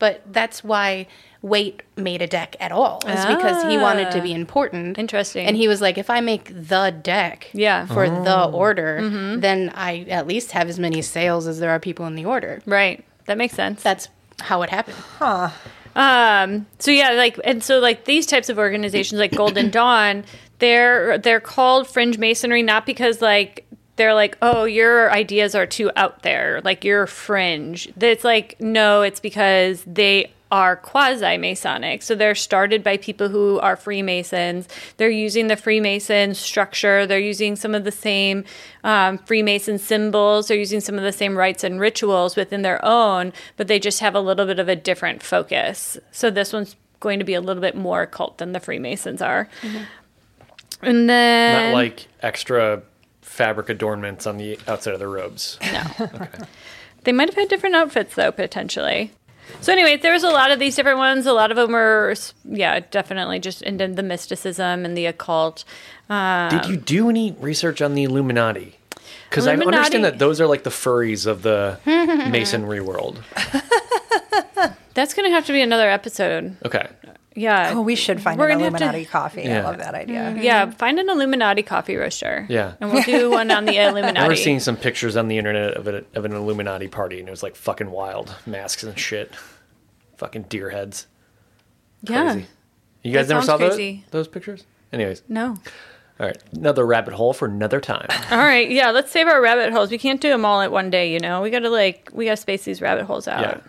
But 0.00 0.22
that's 0.32 0.64
why 0.64 1.06
Waite 1.40 1.82
made 1.96 2.20
a 2.20 2.26
deck 2.26 2.56
at 2.58 2.72
all, 2.72 3.00
is 3.06 3.24
because 3.26 3.62
he 3.70 3.78
wanted 3.78 4.10
to 4.10 4.20
be 4.20 4.32
important. 4.32 4.98
Interesting. 4.98 5.46
And 5.46 5.56
he 5.56 5.68
was 5.68 5.80
like, 5.80 5.96
if 5.98 6.10
I 6.10 6.20
make 6.20 6.46
the 6.52 6.90
deck 7.00 7.48
Yeah. 7.52 7.86
for 7.86 8.10
the 8.10 8.44
order, 8.46 9.36
then 9.38 9.70
I 9.72 10.00
at 10.08 10.26
least 10.26 10.50
have 10.50 10.68
as 10.68 10.80
many 10.80 11.00
sales 11.00 11.46
as 11.46 11.60
there 11.60 11.70
are 11.70 11.78
people 11.78 12.06
in 12.06 12.16
the 12.16 12.24
order. 12.24 12.60
Right. 12.66 13.04
That 13.26 13.38
makes 13.38 13.54
sense. 13.54 13.84
That's 13.84 14.08
how 14.40 14.62
it 14.62 14.70
happened. 14.70 14.96
Um. 15.96 16.66
So 16.80 16.90
yeah, 16.90 17.12
like 17.12 17.38
and 17.44 17.62
so 17.62 17.78
like 17.78 18.04
these 18.04 18.26
types 18.26 18.48
of 18.48 18.58
organizations 18.58 19.18
like 19.20 19.30
Golden 19.34 19.70
Dawn, 19.80 20.24
they're 20.58 21.18
they're 21.18 21.40
called 21.40 21.86
fringe 21.86 22.18
masonry 22.18 22.62
not 22.62 22.84
because 22.84 23.22
like 23.22 23.64
they're 23.96 24.14
like 24.14 24.36
oh 24.42 24.64
your 24.64 25.10
ideas 25.12 25.54
are 25.54 25.66
too 25.66 25.90
out 25.96 26.22
there 26.22 26.60
like 26.64 26.84
you're 26.84 27.06
fringe. 27.06 27.92
It's 28.00 28.24
like 28.24 28.60
no, 28.60 29.02
it's 29.02 29.20
because 29.20 29.84
they 29.86 30.32
are 30.54 30.76
quasi 30.76 31.36
Masonic. 31.36 32.00
So 32.00 32.14
they're 32.14 32.36
started 32.36 32.84
by 32.84 32.96
people 32.96 33.28
who 33.28 33.58
are 33.58 33.74
Freemasons. 33.74 34.68
They're 34.98 35.10
using 35.10 35.48
the 35.48 35.56
Freemason 35.56 36.34
structure. 36.34 37.06
They're 37.06 37.18
using 37.18 37.56
some 37.56 37.74
of 37.74 37.82
the 37.82 37.90
same 37.90 38.44
um, 38.84 39.18
Freemason 39.18 39.78
symbols. 39.78 40.46
They're 40.46 40.56
using 40.56 40.80
some 40.80 40.96
of 40.96 41.02
the 41.02 41.10
same 41.10 41.36
rites 41.36 41.64
and 41.64 41.80
rituals 41.80 42.36
within 42.36 42.62
their 42.62 42.82
own, 42.84 43.32
but 43.56 43.66
they 43.66 43.80
just 43.80 43.98
have 43.98 44.14
a 44.14 44.20
little 44.20 44.46
bit 44.46 44.60
of 44.60 44.68
a 44.68 44.76
different 44.76 45.24
focus. 45.24 45.98
So 46.12 46.30
this 46.30 46.52
one's 46.52 46.76
going 47.00 47.18
to 47.18 47.24
be 47.24 47.34
a 47.34 47.40
little 47.40 47.60
bit 47.60 47.74
more 47.74 48.02
occult 48.02 48.38
than 48.38 48.52
the 48.52 48.60
Freemasons 48.60 49.20
are. 49.20 49.48
And 50.82 51.10
then 51.10 51.72
Not 51.72 51.74
like 51.74 52.06
extra 52.22 52.82
fabric 53.34 53.68
adornments 53.68 54.26
on 54.26 54.36
the 54.36 54.58
outside 54.68 54.94
of 54.94 55.00
the 55.00 55.08
robes. 55.08 55.58
No. 55.60 56.08
They 57.04 57.12
might 57.12 57.28
have 57.28 57.36
had 57.36 57.48
different 57.48 57.76
outfits 57.76 58.14
though, 58.14 58.32
potentially. 58.32 59.12
So 59.60 59.72
anyway, 59.72 59.98
there 59.98 60.12
was 60.14 60.24
a 60.24 60.30
lot 60.30 60.50
of 60.50 60.58
these 60.58 60.74
different 60.74 60.96
ones. 60.96 61.26
A 61.26 61.34
lot 61.34 61.50
of 61.50 61.56
them 61.58 61.72
were, 61.72 62.14
yeah, 62.44 62.80
definitely 62.90 63.40
just 63.40 63.60
into 63.60 63.86
the 63.88 64.02
mysticism 64.02 64.86
and 64.86 64.96
the 64.96 65.04
occult. 65.04 65.64
Um, 66.08 66.48
Did 66.48 66.66
you 66.66 66.76
do 66.78 67.10
any 67.10 67.32
research 67.32 67.82
on 67.82 67.94
the 67.94 68.04
Illuminati? 68.04 68.76
Because 69.28 69.46
I 69.46 69.52
understand 69.52 70.04
that 70.04 70.18
those 70.18 70.40
are 70.40 70.46
like 70.46 70.62
the 70.62 70.70
furries 70.70 71.26
of 71.26 71.42
the 71.42 71.78
masonry 71.86 72.80
world. 72.80 73.22
that's 74.94 75.12
going 75.12 75.28
to 75.28 75.34
have 75.34 75.44
to 75.46 75.52
be 75.52 75.60
another 75.60 75.90
episode. 75.90 76.56
Okay. 76.64 76.88
Yeah. 77.36 77.72
Oh, 77.74 77.80
we 77.80 77.96
should 77.96 78.20
find 78.20 78.38
We're 78.38 78.48
an 78.50 78.58
gonna 78.58 78.64
have 78.64 78.72
to- 78.74 78.84
Illuminati 78.84 79.04
coffee. 79.06 79.42
I 79.42 79.46
Yeah. 79.46 79.64
love 79.64 79.78
that 79.78 79.94
idea. 79.94 80.20
Mm-hmm. 80.20 80.42
yeah, 80.42 80.70
find 80.70 80.98
an 81.00 81.08
Illuminati 81.08 81.62
coffee 81.62 81.96
roaster. 81.96 82.46
Yeah. 82.48 82.74
And 82.80 82.92
we'll 82.92 83.02
do 83.02 83.30
one 83.30 83.50
on 83.50 83.64
the 83.64 83.72
Illuminati. 83.76 83.86
I 83.86 83.86
remember 83.88 84.08
Illuminati. 84.20 84.36
seeing 84.42 84.60
some 84.60 84.76
pictures 84.76 85.16
on 85.16 85.26
the 85.28 85.36
internet 85.38 85.74
of, 85.74 85.88
it, 85.88 86.06
of 86.14 86.24
an 86.24 86.32
Illuminati 86.32 86.86
party, 86.88 87.18
and 87.18 87.28
it 87.28 87.30
was 87.30 87.42
like 87.42 87.56
fucking 87.56 87.90
wild. 87.90 88.34
Masks 88.46 88.82
and 88.84 88.96
shit. 88.98 89.32
fucking 90.16 90.42
deer 90.44 90.70
heads. 90.70 91.06
Yeah. 92.02 92.32
Crazy. 92.34 92.46
You 93.02 93.12
guys 93.12 93.28
That 93.28 93.34
never 93.34 93.46
saw 93.46 93.56
those, 93.56 93.78
those 94.12 94.28
pictures? 94.28 94.64
Anyways, 94.92 95.22
No. 95.28 95.56
all 96.20 96.26
right. 96.26 96.38
Another 96.54 96.86
rabbit 96.86 97.14
hole 97.14 97.32
for 97.32 97.46
another 97.46 97.80
time. 97.80 98.06
All 98.30 98.38
right. 98.38 98.70
Yeah. 98.70 98.92
Let's 98.92 99.10
save 99.10 99.26
our 99.26 99.40
rabbit 99.42 99.72
holes. 99.72 99.90
We 99.90 99.98
can't 99.98 100.20
do 100.20 100.28
them 100.28 100.44
all 100.44 100.60
at 100.60 100.70
one 100.70 100.88
day. 100.88 101.12
You 101.12 101.18
know, 101.18 101.42
we 101.42 101.50
gotta 101.50 101.68
like 101.68 102.10
we 102.12 102.26
gotta 102.26 102.36
space 102.36 102.64
these 102.64 102.80
rabbit 102.80 103.04
holes 103.06 103.26
out. 103.26 103.40
Yeah. 103.40 103.60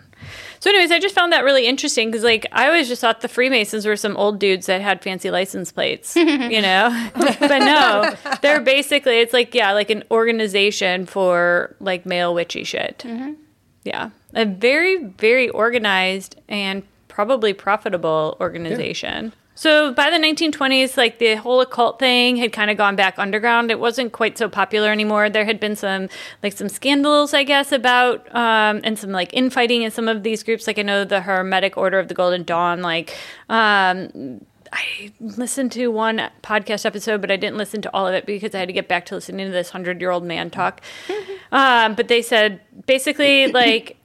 So, 0.60 0.70
anyways, 0.70 0.90
I 0.90 0.98
just 0.98 1.14
found 1.14 1.32
that 1.32 1.44
really 1.44 1.66
interesting 1.66 2.10
because, 2.10 2.24
like, 2.24 2.46
I 2.52 2.66
always 2.66 2.88
just 2.88 3.00
thought 3.00 3.20
the 3.20 3.28
Freemasons 3.28 3.86
were 3.86 3.96
some 3.96 4.16
old 4.16 4.38
dudes 4.38 4.66
that 4.66 4.80
had 4.80 5.02
fancy 5.02 5.30
license 5.30 5.72
plates, 5.72 6.16
you 6.16 6.62
know? 6.62 7.10
but 7.14 7.58
no, 7.58 8.14
they're 8.42 8.60
basically, 8.60 9.18
it's 9.18 9.32
like, 9.32 9.54
yeah, 9.54 9.72
like 9.72 9.90
an 9.90 10.04
organization 10.10 11.06
for 11.06 11.76
like 11.80 12.06
male 12.06 12.34
witchy 12.34 12.64
shit. 12.64 13.04
Mm-hmm. 13.06 13.32
Yeah. 13.84 14.10
A 14.34 14.44
very, 14.44 15.04
very 15.04 15.48
organized 15.48 16.36
and 16.48 16.82
probably 17.08 17.52
profitable 17.52 18.36
organization. 18.40 19.32
So 19.56 19.92
by 19.94 20.10
the 20.10 20.18
1920s, 20.18 20.98
like 20.98 21.18
the 21.18 21.34
whole 21.36 21.62
occult 21.62 21.98
thing 21.98 22.36
had 22.36 22.52
kind 22.52 22.70
of 22.70 22.76
gone 22.76 22.94
back 22.94 23.18
underground. 23.18 23.70
It 23.70 23.80
wasn't 23.80 24.12
quite 24.12 24.36
so 24.36 24.50
popular 24.50 24.92
anymore. 24.92 25.30
There 25.30 25.46
had 25.46 25.58
been 25.58 25.74
some, 25.74 26.10
like 26.42 26.52
some 26.52 26.68
scandals, 26.68 27.32
I 27.32 27.42
guess, 27.42 27.72
about 27.72 28.32
um, 28.34 28.82
and 28.84 28.98
some 28.98 29.12
like 29.12 29.32
infighting 29.32 29.82
in 29.82 29.90
some 29.90 30.08
of 30.08 30.22
these 30.22 30.42
groups. 30.42 30.66
Like 30.66 30.78
I 30.78 30.82
know 30.82 31.04
the 31.04 31.22
Hermetic 31.22 31.78
Order 31.78 31.98
of 31.98 32.08
the 32.08 32.14
Golden 32.14 32.44
Dawn. 32.44 32.82
Like 32.82 33.16
um, 33.48 34.44
I 34.74 35.10
listened 35.20 35.72
to 35.72 35.88
one 35.88 36.20
podcast 36.42 36.84
episode, 36.84 37.22
but 37.22 37.30
I 37.30 37.36
didn't 37.36 37.56
listen 37.56 37.80
to 37.80 37.90
all 37.94 38.06
of 38.06 38.12
it 38.12 38.26
because 38.26 38.54
I 38.54 38.58
had 38.58 38.68
to 38.68 38.74
get 38.74 38.88
back 38.88 39.06
to 39.06 39.14
listening 39.14 39.46
to 39.46 39.52
this 39.52 39.70
hundred 39.70 40.02
year 40.02 40.10
old 40.10 40.24
man 40.24 40.50
talk. 40.50 40.82
um, 41.50 41.94
but 41.94 42.08
they 42.08 42.20
said 42.20 42.60
basically 42.86 43.46
like 43.46 43.96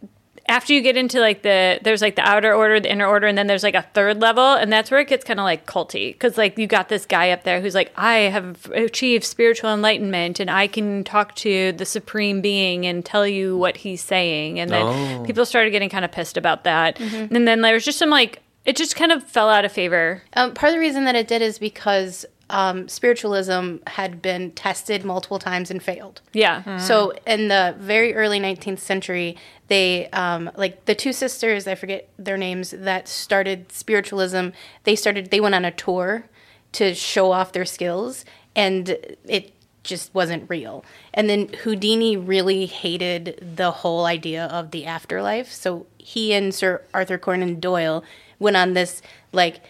after 0.52 0.74
you 0.74 0.82
get 0.82 0.98
into 0.98 1.20
like 1.20 1.42
the 1.42 1.80
there's 1.82 2.02
like 2.02 2.16
the 2.16 2.22
outer 2.28 2.54
order, 2.54 2.80
the 2.80 2.92
inner 2.92 3.08
order, 3.08 3.26
and 3.26 3.38
then 3.38 3.48
there's 3.48 3.64
like 3.64 3.74
a 3.74 3.82
third 3.94 4.22
level, 4.22 4.54
and 4.54 4.72
that's 4.72 4.92
where 4.92 5.00
it 5.00 5.08
gets 5.08 5.24
kind 5.24 5.40
of 5.40 5.46
like 5.46 5.66
culty 5.66 6.12
because 6.14 6.38
like 6.38 6.58
you 6.58 6.68
got 6.68 6.90
this 6.90 7.06
guy 7.06 7.32
up 7.32 7.44
there 7.44 7.62
who's 7.62 7.74
like 7.74 7.92
I 7.96 8.16
have 8.36 8.66
achieved 8.74 9.24
spiritual 9.24 9.74
enlightenment 9.74 10.40
and 10.40 10.52
I 10.52 10.68
can 10.68 11.04
talk 11.04 11.34
to 11.38 11.72
the 11.72 11.86
supreme 11.86 12.42
being 12.42 12.86
and 12.86 13.04
tell 13.04 13.26
you 13.26 13.58
what 13.58 13.78
he's 13.78 14.02
saying, 14.04 14.60
and 14.60 14.70
then 14.70 14.86
Oh. 14.86 15.24
people 15.26 15.46
started 15.46 15.72
getting 15.72 15.90
kind 15.90 16.06
of 16.06 16.12
pissed 16.12 16.38
about 16.38 16.64
that, 16.66 17.00
and 17.00 17.48
then 17.48 17.62
there 17.62 17.74
was 17.74 17.86
just 17.86 17.98
some 17.98 18.10
like 18.12 18.42
it 18.66 18.76
just 18.76 18.96
kind 18.96 19.12
of 19.12 19.24
fell 19.24 19.50
out 19.50 19.66
of 19.66 19.72
favor. 19.72 20.22
Um, 20.34 20.54
part 20.54 20.70
of 20.70 20.76
the 20.76 20.80
reason 20.80 21.06
that 21.06 21.16
it 21.16 21.28
did 21.28 21.42
is 21.42 21.58
because 21.58 22.26
um, 22.52 22.88
spiritualism 22.88 23.78
had 23.88 24.22
been 24.22 24.52
tested 24.52 25.04
multiple 25.04 25.40
times 25.40 25.72
and 25.72 25.82
failed. 25.82 26.22
Yeah. 26.34 26.78
So 26.78 27.14
in 27.26 27.48
the 27.48 27.76
very 27.80 28.14
early 28.14 28.40
19th 28.40 28.80
century, 28.80 29.38
they 29.68 30.10
um, 30.10 30.52
like 30.56 30.86
the 30.86 30.94
two 30.94 31.14
sisters, 31.14 31.66
I 31.66 31.76
forget 31.76 32.10
their 32.20 32.38
names, 32.38 32.72
that 32.72 33.08
started 33.08 33.72
spiritualism. 33.72 34.50
They 34.84 34.96
started. 34.96 35.32
They 35.32 35.40
went 35.40 35.56
on 35.56 35.66
a 35.66 35.72
tour 35.72 36.26
to 36.74 36.94
show 36.94 37.32
off 37.32 37.54
their 37.54 37.66
skills, 37.66 38.26
and 38.56 38.90
it 39.26 39.54
just 39.84 40.14
wasn't 40.14 40.50
real. 40.50 40.86
And 41.14 41.30
then 41.30 41.48
Houdini 41.64 42.18
really 42.18 42.66
hated 42.66 43.56
the 43.56 43.72
whole 43.72 44.06
idea 44.06 44.46
of 44.46 44.72
the 44.72 44.86
afterlife. 44.86 45.52
So 45.52 45.88
he 45.98 46.34
and 46.34 46.54
Sir 46.54 46.84
Arthur 46.94 47.18
Conan 47.18 47.60
Doyle 47.60 48.04
went 48.40 48.58
on 48.58 48.74
this 48.74 49.02
like 49.32 49.62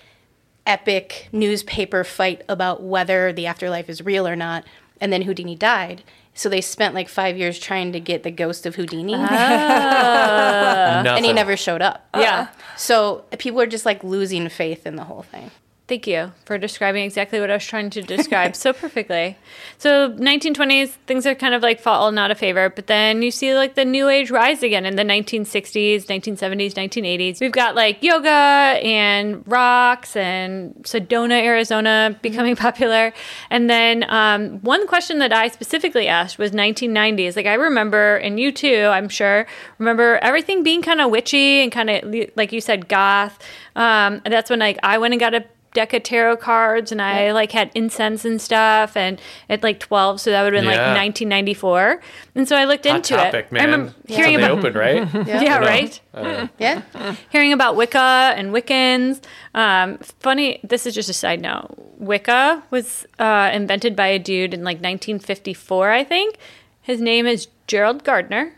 epic 0.65 1.27
newspaper 1.31 2.03
fight 2.03 2.41
about 2.47 2.83
whether 2.83 3.33
the 3.33 3.47
afterlife 3.47 3.89
is 3.89 4.03
real 4.03 4.27
or 4.27 4.35
not. 4.35 4.63
And 4.99 5.11
then 5.11 5.23
Houdini 5.23 5.55
died. 5.55 6.03
So 6.33 6.47
they 6.47 6.61
spent 6.61 6.95
like 6.95 7.09
five 7.09 7.37
years 7.37 7.59
trying 7.59 7.91
to 7.91 7.99
get 7.99 8.23
the 8.23 8.31
ghost 8.31 8.65
of 8.65 8.75
Houdini, 8.75 9.15
ah. 9.15 11.03
and 11.05 11.25
he 11.25 11.33
never 11.33 11.57
showed 11.57 11.81
up. 11.81 12.07
Yeah. 12.15 12.47
So 12.77 13.25
people 13.37 13.59
are 13.59 13.67
just 13.67 13.85
like 13.85 14.03
losing 14.03 14.47
faith 14.47 14.85
in 14.85 14.95
the 14.95 15.03
whole 15.03 15.23
thing. 15.23 15.51
Thank 15.91 16.07
you 16.07 16.31
for 16.45 16.57
describing 16.57 17.03
exactly 17.03 17.41
what 17.41 17.51
I 17.51 17.55
was 17.55 17.65
trying 17.65 17.89
to 17.89 18.01
describe 18.15 18.55
so 18.55 18.71
perfectly. 18.71 19.35
So 19.77 20.11
1920s, 20.11 20.91
things 21.05 21.27
are 21.27 21.35
kind 21.35 21.53
of 21.53 21.61
like 21.61 21.81
fallen 21.81 22.17
out 22.17 22.31
of 22.31 22.37
favor, 22.37 22.69
but 22.69 22.87
then 22.87 23.21
you 23.21 23.29
see 23.29 23.53
like 23.55 23.75
the 23.75 23.83
new 23.83 24.07
age 24.07 24.31
rise 24.31 24.63
again 24.63 24.85
in 24.85 24.95
the 24.95 25.03
1960s, 25.03 26.05
1970s, 26.05 26.75
1980s. 26.75 27.41
We've 27.41 27.51
got 27.51 27.75
like 27.75 28.01
yoga 28.01 28.29
and 28.29 29.45
rocks 29.45 30.15
and 30.15 30.73
Sedona, 30.83 31.43
Arizona 31.43 32.17
becoming 32.21 32.55
popular. 32.67 33.11
And 33.49 33.69
then 33.69 34.05
um, 34.07 34.61
one 34.61 34.87
question 34.87 35.19
that 35.19 35.33
I 35.33 35.49
specifically 35.49 36.07
asked 36.07 36.37
was 36.37 36.51
1990s. 36.51 37.35
Like 37.35 37.47
I 37.47 37.55
remember, 37.55 38.15
and 38.15 38.39
you 38.39 38.53
too, 38.53 38.85
I'm 38.85 39.09
sure, 39.09 39.45
remember 39.77 40.19
everything 40.21 40.63
being 40.63 40.83
kind 40.83 41.01
of 41.01 41.11
witchy 41.11 41.61
and 41.61 41.69
kind 41.69 41.89
of 41.89 42.15
like 42.37 42.53
you 42.53 42.61
said, 42.61 42.87
goth. 42.87 43.37
Um, 43.75 44.21
and 44.23 44.33
that's 44.33 44.49
when 44.49 44.59
like 44.59 44.79
I 44.83 44.97
went 44.97 45.13
and 45.13 45.19
got 45.19 45.33
a 45.33 45.43
deck 45.73 45.93
of 45.93 46.03
tarot 46.03 46.37
cards 46.37 46.91
and 46.91 47.01
I 47.01 47.31
like 47.31 47.51
had 47.51 47.71
incense 47.75 48.25
and 48.25 48.41
stuff 48.41 48.97
and 48.97 49.21
at 49.49 49.63
like 49.63 49.79
12 49.79 50.19
so 50.19 50.31
that 50.31 50.43
would 50.43 50.53
have 50.53 50.61
been 50.61 50.67
like 50.69 50.77
1994 50.77 52.01
and 52.35 52.47
so 52.47 52.55
I 52.55 52.65
looked 52.65 52.85
Hot 52.85 52.97
into 52.97 53.15
topic, 53.15 53.45
it 53.45 53.51
man. 53.51 53.61
I 53.61 53.65
remember 53.65 53.93
That's 54.05 54.15
hearing 54.17 54.39
how 54.39 54.47
they 54.47 54.53
about 54.53 54.65
open, 54.65 54.73
right? 54.79 55.27
yeah, 55.27 55.59
No. 55.59 55.65
right 55.65 56.01
I 56.13 56.21
don't 56.21 56.37
know. 56.37 56.49
Yeah. 56.59 57.15
hearing 57.29 57.53
about 57.53 57.75
Wicca 57.75 58.33
and 58.35 58.51
Wiccans. 58.53 59.21
Um, 59.53 59.97
funny, 60.19 60.59
this 60.63 60.85
is 60.85 60.93
just 60.93 61.09
a 61.09 61.13
side 61.13 61.41
note. 61.41 61.73
Wicca 61.99 62.63
was 62.69 63.05
uh, 63.19 63.49
invented 63.53 63.95
by 63.95 64.07
a 64.07 64.19
dude 64.19 64.53
in 64.53 64.63
like 64.63 64.77
1954, 64.77 65.91
I 65.91 66.03
think. 66.03 66.35
His 66.81 66.99
name 66.99 67.27
is 67.27 67.47
Gerald 67.67 68.03
Gardner, 68.03 68.53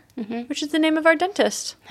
which 0.46 0.62
is 0.62 0.70
the 0.70 0.78
name 0.78 0.96
of 0.96 1.06
our 1.06 1.14
dentist. 1.14 1.76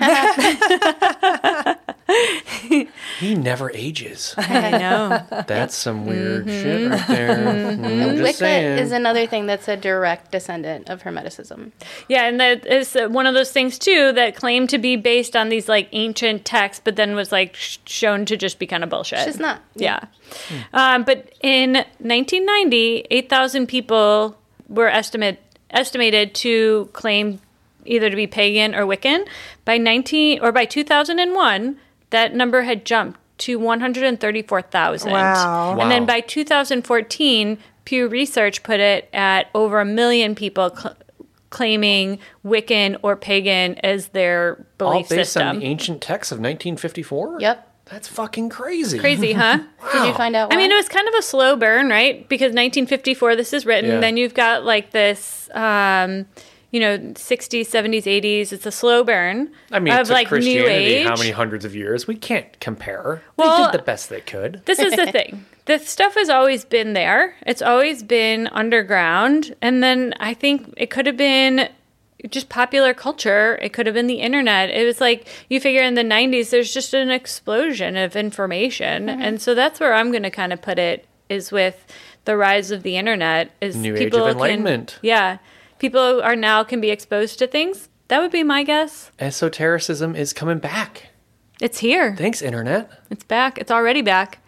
He 3.20 3.34
never 3.34 3.70
ages. 3.72 4.34
I 4.36 4.70
know. 4.72 5.22
That's 5.46 5.74
some 5.74 6.06
weird 6.06 6.46
Mm-hmm. 6.46 6.62
shit 6.62 6.90
right 6.90 7.08
there. 7.08 7.36
Mm, 7.76 8.10
just 8.10 8.22
Wicca 8.22 8.32
saying. 8.36 8.78
is 8.78 8.92
another 8.92 9.26
thing 9.26 9.46
that's 9.46 9.68
a 9.68 9.76
direct 9.76 10.32
descendant 10.32 10.90
of 10.90 11.02
Hermeticism. 11.02 11.70
Yeah, 12.08 12.24
and 12.26 12.40
that 12.40 12.66
is 12.66 12.96
one 13.08 13.26
of 13.26 13.34
those 13.34 13.52
things 13.52 13.78
too 13.78 14.12
that 14.12 14.34
claimed 14.36 14.68
to 14.70 14.78
be 14.78 14.96
based 14.96 15.36
on 15.36 15.48
these 15.48 15.68
like 15.68 15.88
ancient 15.92 16.44
texts, 16.44 16.82
but 16.84 16.96
then 16.96 17.14
was 17.14 17.30
like 17.32 17.54
sh- 17.54 17.78
shown 17.86 18.24
to 18.26 18.36
just 18.36 18.58
be 18.58 18.66
kind 18.66 18.82
of 18.84 18.90
bullshit. 18.90 19.26
It's 19.26 19.38
not. 19.38 19.62
Yeah. 19.74 20.00
Um, 20.72 21.04
but 21.04 21.32
in 21.42 21.74
1990, 21.74 23.06
8,000 23.10 23.66
people 23.66 24.36
were 24.68 24.88
estimate, 24.88 25.40
estimated 25.70 26.34
to 26.36 26.88
claim 26.92 27.40
either 27.84 28.10
to 28.10 28.16
be 28.16 28.26
pagan 28.26 28.74
or 28.74 28.82
Wiccan. 28.86 29.26
By 29.64 29.78
19 29.78 30.40
or 30.40 30.52
by 30.52 30.64
2001, 30.64 31.78
that 32.10 32.34
number 32.34 32.62
had 32.62 32.84
jumped 32.84 33.20
to 33.38 33.58
134,000. 33.58 35.10
Wow. 35.12 35.78
And 35.78 35.90
then 35.90 36.06
by 36.06 36.20
2014, 36.20 37.58
Pew 37.84 38.08
Research 38.08 38.62
put 38.62 38.80
it 38.80 39.08
at 39.12 39.48
over 39.54 39.80
a 39.80 39.84
million 39.84 40.34
people 40.34 40.74
cl- 40.74 40.96
claiming 41.50 42.18
Wiccan 42.44 42.96
or 43.02 43.16
pagan 43.16 43.74
as 43.84 44.08
their 44.08 44.66
belief 44.78 44.94
all 44.94 45.00
based 45.02 45.32
system. 45.32 45.48
on 45.48 45.58
the 45.60 45.66
ancient 45.66 46.00
texts 46.02 46.32
of 46.32 46.38
1954. 46.38 47.38
Yep. 47.40 47.70
That's 47.86 48.08
fucking 48.08 48.48
crazy. 48.48 48.98
Crazy, 48.98 49.32
huh? 49.34 49.58
wow. 49.82 49.92
Did 49.92 50.08
you 50.08 50.14
find 50.14 50.34
out? 50.34 50.52
I 50.52 50.56
mean, 50.56 50.72
it 50.72 50.74
was 50.74 50.88
kind 50.88 51.06
of 51.06 51.14
a 51.14 51.22
slow 51.22 51.54
burn, 51.56 51.90
right? 51.90 52.26
Because 52.28 52.46
1954, 52.46 53.36
this 53.36 53.52
is 53.52 53.66
written. 53.66 53.90
Yeah. 53.90 54.00
Then 54.00 54.16
you've 54.16 54.34
got 54.34 54.64
like 54.64 54.90
this, 54.92 55.50
um, 55.52 56.26
you 56.74 56.80
know, 56.80 56.98
60s, 56.98 57.68
70s, 57.68 58.02
80s. 58.02 58.52
It's 58.52 58.66
a 58.66 58.72
slow 58.72 59.04
burn. 59.04 59.48
I 59.70 59.78
mean, 59.78 59.94
of 59.94 60.08
to 60.08 60.12
like 60.12 60.26
new 60.26 60.28
Christianity, 60.28 60.74
age. 60.74 61.06
how 61.06 61.14
many 61.14 61.30
hundreds 61.30 61.64
of 61.64 61.72
years? 61.76 62.08
We 62.08 62.16
can't 62.16 62.58
compare. 62.58 63.22
Well- 63.36 63.58
they 63.58 63.70
did 63.70 63.80
the 63.80 63.84
best 63.84 64.08
they 64.08 64.20
could. 64.20 64.60
This 64.64 64.80
is 64.80 64.92
the 64.96 65.06
thing. 65.12 65.46
This 65.66 65.88
stuff 65.88 66.14
has 66.16 66.28
always 66.28 66.62
been 66.66 66.92
there. 66.92 67.36
It's 67.46 67.62
always 67.62 68.02
been 68.02 68.48
underground. 68.48 69.54
And 69.62 69.82
then 69.82 70.12
I 70.20 70.34
think 70.34 70.74
it 70.76 70.90
could 70.90 71.06
have 71.06 71.16
been 71.16 71.70
just 72.28 72.50
popular 72.50 72.92
culture. 72.92 73.58
It 73.62 73.72
could 73.72 73.86
have 73.86 73.94
been 73.94 74.06
the 74.06 74.20
internet. 74.20 74.68
It 74.68 74.84
was 74.84 75.00
like 75.00 75.26
you 75.48 75.60
figure 75.60 75.80
in 75.80 75.94
the 75.94 76.02
90s 76.02 76.50
there's 76.50 76.74
just 76.74 76.92
an 76.92 77.10
explosion 77.10 77.96
of 77.96 78.14
information. 78.14 79.06
Mm-hmm. 79.06 79.22
And 79.22 79.40
so 79.40 79.54
that's 79.54 79.80
where 79.80 79.94
I'm 79.94 80.10
going 80.10 80.22
to 80.24 80.30
kind 80.30 80.52
of 80.52 80.60
put 80.60 80.78
it 80.78 81.06
is 81.30 81.50
with 81.50 81.86
the 82.26 82.36
rise 82.36 82.70
of 82.70 82.82
the 82.82 82.98
internet 82.98 83.50
is 83.62 83.74
New 83.74 83.94
age 83.94 84.00
people 84.00 84.18
of 84.26 84.36
can- 84.36 84.36
enlightenment. 84.36 84.98
yeah. 85.00 85.38
People 85.78 86.22
are 86.22 86.36
now 86.36 86.64
can 86.64 86.80
be 86.80 86.90
exposed 86.90 87.38
to 87.38 87.46
things. 87.46 87.88
That 88.08 88.20
would 88.20 88.30
be 88.32 88.42
my 88.42 88.62
guess. 88.62 89.10
Esotericism 89.18 90.14
is 90.14 90.32
coming 90.32 90.58
back. 90.58 91.08
It's 91.60 91.78
here. 91.78 92.14
Thanks, 92.16 92.42
internet. 92.42 92.90
It's 93.10 93.24
back. 93.24 93.58
It's 93.58 93.70
already 93.70 94.02
back. 94.02 94.38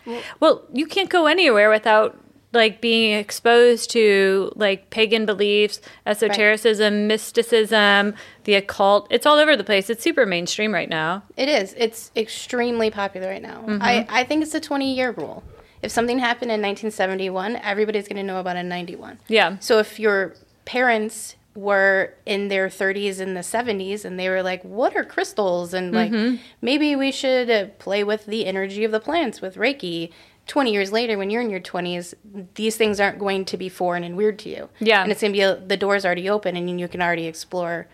Well, 0.41 0.65
you 0.73 0.87
can't 0.87 1.09
go 1.09 1.27
anywhere 1.27 1.71
without 1.71 2.19
like 2.53 2.81
being 2.81 3.17
exposed 3.19 3.91
to 3.91 4.51
like 4.57 4.91
pagan 4.91 5.27
beliefs, 5.27 5.81
esotericism, 6.07 7.07
mysticism, 7.07 8.15
the 8.45 8.55
occult. 8.55 9.07
It's 9.11 9.27
all 9.27 9.37
over 9.37 9.57
the 9.57 9.65
place. 9.65 9.91
It's 9.91 10.03
super 10.03 10.27
mainstream 10.27 10.73
right 10.73 10.89
now. 10.89 11.23
It 11.37 11.49
is. 11.49 11.75
It's 11.77 12.11
extremely 12.17 12.91
popular 12.91 13.29
right 13.29 13.43
now. 13.43 13.63
Mm-hmm. 13.63 13.83
I, 13.83 14.07
I 14.09 14.25
think 14.25 14.43
it's 14.43 14.55
a 14.55 14.61
20 14.61 14.95
year 14.95 15.13
rule. 15.13 15.45
If 15.83 15.93
something 15.93 16.19
happened 16.19 16.51
in 16.51 16.61
1971, 16.63 17.57
everybody's 17.57 18.09
going 18.09 18.17
to 18.17 18.23
know 18.23 18.41
about 18.41 18.57
it 18.57 18.61
in 18.61 18.69
91. 18.69 19.19
Yeah. 19.29 19.59
So 19.61 19.79
if 19.79 20.01
your 20.01 20.35
parents 20.67 21.37
were 21.55 22.13
in 22.27 22.49
their 22.49 22.69
30s 22.69 23.19
and 23.19 23.35
the 23.35 23.41
70s 23.41 24.05
and 24.05 24.21
they 24.21 24.29
were 24.29 24.43
like 24.43 24.63
what 24.63 24.95
are 24.95 25.03
crystals 25.05 25.73
and 25.73 25.95
like 25.95 26.13
maybe 26.61 26.95
we 26.95 27.11
should 27.11 27.49
uh, 27.49 27.65
play 27.79 28.05
with 28.05 28.27
the 28.27 28.45
energy 28.45 28.85
of 28.85 28.93
the 28.93 29.01
plants 29.01 29.41
with 29.41 29.55
reiki 29.57 30.13
20 30.49 30.71
years 30.71 30.93
later 30.93 31.17
when 31.17 31.31
you're 31.31 31.41
in 31.41 31.49
your 31.49 31.59
20s 31.61 32.13
these 32.57 32.77
things 32.77 33.01
aren't 33.01 33.19
going 33.19 33.43
to 33.47 33.57
be 33.57 33.71
foreign 33.71 34.05
and 34.05 34.19
weird 34.19 34.39
to 34.39 34.51
you 34.51 34.69
Yeah. 34.81 35.03
and 35.03 35.11
it's 35.11 35.23
going 35.23 35.33
to 35.33 35.37
be 35.37 35.41
a, 35.41 35.57
the 35.57 35.79
door's 35.79 36.05
already 36.05 36.29
open 36.29 36.57
and 36.57 36.79
you 36.79 36.89
can 36.89 37.01
already 37.01 37.25
explore 37.27 37.87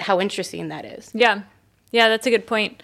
how 0.00 0.20
interesting 0.20 0.68
that 0.68 0.84
is 0.84 1.10
Yeah. 1.14 1.42
Yeah, 1.90 2.08
that's 2.10 2.26
a 2.26 2.30
good 2.30 2.46
point. 2.46 2.82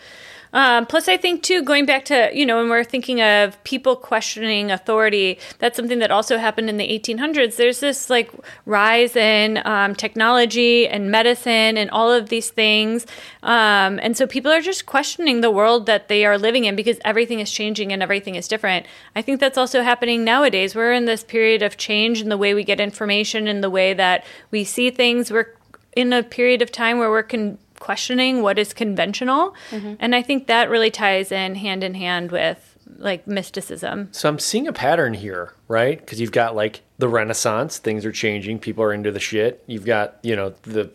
Um, 0.54 0.86
plus, 0.86 1.08
I 1.08 1.16
think, 1.16 1.42
too, 1.42 1.62
going 1.62 1.84
back 1.84 2.04
to, 2.06 2.30
you 2.32 2.46
know, 2.46 2.58
when 2.58 2.70
we're 2.70 2.84
thinking 2.84 3.20
of 3.20 3.62
people 3.64 3.96
questioning 3.96 4.70
authority, 4.70 5.38
that's 5.58 5.76
something 5.76 5.98
that 5.98 6.12
also 6.12 6.38
happened 6.38 6.70
in 6.70 6.76
the 6.76 6.88
1800s. 6.88 7.56
There's 7.56 7.80
this 7.80 8.08
like 8.08 8.30
rise 8.64 9.16
in 9.16 9.60
um, 9.64 9.96
technology 9.96 10.86
and 10.86 11.10
medicine 11.10 11.76
and 11.76 11.90
all 11.90 12.10
of 12.10 12.28
these 12.28 12.50
things. 12.50 13.04
Um, 13.42 13.98
and 14.00 14.16
so 14.16 14.26
people 14.28 14.52
are 14.52 14.60
just 14.60 14.86
questioning 14.86 15.40
the 15.40 15.50
world 15.50 15.86
that 15.86 16.06
they 16.06 16.24
are 16.24 16.38
living 16.38 16.64
in 16.64 16.76
because 16.76 16.98
everything 17.04 17.40
is 17.40 17.50
changing 17.50 17.92
and 17.92 18.02
everything 18.02 18.36
is 18.36 18.46
different. 18.46 18.86
I 19.16 19.22
think 19.22 19.40
that's 19.40 19.58
also 19.58 19.82
happening 19.82 20.22
nowadays. 20.22 20.76
We're 20.76 20.92
in 20.92 21.06
this 21.06 21.24
period 21.24 21.62
of 21.62 21.76
change 21.76 22.22
in 22.22 22.28
the 22.28 22.38
way 22.38 22.54
we 22.54 22.62
get 22.62 22.78
information 22.78 23.48
and 23.48 23.62
the 23.62 23.70
way 23.70 23.92
that 23.92 24.24
we 24.52 24.62
see 24.62 24.90
things. 24.90 25.32
We're 25.32 25.52
in 25.96 26.12
a 26.12 26.22
period 26.22 26.62
of 26.62 26.70
time 26.70 26.98
where 26.98 27.10
we're 27.10 27.22
con- 27.24 27.58
questioning 27.84 28.40
what 28.40 28.58
is 28.58 28.72
conventional 28.72 29.54
mm-hmm. 29.70 29.94
and 29.98 30.14
i 30.14 30.22
think 30.22 30.46
that 30.46 30.70
really 30.70 30.90
ties 30.90 31.30
in 31.30 31.54
hand 31.54 31.84
in 31.84 31.94
hand 31.94 32.32
with 32.32 32.74
like 32.98 33.26
mysticism 33.26 34.08
So 34.12 34.28
I'm 34.28 34.38
seeing 34.38 34.68
a 34.68 34.72
pattern 34.72 35.14
here, 35.14 35.52
right? 35.68 35.98
Because 35.98 36.20
you've 36.20 36.32
got 36.32 36.54
like 36.54 36.82
the 36.98 37.08
Renaissance, 37.08 37.78
things 37.78 38.04
are 38.04 38.12
changing, 38.12 38.58
people 38.58 38.84
are 38.84 38.92
into 38.92 39.10
the 39.10 39.20
shit. 39.20 39.62
You've 39.66 39.84
got 39.84 40.18
you 40.22 40.36
know 40.36 40.54
the 40.62 40.90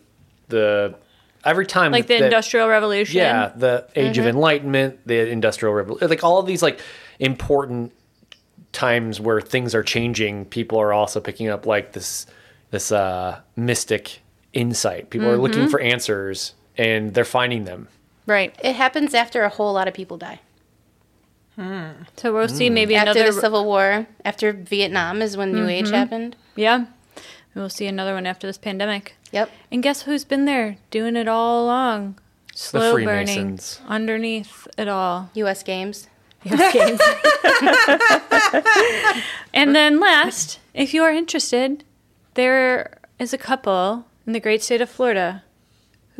the 0.48 0.94
every 1.44 1.66
time 1.66 1.92
like 1.92 2.06
the 2.06 2.18
that- 2.18 2.24
industrial 2.24 2.68
revolution 2.68 3.18
yeah, 3.18 3.52
the 3.54 3.86
Age 3.94 4.18
of 4.18 4.24
mm-hmm. 4.24 4.36
Enlightenment, 4.36 5.06
the 5.06 5.28
Industrial 5.28 5.74
Revolution, 5.74 6.08
like 6.08 6.24
all 6.24 6.38
of 6.38 6.46
these 6.46 6.62
like 6.62 6.80
important 7.18 7.92
times 8.72 9.20
where 9.20 9.40
things 9.40 9.74
are 9.74 9.82
changing. 9.82 10.46
People 10.46 10.78
are 10.78 10.92
also 10.92 11.20
picking 11.20 11.48
up 11.48 11.66
like 11.66 11.92
this 11.92 12.26
this 12.70 12.92
uh, 12.92 13.40
mystic 13.56 14.20
insight. 14.52 15.10
People 15.10 15.28
are 15.28 15.38
looking 15.38 15.62
mm-hmm. 15.62 15.70
for 15.70 15.80
answers 15.80 16.54
and 16.80 17.12
they're 17.12 17.24
finding 17.26 17.64
them. 17.64 17.88
right. 18.26 18.54
It 18.64 18.74
happens 18.74 19.12
after 19.12 19.42
a 19.44 19.50
whole 19.50 19.72
lot 19.74 19.86
of 19.86 19.92
people 19.92 20.16
die. 20.16 20.40
Hmm. 21.56 21.90
So 22.16 22.32
we'll 22.32 22.48
see 22.48 22.70
maybe 22.70 22.94
after 22.94 23.10
another 23.10 23.32
the 23.32 23.40
civil 23.40 23.66
war 23.66 24.06
after 24.24 24.52
vietnam 24.52 25.20
is 25.20 25.36
when 25.36 25.52
new 25.52 25.68
age 25.68 25.86
mm-hmm. 25.86 25.94
happened. 25.94 26.36
Yeah. 26.56 26.86
We'll 27.54 27.68
see 27.68 27.86
another 27.86 28.14
one 28.14 28.26
after 28.26 28.46
this 28.46 28.56
pandemic. 28.56 29.16
Yep. 29.32 29.50
And 29.70 29.82
guess 29.82 30.02
who's 30.02 30.24
been 30.24 30.46
there 30.46 30.78
doing 30.90 31.16
it 31.16 31.28
all 31.28 31.64
along? 31.64 32.18
Slow 32.54 32.94
burning 32.94 33.26
Freemasons. 33.26 33.80
underneath 33.86 34.66
it 34.78 34.88
all. 34.88 35.30
U.S. 35.34 35.62
Games. 35.62 36.08
us 36.46 36.72
games. 36.72 37.00
And 39.52 39.74
then 39.74 40.00
last, 40.00 40.60
if 40.72 40.94
you 40.94 41.02
are 41.02 41.10
interested, 41.10 41.84
there 42.34 42.98
is 43.18 43.34
a 43.34 43.38
couple 43.38 44.06
in 44.26 44.32
the 44.32 44.40
great 44.40 44.62
state 44.62 44.80
of 44.80 44.88
Florida 44.88 45.42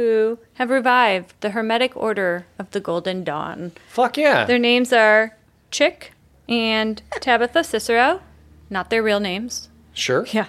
who 0.01 0.39
have 0.55 0.71
revived 0.71 1.35
the 1.41 1.51
Hermetic 1.51 1.95
Order 1.95 2.47
of 2.59 2.71
the 2.71 2.81
Golden 2.81 3.23
Dawn. 3.23 3.73
Fuck 3.87 4.17
yeah. 4.17 4.47
Their 4.47 4.59
names 4.59 4.95
are 4.95 5.37
Chick 5.71 6.13
and 6.49 7.03
Tabitha 7.21 7.63
Cicero, 7.63 8.23
not 8.71 8.89
their 8.89 9.03
real 9.03 9.21
names. 9.21 9.69
sure. 9.93 10.25
Yeah. 10.33 10.47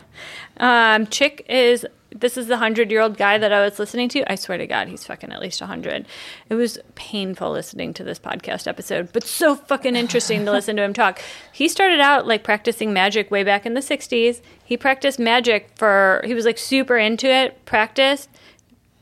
Um, 0.56 1.06
Chick 1.07 1.45
is 1.49 1.86
this 2.15 2.38
is 2.38 2.48
the 2.48 2.57
hundred 2.57 2.91
year 2.91 3.02
old 3.02 3.18
guy 3.18 3.38
that 3.38 3.52
I 3.52 3.60
was 3.65 3.78
listening 3.78 4.07
to. 4.10 4.32
I 4.32 4.36
swear 4.36 4.57
to 4.57 4.68
God, 4.68 4.88
he's 4.88 5.06
fucking 5.06 5.34
at 5.34 5.41
least 5.41 5.60
hundred. 5.60 6.06
It 6.49 6.56
was 6.56 6.80
painful 6.95 7.52
listening 7.52 7.94
to 7.95 8.06
this 8.06 8.19
podcast 8.19 8.68
episode, 8.68 9.11
but 9.11 9.26
so 9.26 9.56
fucking 9.56 9.98
interesting 9.98 10.45
to 10.45 10.52
listen 10.53 10.78
to 10.78 10.84
him 10.84 10.94
talk. 10.94 11.22
He 11.52 11.68
started 11.68 11.99
out 11.99 12.26
like 12.26 12.44
practicing 12.44 12.94
magic 12.94 13.30
way 13.32 13.44
back 13.44 13.65
in 13.65 13.73
the 13.73 13.82
'60s. 13.82 14.41
He 14.64 14.78
practiced 14.78 15.19
magic 15.19 15.72
for 15.76 16.22
he 16.23 16.34
was 16.34 16.45
like 16.45 16.57
super 16.57 16.98
into 16.98 17.28
it. 17.28 17.65
Practiced, 17.65 18.30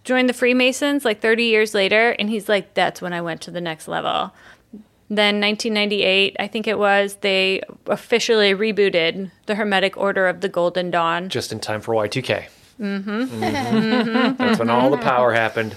joined 0.09 0.27
the 0.27 0.33
Freemasons 0.33 1.05
like 1.05 1.21
30 1.21 1.43
years 1.43 1.75
later, 1.75 2.15
and 2.17 2.31
he's 2.31 2.49
like, 2.49 2.73
that's 2.73 2.99
when 2.99 3.13
I 3.13 3.21
went 3.21 3.41
to 3.41 3.51
the 3.51 3.61
next 3.61 3.87
level. 3.87 4.33
Then 5.07 5.39
1998, 5.39 6.35
I 6.39 6.47
think 6.47 6.65
it 6.67 6.79
was, 6.79 7.17
they 7.21 7.61
officially 7.85 8.55
rebooted 8.55 9.29
the 9.45 9.53
Hermetic 9.53 9.97
Order 9.97 10.27
of 10.27 10.41
the 10.41 10.49
Golden 10.49 10.89
Dawn. 10.89 11.29
Just 11.29 11.51
in 11.51 11.59
time 11.59 11.79
for 11.79 11.93
Y2K. 11.93 12.47
Mm-hmm. 12.79 14.37
That's 14.37 14.57
when 14.57 14.71
all 14.71 14.89
the 14.89 14.97
power 14.97 15.31
happened. 15.31 15.75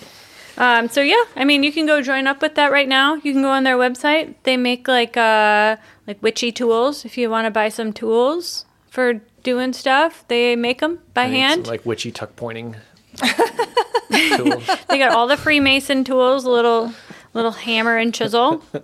Um, 0.57 0.89
so 0.89 1.03
yeah, 1.03 1.25
I 1.37 1.45
mean, 1.45 1.63
you 1.63 1.71
can 1.71 1.85
go 1.85 2.01
join 2.01 2.27
up 2.27 2.41
with 2.41 2.55
that 2.55 2.73
right 2.73 2.89
now. 2.89 3.17
You 3.17 3.35
can 3.35 3.43
go 3.43 3.51
on 3.51 3.65
their 3.65 3.77
website. 3.77 4.35
They 4.45 4.57
make 4.57 4.89
like 4.89 5.17
uh, 5.17 5.77
like 6.07 6.23
witchy 6.23 6.53
tools. 6.53 7.05
If 7.05 7.19
you 7.19 7.29
want 7.29 7.47
to 7.47 7.51
buy 7.51 7.69
some 7.69 7.93
tools 7.93 8.65
for 8.89 9.21
doing 9.43 9.73
stuff, 9.73 10.25
they 10.29 10.57
make 10.57 10.81
them 10.81 11.01
by 11.15 11.27
need 11.27 11.33
some, 11.33 11.41
hand. 11.41 11.67
like 11.67 11.85
witchy 11.85 12.13
tuck 12.13 12.37
pointing. 12.37 12.77
tools. 14.37 14.65
They 14.89 14.99
got 14.99 15.13
all 15.13 15.27
the 15.27 15.37
Freemason 15.37 16.05
tools, 16.05 16.45
little 16.45 16.93
little 17.35 17.53
hammer 17.53 17.97
and 17.97 18.15
chisel. 18.15 18.63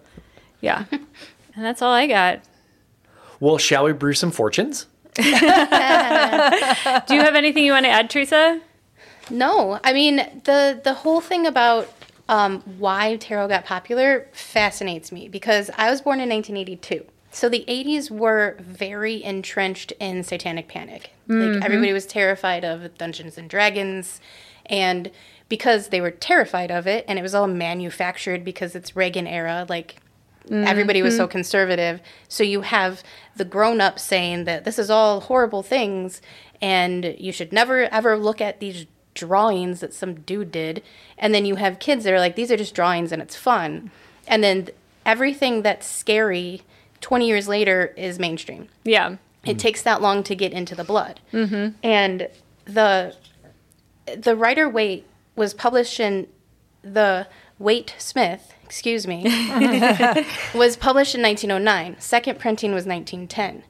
Yeah, 0.60 0.86
and 0.90 1.64
that's 1.64 1.82
all 1.82 1.92
I 1.92 2.08
got. 2.08 2.40
Well, 3.38 3.58
shall 3.58 3.84
we 3.84 3.92
brew 3.92 4.12
some 4.12 4.32
fortunes? 4.32 4.86
Do 5.14 5.22
you 5.22 5.30
have 5.30 7.36
anything 7.36 7.64
you 7.64 7.70
want 7.70 7.84
to 7.84 7.90
add, 7.90 8.10
Teresa? 8.10 8.60
No, 9.30 9.78
I 9.84 9.92
mean 9.92 10.16
the 10.16 10.80
the 10.82 10.94
whole 10.94 11.20
thing 11.20 11.46
about 11.46 11.88
um, 12.28 12.60
why 12.78 13.16
tarot 13.16 13.46
got 13.46 13.66
popular 13.66 14.26
fascinates 14.32 15.12
me 15.12 15.28
because 15.28 15.70
I 15.78 15.90
was 15.90 16.00
born 16.00 16.20
in 16.20 16.28
1982. 16.28 17.06
So 17.30 17.48
the 17.48 17.64
80s 17.68 18.10
were 18.10 18.56
very 18.58 19.22
entrenched 19.22 19.92
in 20.00 20.22
satanic 20.22 20.68
panic. 20.68 21.12
Like 21.26 21.38
mm-hmm. 21.38 21.62
everybody 21.62 21.92
was 21.92 22.06
terrified 22.06 22.64
of 22.64 22.96
Dungeons 22.96 23.36
and 23.36 23.50
Dragons, 23.50 24.20
and 24.66 25.10
because 25.48 25.88
they 25.88 26.00
were 26.00 26.10
terrified 26.10 26.70
of 26.70 26.86
it, 26.86 27.04
and 27.06 27.18
it 27.18 27.22
was 27.22 27.34
all 27.34 27.46
manufactured 27.46 28.44
because 28.44 28.74
it's 28.74 28.96
Reagan 28.96 29.26
era, 29.26 29.66
like 29.68 29.96
everybody 30.50 31.02
was 31.02 31.16
so 31.16 31.24
mm-hmm. 31.24 31.32
conservative. 31.32 32.00
So 32.28 32.42
you 32.42 32.62
have 32.62 33.02
the 33.36 33.44
grown 33.44 33.80
ups 33.80 34.02
saying 34.02 34.44
that 34.44 34.64
this 34.64 34.78
is 34.78 34.90
all 34.90 35.20
horrible 35.20 35.62
things 35.62 36.20
and 36.60 37.14
you 37.18 37.32
should 37.32 37.52
never 37.52 37.82
ever 37.92 38.16
look 38.16 38.40
at 38.40 38.60
these 38.60 38.86
drawings 39.14 39.80
that 39.80 39.94
some 39.94 40.14
dude 40.20 40.52
did. 40.52 40.82
And 41.16 41.34
then 41.34 41.44
you 41.44 41.56
have 41.56 41.78
kids 41.78 42.04
that 42.04 42.12
are 42.12 42.20
like, 42.20 42.36
these 42.36 42.50
are 42.50 42.56
just 42.56 42.74
drawings 42.74 43.12
and 43.12 43.20
it's 43.20 43.36
fun. 43.36 43.90
And 44.26 44.42
then 44.42 44.68
everything 45.04 45.62
that's 45.62 45.86
scary 45.86 46.62
20 47.00 47.26
years 47.26 47.48
later 47.48 47.92
is 47.96 48.18
mainstream. 48.18 48.68
Yeah. 48.84 49.16
It 49.44 49.58
takes 49.58 49.82
that 49.82 50.02
long 50.02 50.22
to 50.24 50.34
get 50.34 50.52
into 50.52 50.74
the 50.74 50.84
blood. 50.84 51.20
Mm-hmm. 51.32 51.76
And 51.82 52.28
the 52.64 53.14
the 54.16 54.36
Rider 54.36 54.68
Waite 54.68 55.06
was 55.36 55.54
published 55.54 56.00
in 56.00 56.26
the 56.82 57.26
Waite 57.58 57.94
Smith, 57.98 58.54
excuse 58.64 59.06
me, 59.06 59.24
was 60.54 60.76
published 60.76 61.14
in 61.14 61.22
1909. 61.22 61.96
Second 61.98 62.38
printing 62.38 62.72
was 62.72 62.86
1910, 62.86 63.64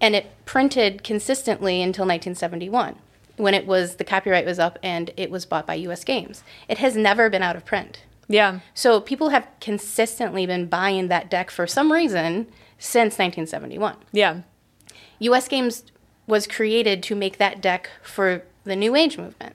and 0.00 0.14
it 0.14 0.30
printed 0.44 1.02
consistently 1.02 1.82
until 1.82 2.04
1971, 2.04 2.96
when 3.36 3.54
it 3.54 3.66
was 3.66 3.96
the 3.96 4.04
copyright 4.04 4.46
was 4.46 4.58
up 4.58 4.78
and 4.82 5.10
it 5.16 5.30
was 5.30 5.46
bought 5.46 5.66
by 5.66 5.74
U.S. 5.74 6.04
Games. 6.04 6.42
It 6.68 6.78
has 6.78 6.96
never 6.96 7.30
been 7.30 7.42
out 7.42 7.56
of 7.56 7.64
print. 7.64 8.04
Yeah. 8.28 8.60
So 8.74 9.00
people 9.00 9.30
have 9.30 9.48
consistently 9.60 10.46
been 10.46 10.66
buying 10.66 11.08
that 11.08 11.30
deck 11.30 11.50
for 11.50 11.66
some 11.66 11.90
reason 11.90 12.46
since 12.80 13.18
1971. 13.18 13.96
Yeah. 14.10 14.40
US 15.20 15.46
Games 15.46 15.84
was 16.26 16.46
created 16.46 17.02
to 17.04 17.14
make 17.14 17.38
that 17.38 17.60
deck 17.60 17.90
for 18.02 18.42
the 18.64 18.74
New 18.74 18.96
Age 18.96 19.18
movement. 19.18 19.54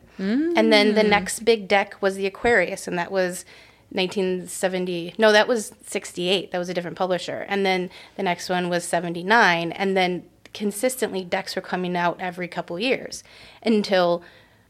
And 0.58 0.72
then 0.72 0.96
the 0.96 1.02
mm. 1.02 1.10
next 1.10 1.44
big 1.44 1.68
deck 1.68 2.02
was 2.02 2.16
the 2.16 2.26
Aquarius, 2.26 2.88
and 2.88 2.98
that 2.98 3.12
was 3.12 3.44
1970. 3.90 5.16
No, 5.18 5.32
that 5.32 5.48
was 5.48 5.74
68. 5.86 6.52
That 6.52 6.58
was 6.58 6.70
a 6.70 6.74
different 6.74 6.98
publisher. 6.98 7.46
And 7.50 7.66
then 7.66 7.90
the 8.16 8.24
next 8.24 8.48
one 8.48 8.70
was 8.70 8.86
79. 8.86 9.72
And 9.72 9.98
then 9.98 10.24
consistently, 10.54 11.24
decks 11.24 11.56
were 11.56 11.62
coming 11.62 11.98
out 11.98 12.18
every 12.20 12.48
couple 12.48 12.80
years 12.80 13.24
until 13.64 14.24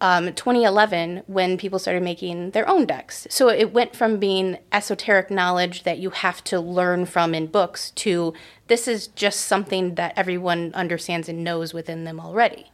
um, 0.06 0.26
2011 0.34 1.24
when 1.26 1.58
people 1.58 1.80
started 1.80 2.04
making 2.04 2.52
their 2.52 2.68
own 2.70 2.86
decks. 2.86 3.26
So 3.32 3.50
it 3.50 3.74
went 3.74 3.96
from 3.96 4.18
being 4.20 4.60
esoteric 4.72 5.32
knowledge 5.32 5.82
that 5.82 5.98
you 5.98 6.12
have 6.12 6.44
to 6.46 6.60
learn 6.60 7.08
from 7.08 7.34
in 7.34 7.48
books 7.48 7.90
to 7.92 8.34
this 8.68 8.88
is 8.88 9.08
just 9.08 9.42
something 9.42 9.96
that 9.96 10.14
everyone 10.16 10.72
understands 10.76 11.28
and 11.28 11.44
knows 11.44 11.74
within 11.74 12.04
them 12.04 12.20
already. 12.20 12.72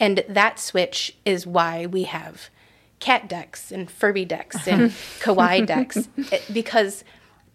And 0.00 0.24
that 0.28 0.58
switch 0.58 1.16
is 1.24 1.46
why 1.46 1.86
we 1.86 2.04
have 2.04 2.50
cat 2.98 3.28
decks 3.28 3.70
and 3.70 3.88
Furby 3.88 4.24
decks 4.24 4.66
and 4.66 4.90
kawaii 5.20 5.64
decks 5.64 6.08
it- 6.32 6.42
because 6.52 7.04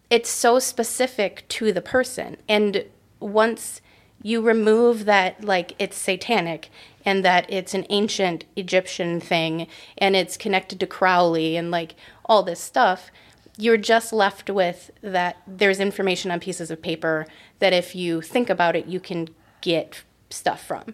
it's 0.10 0.30
so 0.30 0.60
specific 0.60 1.46
to 1.50 1.74
the 1.74 1.82
person. 1.82 2.38
And 2.48 2.86
once 3.20 3.82
you 4.22 4.42
remove 4.42 5.06
that 5.06 5.44
like 5.44 5.74
it's 5.80 5.98
satanic 5.98 6.70
and 7.06 7.24
that 7.24 7.52
it's 7.52 7.74
an 7.74 7.86
ancient 7.90 8.46
Egyptian 8.56 9.20
thing 9.20 9.68
and 9.98 10.16
it's 10.16 10.38
connected 10.38 10.80
to 10.80 10.88
Crowley 10.88 11.56
and 11.56 11.72
like 11.72 11.96
all 12.26 12.44
this 12.44 12.60
stuff, 12.60 13.10
you're 13.58 13.78
just 13.78 14.14
left 14.14 14.50
with 14.50 14.92
that 15.02 15.38
there's 15.48 15.80
information 15.80 16.32
on 16.32 16.40
pieces 16.40 16.72
of 16.72 16.82
paper 16.82 17.26
that 17.60 17.74
if 17.74 17.96
you 17.96 18.22
think 18.22 18.50
about 18.50 18.76
it, 18.76 18.86
you 18.88 19.00
can 19.00 19.28
get 19.62 20.04
stuff 20.30 20.64
from. 20.64 20.94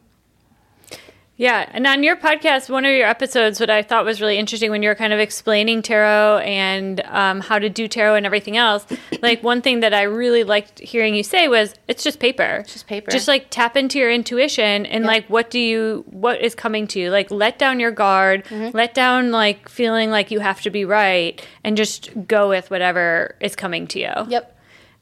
Yeah, 1.37 1.69
and 1.73 1.85
on 1.85 2.01
your 2.01 2.15
podcast, 2.15 2.69
one 2.69 2.85
of 2.85 2.93
your 2.93 3.07
episodes, 3.07 3.59
what 3.59 3.69
I 3.69 3.81
thought 3.81 4.05
was 4.05 4.21
really 4.21 4.37
interesting 4.37 4.71
when 4.71 4.81
you 4.81 4.87
were 4.87 4.95
kind 4.95 5.11
of 5.11 5.19
explaining 5.19 5.81
tarot 5.81 6.37
and 6.45 7.01
um, 7.07 7.41
how 7.41 7.59
to 7.59 7.67
do 7.67 7.89
tarot 7.89 8.15
and 8.15 8.25
everything 8.25 8.55
else, 8.55 8.85
like 9.21 9.43
one 9.43 9.61
thing 9.61 9.81
that 9.81 9.93
I 9.93 10.03
really 10.03 10.45
liked 10.45 10.79
hearing 10.79 11.13
you 11.13 11.23
say 11.23 11.49
was, 11.49 11.73
"It's 11.89 12.03
just 12.05 12.19
paper. 12.21 12.59
It's 12.61 12.71
just 12.71 12.87
paper. 12.87 13.11
Just 13.11 13.27
like 13.27 13.47
tap 13.49 13.75
into 13.75 13.99
your 13.99 14.09
intuition 14.09 14.85
and 14.85 15.03
like 15.03 15.25
what 15.27 15.49
do 15.49 15.59
you, 15.59 16.05
what 16.09 16.39
is 16.41 16.55
coming 16.55 16.87
to 16.87 17.01
you? 17.01 17.09
Like 17.11 17.29
let 17.29 17.59
down 17.59 17.81
your 17.81 17.91
guard, 17.91 18.45
Mm-hmm. 18.45 18.75
let 18.77 18.93
down 18.93 19.31
like 19.31 19.67
feeling 19.67 20.09
like 20.11 20.31
you 20.31 20.39
have 20.39 20.61
to 20.61 20.69
be 20.69 20.85
right, 20.85 21.45
and 21.65 21.75
just 21.75 22.11
go 22.29 22.47
with 22.47 22.71
whatever 22.71 23.35
is 23.41 23.57
coming 23.57 23.87
to 23.87 23.99
you. 23.99 24.13
Yep. 24.29 24.53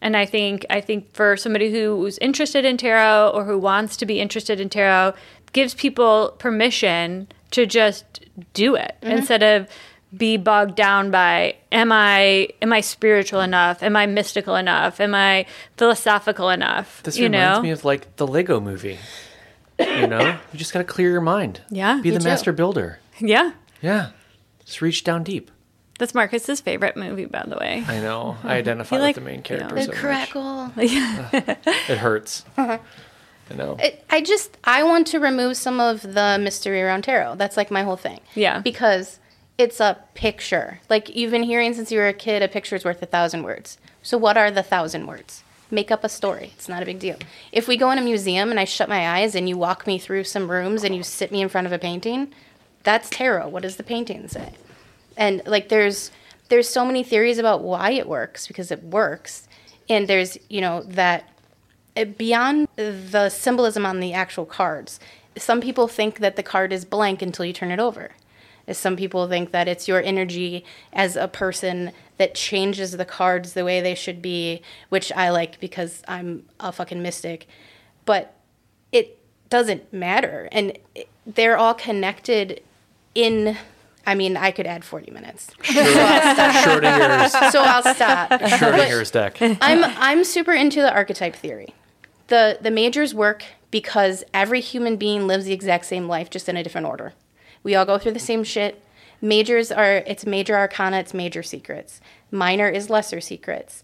And 0.01 0.17
I 0.17 0.25
think 0.25 0.65
I 0.71 0.81
think 0.81 1.13
for 1.13 1.37
somebody 1.37 1.71
who's 1.71 2.17
interested 2.17 2.65
in 2.65 2.75
tarot 2.77 3.29
or 3.35 3.45
who 3.45 3.57
wants 3.59 3.95
to 3.97 4.05
be 4.07 4.19
interested 4.19 4.59
in 4.59 4.67
tarot, 4.67 5.13
gives 5.53 5.73
people 5.73 6.35
permission 6.39 7.27
to 7.51 7.65
just 7.65 8.03
do 8.53 8.75
it 8.75 8.95
Mm-hmm. 9.01 9.17
instead 9.17 9.43
of 9.43 9.67
be 10.15 10.37
bogged 10.37 10.75
down 10.75 11.09
by 11.09 11.55
am 11.71 11.91
I 11.91 12.49
am 12.61 12.71
I 12.73 12.81
spiritual 12.81 13.41
enough? 13.41 13.81
Am 13.81 13.95
I 13.95 14.05
mystical 14.05 14.55
enough? 14.55 14.99
Am 14.99 15.15
I 15.15 15.45
philosophical 15.77 16.49
enough? 16.49 17.01
This 17.03 17.17
you 17.17 17.25
reminds 17.25 17.57
know? 17.57 17.63
me 17.63 17.71
of 17.71 17.83
like 17.85 18.15
the 18.17 18.27
Lego 18.27 18.59
movie. 18.59 18.99
You 19.79 20.05
know, 20.07 20.21
you 20.53 20.59
just 20.59 20.71
got 20.71 20.79
to 20.79 20.85
clear 20.85 21.09
your 21.09 21.21
mind. 21.21 21.61
Yeah. 21.69 21.99
Be 22.01 22.11
the 22.11 22.19
too. 22.19 22.25
master 22.25 22.51
builder. 22.51 22.99
yeah. 23.19 23.53
Yeah. 23.81 24.11
Just 24.65 24.81
reach 24.81 25.03
down 25.03 25.23
deep. 25.23 25.49
That's 25.99 26.13
Marcus's 26.13 26.61
favorite 26.61 26.95
movie, 26.95 27.25
by 27.25 27.43
the 27.47 27.57
way. 27.57 27.83
I 27.87 27.99
know. 27.99 28.37
I 28.43 28.55
identify 28.57 28.95
You 28.95 29.01
with 29.01 29.07
like- 29.07 29.15
the 29.15 29.21
main 29.21 29.35
yeah. 29.37 29.41
character 29.41 29.75
The 29.75 29.83
so 29.83 30.71
much. 30.75 31.57
It 31.89 31.97
hurts. 31.97 32.45
I 33.49 33.55
know. 33.55 33.77
It, 33.79 34.03
I 34.09 34.21
just 34.21 34.57
I 34.63 34.83
want 34.83 35.07
to 35.07 35.19
remove 35.19 35.57
some 35.57 35.79
of 35.79 36.01
the 36.01 36.37
mystery 36.41 36.81
around 36.81 37.03
tarot. 37.03 37.35
That's 37.35 37.57
like 37.57 37.71
my 37.71 37.83
whole 37.83 37.97
thing. 37.97 38.19
Yeah. 38.35 38.59
Because 38.59 39.19
it's 39.57 39.79
a 39.79 39.99
picture. 40.13 40.79
Like 40.89 41.15
you've 41.15 41.31
been 41.31 41.43
hearing 41.43 41.73
since 41.73 41.91
you 41.91 41.99
were 41.99 42.07
a 42.07 42.13
kid, 42.13 42.41
a 42.41 42.47
picture's 42.47 42.85
worth 42.85 43.01
a 43.01 43.05
thousand 43.05 43.43
words. 43.43 43.77
So 44.01 44.17
what 44.17 44.37
are 44.37 44.51
the 44.51 44.63
thousand 44.63 45.07
words? 45.07 45.43
Make 45.69 45.91
up 45.91 46.03
a 46.03 46.09
story. 46.09 46.51
It's 46.55 46.69
not 46.69 46.83
a 46.83 46.85
big 46.85 46.99
deal. 46.99 47.17
If 47.51 47.67
we 47.67 47.77
go 47.77 47.91
in 47.91 47.97
a 47.97 48.01
museum 48.01 48.51
and 48.51 48.59
I 48.59 48.65
shut 48.65 48.89
my 48.89 49.19
eyes 49.19 49.35
and 49.35 49.49
you 49.49 49.57
walk 49.57 49.87
me 49.87 49.97
through 49.97 50.25
some 50.25 50.49
rooms 50.49 50.83
and 50.83 50.95
you 50.95 51.03
sit 51.03 51.31
me 51.31 51.41
in 51.41 51.49
front 51.49 51.67
of 51.67 51.73
a 51.73 51.79
painting, 51.79 52.33
that's 52.83 53.09
tarot. 53.09 53.49
What 53.49 53.63
does 53.63 53.77
the 53.77 53.83
painting 53.83 54.27
say? 54.27 54.53
And 55.17 55.41
like 55.45 55.69
there's 55.69 56.11
there's 56.49 56.69
so 56.69 56.85
many 56.85 57.03
theories 57.03 57.37
about 57.37 57.61
why 57.61 57.91
it 57.91 58.07
works 58.07 58.47
because 58.47 58.71
it 58.71 58.83
works. 58.83 59.47
And 59.89 60.07
there's, 60.07 60.37
you 60.49 60.61
know, 60.61 60.83
that 60.83 61.27
beyond 62.17 62.67
the 62.75 63.29
symbolism 63.29 63.85
on 63.85 63.99
the 63.99 64.13
actual 64.13 64.45
cards, 64.45 64.99
some 65.37 65.61
people 65.61 65.87
think 65.87 66.19
that 66.19 66.35
the 66.35 66.43
card 66.43 66.71
is 66.73 66.85
blank 66.85 67.21
until 67.21 67.45
you 67.45 67.53
turn 67.53 67.71
it 67.71 67.79
over. 67.79 68.11
Uh, 68.67 68.73
Some 68.73 68.95
people 68.95 69.27
think 69.27 69.51
that 69.51 69.67
it's 69.67 69.87
your 69.87 70.01
energy 70.01 70.63
as 70.93 71.15
a 71.15 71.27
person 71.27 71.91
that 72.17 72.35
changes 72.35 72.91
the 72.97 73.05
cards 73.05 73.53
the 73.53 73.65
way 73.65 73.81
they 73.81 73.95
should 73.95 74.21
be, 74.21 74.61
which 74.89 75.11
I 75.11 75.29
like 75.29 75.59
because 75.59 76.03
I'm 76.07 76.45
a 76.59 76.71
fucking 76.71 77.01
mystic. 77.01 77.47
But 78.05 78.35
it 78.91 79.17
doesn't 79.49 79.91
matter. 79.91 80.47
And 80.51 80.77
they're 81.25 81.57
all 81.57 81.73
connected 81.73 82.61
in. 83.15 83.57
I 84.05 84.15
mean, 84.15 84.35
I 84.37 84.51
could 84.51 84.67
add 84.67 84.83
40 84.83 85.11
minutes. 85.11 85.49
Schrodinger's, 85.63 87.31
So 87.51 87.61
I'll 87.63 87.81
stop. 87.95 88.29
Schrodinger's 88.31 89.11
deck. 89.11 89.37
I'm 89.41 89.83
I'm 89.97 90.23
super 90.23 90.53
into 90.53 90.81
the 90.81 90.93
archetype 90.93 91.35
theory. 91.35 91.73
The 92.33 92.57
the 92.59 92.71
majors 92.71 93.13
work 93.13 93.45
because 93.69 94.23
every 94.33 94.59
human 94.59 94.97
being 94.97 95.27
lives 95.27 95.45
the 95.45 95.53
exact 95.53 95.85
same 95.85 96.07
life, 96.07 96.31
just 96.31 96.49
in 96.49 96.57
a 96.57 96.63
different 96.63 96.87
order. 96.87 97.13
We 97.61 97.75
all 97.75 97.85
go 97.85 97.99
through 97.99 98.13
the 98.13 98.19
same 98.31 98.43
shit. 98.43 98.83
Majors 99.21 99.71
are 99.71 99.97
it's 99.97 100.25
major 100.25 100.55
arcana, 100.55 100.97
it's 100.97 101.13
major 101.13 101.43
secrets. 101.43 102.01
Minor 102.31 102.67
is 102.67 102.89
lesser 102.89 103.21
secrets. 103.21 103.83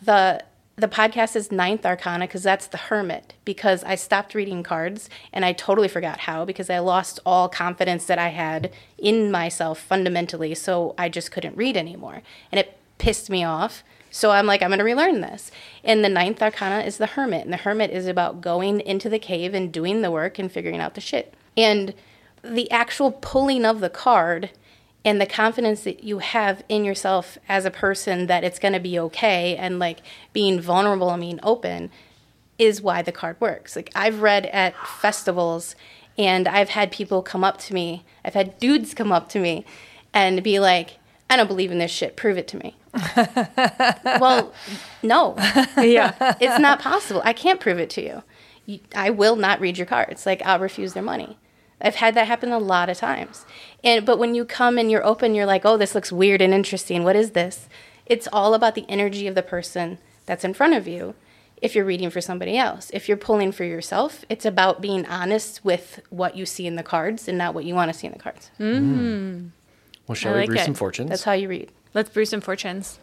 The 0.00 0.42
the 0.76 0.88
podcast 0.88 1.36
is 1.36 1.52
ninth 1.52 1.84
arcana 1.84 2.26
because 2.26 2.42
that's 2.42 2.68
the 2.68 2.78
hermit 2.78 3.34
because 3.44 3.84
I 3.84 3.96
stopped 3.96 4.34
reading 4.34 4.62
cards 4.62 5.10
and 5.30 5.44
I 5.44 5.52
totally 5.52 5.88
forgot 5.88 6.20
how 6.20 6.46
because 6.46 6.70
I 6.70 6.78
lost 6.78 7.20
all 7.26 7.50
confidence 7.50 8.06
that 8.06 8.18
I 8.18 8.28
had 8.28 8.72
in 8.96 9.30
myself 9.30 9.78
fundamentally 9.78 10.54
so 10.54 10.94
I 10.96 11.10
just 11.10 11.32
couldn't 11.32 11.54
read 11.54 11.76
anymore 11.76 12.22
and 12.50 12.58
it 12.58 12.78
pissed 12.96 13.28
me 13.28 13.44
off 13.44 13.84
so 14.10 14.30
I'm 14.30 14.46
like, 14.46 14.62
I'm 14.62 14.70
going 14.70 14.78
to 14.78 14.84
relearn 14.84 15.20
this. 15.20 15.50
And 15.84 16.04
the 16.04 16.08
ninth 16.08 16.42
arcana 16.42 16.80
is 16.80 16.98
the 16.98 17.06
hermit. 17.06 17.44
And 17.44 17.52
the 17.52 17.58
hermit 17.58 17.90
is 17.90 18.06
about 18.06 18.40
going 18.40 18.80
into 18.80 19.08
the 19.08 19.18
cave 19.18 19.54
and 19.54 19.72
doing 19.72 20.02
the 20.02 20.10
work 20.10 20.38
and 20.38 20.50
figuring 20.50 20.80
out 20.80 20.94
the 20.94 21.00
shit. 21.00 21.34
And 21.56 21.94
the 22.42 22.70
actual 22.70 23.12
pulling 23.12 23.64
of 23.64 23.80
the 23.80 23.90
card 23.90 24.50
and 25.04 25.20
the 25.20 25.26
confidence 25.26 25.82
that 25.84 26.04
you 26.04 26.18
have 26.18 26.62
in 26.68 26.84
yourself 26.84 27.38
as 27.48 27.64
a 27.64 27.70
person 27.70 28.26
that 28.26 28.44
it's 28.44 28.58
going 28.58 28.74
to 28.74 28.80
be 28.80 28.98
okay 28.98 29.56
and 29.56 29.78
like 29.78 30.00
being 30.32 30.60
vulnerable 30.60 31.10
and 31.10 31.22
being 31.22 31.40
open 31.42 31.90
is 32.58 32.82
why 32.82 33.00
the 33.00 33.12
card 33.12 33.36
works. 33.40 33.76
Like 33.76 33.90
I've 33.94 34.20
read 34.20 34.46
at 34.46 34.74
festivals 34.86 35.74
and 36.18 36.46
I've 36.46 36.70
had 36.70 36.92
people 36.92 37.22
come 37.22 37.44
up 37.44 37.58
to 37.58 37.74
me, 37.74 38.04
I've 38.24 38.34
had 38.34 38.58
dudes 38.58 38.92
come 38.92 39.12
up 39.12 39.30
to 39.30 39.38
me 39.38 39.64
and 40.12 40.42
be 40.42 40.60
like, 40.60 40.98
I 41.30 41.36
don't 41.36 41.46
believe 41.46 41.70
in 41.70 41.78
this 41.78 41.90
shit. 41.90 42.16
Prove 42.16 42.36
it 42.36 42.48
to 42.48 42.58
me. 42.58 42.76
well, 44.20 44.52
no, 45.02 45.34
yeah. 45.78 46.36
it's 46.40 46.58
not 46.58 46.80
possible. 46.80 47.22
I 47.24 47.32
can't 47.32 47.60
prove 47.60 47.78
it 47.78 47.90
to 47.90 48.02
you. 48.02 48.22
you. 48.66 48.80
I 48.94 49.10
will 49.10 49.36
not 49.36 49.60
read 49.60 49.78
your 49.78 49.86
cards. 49.86 50.26
Like 50.26 50.42
I'll 50.42 50.58
refuse 50.58 50.92
their 50.92 51.02
money. 51.02 51.38
I've 51.80 51.96
had 51.96 52.14
that 52.14 52.26
happen 52.26 52.52
a 52.52 52.58
lot 52.58 52.88
of 52.90 52.98
times. 52.98 53.46
And 53.82 54.04
but 54.04 54.18
when 54.18 54.34
you 54.34 54.44
come 54.44 54.76
and 54.76 54.90
you're 54.90 55.04
open, 55.04 55.34
you're 55.34 55.46
like, 55.46 55.64
"Oh, 55.64 55.76
this 55.76 55.94
looks 55.94 56.12
weird 56.12 56.42
and 56.42 56.52
interesting. 56.52 57.04
What 57.04 57.16
is 57.16 57.30
this?" 57.30 57.68
It's 58.06 58.28
all 58.32 58.54
about 58.54 58.74
the 58.74 58.86
energy 58.88 59.26
of 59.26 59.34
the 59.34 59.42
person 59.42 59.98
that's 60.26 60.44
in 60.44 60.54
front 60.54 60.74
of 60.74 60.88
you. 60.88 61.14
If 61.62 61.74
you're 61.74 61.84
reading 61.84 62.10
for 62.10 62.22
somebody 62.22 62.56
else, 62.56 62.90
if 62.94 63.06
you're 63.06 63.18
pulling 63.18 63.52
for 63.52 63.64
yourself, 63.64 64.24
it's 64.30 64.46
about 64.46 64.80
being 64.80 65.04
honest 65.06 65.62
with 65.62 66.00
what 66.08 66.34
you 66.34 66.46
see 66.46 66.66
in 66.66 66.76
the 66.76 66.82
cards 66.82 67.28
and 67.28 67.36
not 67.36 67.54
what 67.54 67.66
you 67.66 67.74
want 67.74 67.92
to 67.92 67.98
see 67.98 68.06
in 68.06 68.14
the 68.14 68.18
cards. 68.18 68.50
Mm-hmm. 68.58 69.00
Mm. 69.00 69.50
Well, 70.06 70.16
shall 70.16 70.32
I 70.32 70.34
we 70.34 70.40
like 70.40 70.48
brew 70.48 70.58
it. 70.58 70.64
some 70.64 70.74
fortunes? 70.74 71.10
That's 71.10 71.22
how 71.22 71.32
you 71.32 71.48
read. 71.48 71.70
Let's 71.92 72.10
brew 72.10 72.24
some 72.24 72.40
fortunes. 72.40 73.00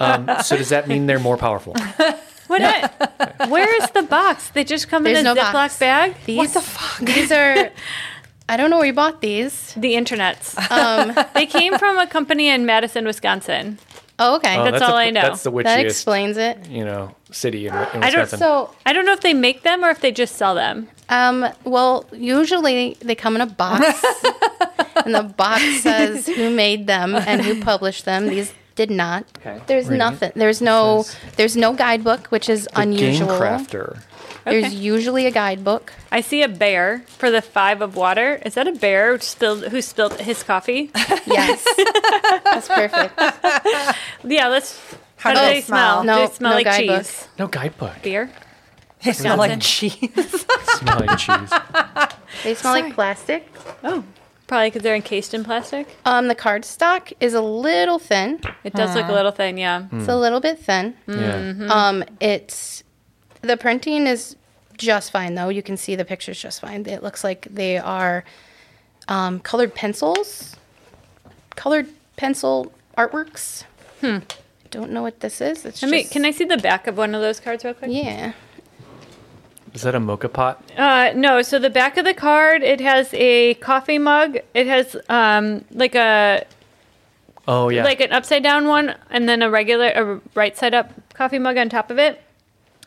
Um, 0.00 0.28
so 0.42 0.56
does 0.56 0.70
that 0.70 0.88
mean 0.88 1.06
they're 1.06 1.18
more 1.18 1.36
powerful? 1.36 1.74
What? 2.46 2.62
I- 2.62 3.46
Where 3.48 3.82
is 3.82 3.90
the 3.90 4.02
box? 4.02 4.50
They 4.50 4.64
just 4.64 4.88
come 4.88 5.04
There's 5.04 5.18
in 5.20 5.26
a 5.26 5.34
no 5.34 5.40
Ziploc 5.40 5.52
box. 5.52 5.78
bag. 5.78 6.14
These, 6.26 6.36
What 6.38 6.52
the 6.54 6.60
fuck? 6.62 6.98
These 7.06 7.30
are. 7.32 7.70
I 8.48 8.56
don't 8.56 8.70
know 8.70 8.78
where 8.78 8.86
you 8.86 8.92
bought 8.92 9.20
these. 9.20 9.72
The 9.76 9.94
internets. 9.94 10.56
Um, 10.70 11.14
they 11.34 11.46
came 11.46 11.78
from 11.78 11.98
a 11.98 12.06
company 12.06 12.48
in 12.48 12.66
Madison, 12.66 13.04
Wisconsin. 13.04 13.78
Oh, 14.20 14.36
okay. 14.36 14.56
Oh, 14.58 14.64
That's 14.70 14.82
a- 14.82 14.86
all 14.86 14.94
I 14.96 15.10
know. 15.10 15.22
That's 15.22 15.42
the 15.42 15.50
that 15.50 15.80
explains 15.80 16.36
it. 16.36 16.66
you 16.68 16.84
know, 16.84 17.14
city 17.32 17.66
in, 17.66 17.74
in 17.74 18.02
I 18.04 18.10
don't- 18.10 18.28
So, 18.28 18.72
I 18.86 18.92
don't 18.92 19.04
know 19.06 19.12
if 19.12 19.20
they 19.20 19.34
make 19.34 19.62
them 19.62 19.84
or 19.84 19.90
if 19.90 20.00
they 20.00 20.12
just 20.12 20.36
sell 20.36 20.54
them. 20.54 20.88
um, 21.08 21.48
well, 21.64 22.04
usually 22.12 22.96
they 23.00 23.14
come 23.16 23.34
in 23.34 23.40
a 23.40 23.46
box, 23.46 23.82
and 25.04 25.14
the 25.14 25.22
box 25.24 25.62
says 25.82 26.26
who 26.28 26.50
made 26.50 26.86
them 26.86 27.14
and 27.16 27.40
who 27.42 27.60
published 27.60 28.04
them. 28.04 28.28
These 28.28 28.52
did 28.76 28.90
not. 28.90 29.24
Okay. 29.38 29.60
There's 29.66 29.86
Reading. 29.86 29.98
nothing. 29.98 30.32
There's 30.36 30.62
no. 30.62 31.04
There's 31.36 31.56
no 31.56 31.74
guidebook, 31.74 32.28
which 32.28 32.48
is 32.48 32.64
the 32.72 32.80
unusual. 32.80 33.28
Game 33.28 33.38
crafter. 33.38 34.02
There's 34.44 34.74
usually 34.74 35.26
a 35.26 35.30
guidebook. 35.30 35.92
I 36.10 36.20
see 36.22 36.42
a 36.42 36.48
bear 36.48 37.04
for 37.06 37.30
the 37.30 37.42
five 37.42 37.82
of 37.82 37.94
water. 37.96 38.40
Is 38.44 38.54
that 38.54 38.66
a 38.66 38.72
bear 38.72 39.12
who 39.16 39.18
spilled, 39.20 39.64
who 39.68 39.80
spilled 39.82 40.20
his 40.20 40.42
coffee? 40.42 40.90
Yes, 41.26 41.64
that's 42.44 42.68
perfect. 42.68 43.14
yeah, 44.24 44.48
let's. 44.48 44.78
How, 45.16 45.30
How 45.30 45.34
do 45.34 45.40
do 45.40 45.46
they 45.46 45.54
they 45.54 45.60
smell? 45.60 46.02
smell? 46.02 46.04
No- 46.04 46.22
do 46.22 46.28
they 46.28 46.34
smell 46.34 46.50
no 46.50 46.56
like 46.56 46.64
guidebook. 46.64 46.98
cheese? 47.02 47.28
No 47.38 47.46
guidebook. 47.46 48.02
Beer? 48.02 48.30
They 49.04 49.12
smell 49.12 49.36
like 49.38 49.60
cheese. 49.60 49.94
Smell 50.76 51.00
like 51.00 51.18
cheese. 51.18 51.50
They 52.44 52.54
smell 52.54 52.72
like 52.74 52.94
plastic. 52.94 53.50
Oh, 53.82 54.04
probably 54.46 54.68
because 54.68 54.82
they're 54.82 54.94
encased 54.94 55.32
in 55.34 55.42
plastic. 55.44 55.88
Um, 56.04 56.28
the 56.28 56.34
cardstock 56.34 57.12
is 57.20 57.32
a 57.34 57.40
little 57.40 57.98
thin. 57.98 58.40
It 58.64 58.74
does 58.74 58.94
look 58.94 59.08
a 59.08 59.12
little 59.12 59.30
thin, 59.32 59.56
yeah. 59.56 59.86
It's 59.92 60.08
a 60.08 60.16
little 60.16 60.40
bit 60.40 60.58
thin. 60.58 60.94
Mm-hmm. 61.08 61.62
Yeah. 61.64 61.72
Um, 61.88 62.04
it's 62.20 62.84
the 63.42 63.56
printing 63.56 64.06
is 64.06 64.36
just 64.76 65.10
fine 65.10 65.34
though. 65.34 65.48
You 65.48 65.62
can 65.62 65.76
see 65.76 65.96
the 65.96 66.04
pictures 66.04 66.40
just 66.40 66.60
fine. 66.60 66.86
It 66.86 67.02
looks 67.02 67.22
like 67.22 67.46
they 67.50 67.78
are 67.78 68.24
um, 69.08 69.40
colored 69.40 69.74
pencils, 69.74 70.56
colored 71.56 71.88
pencil 72.16 72.72
artworks. 72.96 73.64
Hmm. 74.00 74.18
I 74.64 74.68
don't 74.70 74.92
know 74.92 75.02
what 75.02 75.20
this 75.20 75.40
is. 75.40 75.64
It's 75.64 75.82
Let 75.82 75.90
me, 75.90 76.02
just, 76.02 76.12
can 76.12 76.24
I 76.24 76.30
see 76.30 76.44
the 76.44 76.56
back 76.56 76.86
of 76.86 76.96
one 76.96 77.14
of 77.14 77.20
those 77.20 77.40
cards 77.40 77.64
real 77.64 77.74
quick? 77.74 77.90
Yeah. 77.92 78.32
Is 79.74 79.82
that 79.82 79.94
a 79.94 80.00
moka 80.00 80.32
pot? 80.32 80.62
Uh, 80.76 81.12
no, 81.14 81.42
so 81.42 81.58
the 81.58 81.70
back 81.70 81.96
of 81.96 82.04
the 82.04 82.14
card, 82.14 82.62
it 82.62 82.80
has 82.80 83.12
a 83.14 83.54
coffee 83.54 83.98
mug. 83.98 84.38
It 84.54 84.66
has 84.66 84.96
um, 85.08 85.64
like 85.70 85.94
a 85.94 86.44
Oh 87.46 87.68
yeah. 87.68 87.84
like 87.84 88.00
an 88.00 88.12
upside 88.12 88.42
down 88.42 88.66
one, 88.66 88.94
and 89.10 89.28
then 89.28 89.42
a 89.42 89.50
regular, 89.50 89.88
a 89.88 90.20
right 90.34 90.56
side 90.56 90.74
up 90.74 90.92
coffee 91.14 91.38
mug 91.38 91.56
on 91.56 91.68
top 91.68 91.90
of 91.90 91.98
it. 91.98 92.22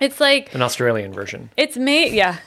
It's 0.04 0.20
like 0.20 0.54
An 0.54 0.62
Australian 0.62 1.14
version. 1.14 1.50
it's 1.58 1.78
made, 1.78 2.14
yeah, 2.14 2.38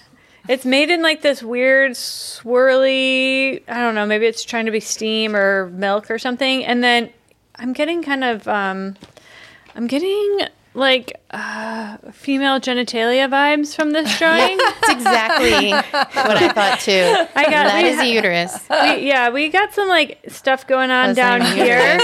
it's 0.49 0.65
made 0.65 0.91
in 0.91 1.03
like 1.03 1.23
this 1.23 1.43
weird 1.43 1.93
swirly. 1.93 3.63
I 3.69 3.79
don't 3.81 3.95
know, 3.95 4.07
maybe 4.07 4.27
it's 4.27 4.45
trying 4.45 4.67
to 4.67 4.73
be 4.73 4.81
steam 4.81 5.35
or 5.35 5.69
milk 5.71 6.11
or 6.11 6.19
something. 6.19 6.65
And 6.65 6.83
then 6.85 7.11
I'm 7.57 7.73
getting 7.73 8.03
kind 8.03 8.25
of, 8.25 8.47
um, 8.47 8.97
I'm 9.75 9.87
getting 9.87 10.41
like 10.75 11.19
uh, 11.31 11.97
female 12.13 12.61
genitalia 12.61 13.29
vibes 13.31 13.75
from 13.75 13.93
this 13.93 14.19
drawing. 14.19 14.59
That's 14.59 14.91
exactly 14.91 15.71
what 15.71 16.37
I 16.37 16.53
thought 16.53 16.81
too. 16.81 17.27
I 17.35 17.45
got 17.45 17.65
that 17.65 17.83
we 17.83 17.89
is 17.89 17.99
a 17.99 18.07
uterus. 18.07 18.61
we, 18.69 19.09
yeah, 19.09 19.31
we 19.31 19.49
got 19.49 19.73
some 19.73 19.89
like 19.89 20.21
stuff 20.29 20.67
going 20.67 20.91
on 20.91 21.15
That's 21.15 21.17
down 21.17 21.41
here. 21.57 21.99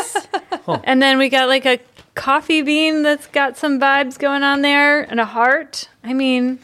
And 0.85 1.03
then 1.03 1.19
we 1.19 1.29
got 1.29 1.49
like 1.49 1.67
a 1.67 1.79
coffee 2.15 2.63
bean 2.63 3.03
that's 3.03 3.27
got 3.27 3.57
some 3.57 3.81
vibes 3.81 4.19
going 4.19 4.43
on 4.43 4.63
there 4.63 5.03
and 5.03 5.19
a 5.21 5.25
heart. 5.25 5.89
I 6.05 6.13
mean, 6.13 6.59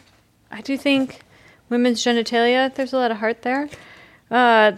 I 0.51 0.61
do 0.61 0.77
think 0.77 1.21
women's 1.69 2.03
genitalia, 2.03 2.75
there's 2.75 2.93
a 2.93 2.99
lot 2.99 3.11
of 3.11 3.19
heart 3.19 3.43
there. 3.43 3.69
Uh, 4.31 4.73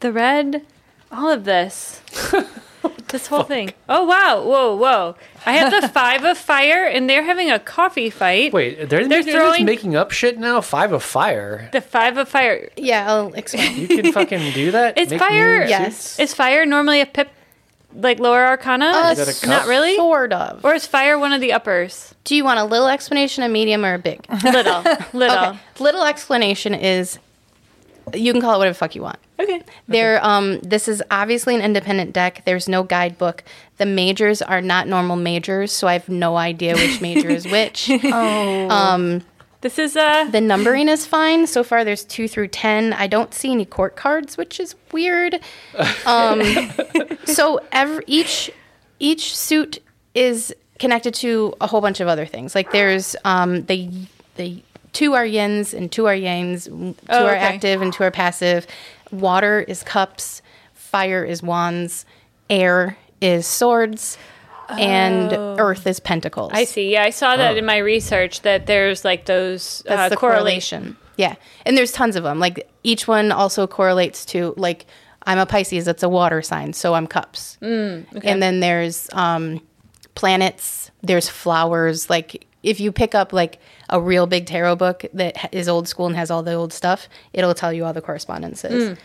the 0.00 0.12
red, 0.12 0.64
all 1.12 1.30
of 1.30 1.44
this. 1.44 2.00
this 3.08 3.26
whole 3.28 3.42
thing. 3.44 3.72
Oh, 3.88 4.04
wow. 4.04 4.42
Whoa, 4.42 4.74
whoa. 4.76 5.16
I 5.44 5.52
have 5.52 5.80
the 5.82 5.88
five 5.92 6.24
of 6.24 6.36
fire 6.38 6.84
and 6.84 7.08
they're 7.08 7.22
having 7.24 7.50
a 7.50 7.58
coffee 7.58 8.10
fight. 8.10 8.52
Wait, 8.52 8.88
they're, 8.88 9.06
They're 9.06 9.22
they're, 9.22 9.34
throwing- 9.34 9.52
just 9.60 9.64
making 9.66 9.96
up 9.96 10.10
shit 10.12 10.38
now. 10.38 10.60
Five 10.60 10.92
of 10.92 11.02
fire. 11.02 11.68
The 11.72 11.80
five 11.80 12.16
of 12.16 12.28
fire. 12.28 12.70
Yeah, 12.76 13.10
I'll 13.10 13.32
explain. 13.34 13.76
You 13.76 13.88
can 13.88 14.12
fucking 14.12 14.52
do 14.52 14.70
that. 14.72 14.98
Is 14.98 15.10
Make 15.10 15.20
fire- 15.20 15.66
Yes. 15.66 15.96
suits? 15.96 16.18
Is 16.20 16.34
fire 16.34 16.64
normally 16.66 17.00
a 17.00 17.06
pip, 17.06 17.28
like 17.96 18.18
lower 18.18 18.46
arcana? 18.46 18.86
Uh, 18.86 19.10
Is 19.12 19.18
that 19.18 19.28
a 19.28 19.40
cup? 19.40 19.48
Not 19.48 19.66
really? 19.66 19.96
Sort 19.96 20.32
of. 20.32 20.64
Or 20.64 20.74
is 20.74 20.86
fire 20.86 21.18
one 21.18 21.32
of 21.32 21.40
the 21.40 21.52
uppers? 21.52 22.14
Do 22.24 22.36
you 22.36 22.44
want 22.44 22.60
a 22.60 22.64
little 22.64 22.88
explanation, 22.88 23.42
a 23.42 23.48
medium, 23.48 23.84
or 23.84 23.94
a 23.94 23.98
big? 23.98 24.26
Little. 24.44 24.82
Little. 25.12 25.36
Okay. 25.36 25.58
Little 25.78 26.04
explanation 26.04 26.74
is 26.74 27.18
you 28.14 28.32
can 28.32 28.40
call 28.40 28.54
it 28.54 28.58
whatever 28.58 28.72
the 28.72 28.78
fuck 28.78 28.94
you 28.94 29.02
want. 29.02 29.18
Okay. 29.38 29.62
There, 29.88 30.24
um, 30.24 30.60
this 30.60 30.88
is 30.88 31.02
obviously 31.10 31.54
an 31.54 31.60
independent 31.60 32.12
deck. 32.12 32.42
There's 32.44 32.68
no 32.68 32.82
guidebook. 32.82 33.44
The 33.78 33.86
majors 33.86 34.40
are 34.40 34.62
not 34.62 34.88
normal 34.88 35.16
majors, 35.16 35.72
so 35.72 35.86
I 35.88 35.94
have 35.94 36.08
no 36.08 36.36
idea 36.36 36.74
which 36.74 37.00
major 37.00 37.28
is 37.28 37.46
which. 37.46 37.90
oh. 38.04 39.20
This 39.66 39.80
is 39.80 39.96
uh 39.96 40.26
The 40.30 40.40
numbering 40.40 40.88
is 40.88 41.06
fine. 41.06 41.48
So 41.48 41.64
far, 41.64 41.82
there's 41.84 42.04
two 42.04 42.28
through 42.28 42.48
ten. 42.48 42.92
I 42.92 43.08
don't 43.08 43.34
see 43.34 43.50
any 43.50 43.64
court 43.64 43.96
cards, 43.96 44.36
which 44.36 44.60
is 44.60 44.76
weird. 44.92 45.40
Um, 46.06 46.40
so 47.24 47.58
every, 47.72 48.04
each 48.06 48.48
each 49.00 49.36
suit 49.36 49.80
is 50.14 50.54
connected 50.78 51.14
to 51.14 51.52
a 51.60 51.66
whole 51.66 51.80
bunch 51.80 51.98
of 51.98 52.06
other 52.06 52.26
things. 52.26 52.54
Like 52.54 52.70
there's 52.70 53.16
um, 53.24 53.64
the 53.64 53.90
the 54.36 54.62
two 54.92 55.14
are 55.14 55.26
yins 55.26 55.74
and 55.74 55.90
two 55.90 56.06
are 56.06 56.14
yangs. 56.14 56.66
Two 56.66 56.94
Oh, 57.08 57.26
are 57.26 57.30
okay. 57.34 57.38
active 57.40 57.82
and 57.82 57.92
two 57.92 58.04
are 58.04 58.12
passive. 58.12 58.68
Water 59.10 59.58
is 59.66 59.82
cups. 59.82 60.42
Fire 60.74 61.24
is 61.24 61.42
wands. 61.42 62.06
Air 62.48 62.96
is 63.20 63.48
swords. 63.48 64.16
And 64.68 65.32
earth 65.60 65.86
is 65.86 66.00
pentacles. 66.00 66.50
I 66.54 66.64
see. 66.64 66.92
Yeah, 66.92 67.04
I 67.04 67.10
saw 67.10 67.36
that 67.36 67.56
in 67.56 67.64
my 67.64 67.78
research 67.78 68.42
that 68.42 68.66
there's 68.66 69.04
like 69.04 69.26
those 69.26 69.82
That's 69.86 70.00
uh, 70.00 70.08
the 70.08 70.16
correlation. 70.16 70.80
correlation. 70.82 70.96
Yeah. 71.16 71.34
And 71.64 71.76
there's 71.76 71.92
tons 71.92 72.16
of 72.16 72.24
them. 72.24 72.38
Like 72.38 72.68
each 72.82 73.06
one 73.08 73.32
also 73.32 73.66
correlates 73.66 74.24
to 74.26 74.54
like 74.56 74.86
I'm 75.28 75.38
a 75.38 75.46
Pisces, 75.46 75.84
that's 75.84 76.02
a 76.02 76.08
water 76.08 76.40
sign, 76.42 76.72
so 76.72 76.94
I'm 76.94 77.06
cups. 77.06 77.58
Mm, 77.60 78.06
And 78.24 78.42
then 78.42 78.60
there's 78.60 79.08
um 79.12 79.60
planets, 80.14 80.90
there's 81.02 81.28
flowers. 81.28 82.10
Like 82.10 82.46
if 82.62 82.80
you 82.80 82.90
pick 82.92 83.14
up 83.14 83.32
like 83.32 83.58
a 83.90 84.00
real 84.00 84.26
big 84.26 84.46
tarot 84.46 84.76
book 84.76 85.04
that 85.14 85.52
is 85.54 85.68
old 85.68 85.86
school 85.88 86.06
and 86.06 86.16
has 86.16 86.30
all 86.30 86.42
the 86.42 86.54
old 86.54 86.72
stuff, 86.72 87.08
it'll 87.32 87.54
tell 87.54 87.72
you 87.72 87.84
all 87.84 87.92
the 87.92 88.02
correspondences. 88.02 88.90
Mm. 88.90 88.98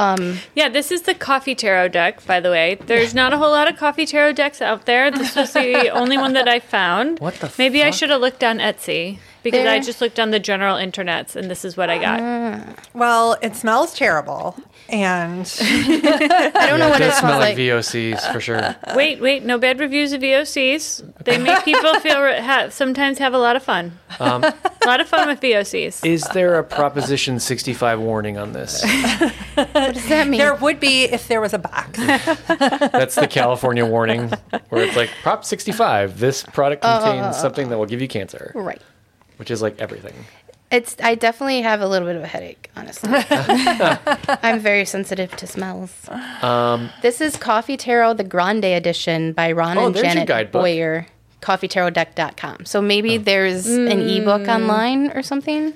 Um, 0.00 0.38
yeah, 0.54 0.70
this 0.70 0.90
is 0.90 1.02
the 1.02 1.14
coffee 1.14 1.54
tarot 1.54 1.88
deck, 1.88 2.24
by 2.24 2.40
the 2.40 2.50
way. 2.50 2.76
There's 2.86 3.14
not 3.14 3.34
a 3.34 3.38
whole 3.38 3.50
lot 3.50 3.68
of 3.68 3.76
coffee 3.76 4.06
tarot 4.06 4.32
decks 4.32 4.62
out 4.62 4.86
there. 4.86 5.10
This 5.10 5.36
was 5.36 5.52
the 5.52 5.88
only 6.00 6.16
one 6.16 6.32
that 6.32 6.48
I 6.48 6.58
found. 6.58 7.18
What 7.18 7.34
the 7.34 7.52
Maybe 7.58 7.82
I 7.84 7.90
should 7.90 8.08
have 8.08 8.22
looked 8.22 8.42
on 8.42 8.58
Etsy 8.58 9.18
because 9.42 9.66
I 9.66 9.80
just 9.80 10.00
looked 10.00 10.18
on 10.20 10.30
the 10.30 10.38
general 10.40 10.76
internets 10.76 11.36
and 11.36 11.50
this 11.50 11.64
is 11.64 11.76
what 11.76 11.90
I 11.90 11.98
got. 11.98 12.78
Well, 12.94 13.36
it 13.42 13.56
smells 13.56 13.94
terrible. 13.94 14.56
And 14.88 15.40
I 15.60 16.66
don't 16.68 16.78
know 16.80 16.88
what 16.88 17.00
it 17.00 17.04
it 17.04 17.08
does 17.08 17.18
smells 17.18 17.18
smell 17.18 17.38
like 17.38 17.50
like. 17.50 17.58
VOCs 17.58 18.32
for 18.32 18.40
sure. 18.40 18.74
wait, 18.96 19.20
wait, 19.20 19.44
no 19.44 19.56
bad 19.58 19.78
reviews 19.78 20.12
of 20.12 20.20
VOCs. 20.20 21.24
They 21.24 21.38
make 21.38 21.64
people 21.64 22.00
feel 22.00 22.20
re- 22.20 22.40
ha- 22.40 22.68
sometimes 22.70 23.18
have 23.18 23.32
a 23.32 23.38
lot 23.38 23.54
of 23.56 23.62
fun. 23.62 23.98
Um, 24.18 24.42
A 24.42 24.54
lot 24.86 25.00
of 25.00 25.08
fun 25.08 25.28
with 25.28 25.40
VOCs. 25.40 26.04
is 26.04 26.24
there 26.34 26.58
a 26.58 26.64
Proposition 26.64 27.38
65 27.38 28.00
warning 28.00 28.36
on 28.38 28.52
this? 28.52 28.84
What 29.60 29.94
does 29.94 30.08
that 30.08 30.26
mean? 30.26 30.38
there 30.38 30.54
would 30.54 30.80
be 30.80 31.04
if 31.04 31.28
there 31.28 31.40
was 31.40 31.52
a 31.52 31.58
box. 31.58 31.98
That's 31.98 33.14
the 33.14 33.28
California 33.28 33.84
warning, 33.84 34.32
where 34.70 34.84
it's 34.86 34.96
like 34.96 35.10
Prop 35.22 35.44
65. 35.44 36.18
This 36.18 36.42
product 36.42 36.82
Uh, 36.84 36.98
contains 37.00 37.36
something 37.36 37.68
that 37.68 37.76
will 37.78 37.86
give 37.86 38.00
you 38.00 38.08
cancer, 38.08 38.52
right. 38.54 38.80
Which 39.40 39.50
is 39.50 39.60
like 39.62 39.80
everything. 39.80 40.14
It's 40.70 40.94
I 41.02 41.16
definitely 41.16 41.62
have 41.62 41.80
a 41.80 41.88
little 41.88 42.06
bit 42.06 42.14
of 42.14 42.22
a 42.22 42.28
headache, 42.28 42.70
honestly. 42.76 43.10
I'm 44.44 44.60
very 44.60 44.84
sensitive 44.84 45.34
to 45.38 45.46
smells. 45.48 46.08
Um, 46.42 46.90
This 47.02 47.20
is 47.20 47.36
Coffee 47.36 47.76
Tarot, 47.76 48.14
the 48.14 48.22
Grande 48.24 48.66
edition 48.66 49.32
by 49.32 49.50
Ron 49.50 49.78
Oh, 49.78 49.86
and 49.86 49.96
Janet. 49.96 50.52
Boyer, 50.52 51.06
coffeetarotdeck.com. 51.42 52.66
So 52.66 52.80
maybe 52.80 53.16
there's 53.16 53.66
an 53.66 54.00
ebook 54.00 54.46
online 54.46 55.10
or 55.10 55.22
something. 55.22 55.72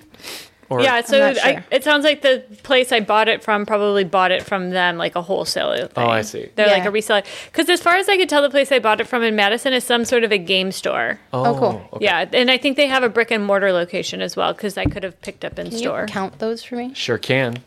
Or 0.71 0.81
yeah, 0.81 1.03
so 1.03 1.19
not 1.19 1.39
I, 1.39 1.65
it 1.71 1.85
sounds 1.85 2.05
like 2.05 2.23
the 2.23 2.45
place 2.63 2.91
I 2.93 3.01
bought 3.01 3.29
it 3.29 3.43
from 3.43 3.67
probably 3.67 4.05
bought 4.05 4.31
it 4.31 4.43
from 4.43 4.71
them, 4.71 4.97
like 4.97 5.15
a 5.15 5.23
wholesaler. 5.23 5.89
Thing. 5.89 6.05
Oh, 6.05 6.09
I 6.09 6.23
see. 6.23 6.49
They're 6.55 6.69
like 6.69 6.85
a 6.85 6.89
reseller. 6.89 7.25
Because 7.47 7.69
as 7.69 7.81
far 7.83 7.97
as 7.97 8.09
I 8.09 8.17
could 8.17 8.29
tell, 8.29 8.43
the 8.43 8.51
place 8.51 8.73
I 8.73 8.79
bought 8.79 9.01
it 9.01 9.07
from 9.07 9.23
in 9.23 9.37
Madison 9.37 9.73
is 9.73 9.85
some 9.85 10.05
sort 10.05 10.25
of 10.25 10.33
a 10.33 10.39
game 10.39 10.73
store. 10.73 11.19
Oh, 11.33 11.47
oh 11.47 11.59
cool. 11.59 11.89
okay. 11.95 12.05
Yeah, 12.05 12.29
and 12.33 12.51
I 12.51 12.59
think 12.59 12.77
they 12.77 12.87
have 12.87 13.03
a 13.03 13.09
brick 13.09 13.31
and 13.31 13.45
mortar 13.45 13.73
location 13.73 14.23
as 14.23 14.37
well 14.37 14.53
because 14.53 14.79
I 14.79 14.87
could 14.87 15.03
have 15.03 15.21
picked 15.21 15.45
up 15.45 15.59
in 15.59 15.69
Can 15.69 15.79
store. 15.79 16.01
you 16.03 16.07
count 16.07 16.39
those 16.39 16.63
for 16.63 16.77
me? 16.77 16.95
Sure 16.95 17.19
can. 17.19 17.63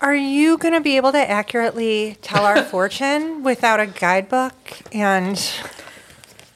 Are 0.00 0.14
you 0.14 0.58
going 0.58 0.74
to 0.74 0.80
be 0.80 0.96
able 0.96 1.10
to 1.12 1.30
accurately 1.30 2.16
tell 2.22 2.44
our 2.44 2.62
fortune 2.70 3.42
without 3.42 3.80
a 3.80 3.86
guidebook? 3.86 4.54
And 4.92 5.36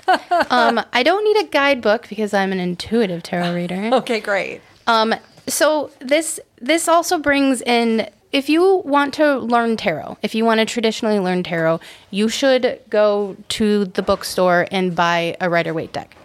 Um, 0.51 0.81
I 0.93 1.03
don't 1.03 1.25
need 1.25 1.45
a 1.45 1.49
guidebook 1.49 2.09
because 2.09 2.35
I'm 2.35 2.53
an 2.53 2.61
intuitive 2.61 3.23
tarot 3.23 3.55
reader. 3.61 3.91
okay, 3.95 4.21
great. 4.21 4.61
Um, 4.87 5.15
so 5.47 5.91
this 6.01 6.39
this 6.61 6.89
also 6.89 7.19
brings 7.19 7.63
in 7.63 8.09
if 8.33 8.49
you 8.49 8.77
want 8.85 9.13
to 9.15 9.39
learn 9.39 9.77
tarot, 9.77 10.17
if 10.23 10.35
you 10.35 10.45
want 10.45 10.59
to 10.61 10.65
traditionally 10.67 11.19
learn 11.19 11.43
tarot, 11.43 11.81
you 12.11 12.29
should 12.29 12.81
go 12.89 13.37
to 13.51 13.85
the 13.85 14.03
bookstore 14.03 14.67
and 14.71 14.97
buy 14.97 15.37
a 15.41 15.51
Rider 15.51 15.75
Waite 15.75 15.93
deck, 15.93 16.17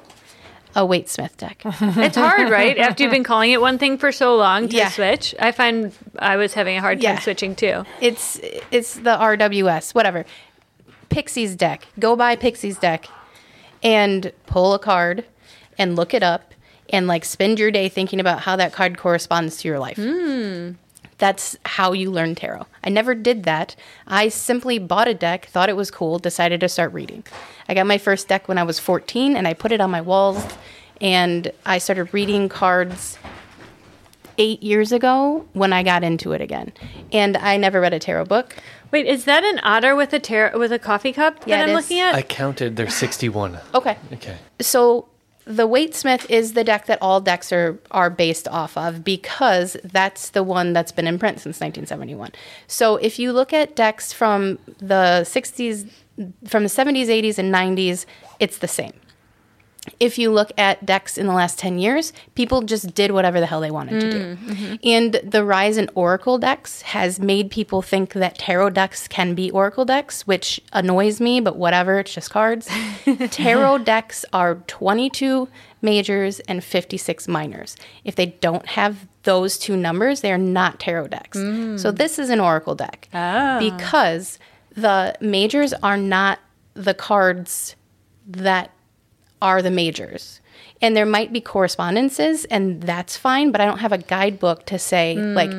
a 0.75 0.85
Waite 0.85 1.09
Smith 1.09 1.35
deck. 1.37 1.61
It's 1.65 2.15
hard, 2.15 2.49
right? 2.49 2.77
After 2.77 3.03
you've 3.03 3.11
been 3.11 3.23
calling 3.25 3.51
it 3.51 3.59
one 3.61 3.77
thing 3.77 3.97
for 3.97 4.11
so 4.11 4.35
long 4.37 4.69
to 4.69 4.75
Yeah. 4.75 4.89
switch. 4.89 5.35
I 5.39 5.51
find 5.51 5.91
I 6.17 6.37
was 6.37 6.53
having 6.53 6.77
a 6.77 6.81
hard 6.81 6.99
time 6.99 7.15
Yeah. 7.15 7.19
switching 7.19 7.55
too. 7.55 7.83
it's 8.01 8.39
it's 8.71 8.95
the 8.95 9.15
RWS, 9.17 9.93
whatever. 9.93 10.25
Pixie's 11.09 11.55
deck. 11.55 11.87
Go 11.99 12.15
buy 12.15 12.35
Pixie's 12.35 12.77
deck 12.77 13.07
and 13.83 14.31
pull 14.45 14.73
a 14.73 14.79
card 14.79 15.25
and 15.77 15.95
look 15.95 16.13
it 16.13 16.23
up 16.23 16.53
and 16.89 17.07
like 17.07 17.25
spend 17.25 17.59
your 17.59 17.71
day 17.71 17.89
thinking 17.89 18.19
about 18.19 18.41
how 18.41 18.55
that 18.55 18.73
card 18.73 18.97
corresponds 18.97 19.57
to 19.57 19.67
your 19.67 19.79
life. 19.79 19.97
Hmm. 19.97 20.71
That's 21.17 21.57
how 21.65 21.93
you 21.93 22.11
learn 22.11 22.35
tarot. 22.35 22.67
I 22.83 22.89
never 22.89 23.15
did 23.15 23.43
that. 23.43 23.75
I 24.05 24.29
simply 24.29 24.77
bought 24.77 25.07
a 25.07 25.15
deck, 25.15 25.47
thought 25.47 25.69
it 25.69 25.75
was 25.75 25.89
cool, 25.89 26.19
decided 26.19 26.59
to 26.59 26.69
start 26.69 26.93
reading. 26.93 27.23
I 27.67 27.73
got 27.73 27.87
my 27.87 27.97
first 27.97 28.27
deck 28.27 28.47
when 28.47 28.59
I 28.59 28.63
was 28.63 28.77
14 28.79 29.35
and 29.35 29.47
I 29.47 29.53
put 29.53 29.71
it 29.71 29.81
on 29.81 29.89
my 29.89 30.01
walls 30.01 30.45
and 31.01 31.51
I 31.65 31.79
started 31.79 32.13
reading 32.13 32.49
cards 32.49 33.17
eight 34.37 34.61
years 34.61 34.91
ago 34.91 35.45
when 35.53 35.73
I 35.73 35.81
got 35.81 36.03
into 36.03 36.33
it 36.33 36.41
again. 36.41 36.71
And 37.11 37.35
I 37.35 37.57
never 37.57 37.81
read 37.81 37.93
a 37.93 37.99
tarot 37.99 38.25
book. 38.25 38.55
Wait, 38.91 39.05
is 39.05 39.26
that 39.26 39.43
an 39.43 39.59
otter 39.64 39.95
with 39.95 40.14
a 40.14 40.19
tar- 40.19 40.51
with 40.55 40.72
a 40.72 40.80
coffee 40.80 41.14
cup 41.14 41.39
Yeah, 41.45 41.57
that 41.57 41.69
it 41.69 41.72
I'm 41.72 41.77
is. 41.77 41.84
looking 41.85 41.99
at? 41.99 42.15
I 42.15 42.22
counted. 42.22 42.76
There's 42.76 42.93
61. 42.95 43.57
Okay. 43.73 43.97
Okay. 44.14 44.38
So 44.59 45.07
the 45.45 45.65
Waite 45.68 45.95
Smith 45.95 46.30
is 46.30 46.53
the 46.53 46.64
deck 46.64 46.85
that 46.88 46.97
all 47.01 47.22
decks 47.22 47.51
are 47.51 47.80
are 47.91 48.09
based 48.09 48.47
off 48.49 48.76
of 48.77 49.03
because 49.03 49.77
that's 49.84 50.30
the 50.31 50.43
one 50.43 50.73
that's 50.73 50.91
been 50.91 51.07
in 51.07 51.18
print 51.19 51.38
since 51.39 51.59
1971. 51.59 52.31
So 52.68 52.95
if 52.97 53.18
you 53.19 53.31
look 53.31 53.53
at 53.53 53.76
decks 53.76 54.11
from 54.11 54.59
the 54.80 55.22
60s, 55.23 55.89
from 56.47 56.64
the 56.64 56.69
70s, 56.69 57.07
80s, 57.07 57.38
and 57.38 57.53
90s, 57.53 58.05
it's 58.39 58.57
the 58.57 58.68
same. 58.68 58.93
If 59.99 60.18
you 60.18 60.31
look 60.31 60.51
at 60.57 60.85
decks 60.85 61.18
in 61.18 61.27
the 61.27 61.34
last 61.34 61.57
10 61.59 61.80
years, 61.80 62.14
people 62.35 62.61
just 62.61 62.93
did 62.93 63.11
whatever 63.11 63.39
the 63.39 63.45
hell 63.45 63.61
they 63.61 63.72
wanted 63.72 64.01
to 64.01 64.11
do. 64.11 64.19
Mm, 64.19 64.38
mm-hmm. 64.38 64.76
And 64.84 65.14
the 65.23 65.43
rise 65.43 65.77
in 65.77 65.89
Oracle 65.95 66.38
decks 66.38 66.81
has 66.84 67.19
made 67.19 67.49
people 67.51 67.81
think 67.81 68.14
that 68.14 68.38
tarot 68.38 68.72
decks 68.72 69.07
can 69.07 69.34
be 69.34 69.49
Oracle 69.51 69.85
decks, 69.85 70.27
which 70.27 70.61
annoys 70.73 71.19
me, 71.19 71.39
but 71.39 71.55
whatever, 71.55 71.99
it's 71.99 72.14
just 72.14 72.30
cards. 72.30 72.69
tarot 73.31 73.80
decks 73.80 74.26
are 74.34 74.55
22 74.68 75.47
majors 75.81 76.39
and 76.41 76.64
56 76.64 77.27
minors. 77.27 77.76
If 78.03 78.15
they 78.15 78.27
don't 78.27 78.65
have 78.68 79.07
those 79.23 79.57
two 79.57 79.77
numbers, 79.77 80.22
they 80.22 80.31
are 80.31 80.38
not 80.38 80.80
tarot 80.80 81.07
decks. 81.07 81.38
Mm. 81.38 81.80
So 81.80 81.91
this 81.91 82.18
is 82.19 82.30
an 82.30 82.39
Oracle 82.39 82.76
deck 82.76 83.09
ah. 83.14 83.57
because 83.59 84.39
the 84.76 85.15
majors 85.19 85.73
are 85.73 85.97
not 85.97 86.39
the 86.73 86.93
cards 86.93 87.76
that 88.27 88.72
are 89.41 89.61
the 89.61 89.72
majors. 89.72 90.41
And 90.81 90.95
there 90.95 91.05
might 91.05 91.34
be 91.34 91.41
correspondences, 91.41 92.45
and 92.45 92.81
that's 92.81 93.18
fine, 93.18 93.51
but 93.51 93.61
I 93.61 93.65
don't 93.65 93.80
have 93.80 93.91
a 93.91 93.97
guidebook 93.97 94.65
to 94.68 94.77
say, 94.77 95.15
hmm. 95.15 95.34
like, 95.34 95.51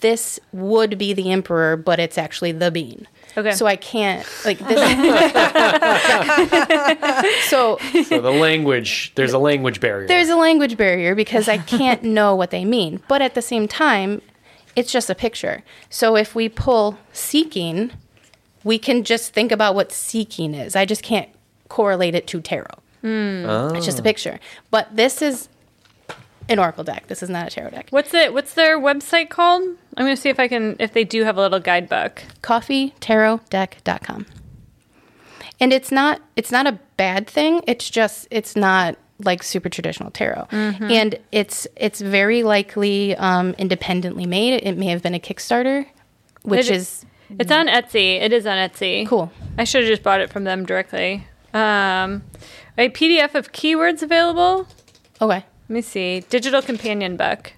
this 0.00 0.40
would 0.52 0.98
be 0.98 1.12
the 1.12 1.30
emperor, 1.30 1.76
but 1.76 2.00
it's 2.00 2.18
actually 2.18 2.52
the 2.52 2.70
bean. 2.70 3.06
Okay. 3.36 3.52
So 3.52 3.66
I 3.66 3.76
can't, 3.76 4.26
like, 4.44 4.58
this. 4.68 4.78
so 7.48 7.78
So 8.04 8.20
the 8.20 8.30
language, 8.30 9.12
there's 9.14 9.32
a 9.32 9.38
language 9.38 9.80
barrier. 9.80 10.08
there's 10.08 10.28
a 10.28 10.36
language 10.36 10.76
barrier 10.76 11.14
because 11.14 11.48
I 11.48 11.58
can't 11.58 12.02
know 12.02 12.34
what 12.34 12.50
they 12.50 12.64
mean. 12.64 13.02
But 13.08 13.22
at 13.22 13.34
the 13.34 13.42
same 13.42 13.68
time, 13.68 14.22
it's 14.74 14.92
just 14.92 15.10
a 15.10 15.14
picture. 15.14 15.62
So 15.88 16.16
if 16.16 16.34
we 16.34 16.48
pull 16.48 16.98
seeking, 17.12 17.92
we 18.64 18.78
can 18.78 19.04
just 19.04 19.32
think 19.32 19.52
about 19.52 19.74
what 19.74 19.92
seeking 19.92 20.54
is. 20.54 20.76
I 20.76 20.84
just 20.84 21.02
can't 21.02 21.28
correlate 21.68 22.14
it 22.14 22.26
to 22.28 22.40
tarot. 22.40 22.66
It's 23.02 23.86
just 23.86 23.98
a 23.98 24.02
picture. 24.02 24.38
But 24.70 24.94
this 24.94 25.22
is 25.22 25.48
an 26.48 26.58
oracle 26.58 26.84
deck. 26.84 27.06
This 27.06 27.22
is 27.22 27.30
not 27.30 27.46
a 27.46 27.50
tarot 27.50 27.70
deck. 27.70 27.86
What's 27.90 28.12
it? 28.14 28.32
What's 28.32 28.54
their 28.54 28.78
website 28.78 29.28
called? 29.30 29.62
I'm 29.96 30.04
gonna 30.06 30.16
see 30.16 30.28
if 30.30 30.40
I 30.40 30.48
can 30.48 30.76
if 30.78 30.92
they 30.92 31.04
do 31.04 31.24
have 31.24 31.36
a 31.36 31.40
little 31.40 31.60
guidebook. 31.60 32.22
coffeetarotdeck.com. 32.42 34.26
And 35.60 35.72
it's 35.72 35.92
not 35.92 36.20
it's 36.36 36.50
not 36.50 36.66
a 36.66 36.78
bad 36.96 37.26
thing. 37.26 37.62
It's 37.66 37.88
just 37.90 38.26
it's 38.30 38.56
not 38.56 38.96
like 39.22 39.42
super 39.42 39.68
traditional 39.68 40.10
tarot. 40.10 40.46
And 40.50 41.18
it's 41.30 41.66
it's 41.76 42.00
very 42.00 42.42
likely 42.42 43.14
um, 43.16 43.54
independently 43.58 44.26
made. 44.26 44.62
It 44.62 44.78
may 44.78 44.86
have 44.86 45.02
been 45.02 45.14
a 45.14 45.20
Kickstarter, 45.20 45.86
which 46.42 46.70
It- 46.70 46.76
is 46.76 47.04
It's 47.38 47.52
on 47.52 47.68
Etsy. 47.68 48.20
It 48.20 48.32
is 48.32 48.46
on 48.46 48.56
Etsy. 48.56 49.06
cool. 49.06 49.30
I 49.58 49.64
should 49.64 49.82
have 49.82 49.88
just 49.90 50.02
bought 50.02 50.20
it 50.20 50.30
from 50.30 50.44
them 50.44 50.64
directly. 50.64 51.26
Um, 51.52 52.22
a 52.80 52.88
PDF 52.88 53.34
of 53.34 53.52
keywords 53.52 54.02
available. 54.02 54.66
Okay. 55.20 55.44
Let 55.44 55.44
me 55.68 55.82
see. 55.82 56.20
Digital 56.28 56.62
companion 56.62 57.16
book. 57.16 57.52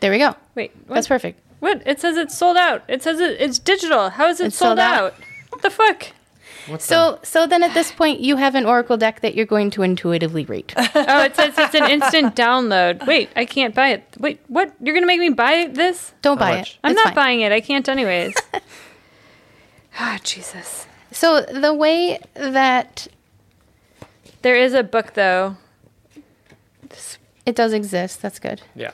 There 0.00 0.10
we 0.10 0.18
go. 0.18 0.36
Wait, 0.54 0.72
what? 0.86 0.94
That's 0.96 1.08
perfect. 1.08 1.40
What? 1.60 1.82
It 1.86 1.98
says 2.00 2.16
it's 2.16 2.36
sold 2.36 2.56
out. 2.56 2.84
It 2.86 3.02
says 3.02 3.18
it, 3.18 3.40
it's 3.40 3.58
digital. 3.58 4.10
How 4.10 4.28
is 4.28 4.40
it 4.40 4.48
It's 4.48 4.56
sold, 4.56 4.70
sold 4.70 4.78
out. 4.78 5.04
out? 5.04 5.14
What 5.50 5.62
the 5.62 5.70
fuck? 5.70 6.08
So 6.80 7.20
so 7.22 7.46
then 7.46 7.62
at 7.62 7.74
this 7.74 7.92
point 7.92 8.18
you 8.20 8.36
have 8.36 8.56
an 8.56 8.66
oracle 8.66 8.96
deck 8.96 9.20
that 9.20 9.36
you're 9.36 9.46
going 9.46 9.70
to 9.70 9.82
intuitively 9.82 10.44
read. 10.44 10.74
Oh, 10.96 11.22
it 11.22 11.36
says 11.36 11.54
it's 11.56 11.74
an 11.76 11.88
instant 11.88 12.34
download. 12.34 13.06
Wait, 13.06 13.30
I 13.36 13.44
can't 13.44 13.72
buy 13.74 13.90
it. 13.90 14.02
Wait, 14.18 14.40
what? 14.48 14.74
You're 14.82 14.94
gonna 14.94 15.06
make 15.06 15.20
me 15.20 15.30
buy 15.30 15.70
this? 15.72 16.12
Don't 16.22 16.38
buy 16.38 16.56
much? 16.58 16.72
it. 16.72 16.78
I'm 16.82 16.90
It's 16.92 16.96
not 16.98 17.06
fine. 17.06 17.14
buying 17.14 17.40
it. 17.42 17.52
I 17.52 17.60
can't 17.60 17.88
anyways. 17.88 18.34
Ah, 19.98 20.18
Jesus. 20.22 20.86
So 21.10 21.40
the 21.40 21.72
way 21.72 22.18
that 22.34 23.08
There 24.42 24.56
is 24.56 24.74
a 24.74 24.82
book 24.82 25.14
though. 25.14 25.56
it 27.44 27.54
does 27.54 27.72
exist, 27.72 28.22
that's 28.22 28.38
good. 28.38 28.62
yeah. 28.74 28.92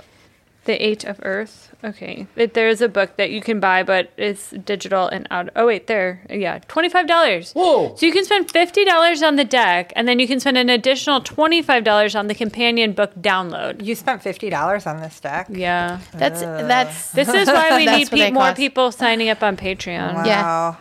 The 0.64 0.80
Eight 0.80 1.02
of 1.02 1.18
Earth. 1.24 1.74
Okay. 1.82 2.28
It, 2.36 2.54
there 2.54 2.68
is 2.68 2.80
a 2.80 2.88
book 2.88 3.16
that 3.16 3.32
you 3.32 3.40
can 3.40 3.58
buy, 3.58 3.82
but 3.82 4.12
it's 4.16 4.50
digital 4.50 5.08
and 5.08 5.26
out. 5.28 5.48
Oh, 5.56 5.66
wait, 5.66 5.88
there. 5.88 6.24
Yeah. 6.30 6.60
$25. 6.60 7.52
Whoa. 7.54 7.96
So 7.96 8.06
you 8.06 8.12
can 8.12 8.24
spend 8.24 8.46
$50 8.46 9.26
on 9.26 9.34
the 9.34 9.44
deck, 9.44 9.92
and 9.96 10.06
then 10.06 10.20
you 10.20 10.28
can 10.28 10.38
spend 10.38 10.56
an 10.56 10.70
additional 10.70 11.20
$25 11.20 12.16
on 12.16 12.28
the 12.28 12.34
companion 12.36 12.92
book 12.92 13.12
download. 13.16 13.84
You 13.84 13.96
spent 13.96 14.22
fifty 14.22 14.50
dollars 14.50 14.86
on 14.86 14.98
this 14.98 15.18
deck. 15.18 15.48
Yeah. 15.50 15.98
That's 16.14 16.42
that's 16.42 17.10
This 17.18 17.28
is 17.28 17.48
why 17.48 17.76
we 17.76 17.84
That's 17.86 17.98
need 17.98 18.04
what 18.12 18.18
they 18.20 18.26
pe- 18.28 18.30
more 18.30 18.42
cost. 18.44 18.56
people 18.56 18.92
signing 18.92 19.30
up 19.30 19.42
on 19.42 19.56
Patreon. 19.56 20.14
Wow. 20.14 20.24
Yeah. 20.24 20.74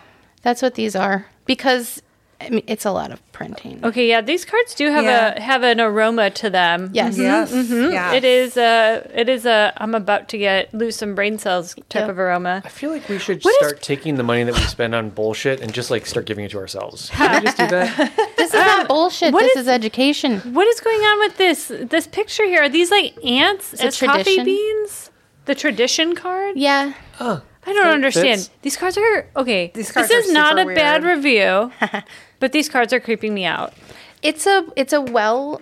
that's 0.44 0.62
what 0.62 0.76
these 0.76 0.96
are 0.96 1.26
because 1.48 2.04
I 2.42 2.50
mean 2.50 2.64
it's 2.68 2.86
a 2.86 2.92
lot 2.92 3.12
of 3.12 3.20
printing. 3.32 3.80
Okay, 3.84 4.08
yeah, 4.08 4.22
these 4.22 4.46
cards 4.46 4.74
do 4.76 4.90
have 4.92 5.04
Yeah. 5.04 5.36
a 5.36 5.42
have 5.42 5.64
an 5.64 5.80
aroma 5.80 6.30
to 6.32 6.50
them. 6.50 6.90
Yes. 6.94 7.18
Yes. 7.18 7.52
yes. 7.52 7.52
Mm-hmm. 7.52 7.74
mm-hmm. 7.74 8.14
It 8.16 8.24
is 8.24 8.58
a 8.58 9.10
it 9.14 9.30
is 9.30 9.46
a 9.46 9.74
I'm 9.78 9.96
about 9.96 10.28
to 10.30 10.38
get 10.38 10.74
lose 10.74 10.96
some 10.96 11.16
brain 11.16 11.38
cells 11.38 11.76
type 11.90 12.02
Yep. 12.02 12.10
of 12.10 12.20
aroma. 12.20 12.62
I 12.66 12.70
feel 12.70 12.90
like 12.90 13.08
we 13.10 13.20
should 13.20 13.44
What 13.44 13.52
is- 13.54 13.58
start 13.68 13.82
taking 13.82 14.16
the 14.16 14.24
money 14.24 14.44
that 14.44 14.54
we 14.56 14.62
spend 14.62 14.96
on 14.96 15.10
bullshit 15.10 15.62
and 15.62 15.74
just 15.74 15.92
like 15.92 16.06
start 16.06 16.26
giving 16.26 16.46
it 16.46 16.52
to 16.52 16.58
ourselves. 16.58 17.10
Can 17.12 17.36
we 17.42 17.46
just 17.46 17.58
do 17.58 17.68
that? 17.68 18.12
This 18.38 18.50
is 18.56 18.66
not 18.66 18.88
bullshit. 18.88 19.34
what 19.34 19.44
This 19.44 19.56
is- 19.56 19.62
is 19.64 19.68
education. 19.68 20.40
What 20.54 20.68
is 20.68 20.80
going 20.82 21.00
on 21.02 21.20
with 21.20 21.38
this 21.38 21.72
this 21.96 22.08
picture 22.08 22.46
here? 22.46 22.64
Are 22.64 22.70
these 22.70 22.92
like 22.92 23.14
ants 23.24 23.74
it's 23.74 23.84
as 23.84 24.00
coffee 24.00 24.44
beans? 24.44 25.12
The 25.46 25.56
tradition 25.56 26.16
card? 26.16 26.56
Yeah. 26.58 26.94
Oh, 27.20 27.42
I 27.66 27.74
don't 27.74 27.88
understand. 27.88 28.42
fits. 28.42 28.50
These 28.62 28.78
cards 28.78 28.98
are 28.98 29.28
okay. 29.36 29.72
These 29.74 29.92
cards 29.92 30.10
this 30.10 30.28
is 30.28 30.34
not 30.34 30.58
a 30.58 30.62
super 30.62 30.76
bad 30.76 31.04
review, 31.04 31.72
but 32.40 32.52
these 32.52 32.70
cards 32.70 32.92
are 32.92 33.00
creeping 33.00 33.34
me 33.34 33.46
out. 33.46 33.74
It's 34.22 34.48
a 34.48 34.66
it's 34.76 34.94
a 34.94 35.02
well 35.02 35.62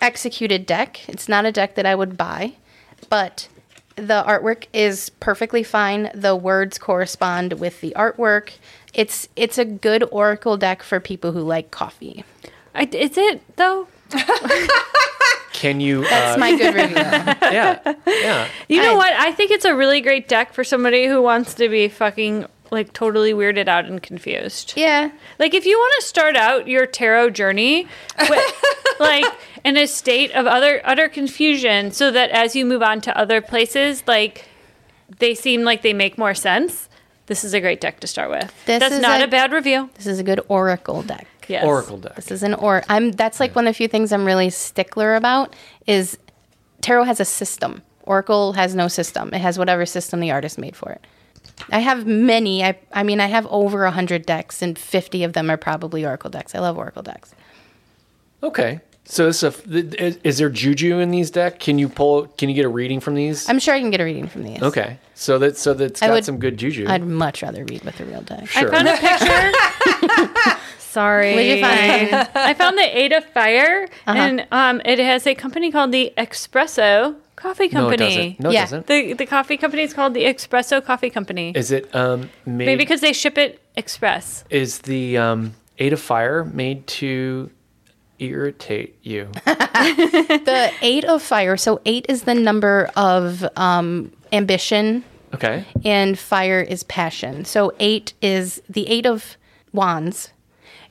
executed 0.00 0.66
deck. 0.66 1.06
It's 1.08 1.28
not 1.28 1.44
a 1.44 1.52
deck 1.52 1.74
that 1.74 1.86
I 1.86 1.94
would 1.94 2.16
buy, 2.16 2.54
but 3.08 3.48
the 3.96 4.24
artwork 4.26 4.66
is 4.72 5.10
perfectly 5.10 5.62
fine. 5.62 6.10
The 6.14 6.34
words 6.34 6.78
correspond 6.78 7.54
with 7.54 7.80
the 7.80 7.92
artwork. 7.96 8.54
It's 8.92 9.28
it's 9.36 9.58
a 9.58 9.64
good 9.64 10.04
oracle 10.10 10.56
deck 10.56 10.82
for 10.82 11.00
people 11.00 11.32
who 11.32 11.40
like 11.40 11.70
coffee. 11.70 12.24
I, 12.74 12.88
is 12.92 13.16
it 13.16 13.42
though? 13.56 13.88
can 15.52 15.80
you? 15.80 16.02
That's 16.02 16.36
uh, 16.36 16.38
my 16.40 16.56
good 16.56 16.74
review. 16.74 16.96
yeah, 16.96 17.94
yeah. 18.06 18.48
You 18.68 18.82
know 18.82 18.94
I- 18.94 18.96
what? 18.96 19.12
I 19.14 19.32
think 19.32 19.50
it's 19.50 19.64
a 19.64 19.74
really 19.74 20.00
great 20.00 20.28
deck 20.28 20.52
for 20.52 20.64
somebody 20.64 21.06
who 21.06 21.22
wants 21.22 21.54
to 21.54 21.68
be 21.68 21.88
fucking 21.88 22.46
like 22.70 22.92
totally 22.92 23.32
weirded 23.32 23.68
out 23.68 23.84
and 23.84 24.02
confused. 24.02 24.74
Yeah. 24.76 25.10
Like 25.38 25.54
if 25.54 25.64
you 25.64 25.78
want 25.78 25.94
to 26.00 26.06
start 26.06 26.34
out 26.36 26.66
your 26.66 26.86
tarot 26.86 27.30
journey 27.30 27.86
with, 28.28 28.62
like 29.00 29.26
in 29.64 29.76
a 29.76 29.86
state 29.86 30.32
of 30.32 30.46
utter 30.46 30.80
utter 30.84 31.08
confusion 31.08 31.92
so 31.92 32.10
that 32.10 32.30
as 32.30 32.56
you 32.56 32.64
move 32.64 32.82
on 32.82 33.00
to 33.02 33.16
other 33.16 33.40
places 33.40 34.02
like 34.08 34.46
they 35.18 35.34
seem 35.34 35.62
like 35.62 35.82
they 35.82 35.92
make 35.92 36.18
more 36.18 36.34
sense. 36.34 36.88
This 37.26 37.42
is 37.44 37.54
a 37.54 37.60
great 37.60 37.80
deck 37.80 38.00
to 38.00 38.06
start 38.06 38.28
with. 38.28 38.52
This 38.66 38.80
That's 38.80 38.94
is 38.96 39.00
not 39.00 39.20
a- 39.20 39.24
a 39.24 39.28
bad 39.28 39.52
review. 39.52 39.88
This 39.94 40.06
is 40.06 40.18
a 40.18 40.22
good 40.24 40.40
oracle 40.48 41.02
deck. 41.02 41.26
Yes. 41.48 41.64
Oracle 41.64 41.98
deck. 41.98 42.14
This 42.16 42.30
is 42.30 42.42
an 42.42 42.54
or. 42.54 42.82
I'm. 42.88 43.12
That's 43.12 43.40
like 43.40 43.54
one 43.54 43.66
of 43.66 43.74
the 43.74 43.76
few 43.76 43.88
things 43.88 44.12
I'm 44.12 44.24
really 44.24 44.50
stickler 44.50 45.14
about. 45.14 45.54
Is 45.86 46.18
tarot 46.80 47.04
has 47.04 47.20
a 47.20 47.24
system. 47.24 47.82
Oracle 48.04 48.52
has 48.54 48.74
no 48.74 48.88
system. 48.88 49.30
It 49.32 49.40
has 49.40 49.58
whatever 49.58 49.86
system 49.86 50.20
the 50.20 50.30
artist 50.30 50.58
made 50.58 50.76
for 50.76 50.90
it. 50.92 51.06
I 51.70 51.80
have 51.80 52.06
many. 52.06 52.64
I. 52.64 52.78
I 52.92 53.02
mean, 53.02 53.20
I 53.20 53.26
have 53.26 53.46
over 53.48 53.86
hundred 53.90 54.26
decks, 54.26 54.62
and 54.62 54.78
fifty 54.78 55.24
of 55.24 55.32
them 55.34 55.50
are 55.50 55.56
probably 55.56 56.04
oracle 56.04 56.30
decks. 56.30 56.54
I 56.54 56.58
love 56.60 56.76
oracle 56.78 57.02
decks. 57.02 57.34
Okay. 58.42 58.80
So 59.06 59.26
this 59.26 59.42
is, 59.42 59.54
a, 59.66 60.02
is 60.02 60.18
is 60.24 60.38
there 60.38 60.48
juju 60.48 60.98
in 60.98 61.10
these 61.10 61.30
deck? 61.30 61.60
Can 61.60 61.78
you 61.78 61.90
pull? 61.90 62.26
Can 62.26 62.48
you 62.48 62.54
get 62.54 62.64
a 62.64 62.70
reading 62.70 63.00
from 63.00 63.14
these? 63.14 63.46
I'm 63.50 63.58
sure 63.58 63.74
I 63.74 63.80
can 63.80 63.90
get 63.90 64.00
a 64.00 64.04
reading 64.04 64.28
from 64.28 64.44
these. 64.44 64.62
okay. 64.62 64.98
So 65.14 65.38
that 65.40 65.58
so 65.58 65.74
that's 65.74 66.00
got 66.00 66.10
would- 66.10 66.24
some 66.24 66.38
good 66.38 66.56
juju. 66.56 66.86
I'd 66.88 67.04
much 67.06 67.42
rather 67.42 67.64
read 67.66 67.82
with 67.84 68.00
a 68.00 68.04
real 68.06 68.22
deck. 68.22 68.48
sure. 68.48 68.74
I 68.74 68.82
found 68.82 68.88
a 68.88 68.96
picture. 68.96 69.73
Sorry. 70.78 71.34
What'd 71.34 71.46
you 71.46 71.60
find? 71.60 72.28
I 72.36 72.54
found 72.54 72.78
the 72.78 72.98
Eight 72.98 73.12
of 73.12 73.24
Fire, 73.26 73.88
Uh-huh. 74.06 74.16
and 74.18 74.46
um, 74.52 74.80
it 74.84 74.98
has 75.00 75.26
a 75.26 75.34
company 75.34 75.72
called 75.72 75.90
the 75.90 76.12
Espresso 76.16 77.16
Coffee 77.34 77.68
Company. 77.68 77.74
no, 77.74 77.88
it 77.88 77.98
Company. 77.98 78.36
doesn't. 78.36 78.40
No, 78.40 78.50
it 78.50 78.54
doesn't. 78.54 78.86
The 78.86 79.12
the 79.14 79.26
coffee 79.26 79.56
company 79.56 79.82
is 79.82 79.92
called 79.92 80.14
the 80.14 80.22
Espresso 80.24 80.84
Coffee 80.84 81.10
Company. 81.10 81.52
Is 81.56 81.72
it 81.72 81.92
um 81.94 82.30
made? 82.46 82.66
Maybe 82.66 82.76
because 82.84 83.00
they 83.00 83.12
ship 83.12 83.36
it 83.38 83.60
express. 83.76 84.44
is 84.50 84.78
the 84.80 85.18
um 85.18 85.54
eight 85.78 85.92
of 85.92 86.00
fire 86.00 86.44
made 86.44 86.86
to 86.86 87.50
irritate 88.20 88.96
you? 89.02 89.28
the 89.44 90.70
eight 90.80 91.04
of 91.04 91.22
fire. 91.22 91.56
So 91.56 91.80
eight 91.84 92.06
is 92.08 92.22
the 92.22 92.34
number 92.34 92.88
of 92.96 93.44
um, 93.56 94.12
ambition, 94.32 95.02
Okay. 95.34 95.64
and 95.84 96.16
fire 96.18 96.60
is 96.60 96.84
passion. 96.84 97.44
So 97.44 97.72
eight 97.80 98.12
is 98.22 98.62
the 98.68 98.86
eight 98.88 99.06
of 99.06 99.36
wands 99.74 100.30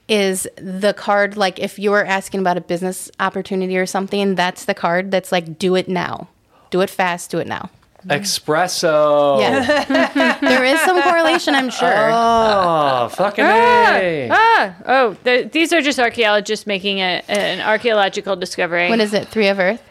is 0.10 0.48
the 0.58 0.94
card 0.94 1.38
like 1.38 1.60
if 1.60 1.80
you 1.80 1.90
were 1.90 2.06
asking 2.06 2.42
about 2.42 2.58
a 2.58 2.62
business 2.62 3.10
opportunity 3.20 3.78
or 3.78 3.86
something, 3.86 4.36
that's 4.36 4.66
the 4.66 4.74
card 4.74 5.12
that's 5.12 5.32
like 5.32 5.58
do 5.58 5.76
it 5.76 5.88
now. 5.88 6.28
Do 6.70 6.82
it 6.82 6.90
fast, 6.90 7.32
do 7.32 7.40
it 7.40 7.48
now. 7.48 7.70
Espresso. 8.08 9.40
Yeah. 9.40 10.38
there 10.42 10.66
is 10.66 10.80
some 10.82 11.02
correlation, 11.02 11.56
I'm 11.56 11.70
sure. 11.70 12.10
Oh, 12.12 13.10
fucking 13.14 13.46
A. 13.46 14.28
Ah, 14.30 14.76
oh, 14.86 15.18
the, 15.24 15.50
these 15.50 15.72
are 15.72 15.82
just 15.82 16.00
archaeologists 16.00 16.68
making 16.68 17.00
a, 17.00 17.24
an 17.30 17.62
archaeological 17.62 18.36
discovery. 18.36 18.90
What 18.90 19.00
is 19.00 19.14
it? 19.14 19.30
Three 19.30 19.48
of 19.48 19.58
earth? 19.58 19.82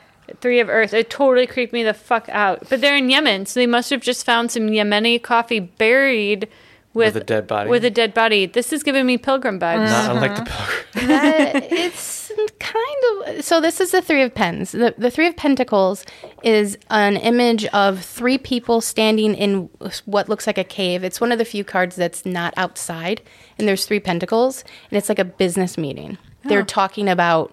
Three 0.41 0.61
of 0.61 0.69
Earth. 0.69 0.95
It 0.95 1.11
totally 1.11 1.47
creeped 1.47 1.73
me 1.73 1.83
the 1.83 1.95
fuck 1.95 2.29
out. 2.29 2.69
But 2.69 2.81
they're 2.81 2.97
in 2.97 3.11
Yemen, 3.11 3.47
so 3.47 3.61
they 3.61 3.67
must 3.67 3.91
have 3.91 4.01
just 4.01 4.25
found 4.25 4.51
some 4.51 4.69
Yemeni 4.69 5.21
coffee 5.23 5.61
buried 5.61 6.49
with, 6.95 7.15
With 7.15 7.23
a 7.23 7.25
dead 7.25 7.47
body. 7.47 7.71
With 7.71 7.85
a 7.85 7.91
dead 7.91 8.13
body. 8.15 8.47
This 8.47 8.73
is 8.73 8.83
giving 8.83 9.07
me 9.07 9.17
pilgrim 9.19 9.59
vibes. 9.59 9.89
Not 9.89 10.15
unlike 10.17 10.31
Uh-huh. 10.33 10.45
the 10.93 11.01
pilgrim. 11.01 11.09
That- 11.09 11.73
it's 11.73 12.31
kind 12.59 13.29
of 13.37 13.45
so 13.45 13.61
this 13.61 13.81
is 13.81 13.91
the 13.91 14.01
three 14.01 14.23
of 14.23 14.35
pens 14.35 14.73
the, 14.73 14.95
the 14.97 15.11
three 15.11 15.27
of 15.27 15.37
pentacles 15.37 16.05
is 16.43 16.79
an 16.91 17.17
image 17.19 17.67
of 17.67 18.03
three 18.03 18.39
people 18.39 18.81
standing 18.81 19.35
in 19.35 19.69
what 20.07 20.29
looks 20.31 20.47
like 20.47 20.57
a 20.59 20.65
cave 20.65 21.05
it's 21.05 21.21
one 21.21 21.31
of 21.33 21.39
the 21.39 21.45
few 21.45 21.63
cards 21.65 21.95
that's 21.97 22.25
not 22.25 22.55
outside 22.57 23.21
and 23.59 23.69
there's 23.69 23.85
three 23.85 24.01
pentacles 24.01 24.65
and 24.91 24.97
it's 24.97 25.09
like 25.11 25.19
a 25.19 25.25
business 25.25 25.77
meeting 25.77 26.17
they're 26.45 26.63
talking 26.65 27.09
about 27.09 27.53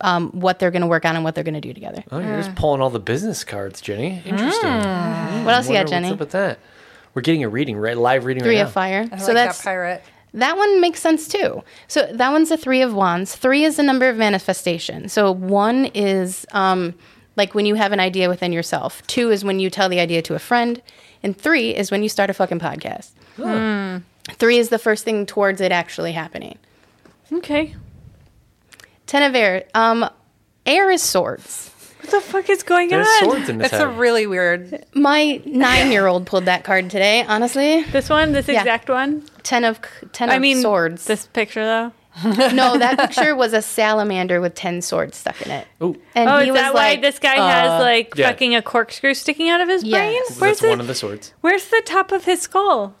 um, 0.00 0.30
what 0.32 0.58
they're 0.58 0.70
going 0.72 0.82
to 0.82 0.88
work 0.88 1.04
on 1.04 1.14
and 1.14 1.24
what 1.24 1.34
they're 1.34 1.44
going 1.44 1.54
to 1.54 1.60
do 1.60 1.72
together 1.74 2.02
Oh, 2.10 2.18
you're 2.18 2.36
just 2.38 2.54
pulling 2.56 2.80
all 2.80 2.90
the 2.90 2.98
business 3.00 3.44
cards, 3.44 3.80
Jenni. 3.80 4.24
Interesting. 4.26 4.70
what 5.44 5.54
else 5.54 5.68
you 5.68 5.74
got 5.74 5.86
Jenni 5.86 6.02
What's 6.04 6.12
up 6.14 6.20
with 6.20 6.30
that? 6.32 6.58
We're 7.14 7.22
getting 7.22 7.44
a 7.44 7.48
reading, 7.48 7.76
right? 7.76 7.96
Live 7.96 8.24
reading 8.24 8.42
three 8.42 8.56
right 8.56 8.62
of 8.62 8.68
now. 8.68 8.72
fire 8.72 9.08
I 9.10 9.16
so 9.16 9.26
like 9.26 9.34
that's 9.34 9.58
that 9.58 9.64
pirate. 9.64 10.02
That 10.34 10.56
one 10.56 10.80
makes 10.80 11.00
sense 11.00 11.26
too. 11.26 11.62
So 11.88 12.06
that 12.12 12.30
one's 12.30 12.50
a 12.50 12.56
three 12.56 12.82
of 12.82 12.94
wands. 12.94 13.34
Three 13.34 13.64
is 13.64 13.76
the 13.76 13.82
number 13.82 14.08
of 14.08 14.16
manifestation. 14.16 15.08
So 15.08 15.32
one 15.32 15.86
is 15.86 16.46
um, 16.52 16.94
like 17.36 17.54
when 17.54 17.66
you 17.66 17.76
have 17.76 17.92
an 17.92 18.00
idea 18.00 18.28
within 18.28 18.52
yourself. 18.52 19.04
Two 19.06 19.30
is 19.30 19.44
when 19.44 19.58
you 19.58 19.70
tell 19.70 19.88
the 19.88 20.00
idea 20.00 20.20
to 20.22 20.34
a 20.34 20.38
friend, 20.38 20.82
and 21.22 21.36
three 21.36 21.74
is 21.74 21.90
when 21.90 22.02
you 22.02 22.08
start 22.08 22.28
a 22.30 22.34
fucking 22.34 22.60
podcast. 22.60 23.10
Oh. 23.38 24.02
Three 24.32 24.58
is 24.58 24.68
the 24.68 24.78
first 24.78 25.04
thing 25.04 25.24
towards 25.24 25.60
it 25.60 25.72
actually 25.72 26.12
happening. 26.12 26.58
Okay. 27.32 27.74
Ten 29.06 29.22
of 29.22 29.34
air. 29.34 29.64
Um, 29.74 30.08
air 30.66 30.90
is 30.90 31.02
swords. 31.02 31.70
What 32.00 32.10
the 32.10 32.20
fuck 32.20 32.48
is 32.48 32.62
going 32.62 32.88
There's 32.90 33.06
on? 33.06 33.24
swords 33.24 33.48
in 33.48 33.58
this 33.58 33.66
It's 33.72 33.74
a 33.82 33.88
head. 33.88 33.98
really 33.98 34.26
weird. 34.26 34.84
My 34.94 35.40
nine-year-old 35.44 36.26
pulled 36.26 36.44
that 36.46 36.64
card 36.64 36.90
today. 36.90 37.24
Honestly, 37.26 37.82
This 37.84 38.08
one, 38.08 38.32
this 38.32 38.48
Yeah. 38.48 38.60
exact 38.60 38.88
one. 38.88 39.24
ten 39.42 39.64
of 39.64 39.80
ten 40.12 40.30
I 40.30 40.36
of 40.36 40.40
mean, 40.42 40.62
swords. 40.62 41.04
This 41.06 41.26
picture 41.26 41.64
though. 41.64 41.92
no, 42.52 42.76
that 42.78 42.98
picture 42.98 43.34
was 43.36 43.52
a 43.52 43.62
salamander 43.62 44.40
with 44.40 44.54
ten 44.54 44.80
swords 44.82 45.16
stuck 45.16 45.40
in 45.42 45.50
it. 45.52 45.66
Ooh. 45.82 45.96
And 46.14 46.28
Oh, 46.28 46.38
he 46.38 46.46
is 46.48 46.52
was 46.52 46.60
that 46.60 46.74
why 46.74 46.96
this 46.96 47.18
guy 47.18 47.34
has 47.36 47.70
uh, 47.70 47.78
like 47.80 48.14
yeah. 48.16 48.28
fucking 48.30 48.54
a 48.56 48.62
corkscrew 48.62 49.14
sticking 49.14 49.48
out 49.48 49.60
of 49.60 49.68
his 49.68 49.84
Yes. 49.84 49.98
brain? 49.98 50.20
That's 50.28 50.40
Where's 50.40 50.58
the, 50.60 50.68
one 50.68 50.80
of 50.80 50.86
the 50.88 50.94
swords. 50.94 51.32
Where's 51.42 51.66
the 51.68 51.82
top 51.84 52.10
of 52.12 52.24
his 52.24 52.40
skull? 52.42 52.94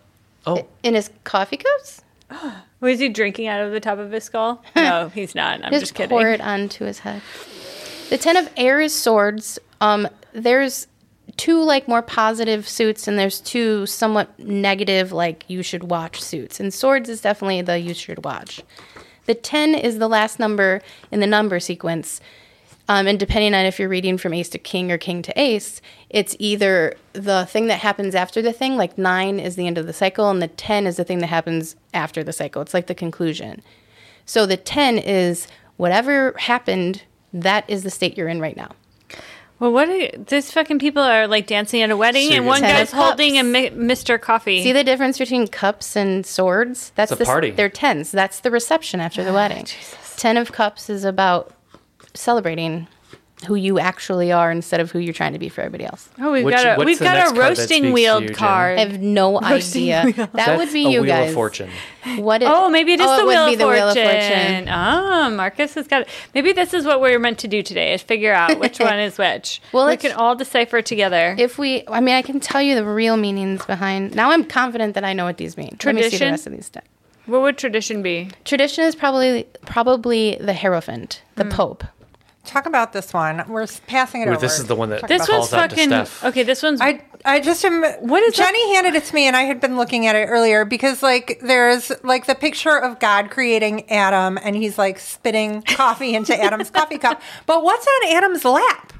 Oh, 0.46 0.66
in 0.82 0.94
his 0.94 1.10
coffee 1.24 1.56
cups? 1.58 2.02
Was 2.80 3.00
he 3.00 3.08
drinking 3.08 3.48
out 3.48 3.60
of 3.60 3.72
the 3.72 3.80
top 3.80 3.98
of 3.98 4.10
his 4.12 4.22
skull? 4.24 4.62
No, 4.76 5.08
he's 5.12 5.34
not. 5.34 5.64
I'm 5.64 5.70
just, 5.72 5.80
just, 5.82 5.94
kidding. 5.94 6.10
pour 6.10 6.28
it 6.28 6.40
onto 6.40 6.84
his 6.84 7.00
head. 7.00 7.20
The 8.08 8.18
ten 8.18 8.36
of 8.36 8.50
air 8.56 8.80
is 8.80 8.94
swords. 8.94 9.58
Um, 9.80 10.08
there's 10.32 10.86
two 11.36 11.62
like 11.62 11.88
more 11.88 12.02
positive 12.02 12.68
suits, 12.68 13.06
and 13.06 13.18
there's 13.18 13.40
two 13.40 13.86
somewhat 13.86 14.38
negative 14.38 15.12
like 15.12 15.44
you 15.48 15.62
should 15.62 15.84
watch 15.84 16.20
suits. 16.20 16.60
And 16.60 16.72
swords 16.72 17.08
is 17.08 17.20
definitely 17.20 17.62
the 17.62 17.78
you 17.78 17.94
should 17.94 18.24
watch. 18.24 18.62
The 19.26 19.34
ten 19.34 19.74
is 19.74 19.98
the 19.98 20.08
last 20.08 20.38
number 20.38 20.80
in 21.10 21.20
the 21.20 21.26
number 21.26 21.60
sequence. 21.60 22.20
Um, 22.90 23.06
and 23.06 23.20
depending 23.20 23.52
on 23.52 23.66
if 23.66 23.78
you're 23.78 23.88
reading 23.88 24.16
from 24.16 24.32
ace 24.32 24.48
to 24.50 24.58
king 24.58 24.90
or 24.90 24.96
king 24.96 25.20
to 25.20 25.38
ace, 25.38 25.82
it's 26.08 26.34
either 26.38 26.94
the 27.12 27.44
thing 27.44 27.66
that 27.66 27.80
happens 27.80 28.14
after 28.14 28.40
the 28.40 28.52
thing, 28.54 28.76
like 28.78 28.96
nine 28.96 29.38
is 29.38 29.56
the 29.56 29.66
end 29.66 29.76
of 29.76 29.86
the 29.86 29.92
cycle, 29.92 30.30
and 30.30 30.40
the 30.40 30.48
10 30.48 30.86
is 30.86 30.96
the 30.96 31.04
thing 31.04 31.18
that 31.18 31.26
happens 31.26 31.76
after 31.92 32.24
the 32.24 32.32
cycle. 32.32 32.62
It's 32.62 32.72
like 32.72 32.86
the 32.86 32.94
conclusion. 32.94 33.60
So 34.24 34.46
the 34.46 34.56
10 34.56 34.96
is 34.96 35.48
whatever 35.76 36.34
happened, 36.38 37.02
that 37.32 37.64
is 37.68 37.82
the 37.82 37.90
state 37.90 38.16
you're 38.16 38.28
in 38.28 38.40
right 38.40 38.56
now. 38.56 38.70
Well, 39.60 39.72
what 39.72 39.88
are 39.88 40.16
these 40.16 40.52
fucking 40.52 40.78
people 40.78 41.02
are 41.02 41.26
like 41.26 41.48
dancing 41.48 41.82
at 41.82 41.90
a 41.90 41.96
wedding, 41.96 42.28
So 42.28 42.34
and 42.34 42.44
you're 42.44 42.44
one 42.44 42.60
Ten 42.60 42.74
guy's 42.76 42.92
of 42.92 42.98
holding 42.98 43.38
a 43.38 43.42
mi- 43.42 43.70
Mr. 43.70 44.20
Coffee. 44.20 44.62
See 44.62 44.72
the 44.72 44.84
difference 44.84 45.18
between 45.18 45.48
cups 45.48 45.96
and 45.96 46.24
swords? 46.24 46.92
That's 46.94 47.10
It's 47.10 47.20
a 47.20 47.24
the, 47.24 47.26
party. 47.26 47.50
They're 47.50 47.68
tens. 47.68 48.12
That's 48.12 48.38
the 48.40 48.52
reception 48.52 49.00
after 49.00 49.24
the 49.24 49.30
ah, 49.30 49.34
wedding. 49.34 49.66
Ten 50.16 50.36
of 50.36 50.52
cups 50.52 50.88
is 50.88 51.04
about 51.04 51.52
celebrating 52.14 52.86
who 53.46 53.54
you 53.54 53.78
actually 53.78 54.32
are 54.32 54.50
instead 54.50 54.80
of 54.80 54.90
who 54.90 54.98
you're 54.98 55.14
trying 55.14 55.32
to 55.32 55.38
be 55.38 55.48
for 55.48 55.60
everybody 55.60 55.84
else. 55.84 56.08
oh, 56.18 56.32
we've 56.32 56.44
Which- 56.44 56.56
got 56.56 56.78
a 56.80 56.84
we've 56.84 56.98
got 56.98 57.16
a 57.16 57.20
card 57.32 57.36
that 57.36 57.56
speaks 57.56 57.70
roasting 57.70 57.92
wheeled 57.92 58.22
you, 58.24 58.28
Jen? 58.30 58.36
card. 58.36 58.78
I 58.78 58.84
have 58.84 59.00
no 59.00 59.40
idea. 59.42 60.12
That 60.32 60.58
would 60.58 60.72
be 60.72 60.86
a 60.86 60.90
you 60.90 61.02
wheel 61.02 61.08
guys. 61.10 61.28
of 61.28 61.34
fortune. 61.34 61.70
What? 62.16 62.42
Oh, 62.44 62.68
maybe 62.68 62.94
it 62.94 63.00
is 63.00 63.06
oh, 63.06 63.16
the, 63.16 63.22
it 63.22 63.26
wheel, 63.26 63.44
would 63.44 63.44
of 63.44 63.50
be 63.52 63.56
the 63.56 63.64
fortune. 63.64 63.80
wheel 63.80 63.88
of 63.88 63.94
fortune. 63.94 64.68
Ah, 64.68 65.30
Marcus 65.30 65.74
has 65.74 65.86
got 65.86 66.02
it. 66.02 66.08
Maybe 66.34 66.52
this 66.52 66.74
is 66.74 66.84
what 66.84 67.00
we're 67.00 67.18
meant 67.20 67.38
to 67.40 67.48
do 67.48 67.62
today: 67.62 67.92
is 67.94 68.02
figure 68.02 68.32
out 68.32 68.58
which 68.58 68.80
one 68.80 68.98
is 68.98 69.18
which. 69.18 69.60
Well, 69.72 69.86
we 69.86 69.96
can 69.96 70.12
all 70.12 70.34
decipher 70.34 70.82
together. 70.82 71.36
If 71.38 71.58
we, 71.58 71.84
I 71.86 72.00
mean, 72.00 72.16
I 72.16 72.22
can 72.22 72.40
tell 72.40 72.60
you 72.62 72.74
the 72.74 72.84
real 72.84 73.16
meanings 73.16 73.64
behind. 73.66 74.14
Now 74.16 74.30
I'm 74.32 74.42
confident 74.44 74.94
that 74.94 75.04
I 75.04 75.12
know 75.12 75.24
what 75.26 75.36
these 75.36 75.56
mean. 75.56 75.76
Let 75.84 75.94
me 75.94 76.08
see 76.10 76.18
the 76.18 76.24
rest 76.26 76.46
of 76.48 76.52
these 76.54 76.68
decks. 76.70 76.88
what 77.26 77.42
would 77.42 77.56
tradition 77.58 78.02
be? 78.02 78.30
Tradition 78.44 78.82
is 78.84 78.96
probably 78.96 79.46
probably 79.66 80.36
the 80.40 80.54
Hierophant, 80.54 81.22
the 81.36 81.44
Hmm. 81.44 81.50
Pope. 81.50 81.84
Talk 82.48 82.64
about 82.66 82.92
this 82.94 83.12
one. 83.12 83.44
We're 83.46 83.66
passing 83.86 84.22
it 84.22 84.26
Ooh, 84.26 84.30
over. 84.30 84.40
this 84.40 84.58
is 84.58 84.64
the 84.66 84.74
one 84.74 84.88
that 84.88 85.00
Talk 85.00 85.08
This 85.08 85.24
about 85.28 85.38
one's 85.40 85.50
calls 85.50 85.52
out 85.52 85.70
to 85.70 85.76
fucking 85.76 85.88
Steph. 85.90 86.24
okay. 86.24 86.42
This 86.44 86.62
one's 86.62 86.80
I 86.80 87.04
I 87.24 87.40
just 87.40 87.62
am. 87.64 87.82
What 88.00 88.22
is 88.22 88.36
that? 88.36 88.54
Handed 88.74 88.94
it 88.94 89.04
to 89.04 89.14
me, 89.14 89.26
and 89.26 89.36
I 89.36 89.42
had 89.42 89.60
been 89.60 89.76
looking 89.76 90.06
at 90.06 90.16
it 90.16 90.26
earlier 90.26 90.64
because 90.64 91.02
like 91.02 91.40
there's 91.42 91.92
like 92.02 92.24
the 92.26 92.34
picture 92.34 92.76
of 92.78 92.98
God 93.00 93.30
creating 93.30 93.90
Adam, 93.90 94.38
and 94.42 94.56
he's 94.56 94.78
like 94.78 94.98
spitting 94.98 95.60
coffee 95.66 96.14
into 96.14 96.34
Adam's 96.40 96.70
coffee 96.70 96.96
cup. 96.98 97.20
But 97.46 97.62
what's 97.62 97.86
on 97.86 98.12
Adam's 98.16 98.44
lap 98.44 98.92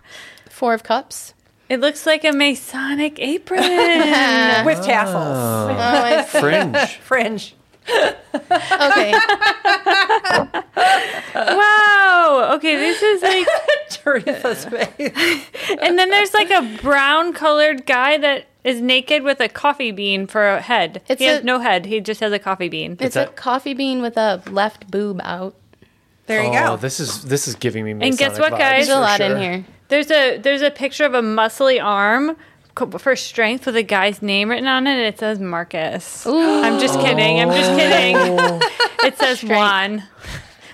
Four 0.50 0.74
of 0.74 0.82
Cups. 0.82 1.32
it 1.70 1.80
looks 1.80 2.04
like 2.06 2.24
a 2.24 2.32
Masonic 2.32 3.18
apron. 3.18 3.62
with 4.66 4.84
tassels, 4.84 5.16
Oh, 5.16 5.76
I. 5.78 6.22
Fringe. 6.28 6.96
fringe? 6.98 7.54
okay. 7.88 9.12
wow. 11.34 11.87
Okay, 12.54 12.76
this 12.76 13.02
is 13.02 13.22
like 13.22 13.46
Teresa's 13.90 14.64
face. 14.96 15.46
And 15.80 15.98
then 15.98 16.10
there's 16.10 16.34
like 16.34 16.50
a 16.50 16.78
brown 16.82 17.32
colored 17.32 17.86
guy 17.86 18.18
that 18.18 18.46
is 18.64 18.80
naked 18.80 19.22
with 19.22 19.40
a 19.40 19.48
coffee 19.48 19.92
bean 19.92 20.26
for 20.26 20.48
a 20.48 20.60
head. 20.60 21.02
It's 21.08 21.20
he 21.20 21.26
has 21.26 21.40
a- 21.40 21.44
no 21.44 21.58
head. 21.58 21.86
He 21.86 22.00
just 22.00 22.20
has 22.20 22.32
a 22.32 22.38
coffee 22.38 22.68
bean. 22.68 22.96
It's 23.00 23.14
that- 23.14 23.28
a 23.28 23.32
coffee 23.32 23.74
bean 23.74 24.02
with 24.02 24.16
a 24.16 24.42
left 24.50 24.90
boob 24.90 25.20
out. 25.22 25.54
There 26.26 26.42
you 26.42 26.50
oh, 26.50 26.52
go. 26.52 26.76
this 26.76 27.00
is 27.00 27.22
this 27.24 27.48
is 27.48 27.54
giving 27.54 27.84
me. 27.84 27.92
And 28.06 28.18
guess 28.18 28.38
what, 28.38 28.50
guys? 28.50 28.86
There's 28.86 28.88
a 28.90 28.94
for 28.96 29.00
lot 29.00 29.20
in 29.20 29.38
here. 29.38 29.64
There's 29.88 30.10
a 30.10 30.36
there's 30.36 30.60
a 30.60 30.70
picture 30.70 31.04
of 31.04 31.14
a 31.14 31.22
muscly 31.22 31.82
arm 31.82 32.36
for 32.98 33.16
strength 33.16 33.66
with 33.66 33.76
a 33.76 33.82
guy's 33.82 34.22
name 34.22 34.50
written 34.50 34.68
on 34.68 34.86
it. 34.86 34.92
and 34.92 35.00
It 35.00 35.18
says 35.18 35.40
Marcus. 35.40 36.26
I'm 36.26 36.78
just 36.78 37.00
kidding. 37.00 37.40
I'm 37.40 37.48
just 37.48 37.70
oh. 37.70 37.76
kidding. 37.76 39.06
it 39.08 39.18
says 39.18 39.42
Juan. 39.42 39.56
I 39.56 39.96
was 39.96 40.02
Juan. 40.02 40.08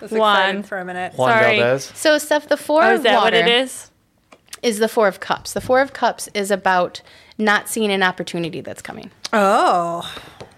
Excited 0.03 0.67
for 0.67 0.79
a 0.79 0.85
minute. 0.85 1.15
Juan 1.15 1.31
Sorry. 1.31 1.59
Valdez. 1.59 1.93
So, 1.95 2.19
Steph, 2.19 2.49
the 2.49 2.57
four 2.57 2.83
Oh, 2.85 2.91
of 2.91 2.97
is 2.99 3.03
that 3.05 3.15
water 3.15 3.25
what 3.39 3.49
it 3.49 3.49
is? 3.49 3.91
is 4.63 4.79
the 4.79 4.89
four 4.89 5.09
of 5.09 5.21
cups. 5.21 5.53
The 5.53 5.61
four 5.61 5.81
of 5.81 5.93
cups 5.93 6.29
is 6.35 6.51
about 6.51 7.03
not 7.39 7.69
seeing 7.69 7.91
an 7.91 8.03
opportunity 8.03 8.61
that's 8.61 8.81
coming. 8.83 9.11
Oh, 9.33 10.11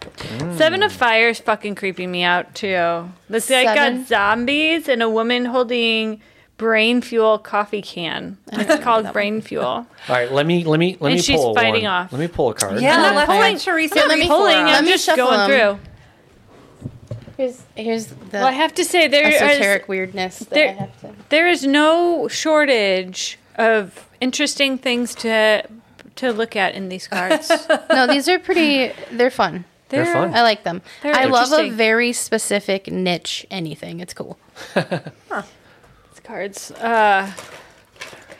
mm. 0.02 0.56
Seven 0.56 0.82
of 0.82 0.92
Fire 0.92 1.28
is 1.30 1.40
fucking 1.40 1.74
creeping 1.74 2.10
me 2.10 2.22
out 2.22 2.54
too. 2.54 3.10
This 3.28 3.48
guy 3.48 3.64
Seven? 3.64 3.98
got 4.00 4.06
zombies 4.08 4.88
and 4.88 5.02
a 5.02 5.08
woman 5.10 5.46
holding 5.46 6.20
brain 6.58 7.00
fuel 7.02 7.38
coffee 7.38 7.82
can. 7.82 8.38
It's 8.52 8.82
called 8.84 9.12
brain 9.12 9.40
fuel. 9.40 9.64
All 9.64 9.86
right, 10.08 10.30
let 10.30 10.46
me 10.46 10.64
let 10.64 10.78
me 10.78 10.96
let 11.00 11.08
And 11.10 11.16
me 11.16 11.22
she's 11.22 11.36
pull 11.36 11.54
fighting 11.54 11.84
one. 11.84 11.92
off. 11.92 12.12
Let 12.12 12.18
me 12.20 12.28
pull 12.28 12.50
a 12.50 12.54
card. 12.54 12.80
yeah. 12.80 12.96
not 12.96 13.14
Let's 13.14 13.26
pulling- 13.26 13.40
let 13.54 13.60
Teresa 13.60 13.94
Here, 13.94 14.04
let 14.08 14.14
read 14.14 14.20
me- 14.20 14.28
Pulling. 14.28 14.56
I'm 14.56 14.84
just 14.86 15.04
shuffle 15.04 15.24
going 15.26 15.40
'em. 15.40 15.48
through. 15.78 15.78
Here's 17.36 17.62
here's 17.74 18.06
the 18.06 18.16
Well, 18.38 18.46
I 18.46 18.52
have 18.52 18.74
to 18.74 18.84
say 18.84 19.08
there 19.08 19.26
esoteric 19.26 19.82
is 19.82 19.88
weirdness 19.88 20.38
that 20.38 20.50
there- 20.50 20.68
I 20.70 20.72
have 20.72 21.00
to. 21.02 21.14
there 21.28 21.48
is 21.48 21.66
no 21.66 22.28
shortage 22.28 23.38
of 23.56 24.08
interesting 24.20 24.78
things 24.78 25.14
to 25.16 25.62
to 26.16 26.32
look 26.32 26.56
at 26.56 26.74
in 26.74 26.88
these 26.88 27.06
cards. 27.08 27.50
No, 27.90 28.06
these 28.06 28.28
are 28.28 28.38
pretty. 28.38 28.92
They're 29.12 29.30
fun. 29.30 29.64
They're 29.88 30.06
fun. 30.06 30.34
I 30.34 30.42
like 30.42 30.64
them. 30.64 30.82
They're 31.02 31.14
I 31.14 31.26
love 31.26 31.52
a 31.52 31.70
very 31.70 32.12
specific 32.12 32.90
niche. 32.90 33.46
Anything. 33.50 34.00
It's 34.00 34.12
cool. 34.14 34.38
These 34.74 36.20
cards. 36.24 36.70
Uh, 36.72 37.30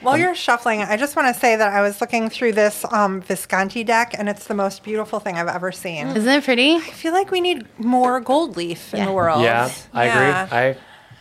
While 0.00 0.18
you're 0.18 0.34
shuffling, 0.34 0.82
I 0.82 0.96
just 0.96 1.16
want 1.16 1.32
to 1.34 1.40
say 1.40 1.56
that 1.56 1.72
I 1.72 1.80
was 1.80 2.00
looking 2.00 2.28
through 2.28 2.52
this 2.52 2.84
um, 2.92 3.22
Visconti 3.22 3.82
deck, 3.82 4.14
and 4.18 4.28
it's 4.28 4.46
the 4.46 4.54
most 4.54 4.82
beautiful 4.84 5.20
thing 5.20 5.36
I've 5.36 5.48
ever 5.48 5.72
seen. 5.72 6.08
Isn't 6.08 6.28
it 6.28 6.44
pretty? 6.44 6.74
I 6.76 6.80
feel 6.80 7.12
like 7.12 7.30
we 7.30 7.40
need 7.40 7.66
more 7.78 8.20
gold 8.20 8.56
leaf 8.56 8.92
in 8.92 9.00
Yeah. 9.00 9.06
the 9.06 9.12
world. 9.12 9.42
Yeah, 9.42 9.70
I 9.94 10.04
Yeah. 10.06 10.42
agree. 10.44 10.58
I 10.58 10.76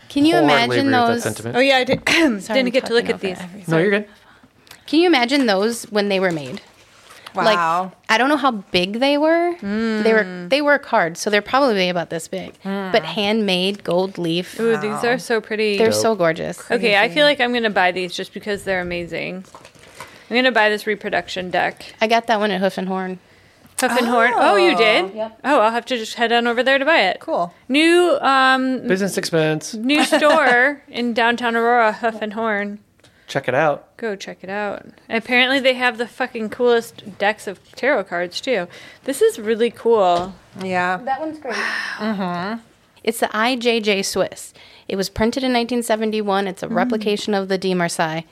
Can 0.10 0.26
you 0.26 0.35
wholeheartedly 0.35 0.80
imagine 0.80 0.93
agree 0.93 0.99
with 0.99 1.07
those? 1.15 1.23
sentiment. 1.23 1.56
oh 1.56 1.60
yeah, 1.61 1.77
I 1.77 1.84
did, 1.85 2.02
Sorry, 2.10 2.31
didn't 2.39 2.57
I'm 2.57 2.69
get 2.69 2.85
to 2.88 2.93
look 2.93 3.06
talking 3.06 3.15
at 3.15 3.22
these. 3.22 3.38
over 3.38 3.43
everything. 3.47 3.72
no, 3.72 3.77
you're 3.80 3.91
good. 3.91 4.07
Can 4.88 4.99
you 4.99 5.07
imagine 5.07 5.45
those 5.45 5.84
when 5.85 6.10
they 6.10 6.19
were 6.19 6.31
made? 6.31 6.61
Wow. 7.36 7.84
Like 7.84 7.91
I 8.10 8.18
don't 8.18 8.30
know 8.30 8.38
how 8.38 8.52
big 8.52 8.99
they 8.99 9.18
were. 9.18 9.56
They 9.62 10.14
were 10.14 10.48
they 10.49 10.62
were 10.62 10.80
hard, 10.84 11.18
so 11.18 11.30
they're 11.30 11.41
probably 11.41 11.90
about 11.90 12.10
this 12.10 12.28
big. 12.28 12.53
But 12.64 13.03
handmade 13.03 13.84
gold 13.84 14.18
leaf. 14.18 14.60
Ooh, 14.60 14.78
these 14.78 15.03
are 15.03 15.18
so 15.20 15.41
pretty. 15.41 15.78
They're 15.78 15.91
so 15.91 16.16
gorgeous. 16.16 16.60
Okay, 16.72 16.98
I 16.98 17.10
feel 17.10 17.26
like 17.26 17.40
I'm 17.41 17.53
gonna 17.53 17.70
buy 17.70 17.91
these 17.91 18.16
just 18.16 18.34
because 18.34 18.64
they're 18.64 18.82
amazing. 18.82 19.44
I'm 20.30 20.36
gonna 20.36 20.52
buy 20.52 20.70
this 20.70 20.88
reproduction 20.88 21.52
deck. 21.52 21.94
I 22.02 22.07
got 22.07 22.28
that 22.28 22.40
one 22.40 22.52
at 22.52 22.60
Hoof 22.62 22.78
and 22.78 22.88
Horn. 22.88 23.20
Hoof 23.82 23.91
and 23.91 24.07
Horn. 24.07 24.32
Oh, 24.36 24.56
you 24.56 24.76
did? 24.78 25.14
Yep. 25.14 25.40
Oh, 25.44 25.60
I'll 25.60 25.72
have 25.72 25.86
to 25.88 25.98
just 25.98 26.16
head 26.16 26.32
on 26.32 26.48
over 26.48 26.64
there 26.64 26.78
to 26.80 26.86
buy 26.86 27.02
it. 27.02 27.20
Cool. 27.20 27.53
New 27.68 28.18
um 28.22 28.88
Business 28.88 29.18
expense. 29.18 29.74
new 29.76 30.03
store 30.06 30.82
in 30.88 31.14
downtown 31.14 31.56
Aurora, 31.56 31.91
Hoof 31.94 32.22
and 32.22 32.34
Horn. 32.34 32.80
Check 33.27 33.47
it 33.47 33.56
out. 33.56 33.95
Go 33.97 34.15
check 34.15 34.39
it 34.43 34.49
out. 34.49 34.85
Apparently 35.10 35.60
they 35.60 35.73
have 35.73 35.97
the 35.97 36.07
fucking 36.07 36.49
coolest 36.49 37.18
decks 37.18 37.47
of 37.47 37.60
tarot 37.73 38.03
cards 38.06 38.39
too. 38.39 38.68
This 39.06 39.22
is 39.22 39.39
really 39.39 39.72
cool. 39.72 40.35
Yeah. 40.61 40.97
That 40.97 41.19
one's 41.19 41.39
great. 41.39 41.56
Mm-hmm. 41.97 42.60
It's 43.03 43.19
the 43.19 43.27
IJJ 43.27 44.03
Swiss. 44.03 44.53
It 44.88 44.95
was 44.95 45.10
printed 45.10 45.43
in 45.43 45.52
1971. 45.52 46.47
It's 46.47 46.64
a 46.64 46.68
replication 46.68 47.34
of 47.34 47.47
the 47.47 47.57
De 47.57 47.73
Marseille. 47.73 48.23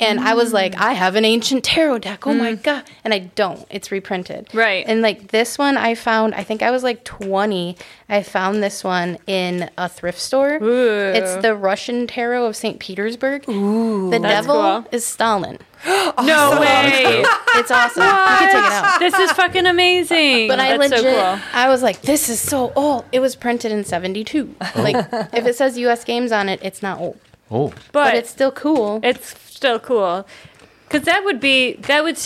And 0.00 0.18
I 0.18 0.34
was 0.34 0.52
like, 0.52 0.72
mm. 0.72 0.80
I 0.80 0.92
have 0.94 1.14
an 1.14 1.24
ancient 1.24 1.62
tarot 1.62 1.98
deck. 1.98 2.26
Oh 2.26 2.34
my 2.34 2.54
mm. 2.54 2.62
God. 2.62 2.84
And 3.04 3.14
I 3.14 3.20
don't. 3.20 3.64
It's 3.70 3.92
reprinted. 3.92 4.48
Right. 4.52 4.84
And 4.86 5.02
like 5.02 5.28
this 5.28 5.56
one, 5.56 5.76
I 5.76 5.94
found, 5.94 6.34
I 6.34 6.42
think 6.42 6.62
I 6.62 6.70
was 6.72 6.82
like 6.82 7.04
20. 7.04 7.76
I 8.08 8.22
found 8.24 8.62
this 8.62 8.82
one 8.82 9.18
in 9.26 9.70
a 9.78 9.88
thrift 9.88 10.18
store. 10.18 10.58
Ooh. 10.60 11.12
It's 11.14 11.36
the 11.36 11.54
Russian 11.54 12.08
tarot 12.08 12.46
of 12.46 12.56
St. 12.56 12.80
Petersburg. 12.80 13.48
Ooh. 13.48 14.10
The 14.10 14.18
devil 14.18 14.54
cool. 14.54 14.86
is 14.90 15.04
Stalin. 15.04 15.58
No 15.86 16.58
way. 16.60 17.22
It's 17.56 17.70
awesome. 17.70 18.02
You 18.02 18.08
can 18.08 18.48
take 18.48 18.54
it 18.54 18.72
out. 18.72 18.98
this 18.98 19.14
is 19.18 19.30
fucking 19.32 19.64
amking. 19.64 20.48
But 20.48 20.58
I 20.58 20.76
That's 20.76 20.90
legit, 20.90 21.04
so 21.04 21.12
cool. 21.12 21.42
I 21.52 21.68
was 21.68 21.82
like, 21.82 22.00
this 22.02 22.28
is 22.28 22.40
so 22.40 22.72
old. 22.74 23.04
It 23.12 23.20
was 23.20 23.36
printed 23.36 23.70
in 23.70 23.84
72. 23.84 24.54
Like, 24.76 24.96
if 25.32 25.46
it 25.46 25.54
says 25.54 25.78
US 25.78 26.04
Games 26.04 26.32
on 26.32 26.48
it, 26.48 26.58
it's 26.62 26.82
not 26.82 26.98
old. 27.00 27.18
Oh, 27.54 27.68
But, 27.68 27.92
But 27.92 28.14
it's 28.16 28.30
still 28.30 28.50
cool. 28.52 29.00
it's 29.02 29.38
still 29.50 29.78
cool. 29.78 30.26
Cuz 30.90 31.02
that 31.02 31.24
would 31.24 31.40
be 31.40 31.74
that 31.82 32.02
would 32.04 32.18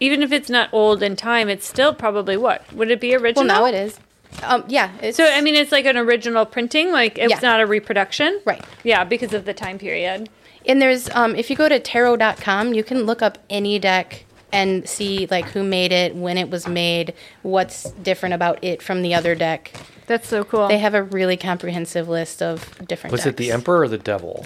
even 0.00 0.22
if 0.22 0.30
it's 0.30 0.48
not 0.50 0.68
old 0.72 1.02
in 1.02 1.16
time, 1.16 1.48
it's 1.48 1.66
still 1.66 1.92
probably 1.94 2.36
what? 2.36 2.62
Would 2.72 2.90
it 2.90 3.00
be 3.00 3.14
original? 3.14 3.46
well, 3.46 3.64
original? 3.64 3.74
now 3.74 3.78
it 3.78 3.86
is. 3.86 3.98
Um, 4.44 4.64
yeah. 4.68 4.90
It's, 5.02 5.16
So 5.16 5.24
I 5.24 5.40
mean, 5.40 5.54
it's 5.54 5.72
like 5.72 5.86
an 5.86 5.96
original 5.96 6.44
printing, 6.46 6.92
like 6.92 7.18
it's 7.18 7.30
Yeah. 7.30 7.38
not 7.42 7.60
a 7.60 7.66
reproduction, 7.66 8.40
Right. 8.44 8.62
Yeah, 8.84 9.02
because 9.04 9.32
of 9.34 9.44
the 9.46 9.54
time 9.54 9.78
period. 9.78 10.28
and 10.66 10.80
there's, 10.82 11.08
um, 11.14 11.34
if 11.34 11.48
you 11.50 11.56
go 11.56 11.68
to 11.68 11.80
tarot.com, 11.80 12.74
you 12.74 12.84
can 12.84 13.04
look 13.04 13.22
up 13.22 13.38
any 13.48 13.78
deck 13.78 14.24
and 14.52 14.88
see, 14.88 15.26
like, 15.30 15.46
who 15.50 15.62
made 15.62 15.92
it, 15.92 16.14
when 16.14 16.36
it 16.38 16.50
was 16.50 16.66
made, 16.68 17.12
what's 17.42 17.90
different 18.02 18.34
about 18.34 18.58
it 18.62 18.82
from 18.82 19.02
the 19.02 19.14
other 19.14 19.34
deck. 19.34 19.72
That's 20.06 20.26
so 20.28 20.42
cool. 20.44 20.68
They 20.68 20.78
have 20.78 20.94
a 20.94 21.02
really 21.02 21.36
comprehensive 21.36 22.08
list 22.08 22.42
of 22.42 22.78
different 22.86 23.12
was 23.12 23.26
it 23.26 23.36
the 23.36 23.50
emperor 23.52 23.80
or 23.82 23.88
the 23.88 23.98
devil? 23.98 24.44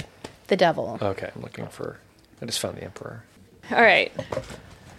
The 0.52 0.56
devil. 0.58 0.98
Okay, 1.00 1.30
I'm 1.34 1.40
looking 1.40 1.66
for. 1.68 1.96
I 2.42 2.44
just 2.44 2.60
found 2.60 2.76
the 2.76 2.84
emperor. 2.84 3.22
All 3.70 3.80
right. 3.80 4.12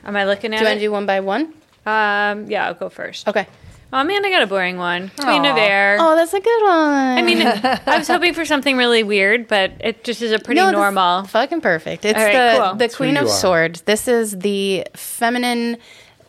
Am 0.03 0.15
I 0.15 0.25
looking 0.25 0.51
at 0.51 0.57
do 0.57 0.63
you 0.63 0.67
want 0.67 0.77
it? 0.77 0.81
do 0.81 0.91
one 0.91 1.05
by 1.05 1.19
one? 1.19 1.53
um, 1.85 2.49
yeah, 2.49 2.65
I'll 2.65 2.73
go 2.73 2.89
first. 2.89 3.27
Okay. 3.27 3.45
Oh 3.93 4.03
man, 4.03 4.25
I 4.25 4.31
got 4.31 4.41
a 4.41 4.47
boring 4.47 4.77
one. 4.79 5.11
Queen 5.15 5.45
of 5.45 5.55
Aw. 5.55 5.59
Air. 5.59 5.97
Oh, 5.99 6.15
that's 6.15 6.33
a 6.33 6.39
good 6.39 6.63
one. 6.63 6.71
I 7.19 7.21
mean, 7.21 7.45
I 7.85 7.99
was 7.99 8.07
hoping 8.07 8.33
for 8.33 8.45
something 8.45 8.77
really 8.77 9.03
weird, 9.03 9.47
but 9.47 9.73
it 9.79 10.03
just 10.03 10.23
is 10.23 10.31
a 10.31 10.39
pretty 10.39 10.59
No, 10.59 10.65
this- 10.65 10.73
normal. 10.73 11.25
Fucking 11.25 11.61
perfect. 11.61 12.03
It's 12.03 12.17
All 12.17 12.25
right, 12.25 12.33
the 12.33 12.57
cool. 12.63 12.71
the 12.71 12.77
That's 12.79 12.95
who 12.95 13.03
Queen 13.03 13.13
you 13.13 13.21
of 13.21 13.27
are. 13.27 13.29
Swords. 13.29 13.81
This 13.81 14.07
is 14.07 14.39
the 14.39 14.87
feminine 14.95 15.77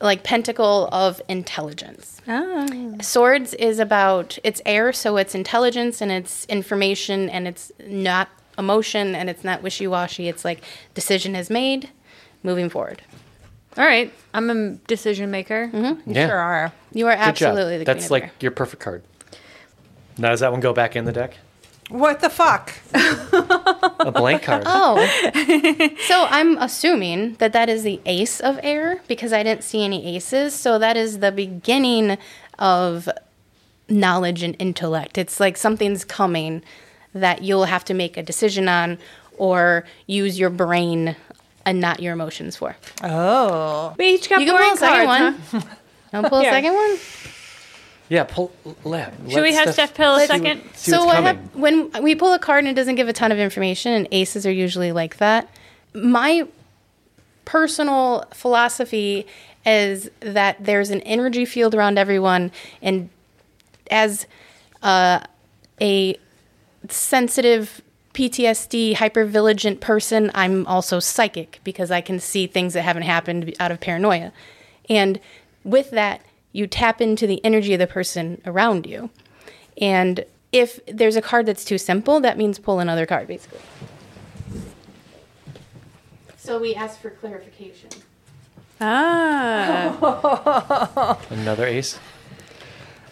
like 0.03 0.23
pentacle 0.23 0.91
of 0.93 1.23
intelligence. 1.31 2.21
Ah. 2.29 2.67
Swords 3.01 3.55
is 3.55 3.79
about 3.79 4.37
it's 4.45 4.61
air, 4.67 4.93
so 4.93 5.17
it's 5.17 5.35
intelligence 5.35 6.03
and 6.03 6.13
it's 6.13 6.45
information 6.45 7.31
and 7.31 7.49
it's 7.49 7.73
not 7.87 8.29
emotion 8.59 9.15
and 9.15 9.29
it's 9.31 9.45
not 9.45 9.63
wishy-washy. 9.63 10.29
It's 10.29 10.45
like 10.45 10.63
decision 10.95 11.35
is 11.37 11.51
made, 11.51 11.91
moving 12.43 12.69
forward. 12.69 13.03
All 13.77 13.85
right, 13.85 14.13
I'm 14.33 14.51
a 14.51 14.71
decision 14.87 15.31
maker. 15.31 15.69
Mm-hmm. 15.73 16.09
You 16.11 16.15
Yeah. 16.17 16.29
sure 16.29 16.39
are. 16.39 16.73
You 16.93 17.07
are 17.09 17.17
Good 17.17 17.37
job. 17.37 17.49
absolutely 17.49 17.79
the 17.79 17.85
That's 17.85 18.07
Queen 18.09 18.21
like 18.23 18.31
of 18.31 18.43
your 18.43 18.53
perfect 18.53 18.83
card. 18.83 19.03
Now 20.17 20.29
does 20.31 20.41
that 20.41 20.53
one 20.53 20.61
go 20.61 20.73
back 20.73 20.95
in 20.95 21.05
the 21.05 21.13
deck? 21.13 21.37
What 21.91 22.21
the 22.21 22.31
fuck? 22.31 22.73
A 22.95 24.11
blank 24.13 24.43
card. 24.43 24.63
Oh, 24.67 24.97
so 26.07 26.27
I'm 26.31 26.57
assuming 26.59 27.35
that 27.35 27.53
that 27.53 27.69
is 27.69 27.83
the 27.83 28.01
ace 28.07 28.41
of 28.41 28.59
air 28.63 29.03
because 29.09 29.33
I 29.35 29.43
didn't 29.43 29.65
see 29.65 29.85
any 29.85 30.17
aces. 30.17 30.55
So 30.55 30.79
that 30.79 30.97
is 30.97 31.19
the 31.19 31.31
beginning 31.33 32.17
of 32.59 33.09
knowledge 33.89 34.43
and 34.43 34.57
intellect. 34.59 35.19
It's 35.19 35.39
like 35.41 35.57
something's 35.59 36.05
coming 36.05 36.63
that 37.15 37.43
you'll 37.43 37.65
have 37.65 37.85
to 37.87 37.95
make 37.95 38.17
a 38.17 38.23
decision 38.23 38.69
on 38.69 38.99
or 39.39 39.85
use 40.07 40.39
your 40.39 40.51
brain 40.51 41.17
and 41.65 41.81
not 41.81 42.01
your 42.01 42.13
emotions 42.13 42.57
for. 42.57 42.77
Oh. 43.03 43.95
We 43.99 44.15
each 44.15 44.29
got 44.29 44.41
You 44.41 44.47
can 44.47 44.57
pull 44.57 44.59
boring 44.59 44.73
a 44.73 44.77
second 44.77 45.07
cards, 45.07 45.53
one. 45.53 45.63
huh? 45.63 45.69
Want 46.13 46.27
to 46.27 46.31
pull 46.31 46.41
a 46.41 46.45
second 46.45 46.75
one? 46.75 46.99
Yeah, 48.09 48.25
pull. 48.25 48.53
Let, 48.85 49.15
Should 49.29 49.43
we 49.43 49.55
have 49.55 49.73
Steph 49.73 49.95
pill 49.95 50.17
a 50.17 50.27
second? 50.27 50.63
See 50.75 50.91
so 50.91 51.05
what 51.07 51.23
hap- 51.23 51.55
when 51.55 51.91
we 52.03 52.15
pull 52.15 52.33
a 52.35 52.39
card 52.39 52.61
and 52.61 52.69
it 52.69 52.75
doesn't 52.75 52.97
give 52.97 53.09
a 53.09 53.13
ton 53.13 53.33
of 53.33 53.39
information, 53.39 53.93
and 53.93 54.07
aces 54.13 54.47
are 54.47 54.53
usually 54.53 54.93
like 54.93 55.17
that. 55.17 55.49
My 55.95 56.47
personal 57.47 58.25
philosophy 58.33 59.27
is 59.65 60.11
that 60.21 60.63
there's 60.65 60.91
an 60.91 61.01
energy 61.01 61.47
field 61.47 61.75
around 61.75 61.99
everyone, 61.99 62.53
and 62.83 63.09
as 63.91 64.27
uh, 64.83 65.21
a 65.81 66.17
sensitive 66.89 67.83
PTSD 68.15 68.95
hypervigilant 68.95 69.81
person, 69.81 70.31
I'm 70.35 70.67
also 70.67 71.01
psychic 71.01 71.61
because 71.65 71.91
I 71.91 72.01
can 72.01 72.21
see 72.21 72.47
things 72.47 72.75
that 72.75 72.83
haven't 72.83 73.03
happened 73.03 73.55
out 73.59 73.73
of 73.73 73.81
paranoia. 73.81 74.33
And 74.89 75.21
with 75.65 75.91
that, 75.91 76.21
you 76.53 76.67
tap 76.67 77.01
into 77.01 77.27
the 77.27 77.45
energy 77.45 77.73
of 77.75 77.81
the 77.81 77.87
person 77.87 78.41
around 78.47 78.87
you. 78.87 79.11
And 79.81 80.25
if 80.53 80.79
there's 80.87 81.17
a 81.17 81.23
card 81.23 81.47
that's 81.47 81.65
too 81.65 81.79
simple, 81.79 82.21
that 82.21 82.39
means 82.39 82.61
pull 82.61 82.79
another 82.79 83.07
card, 83.07 83.27
basically. 83.27 83.59
So 86.37 86.61
we 86.61 86.75
ask 86.75 87.01
for 87.01 87.11
clarification. 87.11 87.91
Ah. 88.81 89.97
Another 91.31 91.67
ace. 91.67 91.99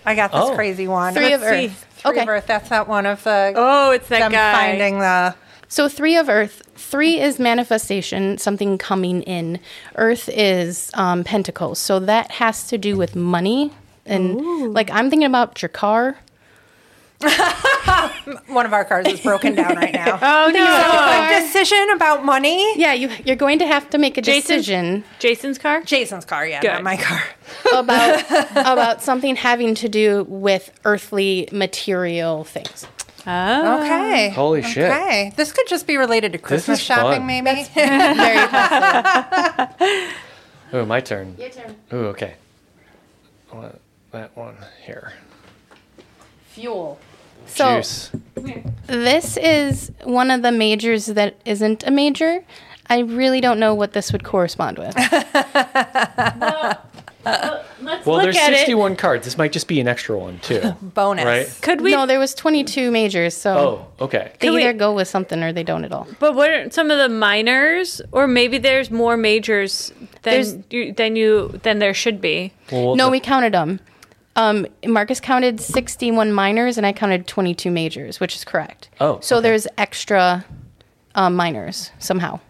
I 0.05 0.15
got 0.15 0.33
this 0.33 0.41
Oh. 0.43 0.55
crazy 0.55 0.89
one. 0.89 1.15
Three 1.15 1.31
Let's 1.31 1.43
of 1.43 1.49
see. 1.49 1.67
Earth. 1.67 1.87
Three 1.99 2.11
Okay. 2.13 2.21
of 2.23 2.29
Earth. 2.29 2.47
That's 2.47 2.71
not 2.71 2.89
one 2.89 3.07
of 3.07 3.23
the 3.25 3.53
Oh, 3.57 3.91
it's 3.93 4.09
that 4.09 4.19
them 4.21 4.33
guy. 4.33 4.53
finding 4.53 4.99
the. 4.99 5.35
So 5.69 5.89
three 5.89 6.17
of 6.17 6.29
Earth. 6.29 6.63
Three 6.75 7.21
is 7.21 7.39
manifestation, 7.39 8.37
something 8.39 8.77
coming 8.77 9.23
in. 9.23 9.59
Earth 9.97 10.29
is 10.33 10.91
um, 10.95 11.25
pentacles, 11.25 11.79
so 11.79 11.99
that 12.01 12.33
has 12.33 12.67
to 12.69 12.77
do 12.79 12.97
with 12.97 13.15
money. 13.17 13.73
And 14.05 14.75
like 14.75 14.91
I'm 14.91 15.09
thinking 15.11 15.27
about 15.27 15.63
your 15.63 15.69
car. 15.69 16.17
One 18.47 18.67
of 18.67 18.73
our 18.73 18.85
cars 18.85 19.07
is 19.07 19.21
broken 19.21 19.55
down 19.55 19.77
right 19.77 19.93
now. 19.93 20.19
Oh 20.23 20.51
no. 20.51 20.65
A 20.65 21.41
decision 21.41 21.91
about 21.95 22.25
money. 22.25 22.79
Yeah, 22.79 22.93
you 22.93 23.11
you're 23.25 23.37
going 23.37 23.59
to 23.61 23.67
have 23.67 23.89
to 23.91 23.99
make 23.99 24.17
a 24.19 24.23
Jason? 24.23 24.57
decision 24.57 25.05
Jason's 25.19 25.59
car? 25.59 25.83
Jason's 25.83 26.25
car, 26.25 26.47
yeah, 26.47 26.61
Good. 26.61 26.69
not 26.73 26.83
my 26.83 26.97
car. 26.97 27.21
about 27.75 28.25
about 28.55 29.03
something 29.03 29.37
having 29.37 29.75
to 29.77 29.89
do 29.89 30.25
with 30.29 30.71
earthly 30.85 31.49
material 31.53 32.45
things. 32.45 32.87
Oh. 33.27 33.83
Okay. 33.83 34.31
Holy 34.31 34.63
shit. 34.63 34.91
Okay. 34.91 35.33
This 35.37 35.53
could 35.53 35.69
just 35.69 35.87
be 35.87 35.97
related 35.97 36.33
to 36.33 36.39
Christmas 36.39 36.81
shopping, 36.81 37.21
fun. 37.21 37.27
maybe. 37.27 37.63
Very 37.75 38.49
possible. 38.49 40.09
Oh, 40.73 40.85
my 40.87 41.01
turn. 41.01 41.37
Your 41.39 41.51
turn. 41.51 41.77
Ooh, 41.93 42.07
okay. 42.07 42.35
I 43.53 43.55
want 43.57 43.81
that 44.11 44.37
one 44.37 44.57
here. 44.85 45.13
Fuel. 46.53 46.99
So 47.55 47.77
Juice. 47.77 48.11
this 48.87 49.37
is 49.37 49.93
one 50.05 50.31
of 50.31 50.43
the 50.43 50.53
majors 50.53 51.07
that 51.07 51.37
isn't 51.45 51.85
a 51.87 51.91
major. 51.91 52.45
I 52.89 53.01
really 53.01 53.41
don't 53.41 53.59
know 53.61 53.75
what 53.75 53.93
this 53.93 54.13
would 54.13 54.25
correspond 54.25 54.79
with. 54.79 54.95
Let's 57.25 58.07
Well, 58.07 58.17
look 58.17 58.23
there's 58.25 58.37
at 58.37 58.53
it. 58.53 58.59
61 58.59 58.97
cards. 58.97 59.25
This 59.25 59.39
might 59.39 59.53
just 59.53 59.69
be 59.69 59.79
an 59.81 59.87
extra 59.89 60.19
one, 60.19 60.39
too. 60.41 60.61
Bonus. 60.83 61.25
Right? 61.25 61.59
Could 61.63 61.81
we? 61.81 61.93
no, 61.93 62.07
there 62.07 62.19
was 62.19 62.35
22 62.35 62.91
majors, 62.91 63.37
so 63.37 63.87
Oh, 64.01 64.05
okay. 64.05 64.33
they 64.41 64.47
Could 64.49 64.55
we- 64.55 64.63
either 64.65 64.73
go 64.73 64.93
with 64.93 65.07
something 65.09 65.43
or 65.43 65.53
they 65.53 65.63
don't 65.63 65.85
at 65.85 65.93
all. 65.93 66.07
But 66.19 66.35
what 66.35 66.51
are 66.51 66.71
some 66.71 66.91
of 66.91 66.99
the 66.99 67.09
minors, 67.09 68.01
or 68.13 68.27
maybe 68.27 68.59
there's 68.59 68.91
more 68.91 69.17
majors 69.17 69.93
There's- 70.23 70.53
than 70.53 70.65
you 70.71 70.93
than 70.93 71.17
you 71.17 71.61
than 71.63 71.79
there 71.79 71.95
should 71.95 72.21
be? 72.21 72.53
Well, 72.73 72.97
No, 72.97 73.05
the- 73.07 73.11
we 73.13 73.21
counted 73.21 73.53
them. 73.55 73.81
Um, 74.35 74.67
Marcus 74.87 75.21
counted 75.21 75.61
61 75.61 76.33
minors, 76.33 76.79
and 76.79 76.87
I 76.87 76.93
counted 76.93 77.27
22 77.27 77.71
majors, 77.71 78.19
which 78.19 78.35
is 78.35 78.45
correct. 78.45 78.89
Oh, 79.01 79.21
so 79.21 79.37
okay. 79.37 79.43
there's 79.43 79.67
extra 79.77 80.45
um, 81.15 81.37
minors 81.37 81.91
somehow. 81.99 82.41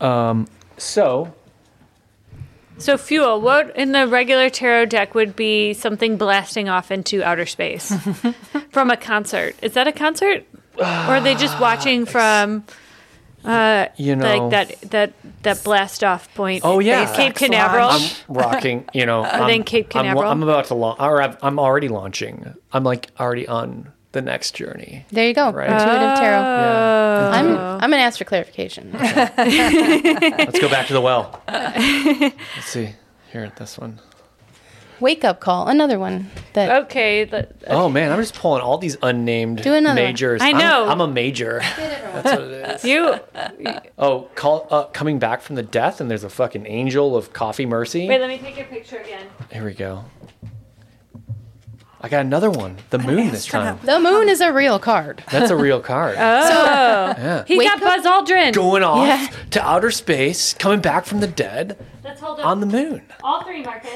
Um, 0.00 0.46
So, 0.76 1.34
So 2.78 2.96
fuel. 2.96 3.40
What 3.40 3.76
in 3.76 3.92
the 3.92 4.06
regular 4.06 4.50
tarot 4.50 4.86
deck 4.86 5.14
would 5.14 5.34
be 5.36 5.74
something 5.74 6.16
blasting 6.16 6.68
off 6.68 6.90
into 6.90 7.22
outer 7.22 7.46
space 7.46 7.92
from 8.70 8.90
a 8.90 8.96
concert? 8.96 9.56
Is 9.62 9.72
that 9.72 9.88
a 9.88 9.92
concert, 9.92 10.44
or 10.78 10.84
are 10.84 11.20
they 11.20 11.34
just 11.34 11.58
watching 11.60 12.06
from? 12.06 12.64
Uh, 13.44 13.86
You 13.96 14.16
know- 14.16 14.26
like 14.48 14.50
that 14.50 14.90
that 14.90 15.12
that 15.42 15.64
blast 15.64 16.04
off 16.04 16.32
point. 16.34 16.62
Oh, 16.64 16.78
yeah. 16.78 17.06
Cape 17.06 17.36
Sex 17.36 17.38
Canaveral. 17.40 17.88
I'm 17.90 18.10
rocking, 18.28 18.84
you 18.94 19.04
know. 19.06 19.24
I'm, 19.24 19.48
then 19.48 19.64
Cape 19.64 19.86
I'm, 19.86 20.04
Canaveral? 20.04 20.30
I'm 20.30 20.42
about 20.42 20.66
to 20.66 20.74
launch, 20.74 21.00
or 21.00 21.20
I've- 21.20 21.36
I'm 21.42 21.58
already 21.58 21.88
launching. 21.88 22.54
I'm 22.72 22.84
like 22.84 23.10
already 23.18 23.48
on 23.48 23.92
the 24.12 24.22
next 24.22 24.54
journey. 24.54 25.04
There 25.10 25.26
you 25.26 25.34
go. 25.34 25.50
Right. 25.50 25.70
Intuitive 25.70 26.18
tarot. 26.18 26.40
Yeah. 26.42 27.30
I'm 27.32 27.56
I'm 27.56 27.90
gonna 27.90 27.96
ask 28.02 28.18
for 28.18 28.24
clarification. 28.24 28.92
Let's 28.92 30.58
go 30.60 30.68
back 30.68 30.86
to 30.88 30.92
the 30.92 31.00
well. 31.00 31.42
Let's 31.48 32.34
see. 32.66 32.94
Here, 33.32 33.44
at 33.44 33.56
this 33.56 33.78
one. 33.78 33.98
Wake 35.02 35.24
up 35.24 35.40
call, 35.40 35.68
another 35.68 35.98
one 35.98 36.30
that 36.54 36.84
okay. 36.84 37.24
That, 37.24 37.52
Oh 37.66 37.88
man, 37.90 38.10
I'm 38.12 38.18
just 38.20 38.34
pulling 38.34 38.62
all 38.62 38.78
these 38.78 38.96
unnamed 39.02 39.62
Do 39.62 39.74
another 39.74 40.00
one. 40.00 40.08
majors. 40.10 40.40
I 40.40 40.46
I'm- 40.48 40.58
know. 40.58 40.88
I'm, 40.88 41.00
a 41.00 41.08
major. 41.08 41.60
That's 41.76 42.24
what 42.24 42.40
it 42.42 42.70
is. 42.76 42.84
you 42.84 43.16
Oh, 43.98 44.28
call 44.34 44.66
uh, 44.70 44.84
coming 44.86 45.18
back 45.18 45.42
from 45.42 45.56
the 45.56 45.62
death, 45.62 46.00
and 46.00 46.10
there's 46.10 46.24
a 46.24 46.30
fucking 46.30 46.66
angel 46.66 47.16
of 47.16 47.32
coffee 47.32 47.66
mercy. 47.66 48.08
wait. 48.08 48.20
Let 48.20 48.28
me 48.28 48.38
take 48.38 48.56
your 48.56 48.66
picture 48.66 48.98
again. 48.98 49.26
Here 49.52 49.64
we 49.64 49.74
go. 49.74 50.04
I 52.04 52.08
got 52.08 52.22
another 52.22 52.50
one. 52.50 52.78
The 52.90 52.98
moon 52.98 53.30
this 53.30 53.46
time. 53.46 53.78
the 53.84 54.00
moon 54.00 54.28
is 54.28 54.40
a 54.40 54.52
real 54.52 54.80
card. 54.80 55.22
That's 55.30 55.50
a 55.52 55.56
real 55.56 55.80
card. 55.80 56.16
Oh, 56.18 57.14
yeah. 57.16 57.44
he 57.46 57.58
Wake 57.58 57.68
got 57.68 57.80
Buzz 57.80 58.04
Aldrin. 58.04 58.52
Going 58.54 58.82
off 58.82 59.06
Yeah. 59.06 59.26
to 59.50 59.62
outer 59.62 59.90
space, 59.92 60.52
coming 60.54 60.80
back 60.80 61.04
from 61.04 61.20
the 61.20 61.26
dead 61.28 61.76
Let's 62.04 62.20
hold 62.20 62.40
up 62.40 62.46
on 62.46 62.58
the 62.60 62.66
moon. 62.66 63.02
all 63.22 63.42
three, 63.44 63.62
Marcus. 63.62 63.90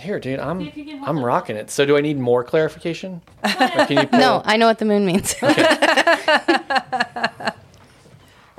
Here, 0.00 0.18
dude, 0.18 0.40
I'm 0.40 0.60
if 0.60 0.76
you 0.76 0.84
can 0.84 0.98
hold 0.98 1.08
I'm 1.08 1.24
rocking 1.24 1.56
it. 1.56 1.70
So, 1.70 1.86
do 1.86 1.96
I 1.96 2.00
need 2.00 2.18
more 2.18 2.44
clarification? 2.44 3.22
Can 3.44 3.98
you 3.98 4.08
No, 4.18 4.42
I 4.44 4.56
know 4.56 4.66
what 4.66 4.78
the 4.78 4.84
moon 4.84 5.06
means. 5.06 5.34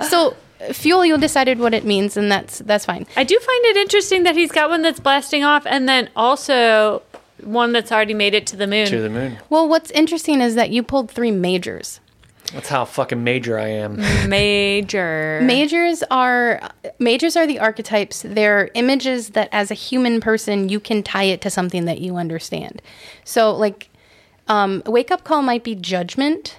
so 0.08 0.36
fuel, 0.72 1.04
you 1.04 1.18
decided 1.18 1.58
what 1.58 1.74
it 1.74 1.84
means, 1.84 2.16
and 2.16 2.30
that's 2.30 2.58
that's 2.60 2.84
fine. 2.84 3.06
I 3.16 3.24
do 3.24 3.38
find 3.38 3.64
it 3.66 3.76
interesting 3.76 4.22
that 4.24 4.36
he's 4.36 4.52
got 4.52 4.70
one 4.70 4.82
that's 4.82 5.00
blasting 5.00 5.44
off, 5.44 5.66
and 5.66 5.88
then 5.88 6.10
also 6.14 7.02
one 7.42 7.72
that's 7.72 7.90
already 7.90 8.14
made 8.14 8.34
it 8.34 8.46
to 8.48 8.56
the 8.56 8.66
moon. 8.66 8.86
to 8.86 9.00
the 9.00 9.10
moon. 9.10 9.38
Well, 9.50 9.68
what's 9.68 9.90
interesting 9.90 10.40
is 10.40 10.54
that 10.54 10.70
you 10.70 10.82
pulled 10.82 11.10
three 11.10 11.32
majors. 11.32 12.00
That's 12.52 12.68
how 12.68 12.84
fucking 12.84 13.22
major 13.24 13.58
I 13.58 13.68
am. 13.68 13.96
Major. 14.28 15.40
Majors 15.42 16.02
are 16.10 16.60
majors 16.98 17.36
are 17.36 17.46
the 17.46 17.58
archetypes. 17.58 18.22
They're 18.22 18.70
images 18.74 19.30
that 19.30 19.48
as 19.52 19.70
a 19.70 19.74
human 19.74 20.20
person 20.20 20.68
you 20.68 20.78
can 20.80 21.02
tie 21.02 21.24
it 21.24 21.40
to 21.42 21.50
something 21.50 21.84
that 21.86 22.00
you 22.00 22.16
understand. 22.16 22.82
So 23.24 23.52
like 23.54 23.88
um, 24.48 24.82
wake 24.86 25.10
up 25.10 25.24
call 25.24 25.42
might 25.42 25.64
be 25.64 25.74
judgment 25.74 26.58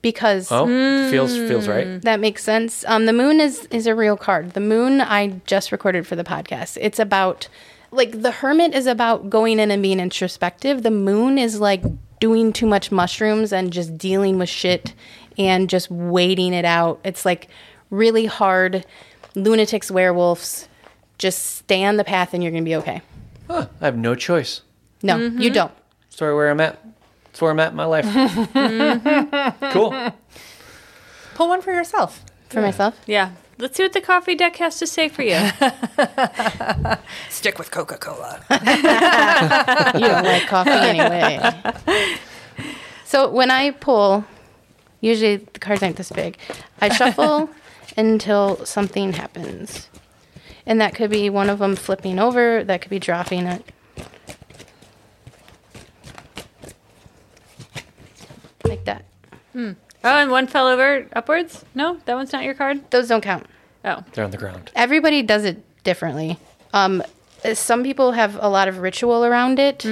because 0.00 0.48
Oh, 0.50 0.66
feels 1.10 1.36
feels 1.36 1.68
right. 1.68 2.02
that 2.02 2.18
makes 2.18 2.42
sense. 2.42 2.84
Um, 2.88 3.06
the 3.06 3.12
moon 3.12 3.40
is 3.40 3.66
is 3.66 3.86
a 3.86 3.94
real 3.94 4.16
card. 4.16 4.52
The 4.52 4.60
moon 4.60 5.00
I 5.00 5.40
just 5.46 5.70
recorded 5.72 6.06
for 6.06 6.16
the 6.16 6.24
podcast. 6.24 6.76
It's 6.80 6.98
about 6.98 7.48
like 7.92 8.22
the 8.22 8.30
hermit 8.32 8.74
is 8.74 8.86
about 8.86 9.30
going 9.30 9.60
in 9.60 9.70
and 9.70 9.82
being 9.82 10.00
introspective. 10.00 10.82
The 10.82 10.90
moon 10.90 11.38
is 11.38 11.60
like 11.60 11.82
doing 12.22 12.52
too 12.52 12.66
much 12.66 12.92
mushrooms 12.92 13.52
and 13.52 13.72
just 13.72 13.98
dealing 13.98 14.38
with 14.38 14.48
shit 14.48 14.94
and 15.36 15.68
just 15.68 15.90
waiting 15.90 16.54
it 16.54 16.64
out. 16.64 17.00
It's 17.02 17.24
like 17.24 17.48
really 17.90 18.26
hard 18.26 18.86
lunatics, 19.34 19.90
werewolves. 19.90 20.68
Just 21.18 21.56
stay 21.56 21.82
on 21.82 21.96
the 21.96 22.04
path 22.04 22.32
and 22.32 22.40
you're 22.40 22.52
gonna 22.52 22.62
be 22.62 22.76
okay. 22.76 23.02
Huh, 23.48 23.66
I 23.80 23.86
have 23.86 23.96
no 23.96 24.14
choice. 24.14 24.60
No, 25.02 25.16
you 25.16 25.30
mm-hmm. 25.30 25.52
don't. 25.52 25.72
Sorry, 26.10 26.32
where 26.32 26.48
I'm 26.48 26.60
at. 26.60 26.78
That's 27.24 27.42
where 27.42 27.50
I'm 27.50 27.58
at 27.58 27.72
in 27.72 27.76
my 27.76 27.86
life. 27.86 28.04
Mm-hmm. 28.52 29.72
cool. 29.72 30.14
Pull 31.34 31.48
one 31.48 31.60
for 31.60 31.72
yourself. 31.72 32.24
For 32.50 32.60
myself. 32.60 33.00
Yeah. 33.06 33.32
Let's 33.58 33.76
see 33.76 33.82
what 33.84 33.92
the 33.92 34.00
coffee 34.00 34.34
deck 34.34 34.56
has 34.56 34.78
to 34.78 34.86
say 34.86 35.08
for 35.08 35.22
you. 35.22 35.38
Stick 37.28 37.58
with 37.58 37.70
Coca 37.70 37.96
Cola. 37.96 38.42
you 38.50 40.08
don't 40.08 40.24
like 40.24 40.46
coffee 40.46 40.70
anyway. 40.70 41.40
So 43.12 43.28
when 43.28 43.50
I 43.50 43.72
pull, 43.72 44.24
usually 45.02 45.36
the 45.36 45.58
cards 45.58 45.82
aren't 45.82 45.96
this 45.96 46.10
big. 46.10 46.38
I 46.80 46.88
shuffle 46.88 47.50
until 47.98 48.64
something 48.64 49.12
happens, 49.12 49.90
and 50.64 50.80
that 50.80 50.94
could 50.94 51.10
be 51.10 51.28
one 51.28 51.50
of 51.50 51.58
them 51.58 51.76
flipping 51.76 52.18
over. 52.18 52.64
That 52.64 52.80
could 52.80 52.88
be 52.88 52.98
dropping 52.98 53.46
it. 53.46 53.70
Like 58.64 58.86
that. 58.86 59.04
Hmm. 59.52 59.72
Oh, 60.04 60.08
and 60.18 60.30
one 60.30 60.46
fell 60.46 60.66
over 60.68 61.06
upwards? 61.12 61.64
No, 61.74 61.98
that 62.04 62.14
one's 62.14 62.32
not 62.32 62.44
your 62.44 62.54
card? 62.54 62.90
Those 62.90 63.08
don't 63.08 63.20
count. 63.22 63.46
Oh. 63.84 64.04
They're 64.12 64.24
on 64.24 64.30
the 64.30 64.36
ground. 64.38 64.70
Everybody 64.74 65.22
does 65.22 65.44
it 65.44 65.62
differently. 65.84 66.38
Um, 66.72 67.02
some 67.54 67.82
people 67.82 68.12
have 68.12 68.36
a 68.40 68.48
lot 68.48 68.68
of 68.68 68.78
ritual 68.78 69.24
around 69.24 69.58
it. 69.58 69.84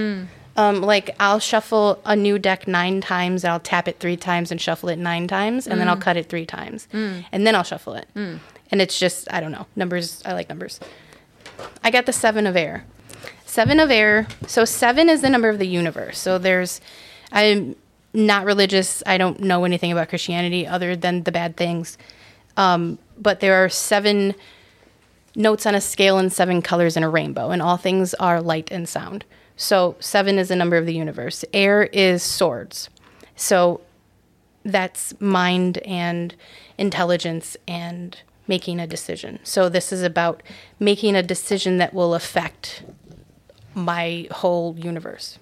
Um, 0.56 0.80
like 0.82 1.14
I'll 1.18 1.38
shuffle 1.38 2.00
a 2.04 2.14
new 2.16 2.38
deck 2.38 2.66
nine 2.68 3.00
times, 3.00 3.44
I'll 3.44 3.60
tap 3.60 3.88
it 3.88 3.98
three 3.98 4.16
times 4.16 4.50
and 4.50 4.60
shuffle 4.60 4.88
it 4.90 4.96
nine 4.96 5.26
times, 5.26 5.66
and 5.66 5.80
then 5.80 5.88
I'll 5.88 5.96
cut 5.96 6.16
it 6.16 6.28
three 6.28 6.44
times, 6.46 6.86
and 6.92 7.46
then 7.46 7.54
I'll 7.54 7.62
shuffle 7.62 7.94
it. 7.94 8.08
And 8.14 8.80
it's 8.80 8.98
just 8.98 9.32
I 9.32 9.40
don't 9.40 9.52
know 9.52 9.66
numbers. 9.76 10.22
I 10.24 10.32
like 10.32 10.48
numbers. 10.48 10.80
I 11.82 11.90
got 11.90 12.06
the 12.06 12.12
seven 12.12 12.46
of 12.46 12.56
air. 12.56 12.84
Seven 13.46 13.80
of 13.80 13.90
air. 13.90 14.28
So 14.46 14.64
seven 14.64 15.08
is 15.08 15.22
the 15.22 15.28
number 15.30 15.48
of 15.48 15.58
the 15.58 15.66
universe. 15.66 16.18
So 16.18 16.38
there's, 16.38 16.80
I'm 17.32 17.74
not 18.12 18.44
religious. 18.44 19.02
I 19.06 19.18
don't 19.18 19.40
know 19.40 19.64
anything 19.64 19.92
about 19.92 20.08
Christianity 20.08 20.66
other 20.66 20.96
than 20.96 21.22
the 21.22 21.32
bad 21.32 21.56
things. 21.56 21.96
Um, 22.56 22.98
but 23.18 23.40
there 23.40 23.64
are 23.64 23.68
seven 23.68 24.34
notes 25.36 25.66
on 25.66 25.74
a 25.74 25.80
scale 25.80 26.18
and 26.18 26.32
seven 26.32 26.62
colors 26.62 26.96
in 26.96 27.02
a 27.02 27.08
rainbow, 27.08 27.50
and 27.50 27.62
all 27.62 27.76
things 27.76 28.14
are 28.14 28.40
light 28.40 28.70
and 28.70 28.88
sound. 28.88 29.24
So 29.56 29.96
seven 30.00 30.38
is 30.38 30.48
the 30.48 30.56
number 30.56 30.76
of 30.76 30.86
the 30.86 30.94
universe. 30.94 31.44
Air 31.52 31.84
is 31.84 32.22
swords. 32.22 32.88
So 33.36 33.80
that's 34.64 35.18
mind 35.20 35.78
and 35.78 36.34
intelligence 36.78 37.56
and 37.68 38.18
making 38.46 38.80
a 38.80 38.86
decision. 38.86 39.38
So 39.44 39.68
this 39.68 39.92
is 39.92 40.02
about 40.02 40.42
making 40.78 41.14
a 41.14 41.22
decision 41.22 41.78
that 41.78 41.94
will 41.94 42.14
affect 42.14 42.82
my 43.74 44.26
whole 44.30 44.76
universe. 44.78 45.38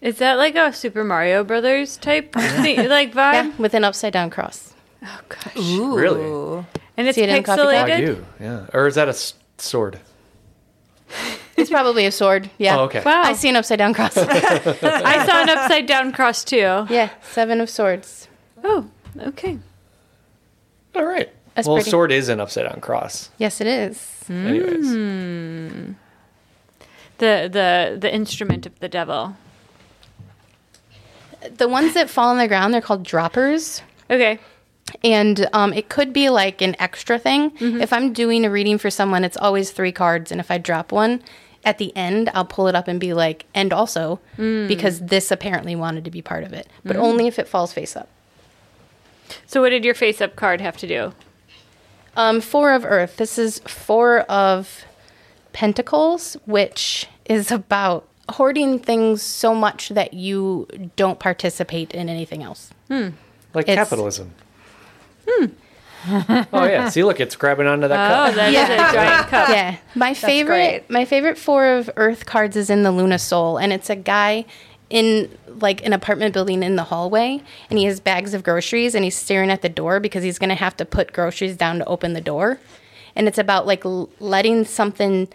Is 0.00 0.18
that 0.18 0.34
like 0.38 0.54
a 0.56 0.72
Super 0.72 1.04
Mario 1.04 1.44
Brothers 1.44 1.96
type 1.96 2.32
thing, 2.62 2.88
like 2.88 3.12
vibe? 3.12 3.32
Yeah, 3.32 3.52
with 3.58 3.74
an 3.74 3.84
upside 3.84 4.12
down 4.12 4.30
cross. 4.30 4.72
Oh 5.02 5.20
gosh. 5.28 5.56
Really? 5.56 6.64
And 6.96 7.08
it's 7.08 7.16
See 7.16 7.22
it 7.22 7.28
in 7.28 7.42
pixelated. 7.42 7.86
Wagyu, 8.18 8.24
yeah. 8.40 8.66
Or 8.72 8.86
is 8.86 8.94
that 8.96 9.08
a 9.08 9.10
s- 9.10 9.34
sword? 9.58 9.98
It's 11.56 11.68
probably 11.68 12.06
a 12.06 12.12
sword. 12.12 12.48
Yeah. 12.56 12.78
Oh, 12.78 12.84
okay. 12.84 13.02
Wow. 13.04 13.20
I 13.22 13.34
see 13.34 13.50
an 13.50 13.56
upside 13.56 13.76
down 13.78 13.92
cross. 13.92 14.16
I 14.16 15.26
saw 15.26 15.42
an 15.42 15.50
upside 15.50 15.84
down 15.84 16.10
cross 16.10 16.42
too. 16.42 16.86
yeah, 16.88 17.10
seven 17.20 17.60
of 17.60 17.68
swords. 17.68 18.28
Oh, 18.64 18.88
okay. 19.18 19.58
All 20.94 21.04
right. 21.04 21.28
That's 21.54 21.68
well, 21.68 21.76
pretty- 21.76 21.90
sword 21.90 22.12
is 22.12 22.30
an 22.30 22.40
upside 22.40 22.64
down 22.66 22.80
cross. 22.80 23.28
Yes, 23.36 23.60
it 23.60 23.66
is. 23.66 24.24
Anyways. 24.30 24.86
Hmm. 24.86 25.92
The 27.18 27.50
the 27.52 27.98
the 28.00 28.14
instrument 28.14 28.64
of 28.64 28.78
the 28.80 28.88
devil. 28.88 29.36
The 31.56 31.68
ones 31.68 31.94
that 31.94 32.10
fall 32.10 32.28
on 32.28 32.38
the 32.38 32.48
ground, 32.48 32.74
they're 32.74 32.80
called 32.80 33.02
droppers. 33.04 33.82
Okay. 34.10 34.38
And 35.04 35.48
um, 35.52 35.72
it 35.72 35.88
could 35.88 36.12
be 36.12 36.30
like 36.30 36.60
an 36.60 36.74
extra 36.78 37.18
thing. 37.18 37.52
If 37.60 37.92
I'm 37.92 38.12
doing 38.12 38.44
a 38.44 38.50
reading 38.50 38.76
for 38.78 38.90
someone, 38.90 39.24
it's 39.24 39.36
always 39.36 39.70
three 39.70 39.92
cards. 39.92 40.32
And 40.32 40.40
if 40.40 40.50
I 40.50 40.58
drop 40.58 40.90
one 40.90 41.22
at 41.64 41.78
the 41.78 41.94
end, 41.96 42.30
I'll 42.34 42.44
pull 42.44 42.66
it 42.68 42.74
up 42.74 42.88
and 42.88 42.98
be 42.98 43.12
like, 43.12 43.46
and 43.54 43.72
also, 43.72 44.18
because 44.36 45.00
this 45.00 45.30
apparently 45.30 45.76
wanted 45.76 46.04
to 46.06 46.10
be 46.10 46.22
part 46.22 46.42
of 46.42 46.52
it, 46.52 46.66
but 46.84 46.96
only 46.96 47.26
if 47.26 47.38
it 47.38 47.46
falls 47.46 47.72
face 47.72 47.96
up. 47.96 48.08
So 49.46 49.60
what 49.60 49.70
did 49.70 49.84
your 49.84 49.94
face 49.94 50.20
up 50.20 50.34
card 50.34 50.60
have 50.60 50.76
to 50.78 50.88
do? 50.88 51.12
Um, 52.16 52.40
four 52.40 52.72
of 52.72 52.84
Earth. 52.84 53.16
This 53.16 53.38
is 53.38 53.60
four 53.60 54.20
of 54.22 54.84
Pentacles, 55.52 56.36
which 56.46 57.06
is 57.26 57.52
about 57.52 58.08
hoarding 58.34 58.78
things 58.78 59.22
so 59.22 59.54
much 59.54 59.88
that 59.90 60.14
you 60.14 60.66
don't 60.96 61.18
participate 61.18 61.92
in 61.92 62.08
anything 62.08 62.42
else. 62.42 62.70
Hmm. 62.88 63.10
Like 63.54 63.68
It's- 63.68 63.76
capitalism. 63.76 64.32
Hmm. 65.28 65.46
oh 66.52 66.64
yeah. 66.64 66.88
See, 66.88 67.04
look, 67.04 67.20
it's 67.20 67.36
grabbing 67.36 67.66
onto 67.66 67.86
that 67.88 68.10
Oh, 68.10 68.26
cup. 68.26 68.34
that 68.36 68.52
is 68.54 68.68
a 68.70 68.94
giant 68.96 69.28
cup. 69.28 69.48
Yeah, 69.50 69.76
my 69.94 70.14
favorite, 70.14 70.86
great. 70.86 70.90
my 70.90 71.04
favorite 71.04 71.36
four 71.36 71.66
of 71.66 71.90
Earth 71.96 72.24
cards 72.24 72.56
is 72.56 72.70
in 72.70 72.84
the 72.84 72.90
Luna 72.90 73.18
Soul, 73.18 73.58
and 73.58 73.70
it's 73.72 73.90
a 73.90 73.96
guy 73.96 74.46
in 74.88 75.30
like 75.46 75.84
an 75.84 75.92
apartment 75.92 76.32
building 76.32 76.62
in 76.62 76.76
the 76.76 76.84
hallway, 76.84 77.42
and 77.68 77.78
he 77.78 77.84
has 77.84 78.00
bags 78.00 78.32
of 78.32 78.42
groceries, 78.42 78.94
and 78.94 79.04
he's 79.04 79.14
staring 79.14 79.50
at 79.50 79.60
the 79.60 79.68
door 79.68 80.00
because 80.00 80.22
he's 80.24 80.38
gonna 80.38 80.54
have 80.54 80.74
to 80.78 80.86
put 80.86 81.12
groceries 81.12 81.54
down 81.56 81.78
to 81.80 81.84
open 81.84 82.14
the 82.14 82.20
door, 82.22 82.58
and 83.14 83.28
it's 83.28 83.38
about 83.38 83.66
like 83.66 83.84
l- 83.84 84.08
letting 84.20 84.64
something 84.64 85.28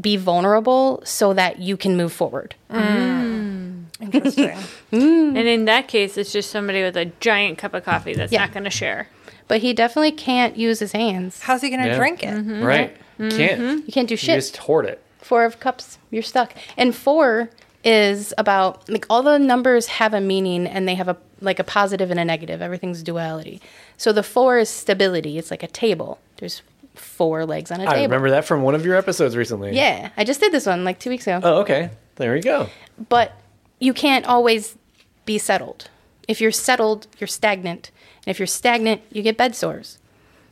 be 0.00 0.16
vulnerable 0.16 1.02
so 1.04 1.32
that 1.34 1.58
you 1.60 1.76
can 1.76 1.96
move 1.96 2.12
forward. 2.12 2.54
Mm. 2.70 3.84
Interesting. 4.00 4.56
Mm. 4.92 5.28
And 5.38 5.48
in 5.48 5.64
that 5.64 5.88
case, 5.88 6.18
it's 6.18 6.30
just 6.32 6.50
somebody 6.50 6.82
with 6.82 6.98
a 6.98 7.06
giant 7.20 7.56
cup 7.56 7.72
of 7.72 7.82
coffee 7.82 8.12
that's 8.12 8.30
Yeah. 8.30 8.40
not 8.40 8.52
going 8.52 8.64
to 8.64 8.70
share. 8.70 9.08
But 9.48 9.62
he 9.62 9.72
definitely 9.72 10.12
can't 10.12 10.54
use 10.54 10.80
his 10.80 10.92
hands. 10.92 11.40
How's 11.40 11.62
he 11.62 11.70
going 11.70 11.80
to 11.80 11.88
Yeah. 11.88 11.96
drink 11.96 12.22
it? 12.22 12.26
Mm-hmm. 12.34 12.62
Right. 12.62 12.94
Can't. 13.16 13.32
Mm-hmm. 13.32 13.76
You 13.86 13.92
can't 13.92 14.06
do 14.08 14.12
You 14.12 14.18
shit. 14.18 14.34
just 14.36 14.58
hoard 14.58 14.84
it. 14.84 15.00
four 15.22 15.44
of 15.46 15.58
cups 15.60 15.98
you're 16.10 16.22
stuck 16.22 16.52
and 16.76 16.94
four 16.94 17.48
is 17.84 18.34
about 18.36 18.86
like 18.90 19.06
all 19.08 19.22
the 19.22 19.38
numbers 19.38 19.86
have 19.86 20.12
a 20.12 20.20
meaning 20.20 20.66
and 20.66 20.86
they 20.86 20.94
have 20.96 21.08
a 21.08 21.16
like 21.40 21.58
a 21.58 21.64
positive 21.64 22.10
and 22.10 22.18
a 22.20 22.24
negative 22.24 22.60
everything's 22.60 23.02
duality 23.04 23.60
so 23.96 24.12
the 24.12 24.22
four 24.24 24.58
is 24.58 24.68
stability 24.68 25.38
it's 25.38 25.50
like 25.50 25.62
a 25.62 25.68
table 25.68 26.18
there's 26.38 26.60
four 26.94 27.46
legs 27.46 27.70
on 27.70 27.80
a 27.80 27.84
I 27.84 27.86
table. 27.86 27.98
I 27.98 28.02
remember 28.02 28.30
that 28.30 28.44
from 28.44 28.62
one 28.62 28.74
of 28.74 28.84
your 28.84 28.96
episodes 28.96 29.36
recently. 29.36 29.74
yeah 29.74 30.10
i 30.16 30.24
just 30.24 30.40
did 30.40 30.52
this 30.52 30.66
one 30.66 30.84
like 30.84 30.98
two 30.98 31.10
weeks 31.10 31.26
ago. 31.26 31.40
Oh, 31.42 31.60
okay. 31.60 31.90
There 32.16 32.36
you 32.36 32.42
go. 32.42 32.68
but 33.08 33.32
you 33.78 33.92
can't 33.94 34.26
always 34.26 34.76
be 35.24 35.38
settled. 35.38 35.88
If 36.28 36.40
you're 36.40 36.52
settled 36.52 37.06
you're 37.18 37.28
stagnant. 37.28 37.90
And 38.26 38.30
if 38.30 38.38
you're 38.38 38.46
stagnant 38.46 39.02
you 39.10 39.22
get 39.22 39.36
bed 39.36 39.54
sores. 39.54 39.98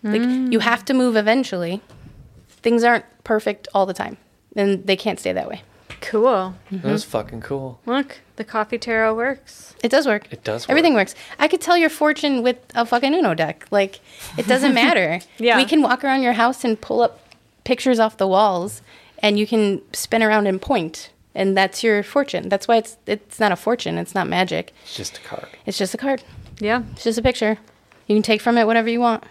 Like 0.02 0.22
you 0.22 0.58
mm. 0.58 0.60
have 0.60 0.84
to 0.86 0.94
move 0.94 1.14
eventually. 1.14 1.82
Things 2.48 2.84
aren't 2.84 3.04
perfect 3.22 3.68
all 3.74 3.84
the 3.84 3.94
time 3.94 4.16
and 4.56 4.86
they 4.86 4.96
can't 4.96 5.20
stay 5.20 5.32
that 5.32 5.48
way 5.48 5.62
Cool. 6.00 6.54
That 6.70 6.84
was 6.84 7.04
fucking 7.04 7.42
cool. 7.42 7.78
Look, 7.86 8.18
the 8.36 8.44
coffee 8.44 8.78
tarot 8.78 9.14
works. 9.14 9.74
It 9.84 9.90
does 9.90 10.06
work. 10.06 10.26
It 10.32 10.44
does 10.44 10.64
work. 10.64 10.70
Everything 10.70 10.94
works. 10.94 11.14
I 11.38 11.46
could 11.48 11.60
tell 11.60 11.76
your 11.76 11.90
fortune 11.90 12.42
with 12.42 12.56
a 12.74 12.86
fucking 12.86 13.14
Uno 13.14 13.34
deck. 13.34 13.66
Like, 13.70 14.00
it 14.38 14.46
doesn't 14.46 14.74
matter. 14.84 15.20
Yeah. 15.38 15.56
We 15.56 15.64
can 15.64 15.82
walk 15.82 16.02
around 16.04 16.22
your 16.22 16.32
house 16.34 16.64
and 16.64 16.80
pull 16.80 17.02
up 17.02 17.20
pictures 17.64 17.98
off 17.98 18.16
the 18.16 18.26
walls, 18.26 18.82
and 19.18 19.38
you 19.38 19.46
can 19.46 19.82
spin 19.92 20.22
around 20.22 20.46
and 20.46 20.60
point, 20.60 21.10
and 21.34 21.56
that's 21.56 21.82
your 21.84 22.02
fortune. 22.02 22.48
That's 22.48 22.66
why 22.66 22.76
it's 22.78 22.96
it's 23.06 23.38
not 23.38 23.52
a 23.52 23.56
fortune. 23.56 23.98
It's 23.98 24.14
not 24.14 24.26
magic. 24.26 24.72
It's 24.84 24.96
just 24.96 25.18
a 25.18 25.20
card. 25.20 25.48
It's 25.66 25.76
just 25.78 25.92
a 25.94 25.98
card. 25.98 26.22
Yeah. 26.60 26.82
It's 26.92 27.04
just 27.04 27.18
a 27.18 27.22
picture. 27.22 27.58
You 28.06 28.16
can 28.16 28.22
take 28.22 28.40
from 28.40 28.56
it 28.58 28.66
whatever 28.66 28.88
you 28.88 29.00
want. 29.00 29.24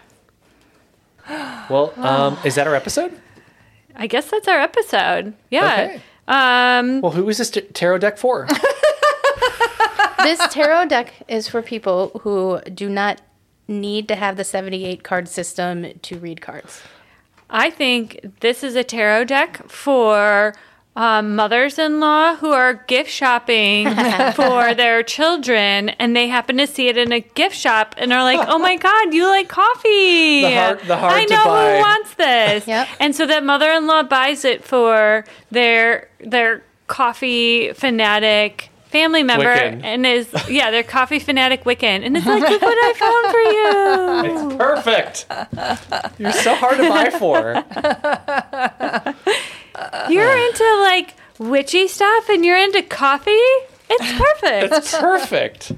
Well, 1.28 1.92
um, 1.96 2.38
is 2.44 2.54
that 2.56 2.66
our 2.66 2.74
episode? 2.74 3.12
I 3.94 4.06
guess 4.06 4.30
that's 4.30 4.48
our 4.48 4.58
episode. 4.58 5.34
Yeah. 5.50 5.72
Okay. 5.90 6.02
Um, 6.30 7.00
Well, 7.00 7.12
who 7.12 7.28
is 7.28 7.38
this 7.38 7.50
t- 7.50 7.60
tarot 7.60 7.98
deck 7.98 8.16
for? 8.16 8.46
this 10.22 10.40
tarot 10.48 10.86
deck 10.86 11.12
is 11.28 11.48
for 11.48 11.60
people 11.60 12.20
who 12.22 12.60
do 12.72 12.88
not 12.88 13.20
need 13.66 14.06
to 14.08 14.14
have 14.14 14.36
the 14.36 14.44
78 14.44 15.02
card 15.02 15.28
system 15.28 15.98
to 16.02 16.18
read 16.18 16.40
cards. 16.40 16.82
I 17.50 17.70
think 17.70 18.20
this 18.40 18.62
is 18.62 18.76
a 18.76 18.84
tarot 18.84 19.24
deck 19.24 19.68
for 19.68 20.54
um, 20.96 21.36
mothers-in-law 21.36 22.36
who 22.36 22.50
are 22.52 22.74
gift 22.74 23.10
shopping 23.10 23.86
for 24.34 24.74
their 24.74 25.02
children, 25.02 25.90
and 25.90 26.14
they 26.16 26.28
happen 26.28 26.56
to 26.58 26.66
see 26.66 26.88
it 26.88 26.96
in 26.96 27.12
a 27.12 27.20
gift 27.20 27.56
shop 27.56 27.94
and 27.96 28.12
are 28.12 28.22
like, 28.22 28.46
"Oh 28.48 28.58
my 28.58 28.76
god, 28.88 29.14
you 29.14 29.26
like 29.28 29.48
coffee? 29.48 30.42
The 30.42 30.54
hard- 30.54 30.80
the 30.80 30.96
hard 30.96 31.12
I 31.12 31.24
to 31.26 31.32
know 31.34 31.44
buy." 31.44 31.74
who 31.74 31.78
wants 31.80 32.14
this." 32.14 32.66
Yep. 32.70 32.88
And 32.98 33.14
so 33.14 33.26
that 33.26 33.44
mother-in-law 33.44 34.04
buys 34.04 34.44
it 34.44 34.64
for 34.64 35.24
their 35.50 36.08
their 36.18 36.62
coffee 36.88 37.72
fanatic 37.72 38.68
family 38.88 39.22
member 39.22 39.44
Wiccan. 39.54 39.84
and 39.84 40.04
is 40.04 40.26
yeah 40.48 40.72
their 40.72 40.82
coffee 40.82 41.20
fanatic 41.20 41.62
Wiccan 41.62 42.04
and 42.04 42.16
it's 42.16 42.26
like 42.26 42.42
look 42.42 42.60
what 42.60 42.76
I 42.76 42.92
found 42.98 43.30
for 43.30 44.34
you 44.34 44.48
It's 44.48 44.56
perfect. 44.56 45.26
You're 46.18 46.32
so 46.32 46.56
hard 46.56 46.76
to 46.78 46.88
buy 46.88 47.10
for. 47.10 47.64
You're 50.08 50.36
into 50.36 50.80
like 50.80 51.14
witchy 51.38 51.88
stuff 51.88 52.28
and 52.28 52.44
you're 52.44 52.58
into 52.58 52.82
coffee? 52.82 53.30
It's 53.90 54.12
perfect. 54.40 54.72
It's 54.74 54.98
perfect. 54.98 55.72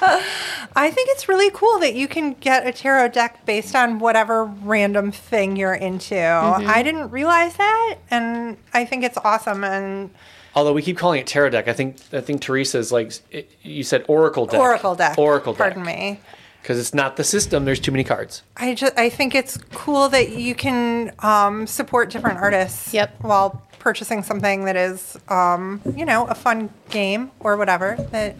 I 0.00 0.90
think 0.92 1.08
it's 1.10 1.28
really 1.28 1.50
cool 1.50 1.80
that 1.80 1.94
you 1.94 2.06
can 2.06 2.34
get 2.34 2.66
a 2.66 2.72
tarot 2.72 3.08
deck 3.08 3.44
based 3.46 3.74
on 3.74 3.98
whatever 3.98 4.44
random 4.44 5.10
thing 5.10 5.56
you're 5.56 5.74
into. 5.74 6.14
Mm-hmm. 6.14 6.68
I 6.68 6.82
didn't 6.82 7.10
realize 7.10 7.56
that, 7.56 7.96
and 8.10 8.56
I 8.72 8.84
think 8.84 9.02
it's 9.02 9.18
awesome. 9.18 9.64
And 9.64 10.10
Although 10.54 10.72
we 10.72 10.82
keep 10.82 10.98
calling 10.98 11.20
it 11.20 11.26
tarot 11.26 11.50
deck, 11.50 11.68
I 11.68 11.72
think 11.72 11.96
I 12.12 12.20
think 12.20 12.40
Teresa's 12.40 12.92
like 12.92 13.12
it, 13.30 13.50
you 13.62 13.82
said 13.82 14.04
oracle 14.08 14.46
deck. 14.46 14.60
Oracle 14.60 14.94
deck. 14.94 15.18
Oracle 15.18 15.52
deck. 15.52 15.58
Pardon 15.74 15.84
me. 15.84 16.20
Because 16.62 16.78
it's 16.78 16.92
not 16.92 17.16
the 17.16 17.24
system. 17.24 17.64
There's 17.64 17.80
too 17.80 17.92
many 17.92 18.04
cards. 18.04 18.42
I 18.56 18.74
just 18.74 18.98
I 18.98 19.08
think 19.08 19.34
it's 19.34 19.56
cool 19.72 20.08
that 20.10 20.30
you 20.30 20.54
can 20.54 21.12
um, 21.20 21.66
support 21.66 22.10
different 22.10 22.38
artists. 22.38 22.92
Yep. 22.92 23.22
While 23.22 23.62
purchasing 23.78 24.22
something 24.22 24.64
that 24.64 24.76
is, 24.76 25.16
um, 25.28 25.80
you 25.96 26.04
know, 26.04 26.26
a 26.26 26.34
fun 26.34 26.68
game 26.90 27.30
or 27.40 27.56
whatever. 27.56 27.96
That, 28.10 28.36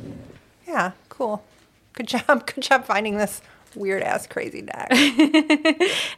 yeah, 0.67 0.93
cool. 1.09 1.43
Good 1.95 2.07
job. 2.15 2.47
Good 2.47 2.63
job 2.63 2.85
finding 2.85 3.17
this 3.17 3.41
weird 3.75 4.03
ass 4.03 4.27
crazy 4.27 4.63
deck. 4.63 4.89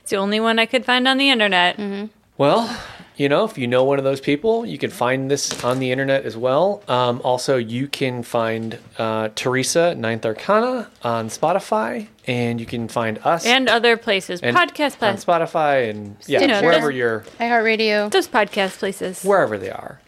It's 0.02 0.10
the 0.10 0.16
only 0.16 0.40
one 0.40 0.58
I 0.58 0.66
could 0.66 0.84
find 0.84 1.06
on 1.06 1.18
the 1.18 1.30
internet. 1.30 1.78
Well, 2.36 2.76
you 3.20 3.28
know, 3.28 3.44
if 3.44 3.58
you 3.58 3.66
know 3.66 3.84
one 3.84 3.98
of 3.98 4.04
those 4.04 4.18
people, 4.20 4.64
you 4.64 4.78
can 4.78 4.88
find 4.88 5.30
this 5.30 5.62
on 5.62 5.78
the 5.78 5.92
internet 5.92 6.24
as 6.24 6.38
well. 6.38 6.82
Um, 6.88 7.20
also, 7.22 7.58
you 7.58 7.86
can 7.86 8.22
find 8.22 8.78
uh, 8.96 9.28
Teresa 9.34 9.94
Ninth 9.94 10.24
Arcana 10.24 10.88
on 11.02 11.28
Spotify, 11.28 12.06
and 12.26 12.58
you 12.58 12.64
can 12.64 12.88
find 12.88 13.18
us 13.22 13.44
And 13.44 13.68
other 13.68 13.98
places. 13.98 14.40
and- 14.40 14.56
podcast 14.56 14.94
on 15.02 15.16
places. 15.16 15.24
Spotify 15.26 15.90
and 15.90 16.16
yeah, 16.26 16.38
Stitcher. 16.38 16.64
wherever 16.64 16.90
you're 16.90 17.20
iHeartRadio. 17.38 18.10
Those 18.10 18.26
podcast 18.26 18.78
places. 18.78 19.22
wherever 19.22 19.58
they 19.58 19.70
are. 19.70 20.00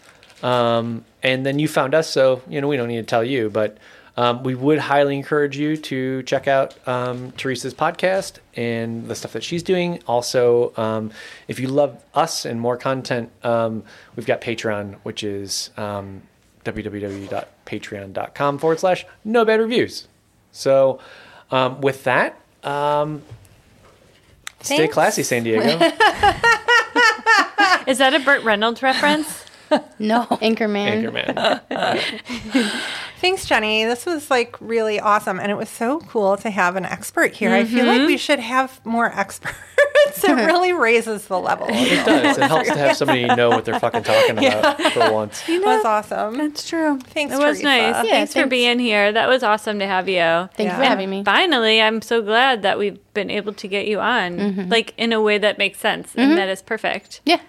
Um, 0.42 1.04
and 1.22 1.44
then 1.44 1.58
you 1.58 1.68
found 1.68 1.94
us, 1.94 2.08
so 2.08 2.40
you 2.48 2.62
know 2.62 2.68
we 2.68 2.78
don't 2.78 2.88
need 2.88 2.96
to 2.96 3.02
tell 3.02 3.22
you, 3.22 3.50
but 3.50 3.76
um, 4.22 4.44
we 4.44 4.54
would 4.54 4.78
highly 4.78 5.16
encourage 5.16 5.58
you 5.58 5.76
to 5.76 6.22
check 6.22 6.46
out 6.46 6.76
um, 6.86 7.32
Teresa's 7.32 7.74
podcast 7.74 8.38
and 8.54 9.08
the 9.08 9.16
stuff 9.16 9.32
that 9.32 9.42
she's 9.42 9.64
doing. 9.64 10.00
Also, 10.06 10.72
um, 10.76 11.10
if 11.48 11.58
you 11.58 11.66
love 11.66 12.00
us 12.14 12.44
and 12.44 12.60
more 12.60 12.76
content, 12.76 13.32
um, 13.42 13.82
we've 14.14 14.24
got 14.26 14.40
Patreon, 14.40 14.94
which 15.02 15.24
is 15.24 15.70
um, 15.76 16.22
www.patreon.com 16.64 18.58
forward 18.58 18.78
slash 18.78 19.04
no 19.24 19.44
bad 19.44 19.58
reviews. 19.58 20.06
So, 20.52 21.00
um, 21.50 21.80
with 21.80 22.04
that, 22.04 22.40
um, 22.62 23.22
Stay 24.60 24.86
classy, 24.86 25.24
San 25.24 25.42
Diego. 25.42 25.62
Is 27.88 27.98
that 27.98 28.14
a 28.14 28.20
Burt 28.20 28.44
Reynolds 28.44 28.80
reference? 28.84 29.44
No, 29.98 30.26
Anchorman. 30.42 31.04
Anchorman. 31.04 31.60
Thanks, 33.20 33.46
Jenni. 33.48 33.86
This 33.86 34.04
was 34.04 34.30
like 34.30 34.60
really 34.60 34.98
awesome. 34.98 35.38
And 35.38 35.52
it 35.52 35.54
was 35.54 35.68
so 35.68 36.00
cool 36.00 36.36
to 36.38 36.50
have 36.50 36.74
an 36.74 36.84
expert 36.84 37.32
here. 37.32 37.52
I 37.54 37.64
feel 37.64 37.86
like 37.86 38.00
we 38.00 38.14
mm-hmm. 38.14 38.16
should 38.16 38.40
have 38.40 38.84
more 38.84 39.06
experts. 39.06 39.54
it 40.24 40.28
really 40.46 40.72
raises 40.72 41.28
the 41.28 41.38
level. 41.38 41.68
It 41.70 42.04
does. 42.04 42.36
It 42.36 42.42
helps 42.42 42.68
to 42.68 42.76
have 42.76 42.96
somebody 42.96 43.24
know 43.24 43.50
what 43.50 43.64
they're 43.64 43.78
fucking 43.78 44.02
talking 44.02 44.38
about 44.38 44.80
for 44.92 45.12
once. 45.12 45.48
It 45.48 45.64
was 45.64 45.84
awesome. 45.84 46.36
That's 46.36 46.68
true. 46.68 46.98
Thanks, 46.98 47.32
It 47.32 47.38
was 47.38 47.60
Teresa. 47.60 47.64
nice. 47.64 48.04
Yeah, 48.04 48.10
thanks, 48.10 48.34
for 48.34 48.46
being 48.46 48.80
here. 48.80 49.12
That 49.12 49.28
was 49.28 49.44
awesome 49.44 49.78
to 49.78 49.86
have 49.86 50.08
you. 50.08 50.48
Thank 50.54 50.70
you 50.70 50.76
for 50.76 50.84
having 50.84 51.08
me. 51.08 51.22
Finally, 51.22 51.80
I'm 51.80 52.02
so 52.02 52.22
glad 52.22 52.62
that 52.62 52.76
we've 52.76 52.98
been 53.14 53.30
able 53.30 53.52
to 53.52 53.68
get 53.68 53.86
you 53.86 54.00
on, 54.00 54.36
mm-hmm. 54.36 54.68
like 54.68 54.94
in 54.96 55.12
a 55.12 55.20
way 55.20 55.38
that 55.38 55.58
makes 55.58 55.78
sense 55.78 56.14
and 56.16 56.30
mm-hmm. 56.30 56.36
that 56.36 56.48
is 56.48 56.60
perfect. 56.60 57.20
Yeah, 57.24 57.40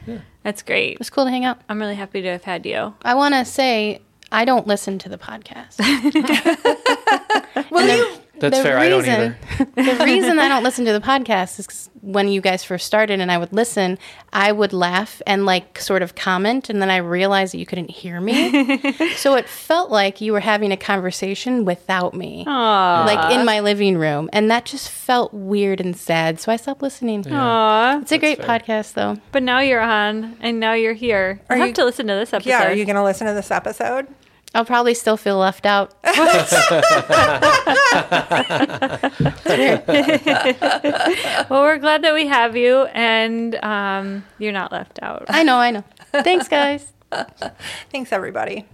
That's 0.44 0.62
great. 0.62 0.94
it 0.94 1.00
was 1.00 1.10
cool 1.10 1.26
to 1.26 1.30
hang 1.32 1.46
out. 1.46 1.60
I'm 1.70 1.80
really 1.80 1.96
happy 1.96 2.22
to 2.22 2.30
have 2.30 2.44
had 2.44 2.66
you. 2.66 2.94
I 3.02 3.16
want 3.16 3.34
to 3.34 3.46
say 3.46 4.02
I 4.32 4.46
don't 4.46 4.68
listen 4.68 5.00
to 5.00 5.10
the 5.10 5.18
podcast. 5.18 5.80
Well, 7.70 7.88
you, 7.88 8.18
That's 8.40 8.60
fair. 8.60 8.78
I 8.78 8.90
don't 8.90 9.06
either. 9.08 9.38
the 9.76 10.02
reason 10.06 10.40
I 10.40 10.48
don't 10.48 10.64
listen 10.64 10.86
to 10.86 10.92
the 10.94 11.00
podcast 11.00 11.60
is 11.60 11.68
'cause 11.68 11.90
when 12.02 12.28
you 12.28 12.42
guys 12.42 12.64
first 12.64 12.86
started 12.86 13.22
and 13.22 13.32
I 13.32 13.38
would 13.38 13.54
listen, 13.54 13.98
I 14.34 14.52
would 14.52 14.74
laugh 14.74 15.22
and 15.26 15.46
like 15.46 15.80
sort 15.80 16.02
of 16.02 16.16
comment, 16.16 16.70
and 16.70 16.82
then 16.82 16.90
I 16.90 16.98
realized 16.98 17.54
that 17.54 17.60
you 17.60 17.66
couldn't 17.66 17.92
hear 17.92 18.20
me. 18.20 18.80
so 19.16 19.36
it 19.36 19.48
felt 19.48 19.90
like 19.92 20.20
you 20.20 20.34
were 20.34 20.42
having 20.42 20.72
a 20.74 20.78
conversation 20.78 21.64
without 21.64 22.14
me, 22.14 22.44
like 22.46 23.34
in 23.34 23.46
my 23.46 23.60
living 23.62 23.98
room, 23.98 24.30
and 24.34 24.50
that 24.52 24.66
just 24.66 24.90
felt 24.90 25.34
weird 25.34 25.80
and 25.80 25.96
sad. 25.96 26.40
So 26.42 26.52
I 26.52 26.56
stopped 26.58 26.82
listening. 26.82 27.26
Aw. 27.32 28.00
It's 28.02 28.12
a 28.12 28.18
great 28.18 28.40
fair. 28.44 28.60
podcast, 28.60 28.94
though. 28.94 29.18
But 29.32 29.44
now 29.44 29.60
you're 29.60 29.80
on, 29.80 30.36
and 30.42 30.60
now 30.60 30.74
you're 30.74 30.94
here. 30.94 31.40
I 31.50 31.54
Are 31.54 31.58
have 31.58 31.68
you- 31.70 31.74
to 31.76 31.86
listen 31.86 32.08
to 32.08 32.14
this 32.16 32.34
episode. 32.34 32.50
yeah, 32.50 32.68
are 32.70 32.74
you 32.74 32.84
going 32.86 32.96
to 32.98 33.04
listen 33.04 33.28
to 33.28 33.34
this 33.34 33.52
episode? 33.52 34.08
I'll 34.56 34.66
probably 34.66 34.94
still 34.94 35.18
feel 35.18 35.38
left 35.38 35.66
out. 35.66 35.96
well, 36.04 36.14
we're 41.64 41.80
glad 41.80 42.04
that 42.04 42.14
we 42.14 42.28
have 42.28 42.56
you, 42.56 42.84
and 42.94 43.56
um, 43.64 44.24
you're 44.38 44.52
not 44.52 44.72
left 44.72 45.00
out. 45.02 45.26
I 45.30 45.44
know, 45.44 45.56
I 45.58 45.72
know. 45.72 45.84
Thanks, 46.12 46.48
guys. 46.48 46.94
Thanks, 47.92 48.12
everybody. 48.12 48.66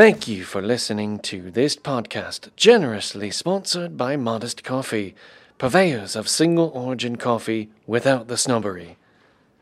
Thank 0.00 0.24
you 0.26 0.44
for 0.44 0.62
listening 0.62 1.18
to 1.18 1.50
this 1.50 1.76
podcast, 1.76 2.48
generously 2.56 3.30
sponsored 3.30 3.98
by 3.98 4.16
Modest 4.16 4.64
Coffee, 4.64 5.14
purveyors 5.58 6.16
of 6.16 6.26
single 6.26 6.72
origin 6.74 7.16
coffee 7.16 7.68
without 7.86 8.26
the 8.26 8.38
snobbery. 8.38 8.96